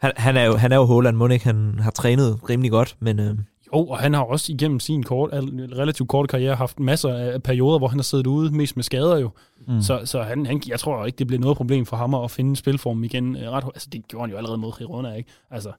han, 0.01 0.13
han, 0.17 0.37
er 0.37 0.45
jo, 0.45 0.57
han 0.57 0.73
er 0.73 0.77
jo 0.77 0.85
Håland, 0.85 1.17
må 1.17 1.29
ikke? 1.29 1.45
Han 1.45 1.79
har 1.79 1.91
trænet 1.91 2.39
rimelig 2.51 2.71
godt, 2.71 2.97
men... 3.01 3.21
Øh... 3.21 3.39
Jo, 3.75 3.87
og 3.87 3.99
han 3.99 4.15
har 4.15 4.23
også 4.23 4.53
igennem 4.53 4.81
sin 4.81 5.03
kort, 5.03 5.31
relativt 5.79 6.09
korte 6.09 6.29
karriere 6.29 6.55
haft 6.55 6.81
masser 6.81 7.15
af 7.15 7.43
perioder, 7.43 7.79
hvor 7.79 7.89
han 7.89 7.99
har 7.99 8.03
siddet 8.03 8.27
ude, 8.27 8.57
mest 8.57 8.77
med 8.77 8.85
skader 8.85 9.19
jo. 9.19 9.31
Mm. 9.67 9.83
Så, 9.83 10.01
så 10.05 10.23
han, 10.23 10.47
han, 10.47 10.63
jeg 10.67 10.81
tror 10.81 11.07
ikke, 11.07 11.17
det 11.17 11.27
bliver 11.27 11.41
noget 11.41 11.57
problem 11.57 11.87
for 11.87 11.97
ham 11.97 12.15
at 12.15 12.31
finde 12.31 12.57
spilform 12.57 13.05
igen. 13.05 13.37
Øh, 13.37 13.51
ret, 13.51 13.65
altså, 13.65 13.89
det 13.93 14.09
gjorde 14.09 14.23
han 14.23 14.31
jo 14.31 14.37
allerede 14.37 14.59
mod 14.59 14.73
Girona, 14.79 15.15
ikke? 15.15 15.31
Altså, 15.51 15.73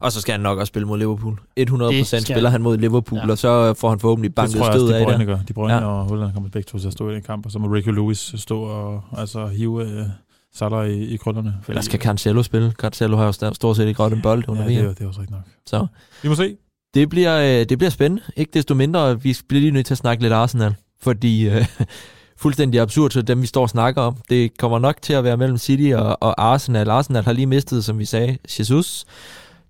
og 0.00 0.12
så 0.12 0.20
skal 0.20 0.32
han 0.32 0.40
nok 0.40 0.58
også 0.58 0.70
spille 0.70 0.88
mod 0.88 0.98
Liverpool. 0.98 1.40
100% 1.60 2.20
spiller 2.20 2.50
han 2.50 2.62
mod 2.62 2.76
Liverpool, 2.76 3.20
ja. 3.24 3.30
og 3.30 3.38
så 3.38 3.74
får 3.74 3.88
han 3.88 3.98
forhåbentlig 3.98 4.34
banket 4.34 4.64
stød 4.72 4.92
af 4.92 5.18
det. 5.18 5.48
De 5.48 5.52
Bruyne 5.52 5.74
ja. 5.74 5.84
og 5.84 6.04
Holland 6.04 6.32
kommer 6.32 6.50
begge 6.50 6.66
to 6.66 6.78
til 6.78 6.86
at 6.86 6.92
stå 6.92 7.10
i 7.10 7.14
den 7.14 7.22
kamp, 7.22 7.46
og 7.46 7.52
så 7.52 7.58
må 7.58 7.68
Ricky 7.68 7.88
Lewis 7.88 8.34
stå 8.36 8.62
og 8.62 9.02
altså, 9.16 9.46
hive 9.46 9.82
øh, 9.82 10.06
Salah 10.54 10.88
i, 10.90 11.14
i 11.14 11.16
krøllerne. 11.16 11.54
Fordi... 11.62 11.72
Eller 11.72 11.82
skal 11.82 12.00
Cancelo 12.00 12.42
spille? 12.42 12.72
Cancelo 12.72 13.16
har 13.16 13.26
jo 13.26 13.52
stort 13.52 13.76
set 13.76 13.88
ikke 13.88 14.02
ret 14.02 14.12
en 14.12 14.22
bold 14.22 14.44
under 14.48 14.62
ja, 14.62 14.68
det, 14.68 14.78
er, 14.78 14.88
det 14.88 15.00
er 15.00 15.06
også 15.06 15.20
rigtigt 15.20 15.36
nok. 15.36 15.46
Så. 15.66 15.86
Vi 16.22 16.28
må 16.28 16.34
se. 16.34 16.56
Det 16.94 17.08
bliver, 17.08 17.38
øh, 17.38 17.68
det 17.68 17.78
bliver 17.78 17.90
spændende. 17.90 18.22
Ikke 18.36 18.50
desto 18.54 18.74
mindre, 18.74 19.22
vi 19.22 19.36
bliver 19.48 19.60
lige 19.60 19.70
nødt 19.70 19.86
til 19.86 19.94
at 19.94 19.98
snakke 19.98 20.22
lidt 20.22 20.32
Arsenal. 20.32 20.74
Fordi 21.00 21.48
øh, 21.48 21.66
fuldstændig 22.42 22.80
absurd, 22.80 23.10
så 23.10 23.22
dem 23.22 23.42
vi 23.42 23.46
står 23.46 23.62
og 23.62 23.70
snakker 23.70 24.02
om, 24.02 24.16
det 24.30 24.58
kommer 24.58 24.78
nok 24.78 25.02
til 25.02 25.12
at 25.12 25.24
være 25.24 25.36
mellem 25.36 25.58
City 25.58 25.92
og, 25.94 26.22
og 26.22 26.42
Arsenal. 26.42 26.90
Arsenal 26.90 27.24
har 27.24 27.32
lige 27.32 27.46
mistet, 27.46 27.84
som 27.84 27.98
vi 27.98 28.04
sagde, 28.04 28.38
Jesus. 28.58 29.04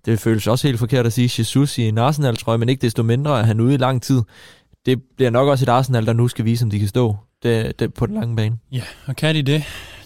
Det 0.05 0.19
føles 0.19 0.47
også 0.47 0.67
helt 0.67 0.79
forkert 0.79 1.05
at 1.05 1.13
sige 1.13 1.31
Jesus 1.39 1.77
i 1.77 1.81
en 1.81 1.97
Arsenal, 1.97 2.37
tror 2.37 2.53
jeg, 2.53 2.59
men 2.59 2.69
ikke 2.69 2.81
desto 2.81 3.03
mindre 3.03 3.39
er 3.39 3.43
han 3.43 3.59
ude 3.59 3.73
i 3.73 3.77
lang 3.77 4.01
tid. 4.01 4.21
Det 4.85 5.01
bliver 5.17 5.29
nok 5.29 5.47
også 5.47 5.65
et 5.65 5.69
Arsenal, 5.69 6.05
der 6.05 6.13
nu 6.13 6.27
skal 6.27 6.45
vise, 6.45 6.63
om 6.63 6.69
de 6.69 6.79
kan 6.79 6.87
stå 6.87 7.15
det, 7.43 7.79
det 7.79 7.93
på 7.93 8.05
den 8.05 8.15
lange 8.15 8.35
bane. 8.35 8.57
Ja, 8.71 8.83
og 9.05 9.15
kan 9.15 9.35
de 9.35 9.41
det? 9.41 9.63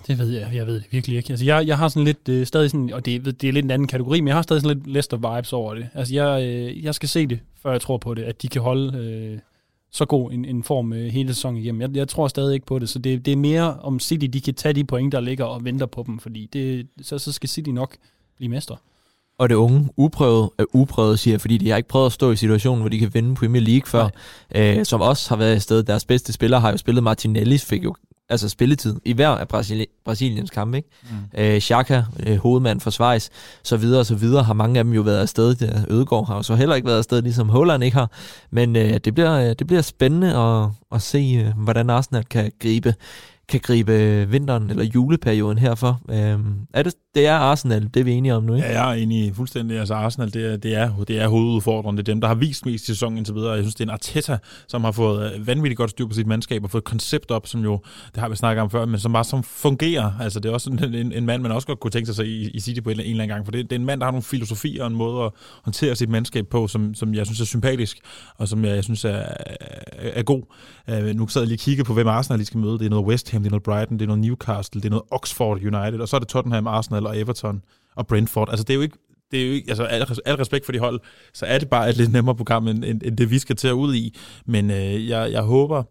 Det 0.08 0.20
ved 0.20 0.30
jeg, 0.30 0.50
jeg 0.54 0.68
ved 0.68 0.76
det 0.76 0.84
virkelig 0.92 1.18
ikke. 1.18 1.30
Altså, 1.30 1.46
jeg, 1.46 1.68
jeg 1.68 1.78
har 1.78 1.88
sådan 1.88 2.04
lidt, 2.04 2.30
øh, 2.30 2.46
stadig 2.46 2.72
sådan, 2.72 2.94
og 2.94 3.06
det, 3.06 3.42
det 3.42 3.48
er 3.48 3.54
lidt 3.54 3.66
en 3.66 3.72
anden 3.72 3.88
kategori, 3.88 4.22
men 4.22 4.28
jeg 4.28 4.36
har 4.36 4.42
stadig 4.42 4.62
sådan 4.62 4.78
lidt 4.78 4.98
Leicester-vibes 4.98 5.54
over 5.54 5.74
det. 5.74 5.90
Altså, 5.94 6.16
jeg, 6.16 6.44
øh, 6.44 6.84
jeg 6.84 6.96
skal 6.96 7.10
se 7.10 7.28
det, 7.28 7.40
før 7.62 7.72
jeg 7.72 7.82
tror 7.82 7.98
på 7.98 8.14
det, 8.14 8.24
at 8.24 8.42
de 8.42 8.48
kan 8.48 8.62
holde 8.62 8.98
øh, 8.98 9.40
så 9.92 10.06
god 10.06 10.32
en, 10.32 10.46
en 10.46 10.64
form 10.64 10.94
øh, 10.94 11.06
hele 11.06 11.34
sæsonen 11.34 11.62
igennem. 11.62 11.82
Jeg, 11.82 11.96
jeg 11.96 12.08
tror 12.08 12.28
stadig 12.28 12.54
ikke 12.54 12.66
på 12.66 12.80
det, 12.80 12.90
så 12.90 13.00
det, 13.00 13.26
det 13.26 13.32
er 13.32 13.38
mere 13.38 13.80
om 13.80 14.00
City, 14.00 14.26
de 14.26 14.42
kan 14.42 14.54
tage 14.54 14.74
de 14.74 14.84
point, 14.84 15.12
der 15.12 15.20
ligger 15.20 15.46
og 15.46 15.64
venter 15.64 15.86
på 15.86 16.04
dem, 16.08 16.20
fordi 16.20 16.50
det, 16.54 16.88
så, 17.02 17.20
så 17.20 17.32
skal 17.32 17.50
City 17.50 17.70
nok 17.70 17.96
blive 18.38 18.50
mestre. 18.50 18.78
Og 19.40 19.50
det 19.50 19.56
unge, 19.56 19.90
uprøvet, 19.98 20.50
er 20.60 20.66
uprøvet, 20.74 21.20
siger 21.20 21.38
fordi 21.38 21.58
de 21.58 21.70
har 21.70 21.78
ikke 21.78 21.90
prøvet 21.90 22.06
at 22.06 22.12
stå 22.12 22.32
i 22.32 22.36
situationen, 22.36 22.82
hvor 22.82 22.90
de 22.90 23.00
kan 23.00 23.14
vinde 23.14 23.36
Premier 23.36 23.62
League 23.62 23.88
før, 23.88 24.10
øh, 24.56 24.86
som 24.86 25.02
også 25.02 25.30
har 25.30 25.36
været 25.36 25.58
i 25.58 25.60
stedet. 25.60 25.88
Deres 25.88 26.06
bedste 26.06 26.34
spiller 26.34 26.60
har 26.60 26.72
jo 26.72 26.78
spillet 26.78 27.04
Martinelli, 27.04 27.58
fik 27.58 27.84
jo 27.84 27.96
altså 28.30 28.50
spilletid 28.50 28.96
i 29.06 29.14
hver 29.14 29.30
af 29.30 29.46
Brasili- 29.54 30.02
Brasiliens 30.06 30.50
kampe. 30.50 30.78
Ikke? 30.78 30.90
Mm. 31.04 31.40
Øh, 31.42 31.62
Xhaka, 31.62 32.04
øh, 32.26 32.38
hovedmand 32.38 32.80
for 32.80 32.90
Schweiz, 32.90 33.30
så 33.64 33.78
videre 33.78 34.00
og 34.00 34.06
så 34.06 34.16
videre, 34.16 34.44
har 34.44 34.54
mange 34.54 34.80
af 34.80 34.84
dem 34.84 34.94
jo 34.94 35.02
været 35.02 35.20
afsted. 35.22 35.56
Der 35.56 35.86
Ødegaard 35.90 36.28
har 36.28 36.36
jo 36.36 36.44
så 36.44 36.56
heller 36.56 36.76
ikke 36.76 36.88
været 36.88 36.98
afsted, 36.98 37.22
ligesom 37.22 37.50
Holland 37.50 37.84
ikke 37.84 37.98
har. 37.98 38.12
Men 38.52 38.76
øh, 38.76 38.98
det, 39.06 39.14
bliver, 39.14 39.34
øh, 39.50 39.56
det 39.60 39.68
bliver 39.68 39.82
spændende 39.82 40.36
at, 40.36 40.70
at 40.92 41.02
se, 41.02 41.44
øh, 41.46 41.64
hvordan 41.64 41.90
Arsenal 41.90 42.24
kan 42.24 42.52
gribe 42.60 42.94
kan 43.50 43.60
gribe 43.60 44.26
vinteren 44.30 44.70
eller 44.70 44.84
juleperioden 44.84 45.58
herfor. 45.58 46.00
Øhm, 46.10 46.56
er 46.74 46.84
det, 46.84 46.94
det 47.18 47.26
er 47.28 47.34
Arsenal, 47.34 47.90
det 47.94 48.00
er 48.00 48.04
vi 48.04 48.12
enige 48.12 48.36
om 48.36 48.44
nu, 48.44 48.56
ikke? 48.56 48.68
Ja, 48.68 48.82
jeg 48.82 48.90
er 48.90 49.04
enig 49.04 49.36
fuldstændig. 49.36 49.80
Altså 49.80 49.94
Arsenal, 49.94 50.34
det 50.34 50.54
er, 50.54 50.58
det 50.58 50.76
er, 50.76 50.92
det 51.08 51.20
er 51.20 51.28
hovedudfordrende. 51.28 52.02
Det 52.02 52.10
er 52.10 52.14
dem, 52.14 52.22
der 52.22 52.28
har 52.28 52.36
vist 52.36 52.66
mest 52.66 52.84
i 52.84 52.88
sæsonen 52.88 53.18
indtil 53.18 53.36
videre. 53.36 53.52
Jeg 53.52 53.64
synes, 53.64 53.76
det 53.76 53.84
er 53.84 53.86
en 53.86 53.94
Arteta, 53.94 54.38
som 54.68 54.84
har 54.84 54.92
fået 54.92 55.34
øh, 55.34 55.48
vanvittigt 55.48 55.78
godt 55.78 55.90
styr 55.90 56.08
på 56.08 56.14
sit 56.14 56.28
mandskab 56.28 56.64
og 56.64 56.70
fået 56.70 56.82
et 56.82 56.86
koncept 56.86 57.32
op, 57.32 57.48
som 57.48 57.64
jo, 57.64 57.82
det 58.16 58.22
har 58.22 58.30
vi 58.30 58.36
snakket 58.36 58.62
om 58.62 58.70
før, 58.70 58.86
men 58.86 59.00
som 59.00 59.14
bare 59.14 59.24
som 59.24 59.44
fungerer. 59.44 60.12
Altså 60.20 60.40
det 60.40 60.50
er 60.50 60.54
også 60.54 60.70
en, 60.70 60.96
en, 60.96 61.12
en 61.12 61.26
mand, 61.26 61.42
man 61.42 61.52
også 61.52 61.68
godt 61.68 61.80
kunne 61.80 61.92
tænke 61.92 62.14
sig 62.14 62.28
i, 62.28 62.50
i 62.50 62.60
City 62.60 62.82
på 62.82 62.90
en, 62.90 63.00
en 63.00 63.06
eller 63.06 63.24
anden 63.24 63.36
gang, 63.36 63.46
for 63.46 63.52
det, 63.52 63.70
det 63.70 63.76
er 63.76 63.80
en 63.80 63.86
mand, 63.86 64.00
der 64.00 64.06
har 64.06 64.12
nogle 64.12 64.24
filosofier 64.24 64.84
og 64.84 64.88
en 64.88 64.96
måde 64.96 65.26
at 65.26 65.32
håndtere 65.64 65.96
sit 65.96 66.10
mandskab 66.10 66.48
på, 66.48 66.68
som, 66.68 66.94
som 66.94 67.14
jeg 67.14 67.26
synes 67.26 67.42
er 67.42 67.46
sympatisk, 67.46 67.98
og 68.38 68.48
som 68.48 68.66
jeg, 68.66 68.76
jeg 68.76 68.84
synes 68.84 69.06
er, 69.06 69.10
er, 69.10 69.36
er 69.92 70.24
god. 70.24 70.44
Uh, 70.92 71.16
nu 71.16 71.28
sad 71.28 71.42
jeg 71.42 71.60
lige 71.66 71.82
og 71.82 71.86
på, 71.86 71.94
hvem 71.94 72.08
Arsenal 72.08 72.40
lige 72.40 72.46
skal 72.46 72.60
møde. 72.60 72.80
Det 72.80 72.86
er 72.86 72.90
noget 72.90 73.06
West 73.06 73.32
Ham, 73.32 73.42
det 73.42 73.48
er 73.48 73.52
noget 73.52 73.64
Brighton, 73.64 73.98
det 74.00 74.06
er 74.06 74.08
noget 74.08 74.22
Newcastle, 74.22 74.82
det 74.82 74.86
er 74.86 74.90
noget 74.90 75.04
Oxford 75.12 75.58
United, 75.58 76.00
og 76.00 76.08
så 76.08 76.16
er 76.16 76.20
det 76.20 76.28
Tottenham, 76.28 76.68
Arsenal 76.68 77.07
og 77.08 77.18
Everton 77.18 77.62
og 77.96 78.08
Brentford. 78.08 78.50
Altså 78.50 78.64
det 78.64 78.70
er 78.70 78.76
jo 78.76 78.82
ikke, 78.82 78.98
det 79.32 79.42
er 79.42 79.48
jo 79.48 79.54
ikke, 79.54 79.70
altså 79.70 79.84
al, 79.84 80.06
al 80.26 80.36
respekt 80.36 80.66
for 80.66 80.72
de 80.72 80.80
hold, 80.80 81.00
så 81.34 81.46
er 81.46 81.60
det 81.60 81.70
bare 81.70 81.90
et 81.90 81.98
lidt 81.98 82.12
nemmere 82.12 82.36
program, 82.36 82.68
end, 82.68 82.84
end, 82.84 83.02
end 83.06 83.18
det 83.18 83.32
vi 83.32 83.40
skal 83.40 83.56
til 83.56 83.68
at 83.68 83.74
ud 83.74 83.96
i. 83.96 84.18
Men 84.46 84.72
øh, 84.72 85.08
jeg, 85.08 85.32
jeg 85.32 85.42
håber, 85.42 85.84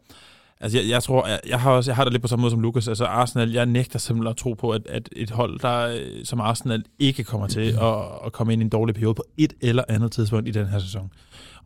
altså 0.61 0.79
jeg, 0.79 0.89
jeg 0.89 1.03
tror, 1.03 1.27
jeg, 1.27 1.41
jeg 1.49 1.61
har 1.61 1.71
også, 1.71 1.91
jeg 1.91 1.97
har 1.97 2.05
det 2.05 2.13
lidt 2.13 2.23
på 2.23 2.29
samme 2.29 2.41
måde 2.41 2.51
som 2.51 2.61
Lukas, 2.61 2.89
altså 2.89 3.05
Arsenal, 3.05 3.51
jeg 3.51 3.67
nægter 3.67 3.99
simpelthen 3.99 4.31
at 4.31 4.37
tro 4.37 4.53
på, 4.53 4.71
at, 4.71 4.87
at 4.87 5.09
et 5.17 5.31
hold, 5.31 5.61
der 5.61 5.89
øh, 5.89 6.25
som 6.25 6.41
Arsenal 6.41 6.85
ikke 6.99 7.25
kommer 7.25 7.47
til 7.47 7.73
at, 7.81 7.97
at 8.27 8.33
komme 8.33 8.53
ind 8.53 8.63
i 8.63 8.65
en 8.65 8.71
dårlig 8.71 8.95
periode 8.95 9.15
på 9.15 9.25
et 9.39 9.53
eller 9.61 9.85
andet 9.89 10.13
tidspunkt 10.13 10.49
i 10.49 10.51
den 10.51 10.67
her 10.67 10.79
sæson. 10.79 11.11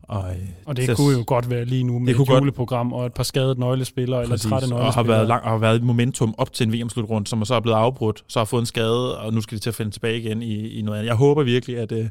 Og, 0.03 0.29
øh, 0.29 0.35
og 0.65 0.77
det 0.77 0.85
så, 0.85 0.95
kunne 0.95 1.17
jo 1.17 1.23
godt 1.27 1.49
være 1.49 1.65
lige 1.65 1.83
nu 1.83 1.99
med 1.99 2.13
det 2.13 2.21
et 2.21 2.29
juleprogram 2.29 2.89
godt, 2.89 3.01
og 3.01 3.05
et 3.05 3.13
par 3.13 3.23
skadede 3.23 3.59
nøglespillere 3.59 4.27
præcis, 4.27 4.45
eller 4.45 4.57
trætte 4.57 4.69
nøglespillere. 4.69 4.87
Og 4.87 4.93
har 4.93 5.03
været, 5.03 5.27
lang, 5.27 5.43
har 5.43 5.57
været 5.57 5.75
et 5.75 5.83
momentum 5.83 6.35
op 6.37 6.53
til 6.53 6.67
en 6.67 6.73
VM-slutrunde, 6.73 7.27
som 7.27 7.45
så 7.45 7.55
er 7.55 7.59
blevet 7.59 7.77
afbrudt, 7.77 8.23
så 8.27 8.39
har 8.39 8.45
fået 8.45 8.61
en 8.61 8.65
skade, 8.65 9.17
og 9.17 9.33
nu 9.33 9.41
skal 9.41 9.57
de 9.57 9.63
til 9.63 9.69
at 9.69 9.75
finde 9.75 9.91
tilbage 9.91 10.19
igen 10.19 10.41
i, 10.41 10.67
i 10.67 10.81
noget 10.81 10.97
andet. 10.97 11.07
Jeg 11.07 11.15
håber 11.15 11.43
virkelig, 11.43 11.77
at, 11.77 11.91
øh, 11.91 12.09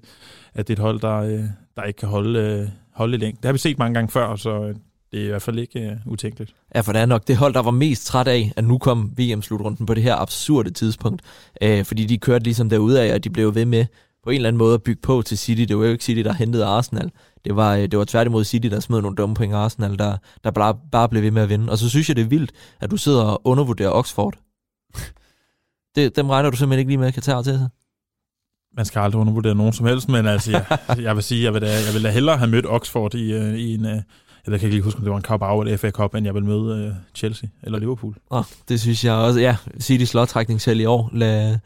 at 0.55 0.69
det 0.69 0.79
er 0.79 0.83
et 0.83 0.83
hold, 0.83 1.01
der, 1.01 1.17
øh, 1.17 1.41
der 1.77 1.83
ikke 1.83 1.97
kan 1.97 2.09
holde, 2.09 2.71
holde 2.95 3.17
i 3.17 3.21
længden. 3.21 3.37
Det 3.43 3.45
har 3.45 3.53
vi 3.53 3.59
set 3.59 3.79
mange 3.79 3.95
gange 3.95 4.11
før, 4.11 4.37
så 4.37 4.75
det 5.13 5.21
er 5.21 5.25
i 5.25 5.29
hvert 5.29 5.43
fald 5.43 5.59
ikke 5.59 5.99
uh, 6.07 6.13
utænkeligt. 6.13 6.55
Ja, 6.75 6.81
for 6.81 6.93
det 6.93 7.01
er 7.03 7.07
nok 7.07 7.29
det 7.29 7.37
hold, 7.37 7.55
der 7.55 7.63
var 7.63 7.71
mest 7.71 8.07
træt 8.07 8.29
af, 8.29 8.53
at 8.57 8.65
nu 8.65 8.79
kom 8.79 9.13
VM-slutrunden 9.19 9.87
på 9.87 9.95
det 9.95 10.03
her 10.03 10.17
absurde 10.17 10.71
tidspunkt. 10.71 11.23
Uh, 11.65 11.85
fordi 11.85 12.05
de 12.05 12.19
kørte 12.19 12.45
ligesom 12.45 12.71
derude 12.71 13.03
af, 13.03 13.15
og 13.15 13.25
de 13.25 13.31
blev 13.31 13.55
ved 13.55 13.65
med 13.65 13.87
på 14.25 14.31
en 14.31 14.37
eller 14.37 14.49
anden 14.49 14.59
måde 14.59 14.75
at 14.75 14.83
bygge 14.83 15.01
på 15.03 15.23
til 15.23 15.39
City. 15.39 15.63
Det 15.63 15.79
var 15.79 15.85
jo 15.85 15.91
ikke 15.91 16.05
City, 16.05 16.21
der 16.21 16.33
hentede 16.33 16.65
Arsenal. 16.65 17.11
Det 17.45 17.57
var, 17.57 17.77
øh, 17.77 17.83
det 17.83 17.99
var 17.99 18.05
tværtimod 18.05 18.45
City, 18.45 18.67
der 18.67 18.81
smed 18.81 19.03
nogle 19.03 19.17
dumme 19.17 19.35
point 19.35 19.55
Arsenal, 19.55 19.99
der, 19.99 20.17
der 20.45 20.51
bare, 20.51 20.77
bare 20.93 21.09
blev 21.09 21.23
ved 21.23 21.31
med 21.31 21.43
at 21.43 21.49
vinde. 21.49 21.73
Og 21.73 21.79
så 21.79 21.89
synes 21.89 22.09
jeg, 22.09 22.17
det 22.17 22.23
er 22.23 22.29
vildt, 22.29 22.53
at 22.81 22.91
du 22.91 22.97
sidder 22.97 23.23
og 23.23 23.41
undervurderer 23.45 23.91
Oxford. 23.91 24.39
det, 25.95 26.17
dem 26.17 26.31
regner 26.31 26.51
du 26.51 26.57
simpelthen 26.57 26.79
ikke 26.79 26.91
lige 26.91 26.99
med, 26.99 27.07
at 27.07 27.15
kan 27.15 27.23
tage 27.23 27.43
til 27.43 27.59
sig. 27.59 27.69
Man 28.77 28.85
skal 28.85 29.01
aldrig 29.01 29.21
undervurdere 29.21 29.55
nogen 29.55 29.73
som 29.73 29.87
helst, 29.87 30.09
men 30.09 30.27
altså, 30.27 30.51
jeg, 30.51 30.79
jeg 31.07 31.17
vil 31.17 31.25
sige, 31.25 31.45
jeg 31.45 31.55
vil, 31.55 31.63
da, 31.63 31.71
jeg 31.71 31.95
vil 31.95 32.05
da 32.05 32.11
hellere 32.11 32.39
have 32.39 32.51
mødt 32.51 32.67
Oxford 32.67 33.15
i, 33.15 33.37
uh, 33.37 33.55
i 33.55 33.75
en... 33.75 33.87
Uh, 33.87 34.03
jeg 34.47 34.61
kan 34.61 34.67
ikke 34.67 34.77
lige 34.77 34.85
huske, 34.85 34.99
om 34.99 35.05
det 35.05 35.11
var 35.11 35.17
en 35.17 35.23
Carabao 35.23 35.61
eller 35.61 35.77
FA 35.77 35.91
Cup, 35.91 36.15
end 36.15 36.27
jeg 36.27 36.35
vil 36.35 36.45
møde 36.45 36.87
uh, 36.87 36.95
Chelsea 37.15 37.49
eller 37.63 37.79
Liverpool. 37.79 38.15
Oh, 38.31 38.45
det 38.69 38.81
synes 38.81 39.05
jeg 39.05 39.15
også. 39.15 39.41
Ja, 39.41 39.57
City 39.81 40.05
slåtrækning 40.05 40.61
selv 40.61 40.81
i 40.81 40.85
år. 40.85 41.11
Lad, 41.13 41.59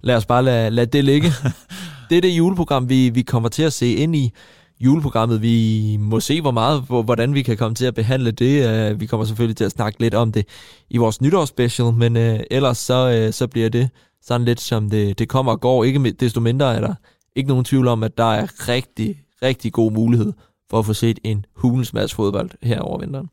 lad 0.00 0.16
os 0.16 0.26
bare 0.26 0.42
lade, 0.42 0.70
lad 0.70 0.86
det 0.86 1.04
ligge. 1.04 1.32
det 2.10 2.16
er 2.16 2.20
det 2.20 2.28
juleprogram, 2.28 2.88
vi, 2.88 3.08
vi 3.08 3.22
kommer 3.22 3.48
til 3.48 3.62
at 3.62 3.72
se 3.72 3.94
ind 3.94 4.16
i 4.16 4.32
juleprogrammet. 4.80 5.42
Vi 5.42 5.96
må 6.00 6.20
se, 6.20 6.40
hvor 6.40 6.50
meget, 6.50 6.82
hvordan 6.82 7.34
vi 7.34 7.42
kan 7.42 7.56
komme 7.56 7.74
til 7.74 7.86
at 7.86 7.94
behandle 7.94 8.30
det. 8.30 9.00
Vi 9.00 9.06
kommer 9.06 9.26
selvfølgelig 9.26 9.56
til 9.56 9.64
at 9.64 9.72
snakke 9.72 10.00
lidt 10.00 10.14
om 10.14 10.32
det 10.32 10.48
i 10.90 10.96
vores 10.96 11.20
nytårsspecial, 11.20 11.92
men 11.92 12.16
uh, 12.16 12.40
ellers 12.50 12.78
så, 12.78 13.26
uh, 13.26 13.32
så 13.32 13.46
bliver 13.46 13.68
det 13.68 13.90
sådan 14.22 14.44
lidt 14.44 14.60
som 14.60 14.90
det, 14.90 15.18
det 15.18 15.28
kommer 15.28 15.52
og 15.52 15.60
går. 15.60 15.84
Ikke 15.84 16.10
desto 16.10 16.40
mindre 16.40 16.74
er 16.74 16.80
der 16.80 16.94
ikke 17.36 17.48
nogen 17.48 17.64
tvivl 17.64 17.88
om, 17.88 18.02
at 18.02 18.18
der 18.18 18.32
er 18.34 18.68
rigtig, 18.68 19.22
rigtig 19.42 19.72
god 19.72 19.92
mulighed 19.92 20.32
for 20.70 20.78
at 20.78 20.86
få 20.86 20.92
set 20.92 21.18
en 21.24 21.46
hulens 21.56 21.94
masse 21.94 22.16
fodbold 22.16 22.50
her 22.62 22.80
over 22.80 22.98
vinteren. 22.98 23.28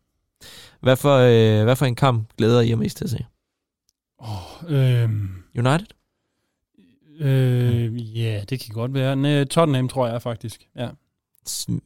Hvad 0.81 0.95
for, 0.95 1.17
øh, 1.17 1.63
hvad 1.63 1.75
for 1.75 1.85
en 1.85 1.95
kamp 1.95 2.29
glæder 2.37 2.61
I 2.61 2.69
jer 2.69 2.75
mest 2.75 2.97
til 2.97 3.03
at 3.03 3.09
se? 3.09 3.25
Oh, 4.19 4.73
øh, 4.73 5.09
United? 5.57 5.87
Øh, 7.19 8.17
ja, 8.19 8.43
det 8.49 8.59
kan 8.59 8.73
godt 8.73 8.93
være. 8.93 9.15
Nej, 9.15 9.43
Tottenham 9.43 9.89
tror 9.89 10.07
jeg 10.07 10.21
faktisk, 10.21 10.67
ja. 10.75 10.87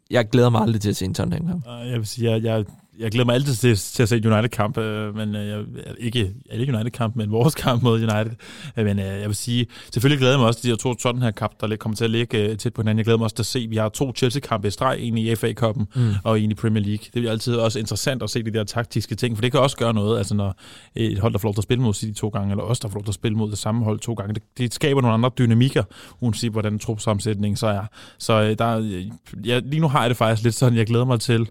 Jeg 0.09 0.29
glæder 0.29 0.49
mig 0.49 0.61
aldrig 0.61 0.81
til 0.81 0.89
at 0.89 0.95
se 0.95 1.05
en 1.05 1.13
Tottenham-kamp. 1.13 1.65
Jeg 1.67 1.97
vil 1.97 2.07
sige, 2.07 2.31
jeg, 2.31 2.43
jeg, 2.43 2.65
jeg 2.99 3.11
glæder 3.11 3.25
mig 3.25 3.35
altid 3.35 3.55
til, 3.55 3.75
til 3.77 4.03
at 4.03 4.09
se 4.09 4.15
United-kamp, 4.15 4.77
øh, 4.77 5.15
men 5.15 5.35
øh, 5.35 5.47
jeg, 5.47 5.63
ikke, 5.97 6.33
ikke 6.51 6.73
United-kamp, 6.73 7.15
men 7.15 7.31
vores 7.31 7.55
kamp 7.55 7.83
mod 7.83 8.03
United. 8.03 8.31
Øh, 8.77 8.85
men 8.85 8.99
øh, 8.99 9.05
jeg 9.05 9.27
vil 9.27 9.35
sige, 9.35 9.67
selvfølgelig 9.93 10.19
glæder 10.19 10.33
jeg 10.33 10.39
mig 10.39 10.47
også 10.47 10.59
til 10.59 10.67
de 10.67 10.71
her 10.71 10.77
to 10.77 10.93
Tottenham-kamp, 10.93 11.61
der 11.61 11.75
kommer 11.75 11.95
til 11.95 12.03
at 12.03 12.09
ligge 12.09 12.37
øh, 12.37 12.57
tæt 12.57 12.73
på 12.73 12.81
hinanden. 12.81 12.97
Jeg 12.97 13.05
glæder 13.05 13.17
mig 13.17 13.23
også 13.23 13.35
til 13.35 13.43
at 13.43 13.47
se, 13.47 13.67
vi 13.69 13.75
har 13.75 13.89
to 13.89 14.13
Chelsea-kampe 14.15 14.67
i 14.67 14.71
streg, 14.71 14.97
en 14.99 15.17
i 15.17 15.35
FA-koppen 15.35 15.87
mm. 15.95 16.11
og 16.23 16.39
en 16.39 16.51
i 16.51 16.53
Premier 16.53 16.83
League. 16.83 17.05
Det 17.13 17.25
er 17.25 17.31
altid 17.31 17.55
også 17.55 17.79
interessant 17.79 18.23
at 18.23 18.29
se 18.29 18.43
de 18.43 18.51
der 18.51 18.63
taktiske 18.63 19.15
ting, 19.15 19.37
for 19.37 19.41
det 19.41 19.51
kan 19.51 19.59
også 19.61 19.77
gøre 19.77 19.93
noget, 19.93 20.17
altså 20.17 20.35
når 20.35 20.59
et 20.95 21.19
hold, 21.19 21.33
der 21.33 21.39
får 21.39 21.47
lov 21.47 21.53
til 21.53 21.59
at 21.59 21.63
spille 21.63 21.83
mod 21.83 21.93
City 21.93 22.19
to 22.19 22.29
gange, 22.29 22.51
eller 22.51 22.63
os, 22.63 22.79
der 22.79 22.87
får 22.87 22.95
lov 22.95 23.03
til 23.03 23.11
at 23.11 23.15
spille 23.15 23.37
mod 23.37 23.49
det 23.49 23.57
samme 23.57 23.83
hold 23.83 23.99
to 23.99 24.13
gange. 24.13 24.33
Det, 24.33 24.43
det 24.57 24.73
skaber 24.73 25.01
nogle 25.01 25.13
andre 25.13 25.31
dynamikker, 25.37 25.83
uanset 26.21 26.51
hvordan 26.51 26.79
trupsammensætningen 26.79 27.57
så 27.57 27.67
er. 27.67 27.85
Så 28.17 28.41
øh, 28.41 28.57
der, 28.57 29.01
ja, 29.45 29.59
lige 29.59 29.79
nu 29.79 29.87
har 29.87 30.01
jeg 30.01 30.09
det 30.09 30.17
faktisk 30.17 30.43
lidt 30.43 30.55
sådan, 30.55 30.77
jeg 30.77 30.87
glæder 30.87 31.05
mig 31.05 31.19
til 31.19 31.49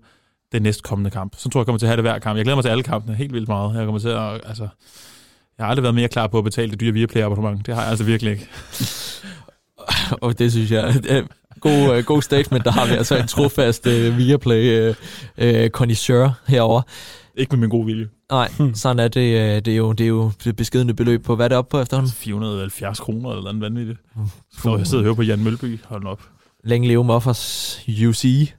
den 0.52 0.62
næste 0.62 0.82
kommende 0.82 1.10
kamp. 1.10 1.32
Så 1.36 1.48
tror 1.48 1.58
jeg, 1.58 1.62
jeg 1.62 1.66
kommer 1.66 1.78
til 1.78 1.86
at 1.86 1.90
have 1.90 1.96
det 1.96 2.04
hver 2.04 2.18
kamp. 2.18 2.36
Jeg 2.36 2.44
glæder 2.44 2.56
mig 2.56 2.64
til 2.64 2.70
alle 2.70 2.82
kampene 2.82 3.16
helt 3.16 3.32
vildt 3.32 3.48
meget. 3.48 3.76
Jeg 3.76 3.84
kommer 3.84 3.98
til 3.98 4.08
at, 4.08 4.40
altså, 4.44 4.68
jeg 5.58 5.66
har 5.66 5.70
aldrig 5.70 5.82
været 5.82 5.94
mere 5.94 6.08
klar 6.08 6.26
på 6.26 6.38
at 6.38 6.44
betale 6.44 6.70
det 6.70 6.80
dyre 6.80 6.92
Viaplay 6.92 7.22
abonnement. 7.22 7.66
Det 7.66 7.74
har 7.74 7.82
jeg 7.82 7.90
altså 7.90 8.04
virkelig 8.04 8.32
ikke. 8.32 8.48
Og 10.22 10.38
det 10.38 10.52
synes 10.52 10.70
jeg 10.70 11.00
er 11.08 11.22
god, 11.60 11.98
uh, 11.98 12.04
god 12.04 12.22
statement. 12.22 12.64
Der 12.64 12.70
har 12.70 12.86
vi 12.86 12.92
altså 12.92 13.16
en 13.16 13.26
trofast 13.26 13.86
uh, 13.86 14.18
Viaplay 14.18 14.90
uh, 14.90 14.96
uh, 15.42 15.68
connoisseur 15.68 16.40
herover. 16.46 16.82
Ikke 17.36 17.50
med 17.50 17.58
min 17.58 17.70
gode 17.70 17.86
vilje. 17.86 18.08
Nej, 18.30 18.48
hmm. 18.58 18.74
sådan 18.74 18.98
er 18.98 19.08
det. 19.08 19.64
Det 19.64 19.72
er, 19.72 19.76
jo, 19.76 19.92
det 19.92 20.04
er 20.04 20.08
jo 20.08 20.30
det 20.44 20.56
beskedende 20.56 20.94
beløb 20.94 21.24
på. 21.24 21.36
Hvad 21.36 21.46
er 21.46 21.48
det 21.48 21.58
op 21.58 21.68
på 21.68 21.80
efterhånden? 21.80 22.12
470 22.12 23.00
kroner 23.00 23.30
eller 23.30 23.42
noget 23.42 23.60
vanvittigt. 23.60 23.98
Så 24.62 24.76
jeg 24.76 24.86
sidder 24.86 24.98
og 24.98 25.04
hører 25.04 25.14
på 25.14 25.22
Jan 25.22 25.44
Mølby. 25.44 25.80
Hold 25.84 26.06
op. 26.06 26.22
Længe 26.64 26.88
leve 26.88 27.04
Muffers 27.04 27.80
UC 28.06 28.52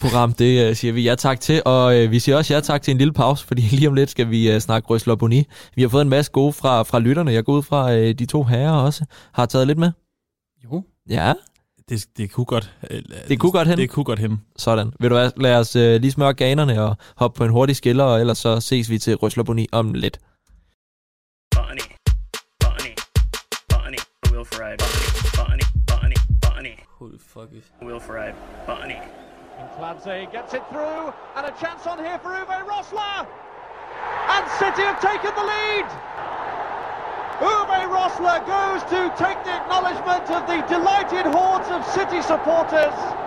program, 0.00 0.32
det 0.32 0.70
uh, 0.70 0.76
siger 0.76 0.92
vi 0.92 1.02
ja 1.02 1.14
tak 1.14 1.40
til, 1.40 1.62
og 1.64 1.96
uh, 1.96 2.10
vi 2.10 2.18
siger 2.18 2.36
også 2.36 2.54
ja 2.54 2.60
tak 2.60 2.82
til 2.82 2.92
en 2.92 2.98
lille 2.98 3.12
pause, 3.12 3.46
fordi 3.46 3.62
lige 3.78 3.88
om 3.88 3.94
lidt 3.94 4.10
skal 4.10 4.30
vi 4.30 4.54
uh, 4.54 4.58
snakke 4.58 4.88
Røsler 4.88 5.16
Boni. 5.16 5.44
Vi 5.74 5.82
har 5.82 5.88
fået 5.88 6.02
en 6.02 6.08
masse 6.08 6.32
gode 6.32 6.52
fra, 6.52 6.82
fra 6.82 6.98
lytterne. 6.98 7.32
Jeg 7.32 7.44
går 7.44 7.52
ud 7.52 7.62
fra 7.62 7.92
uh, 7.92 7.98
de 7.98 8.26
to 8.26 8.42
herrer 8.42 8.72
også. 8.72 9.04
Har 9.32 9.46
taget 9.46 9.66
lidt 9.66 9.78
med? 9.78 9.92
Jo. 10.64 10.84
Ja. 11.08 11.32
Det, 11.88 12.06
det 12.16 12.30
kunne 12.30 12.46
godt 12.46 12.74
Det 13.28 13.40
kunne 13.40 13.52
godt 13.52 13.68
hen. 13.68 13.78
Det 13.78 13.90
kunne 13.90 14.04
godt 14.04 14.18
hen. 14.18 14.40
Sådan. 14.56 14.92
Vil 15.00 15.10
du 15.10 15.30
lad 15.36 15.56
os 15.56 15.76
uh, 15.76 15.82
lige 15.82 16.10
smøre 16.10 16.34
ganerne 16.34 16.82
og 16.82 16.96
hoppe 17.16 17.38
på 17.38 17.44
en 17.44 17.50
hurtig 17.50 17.76
skiller, 17.76 18.04
og 18.04 18.20
ellers 18.20 18.38
så 18.38 18.60
ses 18.60 18.90
vi 18.90 18.98
til 18.98 19.14
Røsler 19.16 19.44
Boni 19.44 19.66
om 19.72 19.94
lidt. 19.94 20.18
Bonnie, 21.54 21.88
Bonnie, 22.60 22.94
Bonnie, 23.68 24.02
Will 24.32 24.46
Ferrari, 24.52 24.76
Bonnie, 25.36 25.66
Bonnie, 25.86 26.20
Bonnie. 26.42 26.76
The 27.00 27.18
fuck 27.18 27.48
is 27.52 27.64
Will 27.82 28.00
Ferrari, 28.00 28.32
Bonnie. 28.66 29.23
Clancy 29.78 30.28
gets 30.30 30.54
it 30.54 30.62
through, 30.70 31.12
and 31.36 31.46
a 31.46 31.52
chance 31.52 31.86
on 31.86 31.98
here 31.98 32.18
for 32.18 32.30
Uwe 32.30 32.64
Rosler! 32.64 33.26
And 34.28 34.48
City 34.50 34.82
have 34.82 35.00
taken 35.00 35.34
the 35.34 35.42
lead! 35.42 35.86
Uwe 37.40 37.88
Rosler 37.90 38.46
goes 38.46 38.82
to 38.84 39.10
take 39.16 39.42
the 39.44 39.56
acknowledgement 39.56 40.30
of 40.30 40.46
the 40.46 40.62
delighted 40.68 41.26
hordes 41.26 41.70
of 41.70 41.84
City 41.84 42.22
supporters. 42.22 43.23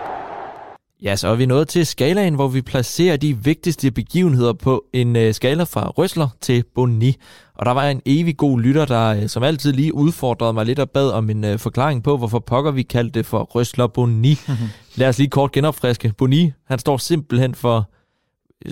Ja, 1.04 1.16
så 1.16 1.28
er 1.28 1.36
vi 1.36 1.45
nået 1.45 1.68
til 1.68 1.86
skalaen, 1.86 2.36
hvor 2.36 2.48
vi 2.48 2.62
placerer 2.62 3.18
de 3.18 3.38
vigtigste 3.38 3.91
begivenheder 3.91 4.54
på 4.54 4.86
en 4.93 5.16
uh, 5.16 5.32
skala 5.32 5.64
fra 5.64 5.89
Røsler 5.89 6.28
til 6.41 6.64
Boni. 6.76 7.16
Og 7.56 7.66
der 7.66 7.72
var 7.72 7.89
en 7.89 8.02
evig 8.06 8.38
god 8.38 8.62
lytter, 8.62 8.86
der 8.86 9.22
uh, 9.22 9.28
som 9.28 9.43
altid 9.43 9.74
lige 9.74 9.93
udfordrede 9.93 10.54
mig 10.54 10.66
lidt 10.66 10.80
og 10.80 10.89
bad 10.89 11.12
om 11.12 11.30
en 11.30 11.43
uh, 11.43 11.60
forklaring 11.60 12.04
på, 12.04 12.18
hvorfor 12.18 12.39
pokker 12.39 12.72
vi 12.72 12.84
kaldte 12.84 13.20
det 13.20 13.26
for 13.26 13.43
Røsler 13.43 13.88
Boni. 13.88 14.38
Mm-hmm. 14.48 14.68
Lad 15.00 15.08
os 15.08 15.18
lige 15.18 15.30
kort 15.30 15.52
genopfriske. 15.52 16.14
Boni, 16.18 16.52
han 16.68 16.80
står 16.80 16.98
simpelthen 16.98 17.56
for, 17.56 17.89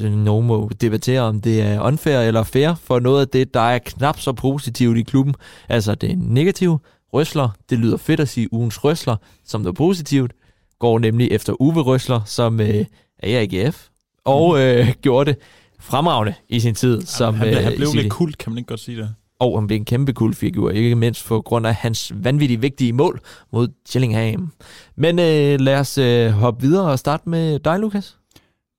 nogen 0.10 0.48
må 0.48 0.70
debattere, 0.82 1.22
om 1.22 1.42
det 1.42 1.62
er 1.62 1.82
unfair 1.82 2.20
eller 2.20 2.44
fair, 2.44 2.76
for 2.84 3.00
noget 3.00 3.22
af 3.22 3.28
det, 3.28 3.54
der 3.54 3.60
er 3.60 3.80
knap 3.80 4.20
så 4.20 4.34
positivt 4.34 4.98
i 4.98 5.02
klubben. 5.02 5.36
Altså 5.70 5.96
det 5.96 6.12
er 6.12 6.16
negativt. 6.18 6.82
Røsler, 7.14 7.50
det 7.70 7.80
lyder 7.80 7.98
fedt 7.98 8.20
at 8.20 8.30
sige 8.30 8.54
ugens 8.54 8.84
røsler, 8.84 9.16
som 9.46 9.62
noget 9.62 9.76
positivt 9.76 10.32
går 10.80 11.00
nemlig 11.00 11.32
efter 11.32 11.62
Uwe 11.62 11.82
Røsler, 11.82 12.22
som 12.26 12.60
øh, 12.60 12.86
er 13.20 13.40
i 13.40 13.58
AGF, 13.58 13.88
og 14.26 14.60
øh, 14.60 14.88
gjorde 15.02 15.32
det 15.32 15.40
fremragende 15.80 16.34
i 16.50 16.60
sin 16.60 16.76
tid. 16.76 17.00
Ja, 17.00 17.06
som, 17.06 17.34
han, 17.34 17.48
øh, 17.48 17.64
han 17.64 17.74
blev 17.76 17.88
lidt 17.94 18.12
kult, 18.12 18.38
kan 18.38 18.52
man 18.52 18.58
ikke 18.58 18.68
godt 18.68 18.80
sige 18.80 18.98
det? 18.98 19.16
Og 19.40 19.60
han 19.60 19.68
blev 19.68 19.78
en 19.78 19.86
kæmpe 19.86 20.14
kultfigur, 20.14 20.70
ikke 20.70 20.96
mindst 20.96 21.28
på 21.28 21.42
grund 21.42 21.68
af 21.68 21.76
hans 21.76 22.12
vanvittigt 22.16 22.62
vigtige 22.62 22.94
mål 22.94 23.20
mod 23.52 23.68
Chillingham. 23.88 24.52
Men 24.96 25.20
øh, 25.20 25.60
lad 25.60 25.80
os 25.80 25.98
øh, 25.98 26.30
hoppe 26.30 26.62
videre 26.62 26.92
og 26.92 27.00
starte 27.00 27.30
med 27.30 27.60
dig, 27.60 27.80
Lukas. 27.80 28.18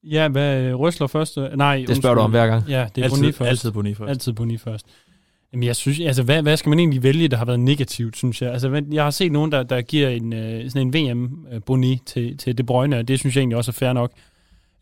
Ja, 0.04 0.28
hvad 0.28 0.74
Røsler 0.74 1.06
først? 1.06 1.38
Nej, 1.54 1.84
det 1.88 1.96
spørger 1.96 2.14
du 2.14 2.20
om 2.20 2.30
hver 2.30 2.46
gang. 2.46 2.68
Ja, 2.68 2.86
det 2.94 3.00
er 3.00 3.04
altid, 3.04 3.18
Boni 3.18 3.32
først. 3.32 3.50
Altid 3.50 3.70
Boni 3.70 3.94
først. 3.94 4.10
Altid 4.10 4.32
Boni 4.32 4.58
først. 4.58 4.86
Jamen, 5.56 5.66
jeg 5.66 5.76
synes, 5.76 6.00
altså, 6.00 6.22
hvad, 6.22 6.42
hvad 6.42 6.56
skal 6.56 6.70
man 6.70 6.78
egentlig 6.78 7.02
vælge, 7.02 7.28
der 7.28 7.36
har 7.36 7.44
været 7.44 7.60
negativt, 7.60 8.16
synes 8.16 8.42
jeg? 8.42 8.52
Altså, 8.52 8.82
jeg 8.92 9.04
har 9.04 9.10
set 9.10 9.32
nogen, 9.32 9.52
der, 9.52 9.62
der 9.62 9.82
giver 9.82 10.08
en, 10.08 10.32
øh, 10.32 10.70
sådan 10.70 10.94
en 10.94 10.94
VM-boni 10.94 11.92
øh, 11.92 11.98
til, 12.06 12.38
til 12.38 12.58
De 12.58 12.64
Bruyne, 12.64 12.98
og 12.98 13.08
det 13.08 13.18
synes 13.18 13.36
jeg 13.36 13.40
egentlig 13.40 13.56
også 13.56 13.70
er 13.70 13.72
fair 13.72 13.92
nok. 13.92 14.12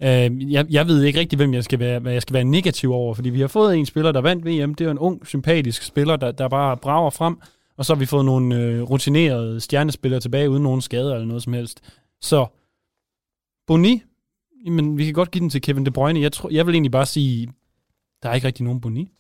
Uh, 0.00 0.52
jeg, 0.52 0.66
jeg 0.70 0.86
ved 0.86 1.02
ikke 1.02 1.20
rigtig, 1.20 1.36
hvem 1.36 1.54
jeg 1.54 1.64
skal 1.64 1.78
være, 1.78 1.98
hvad 1.98 2.12
jeg 2.12 2.22
skal 2.22 2.34
være 2.34 2.44
negativ 2.44 2.92
over, 2.92 3.14
fordi 3.14 3.30
vi 3.30 3.40
har 3.40 3.46
fået 3.46 3.76
en 3.76 3.86
spiller, 3.86 4.12
der 4.12 4.20
vandt 4.20 4.46
VM. 4.46 4.74
Det 4.74 4.86
er 4.86 4.90
en 4.90 4.98
ung, 4.98 5.26
sympatisk 5.26 5.82
spiller, 5.82 6.16
der, 6.16 6.32
der 6.32 6.48
bare 6.48 6.76
brager 6.76 7.10
frem, 7.10 7.36
og 7.76 7.84
så 7.84 7.94
har 7.94 7.98
vi 7.98 8.06
fået 8.06 8.24
nogle 8.24 8.56
øh, 8.56 8.82
rutinerede 8.82 9.60
stjernespillere 9.60 10.20
tilbage, 10.20 10.50
uden 10.50 10.62
nogen 10.62 10.80
skader 10.80 11.14
eller 11.14 11.26
noget 11.26 11.42
som 11.42 11.52
helst. 11.52 11.80
Så, 12.20 12.46
Boni, 13.66 14.02
men 14.70 14.98
vi 14.98 15.04
kan 15.04 15.14
godt 15.14 15.30
give 15.30 15.40
den 15.40 15.50
til 15.50 15.62
Kevin 15.62 15.86
De 15.86 15.90
Bruyne. 15.90 16.20
Jeg, 16.20 16.32
tror, 16.32 16.50
jeg 16.52 16.66
vil 16.66 16.74
egentlig 16.74 16.92
bare 16.92 17.06
sige, 17.06 17.48
der 18.22 18.28
er 18.28 18.34
ikke 18.34 18.46
rigtig 18.46 18.64
nogen 18.64 18.80
Boni 18.80 19.10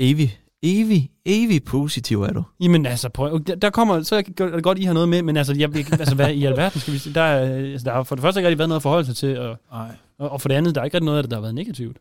evig, 0.00 0.38
evig, 0.62 1.10
evig 1.24 1.64
positiv 1.64 2.22
er 2.22 2.32
du. 2.32 2.42
Jamen 2.60 2.86
altså, 2.86 3.08
prøv, 3.08 3.40
der 3.62 3.70
kommer, 3.70 4.02
så 4.02 4.22
kan 4.36 4.52
det 4.52 4.62
godt, 4.62 4.78
I 4.78 4.82
har 4.82 4.92
noget 4.92 5.08
med, 5.08 5.22
men 5.22 5.36
altså, 5.36 5.54
jeg, 5.58 5.76
altså 5.90 6.14
hvad 6.14 6.30
i 6.30 6.44
alverden 6.44 6.80
skal 6.80 6.92
vi 6.92 6.98
sige? 6.98 7.14
Der, 7.14 7.20
er, 7.20 7.56
altså, 7.72 7.84
der 7.84 7.92
har 7.92 8.02
for 8.02 8.14
det 8.14 8.22
første 8.22 8.40
ikke 8.40 8.48
rigtig 8.48 8.58
været 8.58 8.68
noget 8.68 8.78
at 8.78 8.82
forholde 8.82 9.06
sig 9.06 9.16
til, 9.16 9.38
og, 9.38 9.56
og, 9.68 9.88
og 10.18 10.40
for 10.40 10.48
det 10.48 10.54
andet, 10.56 10.74
der 10.74 10.80
er 10.80 10.84
ikke 10.84 10.96
rigtig 10.96 11.06
noget 11.06 11.18
af 11.18 11.22
det, 11.22 11.30
der 11.30 11.36
har 11.36 11.42
været 11.42 11.54
negativt. 11.54 11.96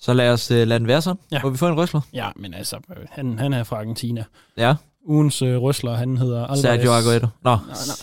Så 0.00 0.12
lad 0.12 0.30
os 0.30 0.50
uh, 0.50 0.56
lade 0.56 0.78
den 0.78 0.86
være 0.86 1.02
så. 1.02 1.14
Ja. 1.32 1.40
Må 1.42 1.50
vi 1.50 1.56
få 1.56 1.68
en 1.68 1.76
røsler? 1.76 2.00
Ja, 2.12 2.28
men 2.36 2.54
altså, 2.54 2.76
han, 3.10 3.38
han 3.38 3.52
er 3.52 3.64
fra 3.64 3.76
Argentina. 3.76 4.24
Ja. 4.56 4.74
Ugens 5.06 5.42
uh, 5.42 5.48
røsler, 5.48 5.94
han 5.94 6.16
hedder 6.16 6.42
Alvarez. 6.46 6.60
Sergio 6.60 6.92
Aguero. 6.92 7.26
Nå. 7.44 7.50
Nej, 7.50 7.58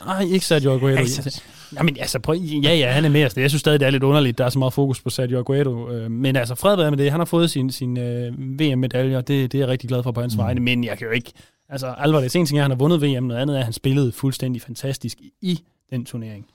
nej, 0.06 0.16
nej 0.24 0.34
ikke 0.34 0.46
Sergio 0.46 0.74
Aguero. 0.74 0.98
Altså, 0.98 1.42
Jamen 1.78 1.98
altså, 2.00 2.20
prøv, 2.20 2.36
ja, 2.36 2.76
ja, 2.76 2.92
han 2.92 3.06
er 3.06 3.10
med. 3.10 3.20
Jeg 3.20 3.50
synes 3.50 3.60
stadig, 3.60 3.80
det 3.80 3.86
er 3.86 3.90
lidt 3.90 4.04
underligt, 4.04 4.38
der 4.38 4.46
er 4.46 4.50
så 4.50 4.60
meget 4.60 4.74
fokus 4.74 5.02
på 5.02 5.10
Sergio 5.10 5.40
Aguero. 5.40 5.90
Øh, 5.90 6.12
men 6.12 6.36
altså, 6.36 6.56
fred 6.56 6.90
med 6.90 6.98
det. 6.98 7.12
Han 7.12 7.20
har 7.20 7.26
fået 7.26 7.52
sin, 7.52 7.72
sin 7.72 7.98
øh, 7.98 8.34
VM-medalje, 8.60 9.18
og 9.18 9.28
det, 9.28 9.52
det 9.52 9.58
er 9.58 9.62
jeg 9.62 9.68
rigtig 9.68 9.90
glad 9.90 10.04
for 10.04 10.12
på 10.12 10.22
hans 10.22 10.36
mm. 10.36 10.42
vegne. 10.44 10.62
Men 10.62 10.84
jeg 10.84 10.98
kan 10.98 11.08
jo 11.08 11.14
ikke... 11.14 11.32
Altså, 11.70 11.88
Alvarez, 11.98 12.36
en 12.36 12.46
ting 12.46 12.60
er, 12.60 12.62
at 12.62 12.64
han 12.64 12.72
har 12.72 12.78
vundet 12.78 13.02
VM, 13.02 13.24
noget 13.24 13.42
andet 13.42 13.56
er, 13.56 13.60
at 13.60 13.66
han 13.66 13.74
spillede 13.74 14.12
fuldstændig 14.12 14.62
fantastisk 14.62 15.18
i 15.42 15.60
den 15.90 16.06
turnering. 16.06 16.46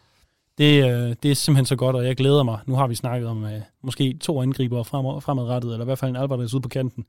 Det, 0.58 0.84
øh, 0.84 1.16
det 1.22 1.30
er 1.30 1.34
simpelthen 1.34 1.66
så 1.66 1.76
godt, 1.76 1.96
og 1.96 2.06
jeg 2.06 2.16
glæder 2.16 2.42
mig. 2.42 2.58
Nu 2.66 2.74
har 2.74 2.86
vi 2.86 2.94
snakket 2.94 3.28
om 3.28 3.44
øh, 3.44 3.60
måske 3.82 4.16
to 4.20 4.42
angriber 4.42 4.82
frem, 4.82 5.20
fremadrettet, 5.20 5.72
eller 5.72 5.84
i 5.84 5.88
hvert 5.88 5.98
fald 5.98 6.10
en 6.10 6.16
Alvarez 6.16 6.54
ude 6.54 6.62
på 6.62 6.68
kanten. 6.68 7.04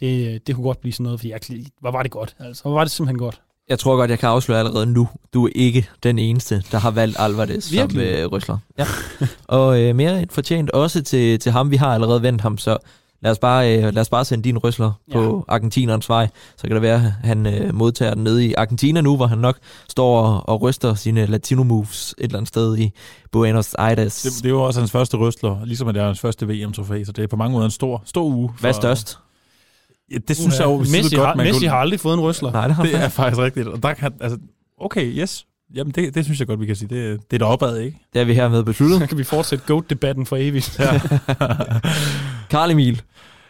Det, 0.00 0.46
det 0.46 0.54
kunne 0.54 0.64
godt 0.64 0.80
blive 0.80 0.92
sådan 0.92 1.04
noget, 1.04 1.20
for 1.20 1.28
jeg, 1.28 1.40
hvor 1.80 1.90
var 1.90 2.02
det 2.02 2.10
godt. 2.10 2.36
Altså, 2.38 2.62
hvor 2.62 2.72
var 2.72 2.84
det 2.84 2.90
simpelthen 2.90 3.18
godt. 3.18 3.40
Jeg 3.70 3.78
tror 3.78 3.96
godt, 3.96 4.10
jeg 4.10 4.18
kan 4.18 4.28
afsløre 4.28 4.58
allerede 4.58 4.86
nu. 4.86 5.08
Du 5.34 5.46
er 5.46 5.50
ikke 5.54 5.88
den 6.02 6.18
eneste, 6.18 6.62
der 6.72 6.78
har 6.78 6.90
valgt 6.90 7.16
Alvarez 7.18 7.72
Virkelig? 7.72 8.16
som 8.16 8.24
øh, 8.24 8.26
rysler. 8.26 8.58
Ja. 8.78 8.86
og 9.58 9.80
øh, 9.80 9.96
mere 9.96 10.22
et 10.22 10.32
fortjent 10.32 10.70
også 10.70 11.02
til, 11.02 11.38
til 11.38 11.52
ham. 11.52 11.70
Vi 11.70 11.76
har 11.76 11.94
allerede 11.94 12.22
vendt 12.22 12.42
ham, 12.42 12.58
så 12.58 12.76
lad 13.20 13.30
os 13.30 13.38
bare, 13.38 13.76
øh, 13.76 13.82
lad 13.82 13.98
os 13.98 14.08
bare 14.08 14.24
sende 14.24 14.44
din 14.44 14.58
rysler 14.58 14.92
ja. 15.08 15.12
på 15.12 15.44
argentinerens 15.48 16.08
vej. 16.08 16.28
Så 16.56 16.66
kan 16.66 16.74
det 16.74 16.82
være, 16.82 16.94
at 16.94 17.12
han 17.28 17.46
øh, 17.46 17.74
modtager 17.74 18.14
den 18.14 18.24
nede 18.24 18.46
i 18.46 18.54
Argentina 18.54 19.00
nu, 19.00 19.16
hvor 19.16 19.26
han 19.26 19.38
nok 19.38 19.58
står 19.88 20.20
og, 20.20 20.48
og 20.48 20.62
ryster 20.62 20.94
sine 20.94 21.26
latino 21.26 21.62
moves 21.62 22.14
et 22.18 22.24
eller 22.24 22.38
andet 22.38 22.48
sted 22.48 22.78
i 22.78 22.90
Buenos 23.32 23.74
Aires. 23.74 24.22
Det, 24.22 24.32
det 24.36 24.44
er 24.44 24.48
jo 24.50 24.62
også 24.62 24.80
hans 24.80 24.90
første 24.90 25.16
rystler, 25.16 25.64
ligesom 25.64 25.88
at 25.88 25.94
det 25.94 26.00
er 26.00 26.06
hans 26.06 26.20
første 26.20 26.48
VM-trofæ, 26.48 27.04
så 27.04 27.12
det 27.12 27.24
er 27.24 27.28
på 27.28 27.36
mange 27.36 27.52
måder 27.52 27.64
en 27.64 27.70
stor, 27.70 28.02
stor 28.04 28.24
uge. 28.24 28.50
Hvad 28.60 28.70
er 28.70 28.74
størst? 28.74 29.18
Ja, 30.10 30.18
det 30.28 30.36
synes 30.36 30.58
jeg 30.58 30.64
jo 30.66 30.78
Messi, 30.78 31.16
godt, 31.16 31.26
har, 31.26 31.34
man 31.34 31.46
Messi 31.46 31.60
kunne, 31.60 31.68
har 31.68 31.76
aldrig 31.76 32.00
fået 32.00 32.14
en 32.14 32.20
rysler. 32.20 32.52
Nej, 32.52 32.66
det 32.66 32.76
har 32.76 32.82
Det 32.82 32.94
er 32.94 33.08
faktisk 33.08 33.38
rigtigt. 33.38 33.66
Og 33.66 33.82
der 33.82 33.94
kan, 33.94 34.12
altså, 34.20 34.38
okay, 34.80 35.18
yes. 35.18 35.46
Jamen, 35.74 35.92
det, 35.92 36.14
det 36.14 36.24
synes 36.24 36.38
jeg 36.38 36.46
godt, 36.46 36.60
vi 36.60 36.66
kan 36.66 36.76
sige. 36.76 36.88
Det, 36.88 37.20
det 37.30 37.36
er 37.36 37.38
der 37.38 37.46
opad, 37.46 37.78
ikke? 37.78 37.98
Det 38.12 38.20
er 38.20 38.24
vi 38.24 38.34
hermed 38.34 38.62
besluttet. 38.64 38.98
Så 38.98 39.06
kan 39.06 39.18
vi 39.18 39.24
fortsætte 39.24 39.64
GOAT-debatten 39.66 40.26
for 40.26 40.36
evigt. 40.36 40.78
Ja. 40.78 41.00
Karl 42.50 42.70
Emil. 42.70 43.02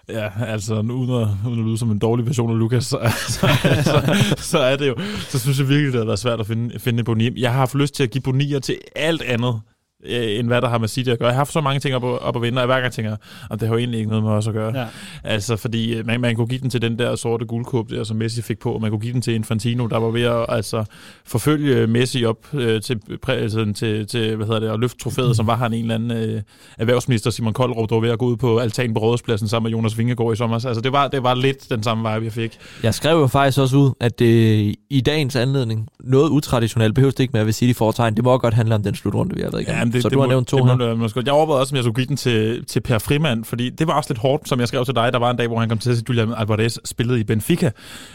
Ja, 0.08 0.28
altså 0.46 0.82
nu 0.82 0.94
uden 0.94 1.22
at, 1.22 1.28
uden 1.48 1.60
at 1.60 1.66
lyde 1.66 1.78
som 1.78 1.90
en 1.90 1.98
dårlig 1.98 2.26
version 2.26 2.50
af 2.50 2.58
Lukas, 2.58 2.84
så, 2.86 3.12
så, 3.28 3.48
så, 3.84 4.34
så 4.38 4.58
er 4.58 4.76
det 4.76 4.88
jo, 4.88 4.96
så 5.28 5.38
synes 5.38 5.58
jeg 5.58 5.68
virkelig, 5.68 5.92
det 5.92 6.00
har 6.00 6.06
været 6.06 6.18
svært 6.18 6.40
at 6.40 6.46
finde, 6.46 6.78
finde 6.78 6.98
en 6.98 7.04
boni. 7.04 7.40
Jeg 7.40 7.50
har 7.50 7.58
haft 7.58 7.74
lyst 7.74 7.94
til 7.94 8.02
at 8.02 8.10
give 8.10 8.22
bonier 8.22 8.58
til 8.58 8.76
alt 8.96 9.22
andet, 9.22 9.60
øh, 10.04 10.38
end 10.38 10.46
hvad 10.46 10.60
der 10.60 10.68
har 10.68 10.78
med 10.78 10.88
City 10.88 11.10
at 11.10 11.18
gøre. 11.18 11.28
Jeg 11.28 11.34
har 11.34 11.40
haft 11.40 11.52
så 11.52 11.60
mange 11.60 11.80
ting 11.80 11.94
op, 11.94 12.02
op 12.04 12.36
at 12.36 12.42
vinde, 12.42 12.58
og 12.58 12.60
jeg 12.60 12.66
hver 12.66 12.80
gang 12.80 12.92
tænker, 12.92 13.16
at 13.50 13.60
det 13.60 13.68
har 13.68 13.74
jo 13.74 13.78
egentlig 13.78 13.98
ikke 13.98 14.10
noget 14.10 14.24
med 14.24 14.32
os 14.32 14.46
at 14.46 14.54
gøre. 14.54 14.78
Ja. 14.78 14.86
Altså, 15.24 15.56
fordi 15.56 15.94
øh, 15.94 16.06
man, 16.06 16.20
man 16.20 16.36
kunne 16.36 16.46
give 16.46 16.60
den 16.60 16.70
til 16.70 16.82
den 16.82 16.98
der 16.98 17.16
sorte 17.16 17.44
guldkåb, 17.44 17.90
der 17.90 18.04
som 18.04 18.16
Messi 18.16 18.42
fik 18.42 18.58
på, 18.58 18.72
og 18.72 18.80
man 18.80 18.90
kunne 18.90 19.00
give 19.00 19.12
den 19.12 19.22
til 19.22 19.34
Infantino, 19.34 19.86
der 19.86 19.98
var 19.98 20.10
ved 20.10 20.22
at 20.22 20.46
altså, 20.48 20.84
forfølge 21.24 21.86
Messi 21.86 22.24
op 22.24 22.54
øh, 22.54 22.82
til, 22.82 23.00
præ, 23.22 23.32
altså, 23.32 23.72
til, 23.74 24.06
til, 24.06 24.36
hvad 24.36 24.46
hedder 24.46 24.60
det, 24.60 24.68
at 24.68 24.80
løfte 24.80 24.98
trofæet, 24.98 25.36
som 25.36 25.46
var 25.46 25.56
han 25.56 25.72
en 25.72 25.80
eller 25.82 25.94
anden 25.94 26.10
øh, 26.10 26.42
erhvervsminister, 26.78 27.30
Simon 27.30 27.52
Koldrup, 27.52 27.88
der 27.88 27.94
var 27.94 28.00
ved 28.00 28.10
at 28.10 28.18
gå 28.18 28.26
ud 28.26 28.36
på 28.36 28.58
altanen 28.58 28.94
på 28.94 29.00
Rådhuspladsen 29.00 29.48
sammen 29.48 29.70
med 29.70 29.78
Jonas 29.78 29.98
Vingegaard 29.98 30.32
i 30.32 30.36
sommer. 30.36 30.66
Altså, 30.66 30.80
det 30.80 30.92
var, 30.92 31.08
det 31.08 31.22
var 31.22 31.34
lidt 31.34 31.70
den 31.70 31.82
samme 31.82 32.12
vibe, 32.12 32.24
jeg 32.24 32.32
fik. 32.32 32.58
Jeg 32.82 32.94
skrev 32.94 33.18
jo 33.18 33.26
faktisk 33.26 33.58
også 33.58 33.76
ud, 33.76 33.90
at 34.00 34.18
det 34.18 34.74
i 34.90 35.00
dagens 35.00 35.36
anledning, 35.36 35.88
noget 36.00 36.30
utraditionelt, 36.30 36.94
behøves 36.94 37.14
det 37.14 37.24
ikke 37.24 37.32
med 37.32 37.48
at 37.48 37.54
City 37.54 37.78
foretegn. 37.78 38.14
Det 38.14 38.24
må 38.24 38.38
godt 38.38 38.54
handle 38.54 38.74
om 38.74 38.82
den 38.82 38.94
slutrunde, 38.94 39.34
vi 39.34 39.42
har 39.42 39.50
været 39.50 39.62
igennem. 39.62 39.89
Men 39.92 40.02
Så 40.02 40.08
du 40.08 40.18
har 40.20 40.26
må- 40.26 40.30
nævnt 40.30 40.48
to 40.48 40.56
det 40.56 40.66
her. 40.66 40.76
det 40.76 40.98
må, 40.98 41.08
jeg 41.24 41.32
overvejede 41.32 41.60
også, 41.60 41.72
om 41.72 41.76
jeg 41.76 41.84
skulle 41.84 41.94
give 41.94 42.06
den 42.06 42.16
til, 42.16 42.64
til 42.64 42.80
Per 42.80 42.98
Frimand, 42.98 43.44
fordi 43.44 43.70
det 43.70 43.86
var 43.86 43.92
også 43.92 44.10
lidt 44.12 44.18
hårdt, 44.20 44.48
som 44.48 44.60
jeg 44.60 44.68
skrev 44.68 44.84
til 44.84 44.94
dig. 44.94 45.12
Der 45.12 45.18
var 45.18 45.30
en 45.30 45.36
dag, 45.36 45.46
hvor 45.48 45.58
han 45.60 45.68
kom 45.68 45.78
til 45.78 45.90
at 45.90 45.96
se, 45.96 46.02
at 46.02 46.08
Julian 46.08 46.34
Alvarez 46.36 46.78
spillede 46.84 47.20
i 47.20 47.24
Benfica, 47.24 47.70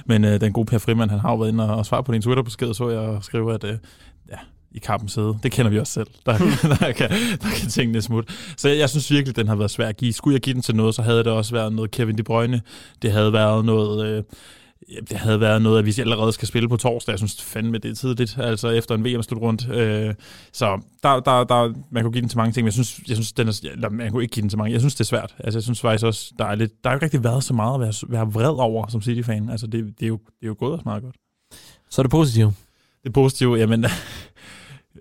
men 0.06 0.26
øh, 0.26 0.42
den 0.42 0.54
gode 0.54 0.66
Per 0.66 0.78
Frimand, 0.78 1.10
han 1.10 1.20
har 1.20 1.30
jo 1.32 1.36
været 1.38 1.50
inde 1.52 1.70
og, 1.70 1.76
og 1.78 1.86
svaret 1.86 2.06
på 2.06 2.12
din 2.14 2.22
Twitter-besked, 2.22 2.74
så 2.74 2.90
jeg 2.90 3.18
skrive, 3.22 3.54
at 3.54 3.64
øh, 3.64 3.78
ja, 4.32 4.36
i 4.72 4.80
kampen 4.80 5.10
sidde. 5.10 5.38
Det 5.44 5.52
kender 5.52 5.72
vi 5.72 5.80
også 5.80 5.94
selv. 5.94 6.08
Der, 6.26 6.38
der, 6.80 6.92
kan, 6.92 7.10
der 7.42 7.50
kan 7.60 7.70
tingene 7.70 8.02
smutte. 8.02 8.34
Så 8.58 8.70
jeg, 8.70 8.78
jeg 8.78 8.90
synes 8.90 9.12
virkelig, 9.12 9.36
den 9.36 9.48
har 9.48 9.56
været 9.56 9.72
svær 9.72 9.88
at 9.88 9.98
give. 9.98 10.14
Skulle 10.14 10.34
jeg 10.34 10.42
give 10.42 10.54
den 10.54 10.62
til 10.62 10.76
noget, 10.76 10.96
så 10.96 11.02
havde 11.02 11.18
det 11.18 11.28
også 11.28 11.52
været 11.52 11.74
noget 11.74 11.92
Kevin 11.92 12.18
De 12.18 12.24
Bruyne. 12.24 12.62
Det 13.02 13.12
havde 13.12 13.34
været 13.34 13.66
noget... 13.66 14.06
Øh, 14.08 14.24
det 15.10 15.18
havde 15.18 15.40
været 15.40 15.62
noget, 15.62 15.80
at 15.80 15.86
vi 15.86 15.94
allerede 16.02 16.34
skal 16.34 16.48
spille 16.48 16.70
på 16.70 16.78
torsdag. 16.78 17.12
Jeg 17.12 17.20
synes 17.20 17.42
fandme, 17.42 17.78
det 17.78 17.92
er 17.92 17.96
tidligt, 17.96 18.38
altså 18.38 18.70
efter 18.70 18.96
en 18.96 19.06
VM-slutrunde. 19.06 19.76
Øh, 19.76 20.14
så 20.52 20.82
der, 21.04 21.20
der, 21.20 21.44
der, 21.44 21.74
man 21.92 22.04
kunne 22.04 22.12
give 22.12 22.22
den 22.22 22.30
til 22.30 22.38
mange 22.38 22.52
ting, 22.52 22.64
men 22.64 22.66
jeg 22.66 22.74
synes, 22.74 23.02
jeg 23.08 23.16
synes 23.16 23.32
den 23.32 23.48
er, 23.48 23.60
eller, 23.72 23.90
man 23.90 24.12
kunne 24.12 24.24
ikke 24.24 24.34
give 24.34 24.42
den 24.42 24.50
til 24.50 24.58
mange. 24.58 24.74
Jeg 24.74 24.82
synes, 24.82 24.96
det 24.96 25.00
er 25.00 25.06
svært. 25.06 25.36
Altså, 25.40 25.58
jeg 25.58 25.64
synes 25.64 25.82
faktisk 25.82 26.06
også, 26.06 26.34
der 26.40 26.46
er, 26.46 26.56
lidt, 26.56 26.84
der 26.84 26.90
er 26.90 26.94
jo 26.94 26.98
ikke 26.98 27.06
rigtig 27.06 27.24
været 27.24 27.44
så 27.44 27.54
meget 27.54 27.74
at 27.74 27.80
være, 27.80 27.94
være 28.10 28.34
vred 28.34 28.60
over 28.60 28.88
som 28.88 29.02
City-fan. 29.02 29.50
Altså, 29.50 29.68
det, 29.68 29.94
det, 30.00 30.04
er 30.06 30.08
jo, 30.08 30.18
det 30.18 30.44
er 30.44 30.48
jo 30.48 30.56
gået 30.60 30.72
også 30.72 30.84
meget 30.86 31.04
godt. 31.04 31.16
Så 31.90 32.02
er 32.02 32.04
det 32.04 32.12
positivt. 32.12 32.54
Det 33.04 33.14
positive, 33.14 33.56
jamen, 33.56 33.86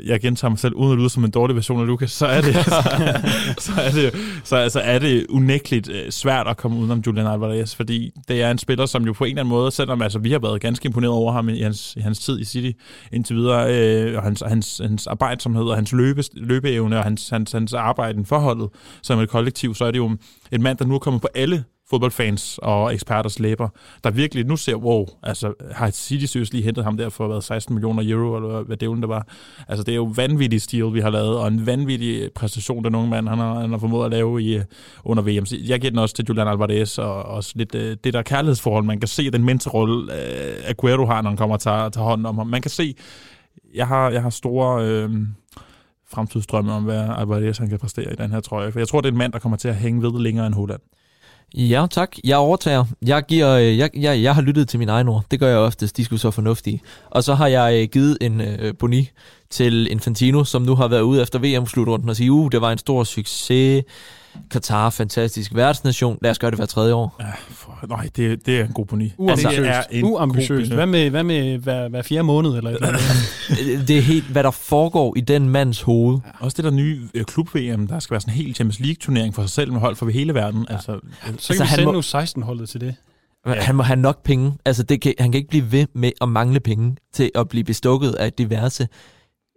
jeg 0.05 0.21
gentager 0.21 0.51
mig 0.51 0.59
selv 0.59 0.75
uden 0.75 0.93
at 0.93 0.99
lyde 0.99 1.11
som 1.11 1.25
en 1.25 1.31
dårlig 1.31 1.57
version 1.57 1.81
af 1.81 1.87
Lukas, 1.87 2.11
så 2.11 2.27
er 2.27 2.41
det, 2.41 2.55
så, 3.67 3.73
er 3.81 3.91
det, 3.91 4.15
så 4.45 4.57
altså 4.57 4.81
er 4.81 4.99
det 4.99 5.27
unægteligt 5.29 5.91
øh, 5.91 6.11
svært 6.11 6.47
at 6.47 6.57
komme 6.57 6.79
udenom 6.79 7.03
Julian 7.07 7.27
Alvarez, 7.27 7.75
fordi 7.75 8.13
det 8.29 8.43
er 8.43 8.51
en 8.51 8.59
spiller, 8.59 8.87
som 8.87 9.05
jo 9.05 9.13
på 9.13 9.25
en 9.25 9.31
eller 9.31 9.43
anden 9.43 9.51
måde, 9.51 9.71
selvom 9.71 10.03
altså, 10.03 10.19
vi 10.19 10.33
har 10.33 10.39
været 10.39 10.61
ganske 10.61 10.87
imponeret 10.87 11.15
over 11.15 11.33
ham 11.33 11.49
i 11.49 11.61
hans, 11.61 11.97
i 11.97 12.01
hans 12.01 12.19
tid 12.19 12.41
i 12.41 12.45
City 12.45 12.79
indtil 13.13 13.37
videre, 13.37 13.75
øh, 13.75 14.17
og 14.17 14.23
hans, 14.23 14.43
hans, 14.47 14.79
hans 14.79 15.07
arbejdsomhed 15.07 15.65
og 15.65 15.77
hans 15.77 15.93
løbe, 15.93 16.23
løbeevne 16.35 16.99
og 16.99 17.05
hans, 17.05 17.29
hans, 17.29 17.53
hans 17.53 17.73
arbejde 17.73 18.25
for 18.25 18.39
holdet 18.39 18.69
som 19.03 19.21
et 19.21 19.29
kollektiv, 19.29 19.75
så 19.75 19.85
er 19.85 19.91
det 19.91 19.99
jo 19.99 20.17
en 20.53 20.63
mand, 20.63 20.79
der 20.79 20.85
nu 20.85 20.95
er 20.95 20.99
kommet 20.99 21.23
på 21.23 21.29
alle 21.35 21.65
fodboldfans 21.91 22.59
og 22.63 22.95
eksperters 22.95 23.39
læber, 23.39 23.69
der 24.05 24.11
virkelig 24.11 24.47
nu 24.47 24.57
ser, 24.57 24.75
wow, 24.75 25.07
altså 25.23 25.53
har 25.73 25.91
City 25.91 26.25
seriøst 26.25 26.53
lige 26.53 26.65
hentet 26.65 26.85
ham 26.85 26.97
der 26.97 27.09
for 27.09 27.27
hvad, 27.27 27.43
16 27.43 27.75
millioner 27.75 28.03
euro, 28.07 28.37
eller 28.37 28.63
hvad 28.63 28.77
det 28.77 29.09
var. 29.09 29.27
Altså 29.69 29.83
det 29.83 29.93
er 29.93 29.97
jo 29.97 30.13
vanvittig 30.17 30.63
stil, 30.63 30.95
vi 30.95 31.01
har 31.01 31.11
lavet, 31.11 31.39
og 31.39 31.49
en 31.49 31.67
vanvittig 31.67 32.31
præstation, 32.35 32.85
den 32.85 32.95
unge 32.95 33.11
mand, 33.11 33.29
han 33.29 33.39
har, 33.39 33.61
han 33.61 33.71
har 33.71 33.79
formået 33.79 34.05
at 34.05 34.11
lave 34.11 34.43
i, 34.43 34.57
øh, 34.57 34.65
under 35.05 35.23
VM. 35.23 35.47
Jeg 35.69 35.81
giver 35.81 35.91
den 35.91 35.99
også 35.99 36.15
til 36.15 36.25
Julian 36.29 36.49
Alvarez, 36.49 36.99
og 36.99 37.23
også 37.23 37.53
lidt 37.55 37.75
øh, 37.75 37.97
det 38.05 38.15
der 38.15 38.23
kærlighedsforhold, 38.23 38.85
man 38.85 39.01
kan 39.01 39.09
se 39.09 39.31
den 39.31 39.45
mentorrolle, 39.45 40.13
øh, 40.13 40.69
Aguero 40.71 41.07
har, 41.07 41.23
når 41.23 41.31
han 41.31 41.37
kommer 41.37 41.57
og 41.57 41.61
tager, 41.61 41.89
tager 41.89 42.07
hånden 42.07 42.27
om 42.27 42.39
ham. 42.39 42.47
Man 42.47 42.63
kan 42.63 42.71
se, 42.71 42.95
jeg 43.75 43.87
har, 43.87 44.11
jeg 44.11 44.23
har 44.23 44.31
store... 44.31 44.87
Øh, 44.87 45.11
fremtidsdrømme 46.07 46.73
om, 46.73 46.85
hvad 46.85 47.09
Alvarez 47.19 47.59
han 47.59 47.69
kan 47.69 47.79
præstere 47.79 48.13
i 48.13 48.17
den 48.17 48.31
her 48.31 48.41
trøje. 48.41 48.73
For 48.73 48.79
jeg 48.79 48.89
tror, 48.89 49.01
det 49.01 49.09
er 49.09 49.13
en 49.13 49.19
mand, 49.19 49.33
der 49.33 49.39
kommer 49.39 49.57
til 49.57 49.69
at 49.69 49.77
hænge 49.77 50.03
ved 50.03 50.21
længere 50.21 50.47
end 50.47 50.55
Holland. 50.55 50.81
Ja, 51.57 51.87
tak. 51.91 52.17
Jeg 52.25 52.37
overtager. 52.37 52.85
Jeg, 53.03 53.23
giver, 53.29 53.51
øh, 53.51 53.79
jeg, 53.79 53.91
jeg, 53.97 54.23
jeg 54.23 54.35
har 54.35 54.43
lyttet 54.43 54.69
til 54.69 54.79
mine 54.79 54.93
egne 54.93 55.11
ord. 55.11 55.25
Det 55.31 55.41
gør 55.41 55.49
jeg 55.49 55.59
oftest. 55.59 55.97
De 55.97 56.05
skulle 56.05 56.21
så 56.21 56.31
fornuftige. 56.31 56.81
Og 57.11 57.25
så 57.25 57.35
har 57.35 57.47
jeg 57.47 57.83
øh, 57.83 57.89
givet 57.89 58.19
en 58.21 58.41
øh, 58.41 58.75
boni 58.79 59.11
til 59.51 59.91
Infantino, 59.91 60.45
som 60.45 60.63
nu 60.63 60.75
har 60.75 60.89
været 60.89 61.01
ude 61.01 61.23
efter 61.23 61.39
VM-slutrunden 61.39 62.09
og 62.09 62.17
sige, 62.17 62.33
uh, 62.33 62.53
det 62.53 62.61
var 62.61 62.73
en 62.73 62.79
stor 62.79 63.05
succes. 63.05 63.85
Katar, 64.51 64.91
fantastisk 64.91 65.55
værtsnation. 65.55 66.19
Lad 66.23 66.31
os 66.31 66.39
gøre 66.39 66.51
det 66.51 66.59
hver 66.59 66.67
tredje 66.67 66.95
år. 66.95 67.17
Ja, 67.21 67.25
for, 67.51 67.79
nej, 67.89 68.09
det, 68.17 68.47
det 68.47 68.61
er 68.61 68.65
en 68.65 68.73
god 68.73 68.87
boni. 68.87 69.13
Uambitiøst. 69.19 69.57
det 69.57 69.67
er 69.69 69.83
en 69.91 70.05
Uambitiøst. 70.05 70.73
Hvad 70.73 70.87
med, 70.87 71.11
hvad 71.11 71.25
med 71.25 71.59
hver, 71.59 71.89
hver 71.89 72.03
fjerde 72.03 72.23
måned? 72.23 72.51
Eller 72.57 72.71
et 72.71 72.75
eller 72.75 72.89
andet? 72.89 73.03
Øh, 73.81 73.81
det 73.89 73.99
er 73.99 74.03
helt, 74.03 74.25
hvad 74.25 74.43
der 74.43 74.51
foregår 74.51 75.15
i 75.17 75.21
den 75.21 75.49
mands 75.49 75.83
hoved. 75.83 76.19
Også 76.41 76.55
det 76.57 76.65
der 76.65 76.71
nye 76.71 77.01
øh, 77.15 77.25
klub-VM, 77.25 77.87
der 77.87 77.99
skal 77.99 78.15
være 78.15 78.21
sådan 78.21 78.35
en 78.35 78.37
helt 78.37 78.57
Champions 78.57 78.81
League-turnering 78.81 79.35
for 79.35 79.43
sig 79.43 79.51
selv 79.51 79.73
med 79.73 79.81
hold 79.81 79.97
fra 79.97 80.09
hele 80.11 80.35
verden. 80.35 80.67
Ja. 80.71 80.75
Altså, 80.75 81.01
Så 81.39 81.53
kan 81.55 81.63
Altså, 81.63 81.63
vi 81.63 81.69
sende 81.69 81.85
må- 81.85 81.93
nu 81.93 82.01
16-holdet 82.01 82.69
til 82.69 82.81
det. 82.81 82.95
Ja. 83.47 83.53
Han 83.61 83.75
må 83.75 83.83
have 83.83 83.97
nok 83.97 84.23
penge. 84.23 84.53
Altså, 84.65 84.83
det 84.83 85.01
kan, 85.01 85.15
han 85.19 85.33
kan 85.33 85.39
ikke 85.39 85.49
blive 85.51 85.73
ved 85.73 85.87
med 85.95 86.11
at 86.21 86.29
mangle 86.29 86.61
penge 86.61 86.97
til 87.13 87.31
at 87.35 87.49
blive 87.49 87.65
bestukket 87.65 88.13
af 88.13 88.33
diverse 88.33 88.89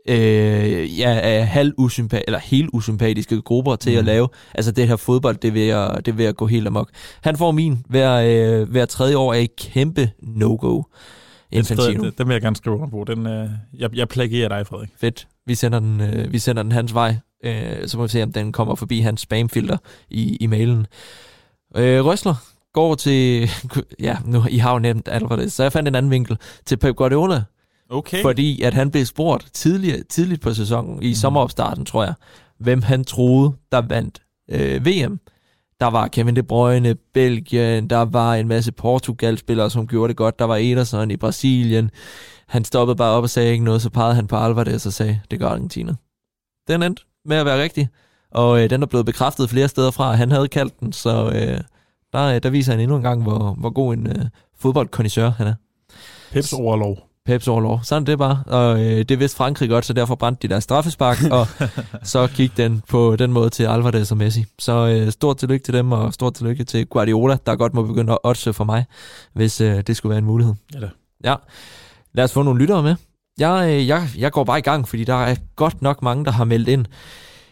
øh, 0.07 0.99
ja, 0.99 1.19
af 1.19 1.47
halv 1.47 1.73
usympa- 1.79 2.21
eller 2.27 2.39
helt 2.39 2.69
usympatiske 2.73 3.41
grupper 3.41 3.75
til 3.75 3.91
mm. 3.91 3.99
at 3.99 4.05
lave. 4.05 4.27
Altså, 4.53 4.71
det 4.71 4.87
her 4.87 4.95
fodbold, 4.95 5.37
det 5.37 5.53
vil 5.53 5.61
jeg, 5.61 5.97
det 6.05 6.17
vil 6.17 6.23
jeg 6.23 6.35
gå 6.35 6.47
helt 6.47 6.67
amok. 6.67 6.89
Han 7.21 7.37
får 7.37 7.51
min 7.51 7.85
hver, 7.89 8.13
øh, 8.13 8.69
hver 8.69 8.85
tredje 8.85 9.17
år 9.17 9.33
af 9.33 9.41
et 9.41 9.55
kæmpe 9.55 10.09
no-go. 10.19 10.83
Infantino. 11.51 12.03
den, 12.03 12.13
den 12.17 12.27
vil 12.27 12.33
jeg 12.33 12.41
gerne 12.41 12.55
skrive 12.55 12.75
under 12.75 12.87
på. 12.87 13.03
Den, 13.07 13.27
øh, 13.27 13.49
jeg, 13.73 13.95
jeg 13.95 14.07
plagierer 14.07 14.49
dig, 14.49 14.67
Frederik. 14.67 14.89
Fedt. 14.97 15.27
Vi 15.45 15.55
sender 15.55 15.79
den, 15.79 16.01
øh, 16.01 16.33
vi 16.33 16.39
sender 16.39 16.63
den 16.63 16.71
hans 16.71 16.93
vej. 16.93 17.15
Øh, 17.43 17.87
så 17.87 17.97
må 17.97 18.03
vi 18.03 18.09
se, 18.09 18.23
om 18.23 18.31
den 18.31 18.51
kommer 18.51 18.75
forbi 18.75 18.99
hans 18.99 19.21
spamfilter 19.21 19.77
i, 20.09 20.35
i 20.35 20.47
mailen. 20.47 20.87
Øh, 21.75 22.05
Røsler 22.05 22.35
går 22.73 22.95
til... 22.95 23.49
Ja, 23.99 24.17
nu 24.25 24.43
I 24.49 24.57
har 24.57 24.73
jo 24.73 24.79
nemt 24.79 25.07
Alvarez, 25.11 25.53
så 25.53 25.63
jeg 25.63 25.71
fandt 25.71 25.87
en 25.87 25.95
anden 25.95 26.11
vinkel 26.11 26.37
til 26.65 26.77
Pep 26.77 26.95
Guardiola. 26.95 27.43
Okay. 27.89 28.21
Fordi 28.21 28.61
at 28.61 28.73
han 28.73 28.91
blev 28.91 29.05
spurgt 29.05 29.49
tidligere, 29.53 30.03
tidligt 30.03 30.41
på 30.41 30.53
sæsonen, 30.53 31.03
i 31.03 31.07
mm. 31.07 31.13
sommeropstarten, 31.13 31.85
tror 31.85 32.03
jeg, 32.03 32.13
hvem 32.59 32.81
han 32.81 33.03
troede, 33.03 33.53
der 33.71 33.81
vandt 33.81 34.21
øh, 34.51 34.85
VM. 34.85 35.19
Der 35.79 35.87
var 35.87 36.07
Kevin 36.07 36.35
De 36.35 36.43
Bruyne, 36.43 36.95
Belgien, 37.13 37.89
der 37.89 37.97
var 37.97 38.35
en 38.35 38.47
masse 38.47 38.71
Portugal-spillere, 38.71 39.69
som 39.69 39.87
gjorde 39.87 40.07
det 40.07 40.17
godt. 40.17 40.39
Der 40.39 40.45
var 40.45 40.55
Ederson 40.55 41.11
i 41.11 41.17
Brasilien. 41.17 41.91
Han 42.47 42.63
stoppede 42.63 42.95
bare 42.95 43.11
op 43.11 43.23
og 43.23 43.29
sagde 43.29 43.51
ikke 43.51 43.63
noget, 43.63 43.81
så 43.81 43.89
pegede 43.89 44.15
han 44.15 44.27
på 44.27 44.35
Alvarez 44.35 44.85
og 44.85 44.93
sagde, 44.93 45.21
det 45.31 45.39
gør 45.39 45.47
Argentina. 45.47 45.93
Den 46.67 46.83
endte 46.83 47.03
med 47.25 47.37
at 47.37 47.45
være 47.45 47.63
rigtig, 47.63 47.89
og 48.31 48.63
øh, 48.63 48.69
den 48.69 48.81
er 48.81 48.87
blevet 48.87 49.05
bekræftet 49.05 49.49
flere 49.49 49.67
steder 49.67 49.91
fra, 49.91 50.11
han 50.11 50.31
havde 50.31 50.47
kaldt 50.47 50.79
den, 50.79 50.93
så 50.93 51.29
øh, 51.29 51.61
der, 52.13 52.35
øh, 52.35 52.43
der 52.43 52.49
viser 52.49 52.71
han 52.71 52.79
endnu 52.79 52.95
en 52.95 53.03
gang, 53.03 53.23
hvor, 53.23 53.53
hvor 53.53 53.69
god 53.69 53.93
en 53.93 54.07
øh, 54.07 54.25
fodboldkondisør 54.59 55.29
han 55.29 55.47
er. 55.47 55.53
Peps 56.31 56.53
overlov. 56.53 57.06
Peps 57.27 57.47
overlov. 57.47 57.79
Sådan 57.83 58.05
det 58.05 58.17
bare. 58.17 58.43
Og 58.45 58.85
øh, 58.85 59.05
det 59.09 59.19
vidste 59.19 59.37
Frankrig 59.37 59.69
godt, 59.69 59.85
så 59.85 59.93
derfor 59.93 60.15
brændte 60.15 60.47
de 60.47 60.51
deres 60.51 60.63
straffespark, 60.63 61.17
og 61.31 61.47
så 62.13 62.27
gik 62.27 62.57
den 62.57 62.81
på 62.89 63.15
den 63.15 63.33
måde 63.33 63.49
til 63.49 63.63
Alvarez 63.63 64.11
og 64.11 64.17
Messi. 64.17 64.45
Så 64.59 64.87
øh, 64.87 65.11
stort 65.11 65.37
tillykke 65.37 65.63
til 65.63 65.73
dem, 65.73 65.91
og 65.91 66.13
stort 66.13 66.33
tillykke 66.33 66.63
til 66.63 66.85
Guardiola, 66.85 67.37
der 67.45 67.55
godt 67.55 67.73
må 67.73 67.83
begynde 67.83 68.13
at 68.13 68.19
oddse 68.23 68.53
for 68.53 68.63
mig, 68.63 68.85
hvis 69.33 69.61
øh, 69.61 69.81
det 69.87 69.97
skulle 69.97 70.09
være 70.09 70.17
en 70.19 70.25
mulighed. 70.25 70.53
Ja, 70.73 70.79
da. 70.79 70.89
Ja. 71.23 71.35
Lad 72.13 72.23
os 72.23 72.33
få 72.33 72.43
nogle 72.43 72.59
lyttere 72.59 72.83
med. 72.83 72.95
Jeg, 73.39 73.69
øh, 73.69 73.87
jeg, 73.87 74.09
jeg 74.17 74.31
går 74.31 74.43
bare 74.43 74.59
i 74.59 74.61
gang, 74.61 74.87
fordi 74.87 75.03
der 75.03 75.25
er 75.25 75.35
godt 75.55 75.81
nok 75.81 76.01
mange, 76.01 76.25
der 76.25 76.31
har 76.31 76.43
meldt 76.43 76.69
ind. 76.69 76.85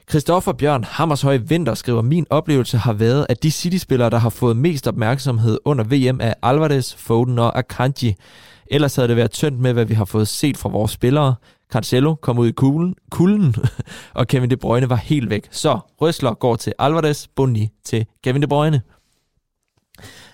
Christoffer 0.09 0.53
Bjørn 0.53 0.84
Hammershøj 0.84 1.38
Vinter 1.38 1.73
skriver, 1.73 2.01
min 2.01 2.26
oplevelse 2.30 2.78
har 2.78 2.93
været, 2.93 3.26
at 3.30 3.43
de 3.43 3.51
City-spillere, 3.51 4.09
der 4.09 4.17
har 4.17 4.30
fået 4.30 4.57
mest 4.57 4.88
opmærksomhed 4.88 5.59
under 5.65 5.84
VM, 5.84 6.19
er 6.21 6.34
Alvarez, 6.43 6.95
Foden 6.95 7.39
og 7.39 7.57
Akanji. 7.57 8.15
Ellers 8.68 8.95
havde 8.95 9.07
det 9.07 9.18
været 9.18 9.32
tyndt 9.32 9.59
med, 9.59 9.74
hvad 9.74 9.86
vi 9.86 9.93
har 9.93 10.05
fået 10.05 10.28
set 10.28 10.57
fra 10.57 10.70
vores 10.70 10.91
spillere. 10.91 11.36
Cancelo 11.72 12.16
kom 12.16 12.39
ud 12.39 12.47
i 12.47 12.51
kulden, 12.51 12.95
kulden 13.11 13.55
og 14.13 14.28
Kevin 14.28 14.49
De 14.49 14.57
Bruyne 14.57 14.89
var 14.89 14.95
helt 14.95 15.30
væk. 15.30 15.47
Så 15.51 15.80
Røsler 16.01 16.34
går 16.34 16.55
til 16.55 16.74
Alvarez, 16.80 17.28
Boni 17.36 17.70
til 17.84 18.05
Kevin 18.24 18.41
De 18.41 18.47
Bruyne. 18.47 18.82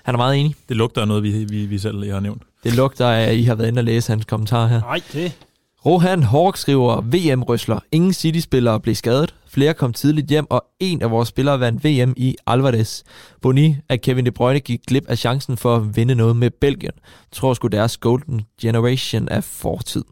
Han 0.04 0.16
er 0.16 0.18
meget 0.18 0.38
enig. 0.40 0.56
Det 0.70 0.78
lugter 0.78 1.02
af 1.02 1.08
noget, 1.08 1.24
vi, 1.24 1.46
vi, 1.46 1.66
vi 1.66 1.78
selv 1.78 2.00
lige 2.00 2.14
har 2.14 2.20
nævnt. 2.20 2.44
Det 2.64 2.76
lugter 2.76 3.08
af, 3.08 3.24
at 3.24 3.36
I 3.36 3.44
har 3.44 3.56
været 3.56 3.68
inde 3.68 3.80
og 3.80 3.84
læse 3.84 4.12
hans 4.12 4.26
kommentar 4.26 4.68
her. 4.68 4.80
Nej, 4.80 5.02
det... 5.14 5.38
Rohan 5.86 6.24
Hork 6.24 6.58
skriver, 6.58 7.02
VM-røsler. 7.02 7.80
Ingen 7.92 8.14
City-spillere 8.14 8.80
blev 8.80 8.96
skadet. 8.96 9.36
Flere 9.54 9.74
kom 9.74 9.94
tidligt 9.94 10.28
hjem, 10.28 10.46
og 10.50 10.66
en 10.80 11.02
af 11.02 11.12
vores 11.12 11.30
spillere 11.30 11.60
vandt 11.60 11.86
VM 11.86 12.14
i 12.18 12.36
Alvarez. 12.48 13.04
Boni, 13.42 13.76
at 13.90 14.02
Kevin 14.02 14.26
De 14.26 14.32
Bruyne 14.32 14.60
gik 14.60 14.82
glip 14.88 15.06
af 15.08 15.18
chancen 15.18 15.58
for 15.58 15.76
at 15.76 15.96
vinde 15.96 16.16
noget 16.16 16.36
med 16.36 16.50
Belgien. 16.50 16.94
Tror 17.32 17.54
sgu 17.54 17.68
deres 17.68 17.98
golden 17.98 18.42
generation 18.62 19.28
er 19.32 19.42
fortid. 19.42 20.04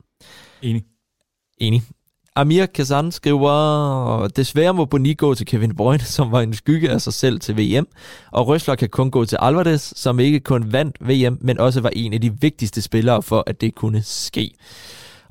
Enig. 0.61 0.83
Enig. 1.57 1.83
Amir 2.35 2.65
Kazan 2.65 3.11
skriver, 3.11 4.27
desværre 4.27 4.73
må 4.73 4.85
Boni 4.85 5.13
gå 5.13 5.35
til 5.35 5.45
Kevin 5.45 5.75
Bruyne, 5.75 6.03
som 6.03 6.31
var 6.31 6.41
en 6.41 6.53
skygge 6.53 6.89
af 6.89 7.01
sig 7.01 7.13
selv 7.13 7.39
til 7.39 7.57
VM, 7.57 7.87
og 8.31 8.47
Røsler 8.47 8.75
kan 8.75 8.89
kun 8.89 9.11
gå 9.11 9.25
til 9.25 9.37
Alvarez, 9.41 9.93
som 9.95 10.19
ikke 10.19 10.39
kun 10.39 10.73
vandt 10.73 10.97
VM, 11.09 11.37
men 11.41 11.59
også 11.59 11.81
var 11.81 11.89
en 11.89 12.13
af 12.13 12.21
de 12.21 12.41
vigtigste 12.41 12.81
spillere 12.81 13.21
for, 13.21 13.43
at 13.47 13.61
det 13.61 13.75
kunne 13.75 14.01
ske. 14.03 14.53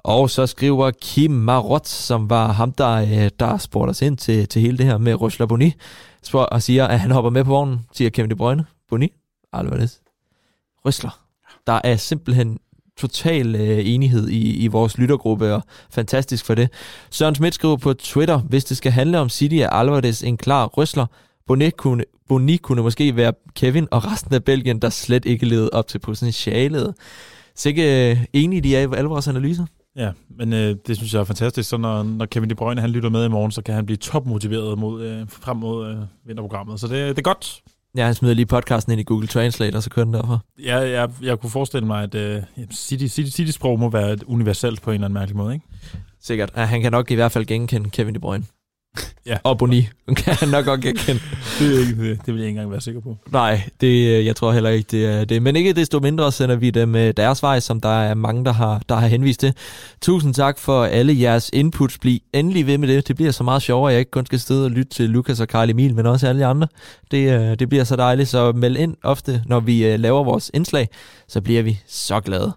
Og 0.08 0.30
så 0.30 0.46
skriver 0.46 0.90
Kim 0.90 1.30
Marot, 1.30 1.86
som 1.86 2.30
var 2.30 2.52
ham, 2.52 2.72
der, 2.72 2.90
øh, 2.90 3.30
der 3.40 3.58
spurgte 3.58 3.90
os 3.90 4.02
ind 4.02 4.16
til, 4.16 4.48
til 4.48 4.62
hele 4.62 4.78
det 4.78 4.86
her 4.86 4.98
med 4.98 5.14
Røsler 5.14 5.46
Boni, 5.46 5.72
og 6.32 6.62
siger, 6.62 6.86
at 6.86 7.00
han 7.00 7.10
hopper 7.10 7.30
med 7.30 7.44
på 7.44 7.50
vognen, 7.50 7.80
siger 7.92 8.10
Kevin 8.10 8.30
De 8.30 8.36
Bruyne. 8.36 8.64
Boni, 8.88 9.12
Alvarez, 9.52 9.92
Røsler. 10.84 11.20
Der 11.66 11.80
er 11.84 11.96
simpelthen 11.96 12.58
total 12.96 13.54
øh, 13.54 13.80
enighed 13.84 14.28
i, 14.28 14.56
i 14.56 14.66
vores 14.66 14.98
lyttergruppe, 14.98 15.54
og 15.54 15.62
fantastisk 15.90 16.44
for 16.44 16.54
det. 16.54 16.70
Søren 17.10 17.34
Schmidt 17.34 17.54
skriver 17.54 17.76
på 17.76 17.94
Twitter, 17.94 18.38
hvis 18.38 18.64
det 18.64 18.76
skal 18.76 18.92
handle 18.92 19.18
om 19.18 19.28
City, 19.28 19.54
er 19.54 19.70
Alvarez 19.70 20.22
en 20.22 20.36
klar 20.36 20.66
røsler. 20.66 21.06
Boni 21.46 21.70
kunne, 21.70 22.04
Boni 22.28 22.56
kunne 22.56 22.82
måske 22.82 23.16
være 23.16 23.32
Kevin 23.54 23.88
og 23.90 24.12
resten 24.12 24.34
af 24.34 24.44
Belgien, 24.44 24.82
der 24.82 24.90
slet 24.90 25.24
ikke 25.24 25.46
levede 25.46 25.70
op 25.72 25.88
til 25.88 25.98
potentialet. 25.98 26.94
Så 27.54 27.68
ikke 27.68 28.10
øh, 28.10 28.24
enige 28.32 28.60
de 28.60 28.76
er 28.76 28.80
i 28.80 29.28
analyser? 29.28 29.66
Ja, 29.98 30.10
men 30.38 30.52
øh, 30.52 30.76
det 30.86 30.96
synes 30.96 31.14
jeg 31.14 31.20
er 31.20 31.24
fantastisk. 31.24 31.68
Så 31.68 31.76
når, 31.76 32.02
når 32.02 32.26
Kevin 32.26 32.50
De 32.50 32.54
Bruyne 32.54 32.80
han 32.80 32.90
lytter 32.90 33.10
med 33.10 33.24
i 33.24 33.28
morgen, 33.28 33.50
så 33.52 33.62
kan 33.62 33.74
han 33.74 33.86
blive 33.86 33.96
topmotiveret 33.96 34.78
mod, 34.78 35.02
øh, 35.02 35.26
frem 35.28 35.56
mod 35.56 35.90
øh, 35.90 35.96
vinterprogrammet. 36.26 36.80
Så 36.80 36.86
det, 36.86 37.08
det 37.08 37.18
er 37.18 37.22
godt. 37.22 37.62
Ja, 37.96 38.04
han 38.04 38.14
smider 38.14 38.34
lige 38.34 38.46
podcasten 38.46 38.92
ind 38.92 39.00
i 39.00 39.04
Google 39.04 39.26
Translate, 39.26 39.76
og 39.76 39.82
så 39.82 39.90
kører 39.90 40.04
den 40.04 40.14
derfra. 40.14 40.38
Ja, 40.64 40.78
jeg, 40.78 41.10
jeg 41.22 41.40
kunne 41.40 41.50
forestille 41.50 41.86
mig, 41.86 42.02
at 42.02 42.14
øh, 42.14 42.42
City, 42.72 43.06
City, 43.06 43.30
City-sprog 43.36 43.78
må 43.78 43.90
være 43.90 44.16
universelt 44.26 44.82
på 44.82 44.90
en 44.90 44.94
eller 44.94 45.04
anden 45.04 45.14
mærkelig 45.14 45.36
måde, 45.36 45.54
ikke? 45.54 45.66
Sikkert. 46.20 46.50
Ja, 46.56 46.64
han 46.64 46.82
kan 46.82 46.92
nok 46.92 47.10
i 47.10 47.14
hvert 47.14 47.32
fald 47.32 47.44
genkende 47.44 47.90
Kevin 47.90 48.14
De 48.14 48.18
Bruyne. 48.18 48.44
Ja. 49.28 49.38
Og 49.44 49.58
Boni 49.58 49.88
kan 50.16 50.34
han 50.34 50.48
nok 50.48 50.64
godt 50.64 50.80
genkende. 50.80 51.20
det, 51.58 51.80
ikke, 51.80 52.10
det, 52.10 52.18
det 52.26 52.34
vil 52.34 52.40
jeg 52.40 52.48
ikke 52.48 52.48
engang 52.48 52.70
være 52.70 52.80
sikker 52.80 53.00
på. 53.00 53.16
Nej, 53.32 53.60
det, 53.80 54.24
jeg 54.24 54.36
tror 54.36 54.52
heller 54.52 54.70
ikke, 54.70 54.88
det 54.90 55.06
er 55.06 55.24
det. 55.24 55.42
Men 55.42 55.56
ikke 55.56 55.72
desto 55.72 56.00
mindre 56.00 56.32
sender 56.32 56.56
vi 56.56 56.70
dem 56.70 56.92
deres 56.92 57.42
vej, 57.42 57.60
som 57.60 57.80
der 57.80 57.88
er 57.88 58.14
mange, 58.14 58.44
der 58.44 58.52
har, 58.52 58.82
der 58.88 58.94
har 58.94 59.06
henvist 59.06 59.42
det. 59.42 59.56
Tusind 60.02 60.34
tak 60.34 60.58
for 60.58 60.84
alle 60.84 61.20
jeres 61.20 61.50
inputs. 61.52 61.98
Bliv 61.98 62.18
endelig 62.32 62.66
ved 62.66 62.78
med 62.78 62.88
det. 62.88 63.08
Det 63.08 63.16
bliver 63.16 63.30
så 63.30 63.44
meget 63.44 63.62
sjovere, 63.62 63.90
at 63.90 63.94
jeg 63.94 64.00
ikke 64.00 64.10
kun 64.10 64.26
skal 64.26 64.40
sidde 64.40 64.64
og 64.64 64.70
lytte 64.70 64.90
til 64.90 65.10
Lukas 65.10 65.40
og 65.40 65.48
Karl 65.48 65.70
Emil, 65.70 65.94
men 65.94 66.06
også 66.06 66.28
alle 66.28 66.46
andre. 66.46 66.68
Det, 67.10 67.58
det 67.58 67.68
bliver 67.68 67.84
så 67.84 67.96
dejligt, 67.96 68.28
så 68.28 68.52
meld 68.52 68.76
ind 68.76 68.96
ofte, 69.02 69.42
når 69.46 69.60
vi 69.60 69.96
laver 69.96 70.24
vores 70.24 70.50
indslag, 70.54 70.88
så 71.28 71.40
bliver 71.40 71.62
vi 71.62 71.80
så 71.86 72.20
glade. 72.20 72.52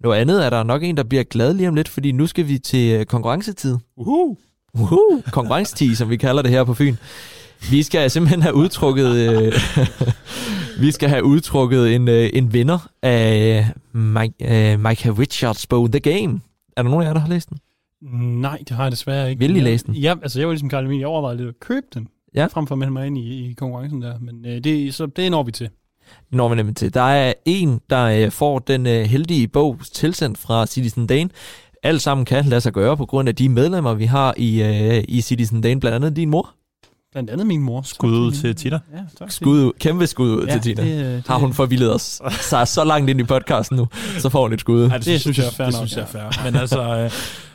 Noget 0.00 0.20
andet 0.20 0.46
er 0.46 0.50
der 0.50 0.62
nok 0.62 0.82
en, 0.82 0.96
der 0.96 1.02
bliver 1.02 1.24
glad 1.24 1.54
lige 1.54 1.68
om 1.68 1.74
lidt, 1.74 1.88
fordi 1.88 2.12
nu 2.12 2.26
skal 2.26 2.48
vi 2.48 2.58
til 2.58 3.06
konkurrencetid. 3.06 3.76
Uhu! 3.96 4.36
Uhu, 4.74 5.22
konkurrencetid, 5.32 5.94
som 5.94 6.10
vi 6.10 6.16
kalder 6.16 6.42
det 6.42 6.50
her 6.50 6.64
på 6.64 6.74
Fyn. 6.74 6.96
Vi 7.70 7.82
skal 7.82 8.10
simpelthen 8.10 8.42
have 8.42 8.54
udtrukket, 8.54 9.14
øh, 9.16 9.52
vi 10.84 10.90
skal 10.90 11.08
have 11.08 11.24
udtrukket 11.24 11.94
en, 11.94 12.08
øh, 12.08 12.30
en 12.32 12.52
vinder 12.52 12.90
af 13.02 13.66
Mike, 13.92 14.34
øh, 14.72 14.80
Micah 14.80 15.18
Richards 15.18 15.66
bog 15.66 15.92
The 15.92 16.00
Game. 16.00 16.40
Er 16.76 16.82
der 16.82 16.90
nogen 16.90 17.02
af 17.02 17.06
jer, 17.06 17.12
der 17.12 17.20
har 17.20 17.28
læst 17.28 17.48
den? 17.48 17.58
Nej, 18.40 18.58
det 18.68 18.70
har 18.70 18.82
jeg 18.82 18.92
desværre 18.92 19.30
ikke. 19.30 19.40
Vil 19.40 19.56
I 19.56 19.60
læse 19.60 19.86
den? 19.86 19.94
Ja, 19.94 20.14
altså 20.22 20.38
jeg 20.38 20.48
var 20.48 20.52
ligesom 20.52 20.68
Karl 20.68 20.84
Emil, 20.84 20.98
jeg 20.98 21.06
overvejede 21.06 21.36
lidt 21.36 21.48
at 21.48 21.60
købe 21.60 21.86
den, 21.94 22.08
ja. 22.34 22.46
frem 22.46 22.66
for 22.66 22.74
at 22.74 22.78
melde 22.78 22.92
mig 22.92 23.06
ind 23.06 23.18
i, 23.18 23.50
i 23.50 23.52
konkurrencen 23.52 24.02
der. 24.02 24.18
Men 24.18 24.46
øh, 24.46 24.64
det, 24.64 24.94
så 24.94 25.06
det 25.06 25.30
når 25.30 25.42
vi 25.42 25.52
til. 25.52 25.68
Når 26.30 26.48
vi 26.48 26.56
nemlig 26.56 26.76
til. 26.76 26.94
Der 26.94 27.00
er 27.00 27.32
en, 27.44 27.80
der 27.90 28.04
øh, 28.04 28.30
får 28.30 28.58
den 28.58 28.86
øh, 28.86 29.02
heldige 29.02 29.48
bog 29.48 29.78
tilsendt 29.92 30.38
fra 30.38 30.66
Citizen 30.66 31.06
Dane 31.06 31.30
alt 31.82 32.02
sammen 32.02 32.24
kan 32.24 32.44
lade 32.44 32.60
sig 32.60 32.72
gøre 32.72 32.96
på 32.96 33.06
grund 33.06 33.28
af 33.28 33.34
de 33.34 33.48
medlemmer, 33.48 33.94
vi 33.94 34.04
har 34.04 34.34
i, 34.36 34.62
uh, 34.98 35.04
i 35.08 35.20
Citizen 35.20 35.60
Dane. 35.60 35.80
Blandt 35.80 35.94
andet 35.96 36.16
din 36.16 36.30
mor. 36.30 36.50
Blandt 37.12 37.30
andet 37.30 37.46
min 37.46 37.62
mor. 37.62 37.82
Skud 37.82 38.12
ud 38.12 38.32
til 38.32 38.54
Tina. 38.56 38.78
Ja, 38.94 38.98
tak. 39.18 39.30
Skud, 39.30 39.72
kæmpe 39.80 40.06
skud 40.06 40.30
ud 40.30 40.46
ja, 40.46 40.52
til 40.52 40.60
Tina. 40.60 40.82
Det, 40.84 41.16
det, 41.16 41.24
har 41.28 41.38
hun 41.38 41.52
forvildet 41.54 41.94
os 41.94 42.20
så, 42.40 42.64
så 42.64 42.84
langt 42.84 43.10
ind 43.10 43.20
i 43.20 43.24
podcasten 43.24 43.76
nu, 43.76 43.86
så 44.18 44.28
får 44.28 44.42
hun 44.42 44.52
et 44.52 44.60
skud. 44.60 44.88
Ja, 44.88 44.94
det, 44.98 45.04
det 45.06 45.20
synes 45.20 45.38
jeg 45.38 45.46
er 45.46 45.50
fair 45.50 45.66
Det 45.66 45.74
nok, 45.74 45.88
synes 45.88 45.96
jeg 45.96 46.20
er 46.20 46.30
fair. 46.30 46.44
Men 46.50 46.56
altså... 46.60 46.96
Øh, 46.96 47.10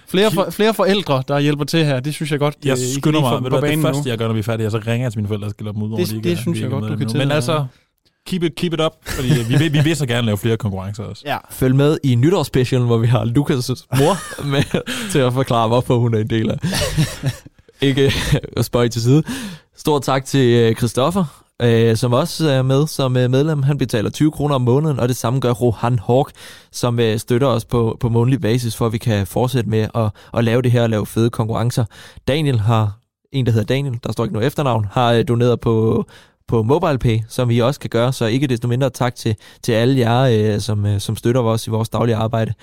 Flere, 0.07 0.31
for, 0.31 0.47
flere 0.49 0.73
forældre, 0.73 1.23
der 1.27 1.39
hjælper 1.39 1.63
til 1.65 1.85
her, 1.85 1.99
det 1.99 2.13
synes 2.13 2.31
jeg 2.31 2.39
godt, 2.39 2.55
jeg 2.65 2.77
I 2.77 2.93
skynder 2.99 3.19
mig, 3.21 3.43
på, 3.43 3.49
på 3.59 3.65
det 3.67 3.81
første, 3.81 4.09
jeg 4.09 4.17
gør, 4.17 4.27
når 4.27 4.33
vi 4.33 4.39
er 4.39 4.43
færdige, 4.43 4.71
så 4.71 4.77
ringer 4.77 5.05
jeg 5.05 5.11
til 5.11 5.19
mine 5.19 5.27
forældre 5.27 5.47
og 5.47 5.51
skiller 5.51 5.71
dem 5.71 5.81
ud 5.83 5.89
over, 5.91 5.97
Det- 5.99 6.09
de 6.11 6.21
det 6.23 6.31
er- 6.31 6.35
synes 6.35 6.61
jeg 6.61 6.69
godt, 6.69 6.83
du 6.83 6.89
med 6.97 7.07
kan 7.07 7.17
Men 7.17 7.31
altså, 7.31 7.65
keep 8.25 8.43
it, 8.43 8.55
keep 8.55 8.73
it 8.73 8.81
up, 8.81 8.93
fordi 9.03 9.27
vi, 9.47 9.57
vil, 9.57 9.73
vi 9.73 9.79
vil 9.83 9.95
så 9.95 10.05
gerne 10.05 10.25
lave 10.25 10.37
flere 10.37 10.57
konkurrencer 10.57 11.03
også. 11.03 11.23
Ja. 11.25 11.37
Følg 11.49 11.75
med 11.75 11.97
i 12.03 12.15
nytårsspecialen, 12.15 12.87
hvor 12.87 12.97
vi 12.97 13.07
har 13.07 13.25
Lukas' 13.25 13.99
mor 13.99 14.17
med 14.53 14.83
til 15.11 15.19
at 15.19 15.33
forklare, 15.33 15.67
hvorfor 15.67 15.97
hun 15.97 16.13
er 16.13 16.19
en 16.19 16.29
del 16.29 16.49
af. 16.49 16.57
Ikke 17.81 18.11
at 18.57 18.65
spøge 18.65 18.89
til 18.89 19.01
side. 19.01 19.23
Stort 19.77 20.03
tak 20.03 20.25
til 20.25 20.53
øh, 20.53 20.75
Christoffer, 20.75 21.43
øh, 21.61 21.97
som 21.97 22.13
også 22.13 22.49
er 22.49 22.61
med 22.61 22.87
som 22.87 23.17
øh, 23.17 23.29
medlem. 23.29 23.63
Han 23.63 23.77
betaler 23.77 24.09
20 24.09 24.31
kroner 24.31 24.55
om 24.55 24.61
måneden, 24.61 24.99
og 24.99 25.07
det 25.07 25.15
samme 25.15 25.39
gør 25.39 25.51
Rohan 25.51 25.99
Hawk, 25.99 26.31
som 26.71 26.99
øh, 26.99 27.19
støtter 27.19 27.47
os 27.47 27.65
på, 27.65 27.97
på 27.99 28.09
månedlig 28.09 28.41
basis, 28.41 28.75
for 28.75 28.85
at 28.85 28.93
vi 28.93 28.97
kan 28.97 29.27
fortsætte 29.27 29.69
med 29.69 29.87
at, 29.95 30.09
at 30.33 30.43
lave 30.43 30.61
det 30.61 30.71
her 30.71 30.83
og 30.83 30.89
lave 30.89 31.05
fede 31.05 31.29
konkurrencer. 31.29 31.85
Daniel 32.27 32.59
har, 32.59 32.99
en 33.31 33.45
der 33.45 33.51
hedder 33.51 33.65
Daniel, 33.65 33.99
der 34.03 34.11
står 34.11 34.23
ikke 34.23 34.33
noget 34.33 34.47
efternavn, 34.47 34.87
har 34.91 35.11
øh, 35.11 35.27
doneret 35.27 35.59
på 35.59 36.05
på 36.47 36.63
MobilePay, 36.63 37.19
som 37.29 37.49
vi 37.49 37.59
også 37.61 37.79
kan 37.79 37.89
gøre, 37.89 38.13
så 38.13 38.25
ikke 38.25 38.47
desto 38.47 38.67
mindre 38.67 38.89
tak 38.89 39.15
til, 39.15 39.35
til 39.63 39.71
alle 39.71 39.99
jer, 39.99 40.53
øh, 40.55 40.59
som, 40.61 40.85
øh, 40.85 40.99
som 40.99 41.15
støtter 41.15 41.41
os 41.41 41.67
i 41.67 41.69
vores 41.69 41.89
daglige 41.89 42.15
arbejde. 42.15 42.53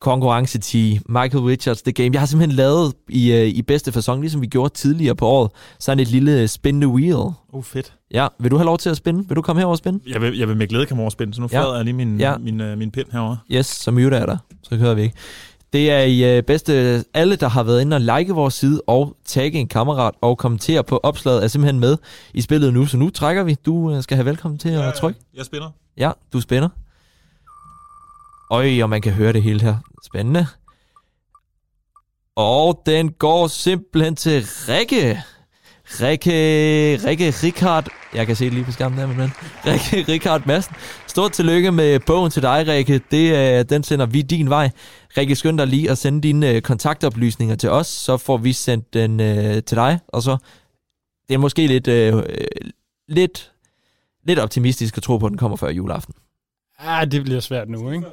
Konkurrence 0.00 0.58
til 0.58 1.00
Michael 1.08 1.44
Richards 1.44 1.82
The 1.82 1.92
Game. 1.92 2.10
Jeg 2.12 2.20
har 2.20 2.26
simpelthen 2.26 2.56
lavet 2.56 2.92
i, 3.08 3.32
øh, 3.32 3.46
i 3.46 3.62
bedste 3.62 3.92
fasong, 3.92 4.20
ligesom 4.20 4.40
vi 4.42 4.46
gjorde 4.46 4.74
tidligere 4.74 5.14
på 5.16 5.26
året, 5.26 5.50
sådan 5.78 6.00
et 6.00 6.08
lille 6.08 6.48
spin 6.48 6.80
the 6.80 6.88
wheel. 6.88 7.32
Oh, 7.52 7.62
fedt. 7.62 7.92
Ja, 8.10 8.26
vil 8.40 8.50
du 8.50 8.56
have 8.56 8.64
lov 8.66 8.78
til 8.78 8.90
at 8.90 8.96
spinde? 8.96 9.28
Vil 9.28 9.36
du 9.36 9.42
komme 9.42 9.60
herover 9.60 9.72
og 9.74 9.78
spinde? 9.78 10.00
Jeg 10.06 10.20
vil, 10.20 10.38
jeg 10.38 10.48
vil 10.48 10.56
med 10.56 10.66
glæde 10.66 10.86
komme 10.86 11.00
over 11.02 11.08
og 11.08 11.12
spænde, 11.12 11.34
så 11.34 11.40
nu 11.40 11.48
Ja. 11.52 11.60
ja. 11.60 11.72
jeg 11.74 11.84
lige 11.84 11.94
min, 11.94 12.20
Ja. 12.20 12.36
min, 12.38 12.60
uh, 12.60 12.78
min 12.78 12.90
pind 12.90 13.06
herovre. 13.12 13.38
Yes, 13.52 13.66
så 13.66 13.90
mute 13.90 14.16
er 14.16 14.26
der. 14.26 14.36
Så 14.62 14.78
kører 14.78 14.94
vi 14.94 15.02
ikke. 15.02 15.16
Det 15.72 15.90
er 15.90 16.00
i 16.00 16.36
øh, 16.36 16.42
bedste... 16.42 17.04
Alle, 17.14 17.36
der 17.36 17.48
har 17.48 17.62
været 17.62 17.80
inde 17.80 17.96
og 17.96 18.00
like 18.00 18.32
vores 18.32 18.54
side 18.54 18.82
og 18.86 19.16
tagge 19.24 19.58
en 19.58 19.68
kammerat 19.68 20.14
og 20.20 20.38
kommentere 20.38 20.84
på 20.84 21.00
opslaget, 21.02 21.44
er 21.44 21.48
simpelthen 21.48 21.80
med 21.80 21.96
i 22.34 22.40
spillet 22.40 22.72
nu. 22.74 22.86
Så 22.86 22.96
nu 22.96 23.10
trækker 23.10 23.42
vi. 23.42 23.54
Du 23.54 23.92
øh, 23.92 24.02
skal 24.02 24.16
have 24.16 24.24
velkommen 24.24 24.58
til 24.58 24.68
at 24.68 24.94
trykke. 24.94 25.20
Jeg 25.34 25.44
spænder. 25.44 25.70
Ja, 25.96 26.10
du 26.32 26.40
spænder. 26.40 26.68
Øj, 28.50 28.82
og 28.82 28.90
man 28.90 29.02
kan 29.02 29.12
høre 29.12 29.32
det 29.32 29.42
hele 29.42 29.60
her. 29.60 29.76
Spændende. 30.04 30.46
Og 32.36 32.82
den 32.86 33.12
går 33.12 33.46
simpelthen 33.46 34.16
til 34.16 34.42
Rikke. 34.68 35.22
Rikke, 35.90 36.30
Rikke 37.08 37.30
Rikard. 37.30 37.88
Jeg 38.14 38.26
kan 38.26 38.36
se 38.36 38.44
det 38.44 38.52
lige 38.52 38.64
på 38.64 38.72
skærmen 38.72 38.98
der, 38.98 39.06
min 39.06 39.18
ven. 39.18 39.30
Rikke 39.66 40.12
Rikard 40.12 40.46
Madsen. 40.46 40.74
Stort 41.06 41.32
tillykke 41.32 41.72
med 41.72 42.00
bogen 42.00 42.30
til 42.30 42.42
dig, 42.42 42.66
Rikke. 42.68 43.00
Det, 43.10 43.36
er, 43.36 43.62
den 43.62 43.82
sender 43.82 44.06
vi 44.06 44.22
din 44.22 44.50
vej. 44.50 44.70
Rikke, 45.16 45.36
skynd 45.36 45.58
dig 45.58 45.66
lige 45.66 45.90
at 45.90 45.98
sende 45.98 46.20
dine 46.20 46.50
øh, 46.50 46.62
kontaktoplysninger 46.62 47.56
til 47.56 47.70
os, 47.70 47.86
så 47.86 48.16
får 48.16 48.36
vi 48.36 48.52
sendt 48.52 48.94
den 48.94 49.20
øh, 49.20 49.62
til 49.62 49.76
dig. 49.76 49.98
Og 50.08 50.22
så, 50.22 50.36
det 51.28 51.34
er 51.34 51.38
måske 51.38 51.66
lidt, 51.66 51.88
øh, 51.88 52.16
øh, 52.16 52.22
lidt, 53.08 53.52
lidt 54.24 54.38
optimistisk 54.38 54.96
at 54.96 55.02
tro 55.02 55.18
på, 55.18 55.26
at 55.26 55.30
den 55.30 55.38
kommer 55.38 55.56
før 55.56 55.70
juleaften. 55.70 56.14
Ah, 56.78 57.10
det 57.10 57.24
bliver 57.24 57.40
svært 57.40 57.68
nu, 57.68 57.90
ikke? 57.90 58.06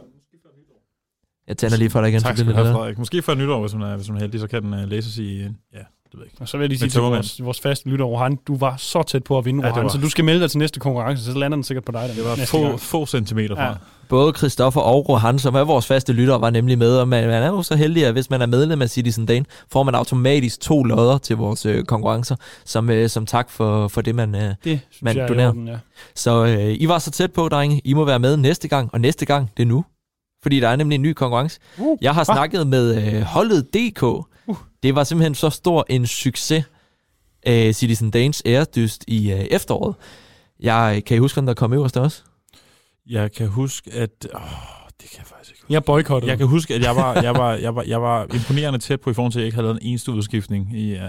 Jeg 1.47 1.57
tænder 1.57 1.77
lige 1.77 1.89
for 1.89 2.01
dig 2.01 2.09
igen. 2.09 2.21
Tak 2.21 2.37
så 2.37 2.43
skal 2.43 2.53
du 2.53 2.57
det 2.57 2.65
have, 2.65 2.75
Frederik. 2.75 2.97
Måske 2.97 3.21
før 3.21 3.35
nytår, 3.35 3.61
hvis 3.61 3.71
hun 3.71 3.81
er, 3.81 3.95
hvis 3.95 4.07
hun 4.07 4.17
er 4.17 4.21
heldig, 4.21 4.39
så 4.39 4.47
kan 4.47 4.63
den 4.63 4.73
uh, 4.73 4.79
læses 4.79 5.17
i... 5.17 5.41
Ja, 5.73 5.83
det 6.15 6.19
ved 6.19 6.25
jeg 6.25 6.31
ikke. 6.33 6.41
Og 6.41 6.47
så 6.49 6.57
vil 6.57 6.63
jeg 6.63 6.69
lige 6.69 6.79
sige 6.79 6.89
til 6.89 7.01
vores, 7.01 7.43
vores 7.43 7.59
faste 7.61 7.89
lytter, 7.89 8.05
Rohan, 8.05 8.35
du 8.47 8.57
var 8.57 8.75
så 8.77 9.03
tæt 9.03 9.23
på 9.23 9.37
at 9.37 9.45
vinde, 9.45 9.67
Ja, 9.67 9.73
var- 9.81 9.87
så 9.89 9.97
du 9.97 10.09
skal 10.09 10.25
melde 10.25 10.41
dig 10.41 10.49
til 10.51 10.59
næste 10.59 10.79
konkurrence, 10.79 11.23
så 11.25 11.37
lander 11.37 11.55
den 11.55 11.63
sikkert 11.63 11.85
på 11.85 11.91
dig. 11.91 12.09
Den 12.09 12.15
Det 12.17 12.25
var 12.25 12.35
næste 12.35 12.51
få, 12.51 12.61
gang. 12.63 12.79
få 12.79 13.05
centimeter 13.05 13.55
fra. 13.55 13.63
Ja. 13.65 13.73
Både 14.09 14.33
Christoffer 14.37 14.81
og 14.81 15.09
Rohan, 15.09 15.39
som 15.39 15.55
er 15.55 15.63
vores 15.63 15.85
faste 15.85 16.13
lytter, 16.13 16.37
var 16.37 16.49
nemlig 16.49 16.77
med, 16.77 16.97
og 16.97 17.07
man, 17.07 17.27
man 17.27 17.43
er 17.43 17.47
jo 17.47 17.63
så 17.63 17.75
heldig, 17.75 18.05
at 18.05 18.13
hvis 18.13 18.29
man 18.29 18.41
er 18.41 18.45
medlem 18.45 18.81
af 18.81 18.89
Citizen 18.89 19.25
Dane, 19.25 19.45
får 19.71 19.83
man 19.83 19.95
automatisk 19.95 20.59
to 20.61 20.83
lodder 20.83 21.17
til 21.17 21.37
vores 21.37 21.65
øh, 21.65 21.83
konkurrencer, 21.83 22.35
som, 22.65 22.89
øh, 22.89 23.09
som 23.09 23.25
tak 23.25 23.49
for, 23.49 23.87
for 23.87 24.01
det, 24.01 24.15
man... 24.15 24.35
Øh. 24.35 24.41
Det 24.41 24.55
synes 24.63 25.01
Man 25.01 25.15
jeg 25.15 25.23
er 25.23 25.27
donerer. 25.27 25.49
orden, 25.49 25.67
ja. 25.67 25.77
Så 26.15 26.45
øh, 26.45 26.75
I 26.79 26.87
var 26.87 26.99
så 26.99 27.11
tæt 27.11 27.33
på, 27.33 27.49
drenge. 27.49 27.81
I 27.83 27.93
må 27.93 28.05
være 28.05 28.19
med 28.19 28.37
næste 28.37 28.67
gang, 28.67 28.89
og 28.93 29.01
næste 29.01 29.25
gang, 29.25 29.51
det 29.57 29.63
er 29.63 29.67
nu. 29.67 29.85
Fordi 30.43 30.59
der 30.59 30.67
er 30.69 30.75
nemlig 30.75 30.95
en 30.95 31.01
ny 31.01 31.13
konkurrence. 31.13 31.59
Uh, 31.77 31.97
Jeg 32.01 32.13
har 32.13 32.23
hva? 32.25 32.33
snakket 32.33 32.67
med 32.67 33.13
øh, 33.13 33.21
holdet 33.21 33.65
DK. 33.73 34.03
Uh. 34.47 34.57
Det 34.83 34.95
var 34.95 35.03
simpelthen 35.03 35.35
så 35.35 35.49
stor 35.49 35.85
en 35.89 36.07
succes, 36.07 36.65
uh, 37.49 37.71
Citizen 37.71 38.11
Danes 38.11 38.41
æresdyst 38.45 39.03
i 39.07 39.33
uh, 39.33 39.39
efteråret. 39.39 39.95
Jeg 40.59 41.03
kan 41.05 41.17
I 41.17 41.19
huske, 41.19 41.39
om 41.39 41.45
der 41.45 41.53
kom 41.53 41.73
øverst 41.73 41.97
også? 41.97 42.23
Jeg 43.05 43.31
kan 43.31 43.47
huske, 43.47 43.91
at... 43.93 44.27
Åh, 44.35 44.41
det 45.01 45.09
kan 45.09 45.24
jeg 45.69 45.83
boykottede. 45.83 46.29
Jeg 46.31 46.37
kan 46.37 46.47
huske, 46.47 46.73
at 46.75 46.81
jeg 46.83 46.95
var, 46.95 47.21
jeg, 47.21 47.33
var, 47.33 47.53
jeg, 47.53 47.75
var, 47.75 47.83
jeg 47.87 48.01
var 48.01 48.25
imponerende 48.33 48.79
tæt 48.79 49.01
på 49.01 49.09
i 49.09 49.13
forhold 49.13 49.31
til, 49.31 49.39
at 49.39 49.41
jeg 49.41 49.45
ikke 49.45 49.55
havde 49.55 49.65
lavet 49.67 49.79
en 49.81 49.87
eneste 49.89 50.11
udskiftning 50.11 50.77
i, 50.77 50.91
øh, 50.93 50.99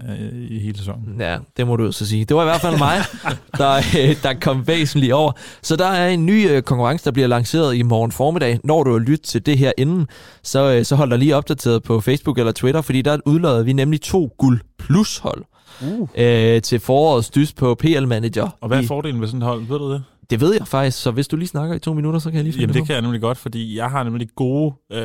i 0.50 0.58
hele 0.58 0.78
sæsonen. 0.78 1.20
Ja, 1.20 1.36
det 1.56 1.66
må 1.66 1.76
du 1.76 1.84
jo 1.84 1.92
så 1.92 2.06
sige. 2.06 2.24
Det 2.24 2.36
var 2.36 2.42
i 2.42 2.46
hvert 2.46 2.60
fald 2.60 2.78
mig, 2.78 2.98
der, 3.58 3.76
øh, 3.76 4.16
der 4.22 4.34
kom 4.40 4.66
væsentligt 4.66 5.12
over. 5.12 5.32
Så 5.62 5.76
der 5.76 5.86
er 5.86 6.08
en 6.08 6.26
ny 6.26 6.50
øh, 6.50 6.62
konkurrence, 6.62 7.04
der 7.04 7.10
bliver 7.10 7.28
lanceret 7.28 7.74
i 7.76 7.82
morgen 7.82 8.12
formiddag. 8.12 8.58
Når 8.64 8.82
du 8.84 8.92
har 8.92 8.98
lyttet 8.98 9.22
til 9.22 9.46
det 9.46 9.58
her 9.58 9.72
inden, 9.78 10.06
så, 10.42 10.72
øh, 10.72 10.84
så 10.84 10.96
hold 10.96 11.10
dig 11.10 11.18
lige 11.18 11.36
opdateret 11.36 11.82
på 11.82 12.00
Facebook 12.00 12.38
eller 12.38 12.52
Twitter, 12.52 12.80
fordi 12.80 13.02
der 13.02 13.18
udlader 13.26 13.62
vi 13.62 13.72
nemlig 13.72 14.00
to 14.00 14.34
guld 14.38 14.60
plus 14.78 15.18
hold 15.18 15.44
Uh. 15.82 16.08
øh, 16.18 16.62
til 16.62 16.80
forårets 16.80 17.30
dys 17.30 17.52
på 17.52 17.74
PL 17.74 18.06
Manager. 18.06 18.48
Og 18.60 18.68
hvad 18.68 18.78
er 18.78 18.82
I- 18.82 18.86
fordelen 18.86 19.20
ved 19.20 19.28
sådan 19.28 19.42
et 19.42 19.48
hold? 19.48 19.60
Ved 19.68 19.78
du 19.78 19.92
det? 19.92 20.02
Det 20.30 20.40
ved 20.40 20.54
jeg 20.58 20.66
faktisk, 20.68 21.02
så 21.02 21.10
hvis 21.10 21.28
du 21.28 21.36
lige 21.36 21.48
snakker 21.48 21.74
i 21.74 21.78
to 21.78 21.94
minutter, 21.94 22.20
så 22.20 22.30
kan 22.30 22.36
jeg 22.36 22.44
lige 22.44 22.52
finde 22.52 22.62
Jamen, 22.62 22.68
det 22.68 22.74
det 22.74 22.82
på. 22.82 22.86
kan 22.86 22.94
jeg 22.94 23.02
nemlig 23.02 23.20
godt, 23.20 23.38
fordi 23.38 23.76
jeg 23.76 23.90
har 23.90 24.02
nemlig 24.04 24.28
gode 24.36 24.74
øh, 24.92 24.98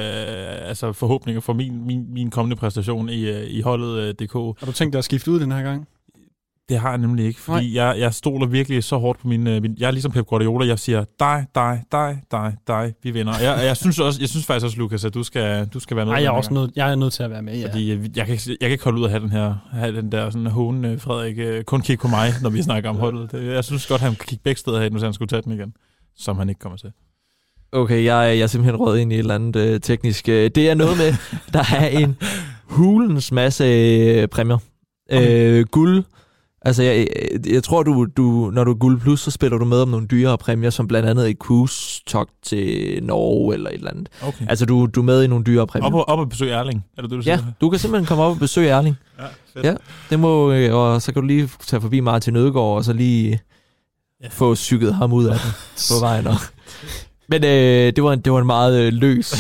altså 0.70 0.94
forhåbninger 0.94 1.42
for 1.42 1.54
min, 1.54 1.86
min, 1.88 2.14
min 2.14 2.30
kommende 2.30 2.56
præstation 2.56 3.10
i, 3.10 3.30
øh, 3.30 3.44
i 3.48 3.62
holdet 3.62 3.98
øh, 4.00 4.14
DK. 4.14 4.34
Har 4.34 4.66
du 4.66 4.72
tænkt 4.72 4.94
dig 4.94 4.98
at 5.00 5.06
skifte 5.06 5.32
ud 5.32 5.40
den 5.40 5.52
her 5.52 5.62
gang? 5.64 5.88
Det 6.72 6.80
har 6.80 6.90
jeg 6.90 6.98
nemlig 6.98 7.26
ikke, 7.26 7.40
fordi 7.40 7.76
jeg, 7.76 7.96
jeg 8.00 8.14
stoler 8.14 8.48
virkelig 8.48 8.84
så 8.84 8.98
hårdt 8.98 9.20
på 9.20 9.28
min, 9.28 9.48
øh, 9.48 9.62
min... 9.62 9.76
Jeg 9.80 9.88
er 9.88 9.92
ligesom 9.92 10.12
Pep 10.12 10.26
Guardiola, 10.26 10.66
jeg 10.68 10.80
siger 10.80 11.04
dig, 11.20 11.46
dig, 11.56 11.84
dig, 11.92 12.22
dig, 12.32 12.56
dig, 12.68 12.94
vi 13.04 13.12
vinder. 13.12 13.34
Jeg, 13.42 13.66
jeg, 13.66 13.78
synes, 13.78 14.00
også, 14.00 14.20
jeg 14.22 14.30
synes 14.30 14.46
faktisk 14.46 14.66
også, 14.66 14.78
Lukas, 14.78 15.06
at 15.06 15.14
du 15.14 15.24
skal, 15.24 15.66
du 15.66 15.80
skal 15.80 15.98
være 15.98 16.06
med. 16.06 16.14
Nej, 16.14 16.22
jeg 16.22 16.28
er 16.28 16.32
også 16.32 16.54
nødt, 16.54 16.72
jeg 16.76 16.92
er 16.92 16.96
nødt 16.96 17.14
til 17.14 17.24
at 17.24 17.30
være 17.30 17.42
med, 17.42 17.60
ja. 17.60 17.68
Fordi 17.68 17.90
jeg, 17.90 18.18
jeg, 18.18 18.26
kan, 18.26 18.34
ikke- 18.34 18.50
jeg 18.50 18.58
kan 18.62 18.72
ikke 18.72 18.84
holde 18.84 19.00
ud 19.00 19.04
at 19.06 19.10
have 19.12 19.24
den 19.24 19.32
her, 19.32 19.56
have 19.72 19.96
den 19.96 20.12
der 20.12 20.30
sådan 20.30 20.48
hån, 20.48 20.86
øh, 20.86 21.00
Frederik, 21.02 21.36
øh, 21.38 21.64
kun 21.64 21.82
kigge 21.82 22.02
på 22.02 22.08
mig, 22.08 22.30
når 22.42 22.50
vi 22.50 22.62
snakker 22.62 22.90
om 22.90 22.96
holdet. 22.96 23.32
Det, 23.32 23.54
jeg 23.54 23.64
synes 23.64 23.88
godt, 23.88 24.02
han 24.02 24.16
kan 24.16 24.26
kigge 24.28 24.42
begge 24.44 24.60
steder 24.60 24.82
hen, 24.82 24.92
hvis 24.92 25.04
han 25.04 25.14
skulle 25.14 25.30
tage 25.30 25.42
den 25.42 25.52
igen. 25.52 25.74
Som 26.18 26.38
han 26.38 26.50
ikke 26.50 26.60
kommer 26.60 26.78
til. 26.78 26.92
Okay, 27.72 28.04
jeg, 28.04 28.28
er- 28.30 28.34
jeg 28.34 28.42
er 28.44 28.48
simpelthen 28.48 28.80
røget 28.80 29.00
ind 29.00 29.12
i 29.12 29.16
et 29.16 29.20
eller 29.20 29.36
andet 29.36 29.56
øh, 29.56 29.80
teknisk. 29.80 30.30
Øh, 30.30 30.52
det 30.56 30.70
er 30.70 30.76
noget 30.76 30.98
med, 30.98 31.14
der 31.54 31.64
er 31.76 31.88
en 31.88 32.18
hulens 32.64 33.32
masse 33.32 33.64
øh, 33.64 34.28
præmier. 34.28 34.58
Øh, 35.12 35.66
guld. 35.66 36.04
Altså, 36.66 36.84
jeg, 36.84 37.08
jeg, 37.34 37.54
jeg 37.54 37.64
tror, 37.64 37.84
du, 37.84 38.08
du, 38.18 38.50
når 38.54 38.64
du 38.64 38.72
er 38.72 38.76
guld 38.76 39.00
plus, 39.02 39.20
så 39.22 39.32
spiller 39.32 39.58
du 39.58 39.66
med 39.66 39.82
om 39.82 39.88
nogle 39.90 40.08
dyrere 40.08 40.38
præmier, 40.38 40.70
som 40.70 40.88
blandt 40.88 41.10
andet 41.10 41.30
et 41.30 41.38
cruise-togt 41.38 42.32
til 42.44 43.00
Norge 43.04 43.54
eller 43.54 43.70
et 43.70 43.74
eller 43.74 43.92
andet. 43.92 44.10
Okay. 44.22 44.46
Altså, 44.50 44.66
du, 44.66 44.86
du 44.86 45.00
er 45.00 45.04
med 45.04 45.24
i 45.24 45.28
nogle 45.28 45.44
dyrere 45.46 45.68
præmier. 45.68 45.88
Op, 45.88 45.94
og, 45.94 46.10
op 46.10 46.20
og 46.20 46.30
besøge 46.30 46.52
Erling, 46.52 46.86
er 46.98 47.02
det 47.02 47.12
det, 47.12 47.18
du 47.18 47.24
Ja, 47.30 47.38
siger? 47.38 47.52
du 47.62 47.70
kan 47.70 47.80
simpelthen 47.80 48.06
komme 48.08 48.24
op 48.24 48.32
og 48.32 48.40
besøge 48.40 48.70
Erling. 48.70 48.96
Ja, 49.20 49.24
fedt. 49.54 49.66
Ja. 49.66 49.74
Det 50.10 50.20
må, 50.20 50.52
øh, 50.52 50.76
og 50.76 51.02
så 51.02 51.14
kan 51.14 51.22
du 51.22 51.28
lige 51.28 51.50
tage 51.68 51.82
forbi 51.82 52.00
Martin 52.00 52.36
Ødegaard, 52.36 52.76
og 52.78 52.84
så 52.86 52.94
lige 52.94 53.40
Ja. 54.24 54.28
få 54.32 54.56
cyklet 54.56 54.94
ham 54.96 55.14
ud 55.14 55.26
af 55.26 55.36
den 55.40 55.52
på 55.92 56.00
vejen. 56.00 56.28
Og. 56.28 56.36
Men 57.30 57.44
øh, 57.44 57.94
det, 57.96 58.04
var 58.04 58.14
en, 58.14 58.20
det 58.22 58.34
var 58.34 58.40
en 58.40 58.46
meget 58.46 58.80
øh, 58.82 58.94
løs... 58.94 59.34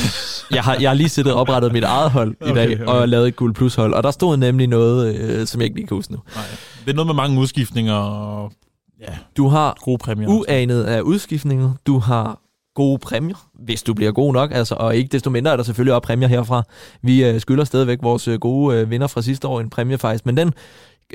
Jeg 0.52 0.64
har, 0.64 0.78
jeg 0.82 0.90
har 0.90 0.96
lige 0.96 1.10
siddet 1.10 1.34
og 1.34 1.40
oprettet 1.40 1.74
mit 1.74 1.84
eget 1.84 2.12
hold 2.12 2.32
i 2.32 2.44
Okay, 2.44 2.56
dag, 2.56 2.74
okay. 2.74 2.86
og 2.86 3.10
lavet 3.10 3.28
et 3.28 3.36
guld 3.36 3.54
plus 3.56 3.76
hold, 3.76 3.94
og 3.94 4.04
der 4.04 4.12
stod 4.12 4.38
nemlig 4.38 4.68
noget, 4.68 5.16
øh, 5.16 5.48
som 5.48 5.62
jeg 5.62 5.66
ikke 5.66 5.76
lige 5.76 5.88
kan 5.88 5.98
huske 5.98 6.12
nu. 6.14 6.20
Nej. 6.36 6.44
Det 6.86 6.90
er 6.92 6.94
noget 6.94 7.08
med 7.08 7.16
mange 7.16 7.40
udskiftninger 7.40 7.94
og 7.94 8.52
ja, 9.00 9.14
Du 9.38 9.48
har 9.48 9.78
gode 9.82 9.98
præmier. 9.98 10.28
uanet 10.30 10.84
af 10.84 11.02
udskiftninger, 11.02 11.74
du 11.88 12.00
har 12.00 12.40
gode 12.76 13.00
præmier, 13.00 13.48
hvis 13.54 13.84
du 13.84 13.94
bliver 13.94 14.12
god 14.12 14.34
nok, 14.34 14.52
altså, 14.54 14.76
og 14.76 14.96
ikke 14.96 15.10
desto 15.12 15.30
mindre 15.30 15.52
er 15.52 15.56
der 15.56 15.64
selvfølgelig 15.64 15.94
også 15.94 16.04
præmier 16.06 16.28
herfra. 16.28 16.64
Vi 17.02 17.26
øh, 17.26 17.42
skylder 17.42 17.64
stadigvæk 17.64 17.98
vores 18.02 18.28
øh, 18.28 18.40
gode 18.40 18.78
øh, 18.78 18.90
vinder 18.90 19.08
fra 19.08 19.22
sidste 19.22 19.48
år 19.48 19.60
en 19.60 19.70
præmie 19.70 19.98
faktisk, 19.98 20.26
men 20.26 20.38
den 20.38 20.54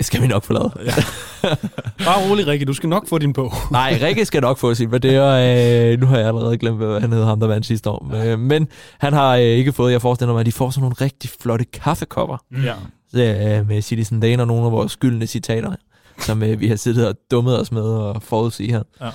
skal 0.01 0.23
vi 0.23 0.27
nok 0.27 0.45
få 0.45 0.53
lavet. 0.53 0.73
Ja. 0.85 0.93
Bare 2.05 2.31
rolig, 2.31 2.47
Rikke, 2.47 2.65
du 2.65 2.73
skal 2.73 2.89
nok 2.89 3.09
få 3.09 3.19
din 3.19 3.33
på. 3.33 3.53
Nej, 3.71 3.99
Rikke 4.03 4.25
skal 4.25 4.41
nok 4.43 4.59
få 4.59 4.75
sin, 4.75 4.91
men 4.91 5.03
det 5.03 5.15
er, 5.15 5.93
øh, 5.93 6.01
nu 6.01 6.07
har 6.07 6.19
jeg 6.19 6.29
allerede 6.29 6.59
glemt, 6.59 6.77
hvad 6.77 7.01
han 7.01 7.13
hed 7.13 7.25
ham, 7.25 7.41
der 7.41 7.47
vandt 7.47 7.67
sidste 7.67 7.91
år. 7.91 8.11
Ja. 8.17 8.37
Men 8.37 8.69
han 8.99 9.13
har 9.13 9.37
øh, 9.37 9.43
ikke 9.43 9.73
fået, 9.73 9.93
jeg 9.93 10.03
forestiller 10.03 10.33
mig, 10.33 10.41
at 10.41 10.47
de 10.47 10.53
får 10.53 10.71
sådan 10.71 10.83
nogle 10.83 10.97
rigtig 11.01 11.31
flotte 11.41 11.65
kaffekopper 11.65 12.37
Ja. 12.65 12.75
Øh, 13.19 13.69
med 13.69 13.83
Citizen 13.83 14.21
Dane 14.21 14.43
og 14.43 14.47
nogle 14.47 14.67
af 14.67 14.73
vores 14.73 14.93
skyldne 14.93 15.27
citater, 15.27 15.73
som 16.19 16.43
øh, 16.43 16.61
vi 16.61 16.69
har 16.69 16.77
siddet 16.77 17.09
og 17.09 17.15
dummet 17.31 17.61
os 17.61 17.73
med 17.73 17.83
og 17.83 18.23
forudsige 18.23 18.73
her. 18.73 18.83
Ja. 19.01 19.11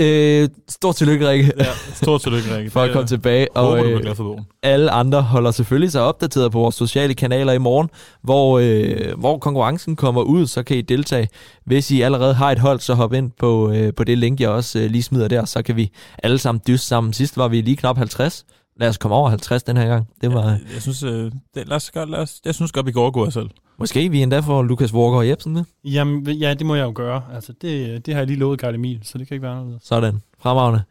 Øh, 0.00 0.48
stort 0.68 0.96
tillykke, 0.96 1.28
Rikke, 1.28 1.52
ja. 1.58 1.64
Stort 1.94 2.20
tillykke, 2.20 2.56
Rikke. 2.56 2.70
for 2.74 2.80
at 2.80 2.92
komme 2.92 3.06
tilbage. 3.06 3.56
Og, 3.56 3.64
håber, 3.66 3.82
Og 3.82 3.90
øh, 3.90 4.00
glad 4.00 4.14
for 4.14 4.24
bogen. 4.24 4.44
alle 4.62 4.90
andre 4.90 5.22
holder 5.22 5.50
selvfølgelig 5.50 5.92
sig 5.92 6.02
opdateret 6.02 6.52
på 6.52 6.58
vores 6.58 6.74
sociale 6.74 7.14
kanaler 7.14 7.52
i 7.52 7.58
morgen, 7.58 7.90
hvor, 8.22 8.58
øh, 8.62 9.18
hvor 9.18 9.38
konkurrencen 9.38 9.96
kommer 9.96 10.22
ud, 10.22 10.46
så 10.46 10.62
kan 10.62 10.76
I 10.76 10.80
deltage. 10.82 11.28
Hvis 11.64 11.90
I 11.90 12.00
allerede 12.00 12.34
har 12.34 12.50
et 12.52 12.58
hold, 12.58 12.80
så 12.80 12.94
hop 12.94 13.12
ind 13.12 13.30
på, 13.38 13.72
øh, 13.72 13.94
på 13.94 14.04
det 14.04 14.18
link, 14.18 14.40
jeg 14.40 14.48
også 14.50 14.78
øh, 14.78 14.90
lige 14.90 15.02
smider 15.02 15.28
der, 15.28 15.44
så 15.44 15.62
kan 15.62 15.76
vi 15.76 15.90
alle 16.22 16.38
sammen 16.38 16.60
dyste 16.66 16.86
sammen. 16.86 17.12
Sidst 17.12 17.36
var 17.36 17.48
vi 17.48 17.60
lige 17.60 17.76
knap 17.76 17.96
50. 17.98 18.44
Lad 18.76 18.88
os 18.88 18.98
komme 18.98 19.14
over 19.16 19.28
50 19.30 19.62
den 19.62 19.76
her 19.76 19.86
gang. 19.86 20.08
Det 20.20 20.34
var, 20.34 20.42
Ja, 20.50 20.58
jeg 20.74 20.82
synes, 20.82 21.02
øh, 21.02 21.10
det, 21.54 21.68
lad 21.68 21.76
os, 21.76 21.90
godt- 21.90 22.10
lad 22.10 22.18
os, 22.18 22.40
jeg 22.44 22.54
synes 22.54 22.72
godt, 22.72 22.86
vi 22.86 22.92
kan 22.92 23.00
overgå 23.00 23.26
os 23.26 23.34
selv. 23.34 23.50
Måske 23.78 24.08
vi 24.10 24.22
endda 24.22 24.40
får 24.40 24.62
Lukas 24.62 24.94
Walker 24.94 25.16
og 25.18 25.28
Jebsen 25.28 25.52
med. 25.52 25.64
Jamen, 25.84 26.26
ja, 26.30 26.54
det 26.54 26.66
må 26.66 26.74
jeg 26.74 26.84
jo 26.84 26.92
gøre. 26.94 27.22
Altså, 27.34 27.52
det, 27.62 28.06
det 28.06 28.14
har 28.14 28.20
jeg 28.20 28.26
lige 28.26 28.38
lovet 28.38 28.60
Karl 28.60 28.74
Emil, 28.74 29.00
så 29.02 29.18
det 29.18 29.28
kan 29.28 29.34
ikke 29.34 29.42
være 29.42 29.52
anderledes. 29.52 29.82
Sådan. 29.84 30.20
Fremragende. 30.38 30.82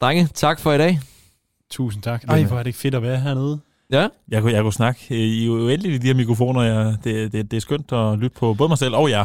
Drenge, 0.00 0.28
tak 0.34 0.60
for 0.60 0.72
i 0.72 0.78
dag. 0.78 1.00
Tusind 1.70 2.02
tak. 2.02 2.24
Ej, 2.28 2.42
hvor 2.44 2.56
er 2.58 2.62
det 2.62 2.66
ikke 2.66 2.78
fedt 2.78 2.94
at 2.94 3.02
være 3.02 3.20
hernede. 3.20 3.58
Ja, 3.90 4.08
Jeg 4.28 4.42
kunne, 4.42 4.52
jeg 4.52 4.62
kunne 4.62 4.72
snakke. 4.72 5.00
I 5.10 5.42
er 5.42 5.46
jo 5.46 5.52
uendelige 5.52 5.94
i 5.94 5.98
de 5.98 6.06
her 6.06 6.14
mikrofoner. 6.14 6.62
Jeg, 6.62 6.96
det, 7.04 7.32
det, 7.32 7.50
det 7.50 7.56
er 7.56 7.60
skønt 7.60 7.92
at 7.92 8.18
lytte 8.18 8.36
på 8.38 8.54
både 8.54 8.68
mig 8.68 8.78
selv 8.78 8.94
og 8.94 9.10
jer. 9.10 9.24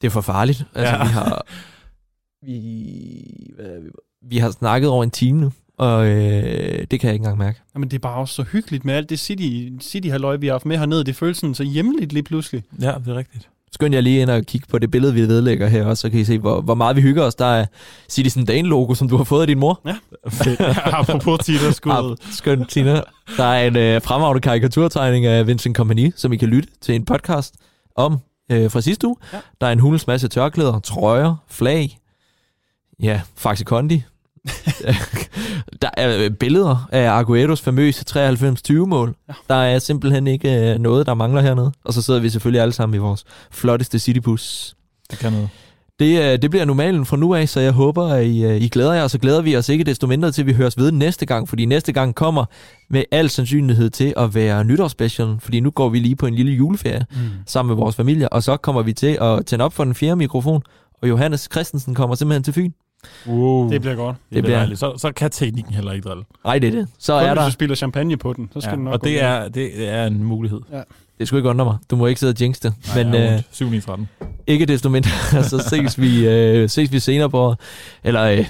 det 0.00 0.06
er 0.06 0.10
for 0.10 0.20
farligt. 0.20 0.64
Altså, 0.74 0.94
Ja. 0.94 1.02
vi 1.04 1.08
har... 1.08 1.46
Vi, 2.46 3.50
hvad 3.56 3.66
er 3.66 3.80
vi, 3.80 3.88
vi 4.22 4.38
har 4.38 4.50
snakket 4.50 4.90
over 4.90 5.04
en 5.04 5.10
time 5.10 5.40
nu, 5.40 5.52
og 5.78 6.06
øh, 6.06 6.86
det 6.90 7.00
kan 7.00 7.08
jeg 7.08 7.14
ikke 7.14 7.22
engang 7.22 7.38
mærke. 7.38 7.60
Jamen, 7.74 7.90
det 7.90 7.96
er 7.96 8.00
bare 8.00 8.16
også 8.16 8.34
så 8.34 8.42
hyggeligt 8.42 8.84
med 8.84 8.94
alt 8.94 9.10
det 9.10 9.18
City, 9.18 9.68
City 9.80 10.08
halløj, 10.08 10.36
vi 10.36 10.46
har 10.46 10.54
haft 10.54 10.66
med 10.66 10.78
hernede. 10.78 11.04
Det 11.04 11.16
føles 11.16 11.38
sådan 11.38 11.54
så 11.54 11.62
hjemligt 11.62 12.12
lige 12.12 12.22
pludselig. 12.22 12.62
Ja, 12.80 12.92
det 13.04 13.08
er 13.08 13.14
rigtigt. 13.14 13.48
Skynd 13.72 13.94
jeg 13.94 14.02
lige 14.02 14.20
ind 14.20 14.30
og 14.30 14.42
kigge 14.42 14.66
på 14.70 14.78
det 14.78 14.90
billede, 14.90 15.14
vi 15.14 15.20
vedlægger 15.20 15.68
her, 15.68 15.86
og 15.86 15.98
så 15.98 16.10
kan 16.10 16.20
I 16.20 16.24
se, 16.24 16.38
hvor, 16.38 16.60
hvor 16.60 16.74
meget 16.74 16.96
vi 16.96 17.00
hygger 17.00 17.22
os. 17.22 17.34
Der 17.34 17.44
er 17.44 17.66
Citizen 18.08 18.44
Dane-logo, 18.44 18.94
som 18.94 19.08
du 19.08 19.16
har 19.16 19.24
fået 19.24 19.40
af 19.40 19.46
din 19.46 19.58
mor. 19.58 19.80
Fedt. 20.28 20.60
Apropos 20.98 21.38
Tina 21.44 21.70
skud. 21.70 21.92
Ah, 21.92 22.32
skønt, 22.32 22.68
Tina. 22.68 23.00
Der 23.36 23.44
er 23.44 23.66
en 23.66 23.76
øh, 23.76 24.02
fremragende 24.02 24.40
karikaturtegning 24.40 25.26
af 25.26 25.46
Vincent 25.46 25.76
Company, 25.76 26.12
som 26.16 26.32
I 26.32 26.36
kan 26.36 26.48
lytte 26.48 26.68
til 26.80 26.94
en 26.94 27.04
podcast 27.04 27.54
om 27.96 28.18
øh, 28.52 28.70
fra 28.70 28.80
sidste 28.80 29.06
uge. 29.06 29.16
Ja. 29.32 29.38
Der 29.60 29.66
er 29.66 29.72
en 29.72 29.80
hulens 29.80 30.06
masse 30.06 30.28
tørklæder, 30.28 30.78
trøjer, 30.78 31.34
flag, 31.48 31.98
ja, 33.02 33.20
Faxe 33.36 33.64
Kondi. 33.64 34.02
der 35.82 35.90
er 35.96 36.24
øh, 36.24 36.30
billeder 36.30 36.88
af 36.92 37.10
Agueros 37.10 37.60
famøse 37.60 38.04
93-20-mål. 38.08 39.14
Ja. 39.28 39.34
Der 39.48 39.54
er 39.54 39.78
simpelthen 39.78 40.26
ikke 40.26 40.72
øh, 40.72 40.78
noget, 40.78 41.06
der 41.06 41.14
mangler 41.14 41.40
hernede. 41.40 41.72
Og 41.84 41.92
så 41.92 42.02
sidder 42.02 42.20
vi 42.20 42.28
selvfølgelig 42.28 42.62
alle 42.62 42.72
sammen 42.72 42.94
i 42.94 42.98
vores 42.98 43.24
flotteste 43.50 43.98
citybus. 43.98 44.74
Det 45.10 45.18
kan 45.18 45.32
noget. 45.32 45.48
Det, 45.98 46.22
øh, 46.32 46.42
det 46.42 46.50
bliver 46.50 46.64
normalen 46.64 47.06
fra 47.06 47.16
nu 47.16 47.34
af, 47.34 47.48
så 47.48 47.60
jeg 47.60 47.72
håber, 47.72 48.08
at 48.08 48.24
I, 48.26 48.56
I 48.56 48.68
glæder 48.68 48.92
jer, 48.92 49.02
og 49.02 49.10
så 49.10 49.18
glæder 49.18 49.42
vi 49.42 49.56
os 49.56 49.68
ikke 49.68 49.84
desto 49.84 50.06
mindre 50.06 50.32
til, 50.32 50.42
at 50.42 50.46
vi 50.46 50.52
høres 50.52 50.78
ved 50.78 50.92
næste 50.92 51.26
gang, 51.26 51.48
fordi 51.48 51.64
næste 51.64 51.92
gang 51.92 52.14
kommer 52.14 52.44
med 52.90 53.04
al 53.10 53.30
sandsynlighed 53.30 53.90
til 53.90 54.14
at 54.16 54.34
være 54.34 54.64
nytårsspecial, 54.64 55.36
fordi 55.38 55.60
nu 55.60 55.70
går 55.70 55.88
vi 55.88 55.98
lige 55.98 56.16
på 56.16 56.26
en 56.26 56.34
lille 56.34 56.52
juleferie 56.52 57.06
Mm. 57.10 57.16
sammen 57.46 57.68
med 57.68 57.76
vores 57.76 57.96
familie, 57.96 58.28
og 58.28 58.42
så 58.42 58.56
kommer 58.56 58.82
vi 58.82 58.92
til 58.92 59.18
at 59.20 59.46
tænde 59.46 59.64
op 59.64 59.72
for 59.72 59.84
den 59.84 59.94
fjerde 59.94 60.16
mikrofon, 60.16 60.62
og 61.02 61.08
Johannes 61.08 61.48
Christensen 61.52 61.94
kommer 61.94 62.14
simpelthen 62.16 62.42
til 62.42 62.52
Fyn. 62.54 62.70
Wow. 63.28 63.70
Det 63.70 63.80
bliver 63.80 63.96
godt. 63.96 64.16
det 64.16 64.22
bliver- 64.30 64.42
bliver 64.42 64.56
dejligt. 64.58 64.80
Så, 64.80 64.92
så 64.98 65.12
kan 65.12 65.30
teknikken 65.30 65.74
heller 65.74 65.92
ikke 65.92 66.08
drille. 66.08 66.24
Nej, 66.44 66.58
det 66.58 66.66
er 66.68 66.72
det. 66.72 66.88
Så 66.98 67.12
Kun 67.18 67.22
er 67.28 67.28
hvis 67.32 67.38
der... 67.38 67.44
du 67.46 67.52
spiller 67.52 67.76
champagne 67.76 68.16
på 68.16 68.32
den, 68.32 68.50
så 68.54 68.60
skal 68.60 68.70
Ja, 68.70 68.76
den 68.76 68.84
nok 68.84 68.94
og 68.94 69.04
det 69.04 69.22
er, 69.22 69.48
det 69.48 69.88
er 69.88 70.06
en 70.06 70.24
mulighed. 70.24 70.60
Det 71.18 71.28
skulle 71.28 71.38
ikke 71.40 71.48
undre 71.50 71.64
mig. 71.64 71.76
Du 71.90 71.96
må 71.96 72.06
ikke 72.06 72.20
sidde 72.20 72.30
og 72.30 72.40
jinx 72.40 72.58
det. 72.60 72.74
Nej, 72.94 73.04
Men 73.04 73.14
øh, 73.14 73.32
ondt. 73.32 73.44
7 73.52 73.70
9 73.70 73.80
13. 73.80 74.08
ikke 74.46 74.66
desto 74.66 74.88
mindre, 74.88 75.10
så 75.50 75.58
ses 75.68 76.00
vi, 76.00 76.28
øh, 76.28 76.68
ses 76.68 76.92
vi 76.92 76.98
senere 76.98 77.30
på 77.30 77.38
året. 77.38 77.58
Eller 78.04 78.22
øh, 78.22 78.46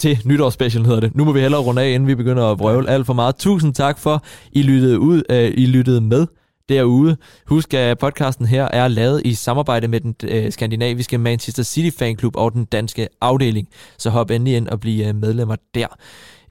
til 0.00 0.18
nytårsspecial 0.24 0.84
hedder 0.84 1.00
det. 1.00 1.14
Nu 1.16 1.24
må 1.24 1.32
vi 1.32 1.40
hellere 1.40 1.60
runde 1.60 1.82
af, 1.82 1.90
inden 1.90 2.06
vi 2.06 2.14
begynder 2.14 2.44
at 2.50 2.58
brøvle 2.58 2.90
alt 2.90 3.06
for 3.06 3.12
meget. 3.12 3.36
Tusind 3.36 3.74
tak 3.74 3.98
for, 3.98 4.24
I 4.52 4.62
lyttede, 4.62 4.98
ud, 4.98 5.22
øh, 5.30 5.52
I 5.56 5.66
lyttede 5.66 6.00
med 6.00 6.26
derude. 6.68 7.16
Husk, 7.46 7.74
at 7.74 7.98
podcasten 7.98 8.46
her 8.46 8.64
er 8.64 8.88
lavet 8.88 9.22
i 9.24 9.34
samarbejde 9.34 9.88
med 9.88 10.00
den 10.00 10.14
øh, 10.24 10.52
skandinaviske 10.52 11.18
Manchester 11.18 11.62
City 11.62 11.98
Fanklub 11.98 12.36
og 12.36 12.52
den 12.52 12.64
danske 12.64 13.08
afdeling. 13.20 13.68
Så 13.98 14.10
hop 14.10 14.30
endelig 14.30 14.56
ind 14.56 14.68
og 14.68 14.80
bliv 14.80 15.06
øh, 15.06 15.14
medlemmer 15.14 15.56
der. 15.74 15.86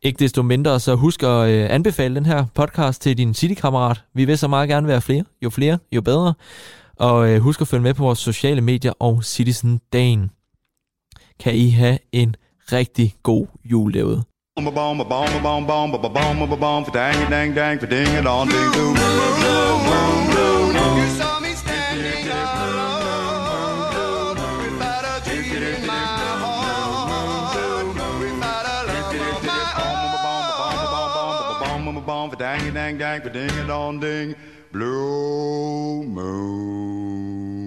Ikke 0.01 0.19
desto 0.19 0.41
mindre, 0.41 0.79
så 0.79 0.95
husk 0.95 1.23
at 1.23 1.49
øh, 1.49 1.67
anbefale 1.69 2.15
den 2.15 2.25
her 2.25 2.45
podcast 2.55 3.01
til 3.01 3.17
din 3.17 3.33
City-kammerat. 3.33 4.03
Vi 4.13 4.25
vil 4.25 4.37
så 4.37 4.47
meget 4.47 4.69
gerne 4.69 4.87
være 4.87 5.01
flere. 5.01 5.23
Jo 5.43 5.49
flere, 5.49 5.77
jo 5.91 6.01
bedre. 6.01 6.33
Og 6.95 7.29
øh, 7.29 7.41
husk 7.41 7.61
at 7.61 7.67
følge 7.67 7.83
med 7.83 7.93
på 7.93 8.03
vores 8.03 8.19
sociale 8.19 8.61
medier 8.61 8.93
og 8.99 9.23
Citizen 9.23 9.79
Dagen. 9.93 10.31
Kan 11.39 11.55
I 11.55 11.69
have 11.69 11.97
en 12.11 12.35
rigtig 12.71 13.15
god 13.23 13.47
jul 13.65 13.93
derude. 13.93 14.30
Boom 14.57 14.65
ba 14.65 14.71
boom 14.71 14.97
ba 14.97 15.05
boom 15.05 15.31
ba 15.31 15.39
boom 15.39 15.65
boom 15.65 15.91
ba 15.91 15.97
ba 15.97 16.09
boom 16.09 16.39
ba 16.39 16.45
ba 16.45 16.57
boom 16.57 16.83
for 16.83 16.91
dang 16.91 17.29
dang 17.29 17.53
dang 17.53 17.79
for 17.79 17.87
ding 17.87 18.17
a 18.17 18.21
dong 18.21 18.49
ding 18.49 18.71
doo 18.73 18.93
boom 18.93 19.39
boom 19.39 19.79
boom 19.87 20.73
boom. 20.75 20.97
You 20.99 21.07
saw 21.15 21.39
me 21.39 21.53
standing 21.55 22.27
alone 22.27 23.15
without 24.59 25.05
a 25.07 25.23
dream 25.23 25.55
in 25.55 25.87
my 25.87 26.03
heart, 26.43 27.55
without 28.19 28.65
a 28.67 28.77
love 28.91 29.15
of 29.15 29.39
my 29.47 29.71
own. 29.87 30.19
Boom 30.19 30.19
ba 30.19 30.19
boom 30.19 30.43
ba 30.51 30.99
boom 31.15 31.31
ba 31.47 31.55
boom 31.63 31.95
ba 31.95 32.01
boom 32.01 32.27
for 32.29 32.35
dang 32.35 32.73
dang 32.73 32.97
dang 32.97 33.21
for 33.21 33.29
ding 33.29 33.55
a 33.55 33.63
dong 33.65 34.01
ding 34.01 34.35
blue 34.73 36.03
moon. 36.03 37.60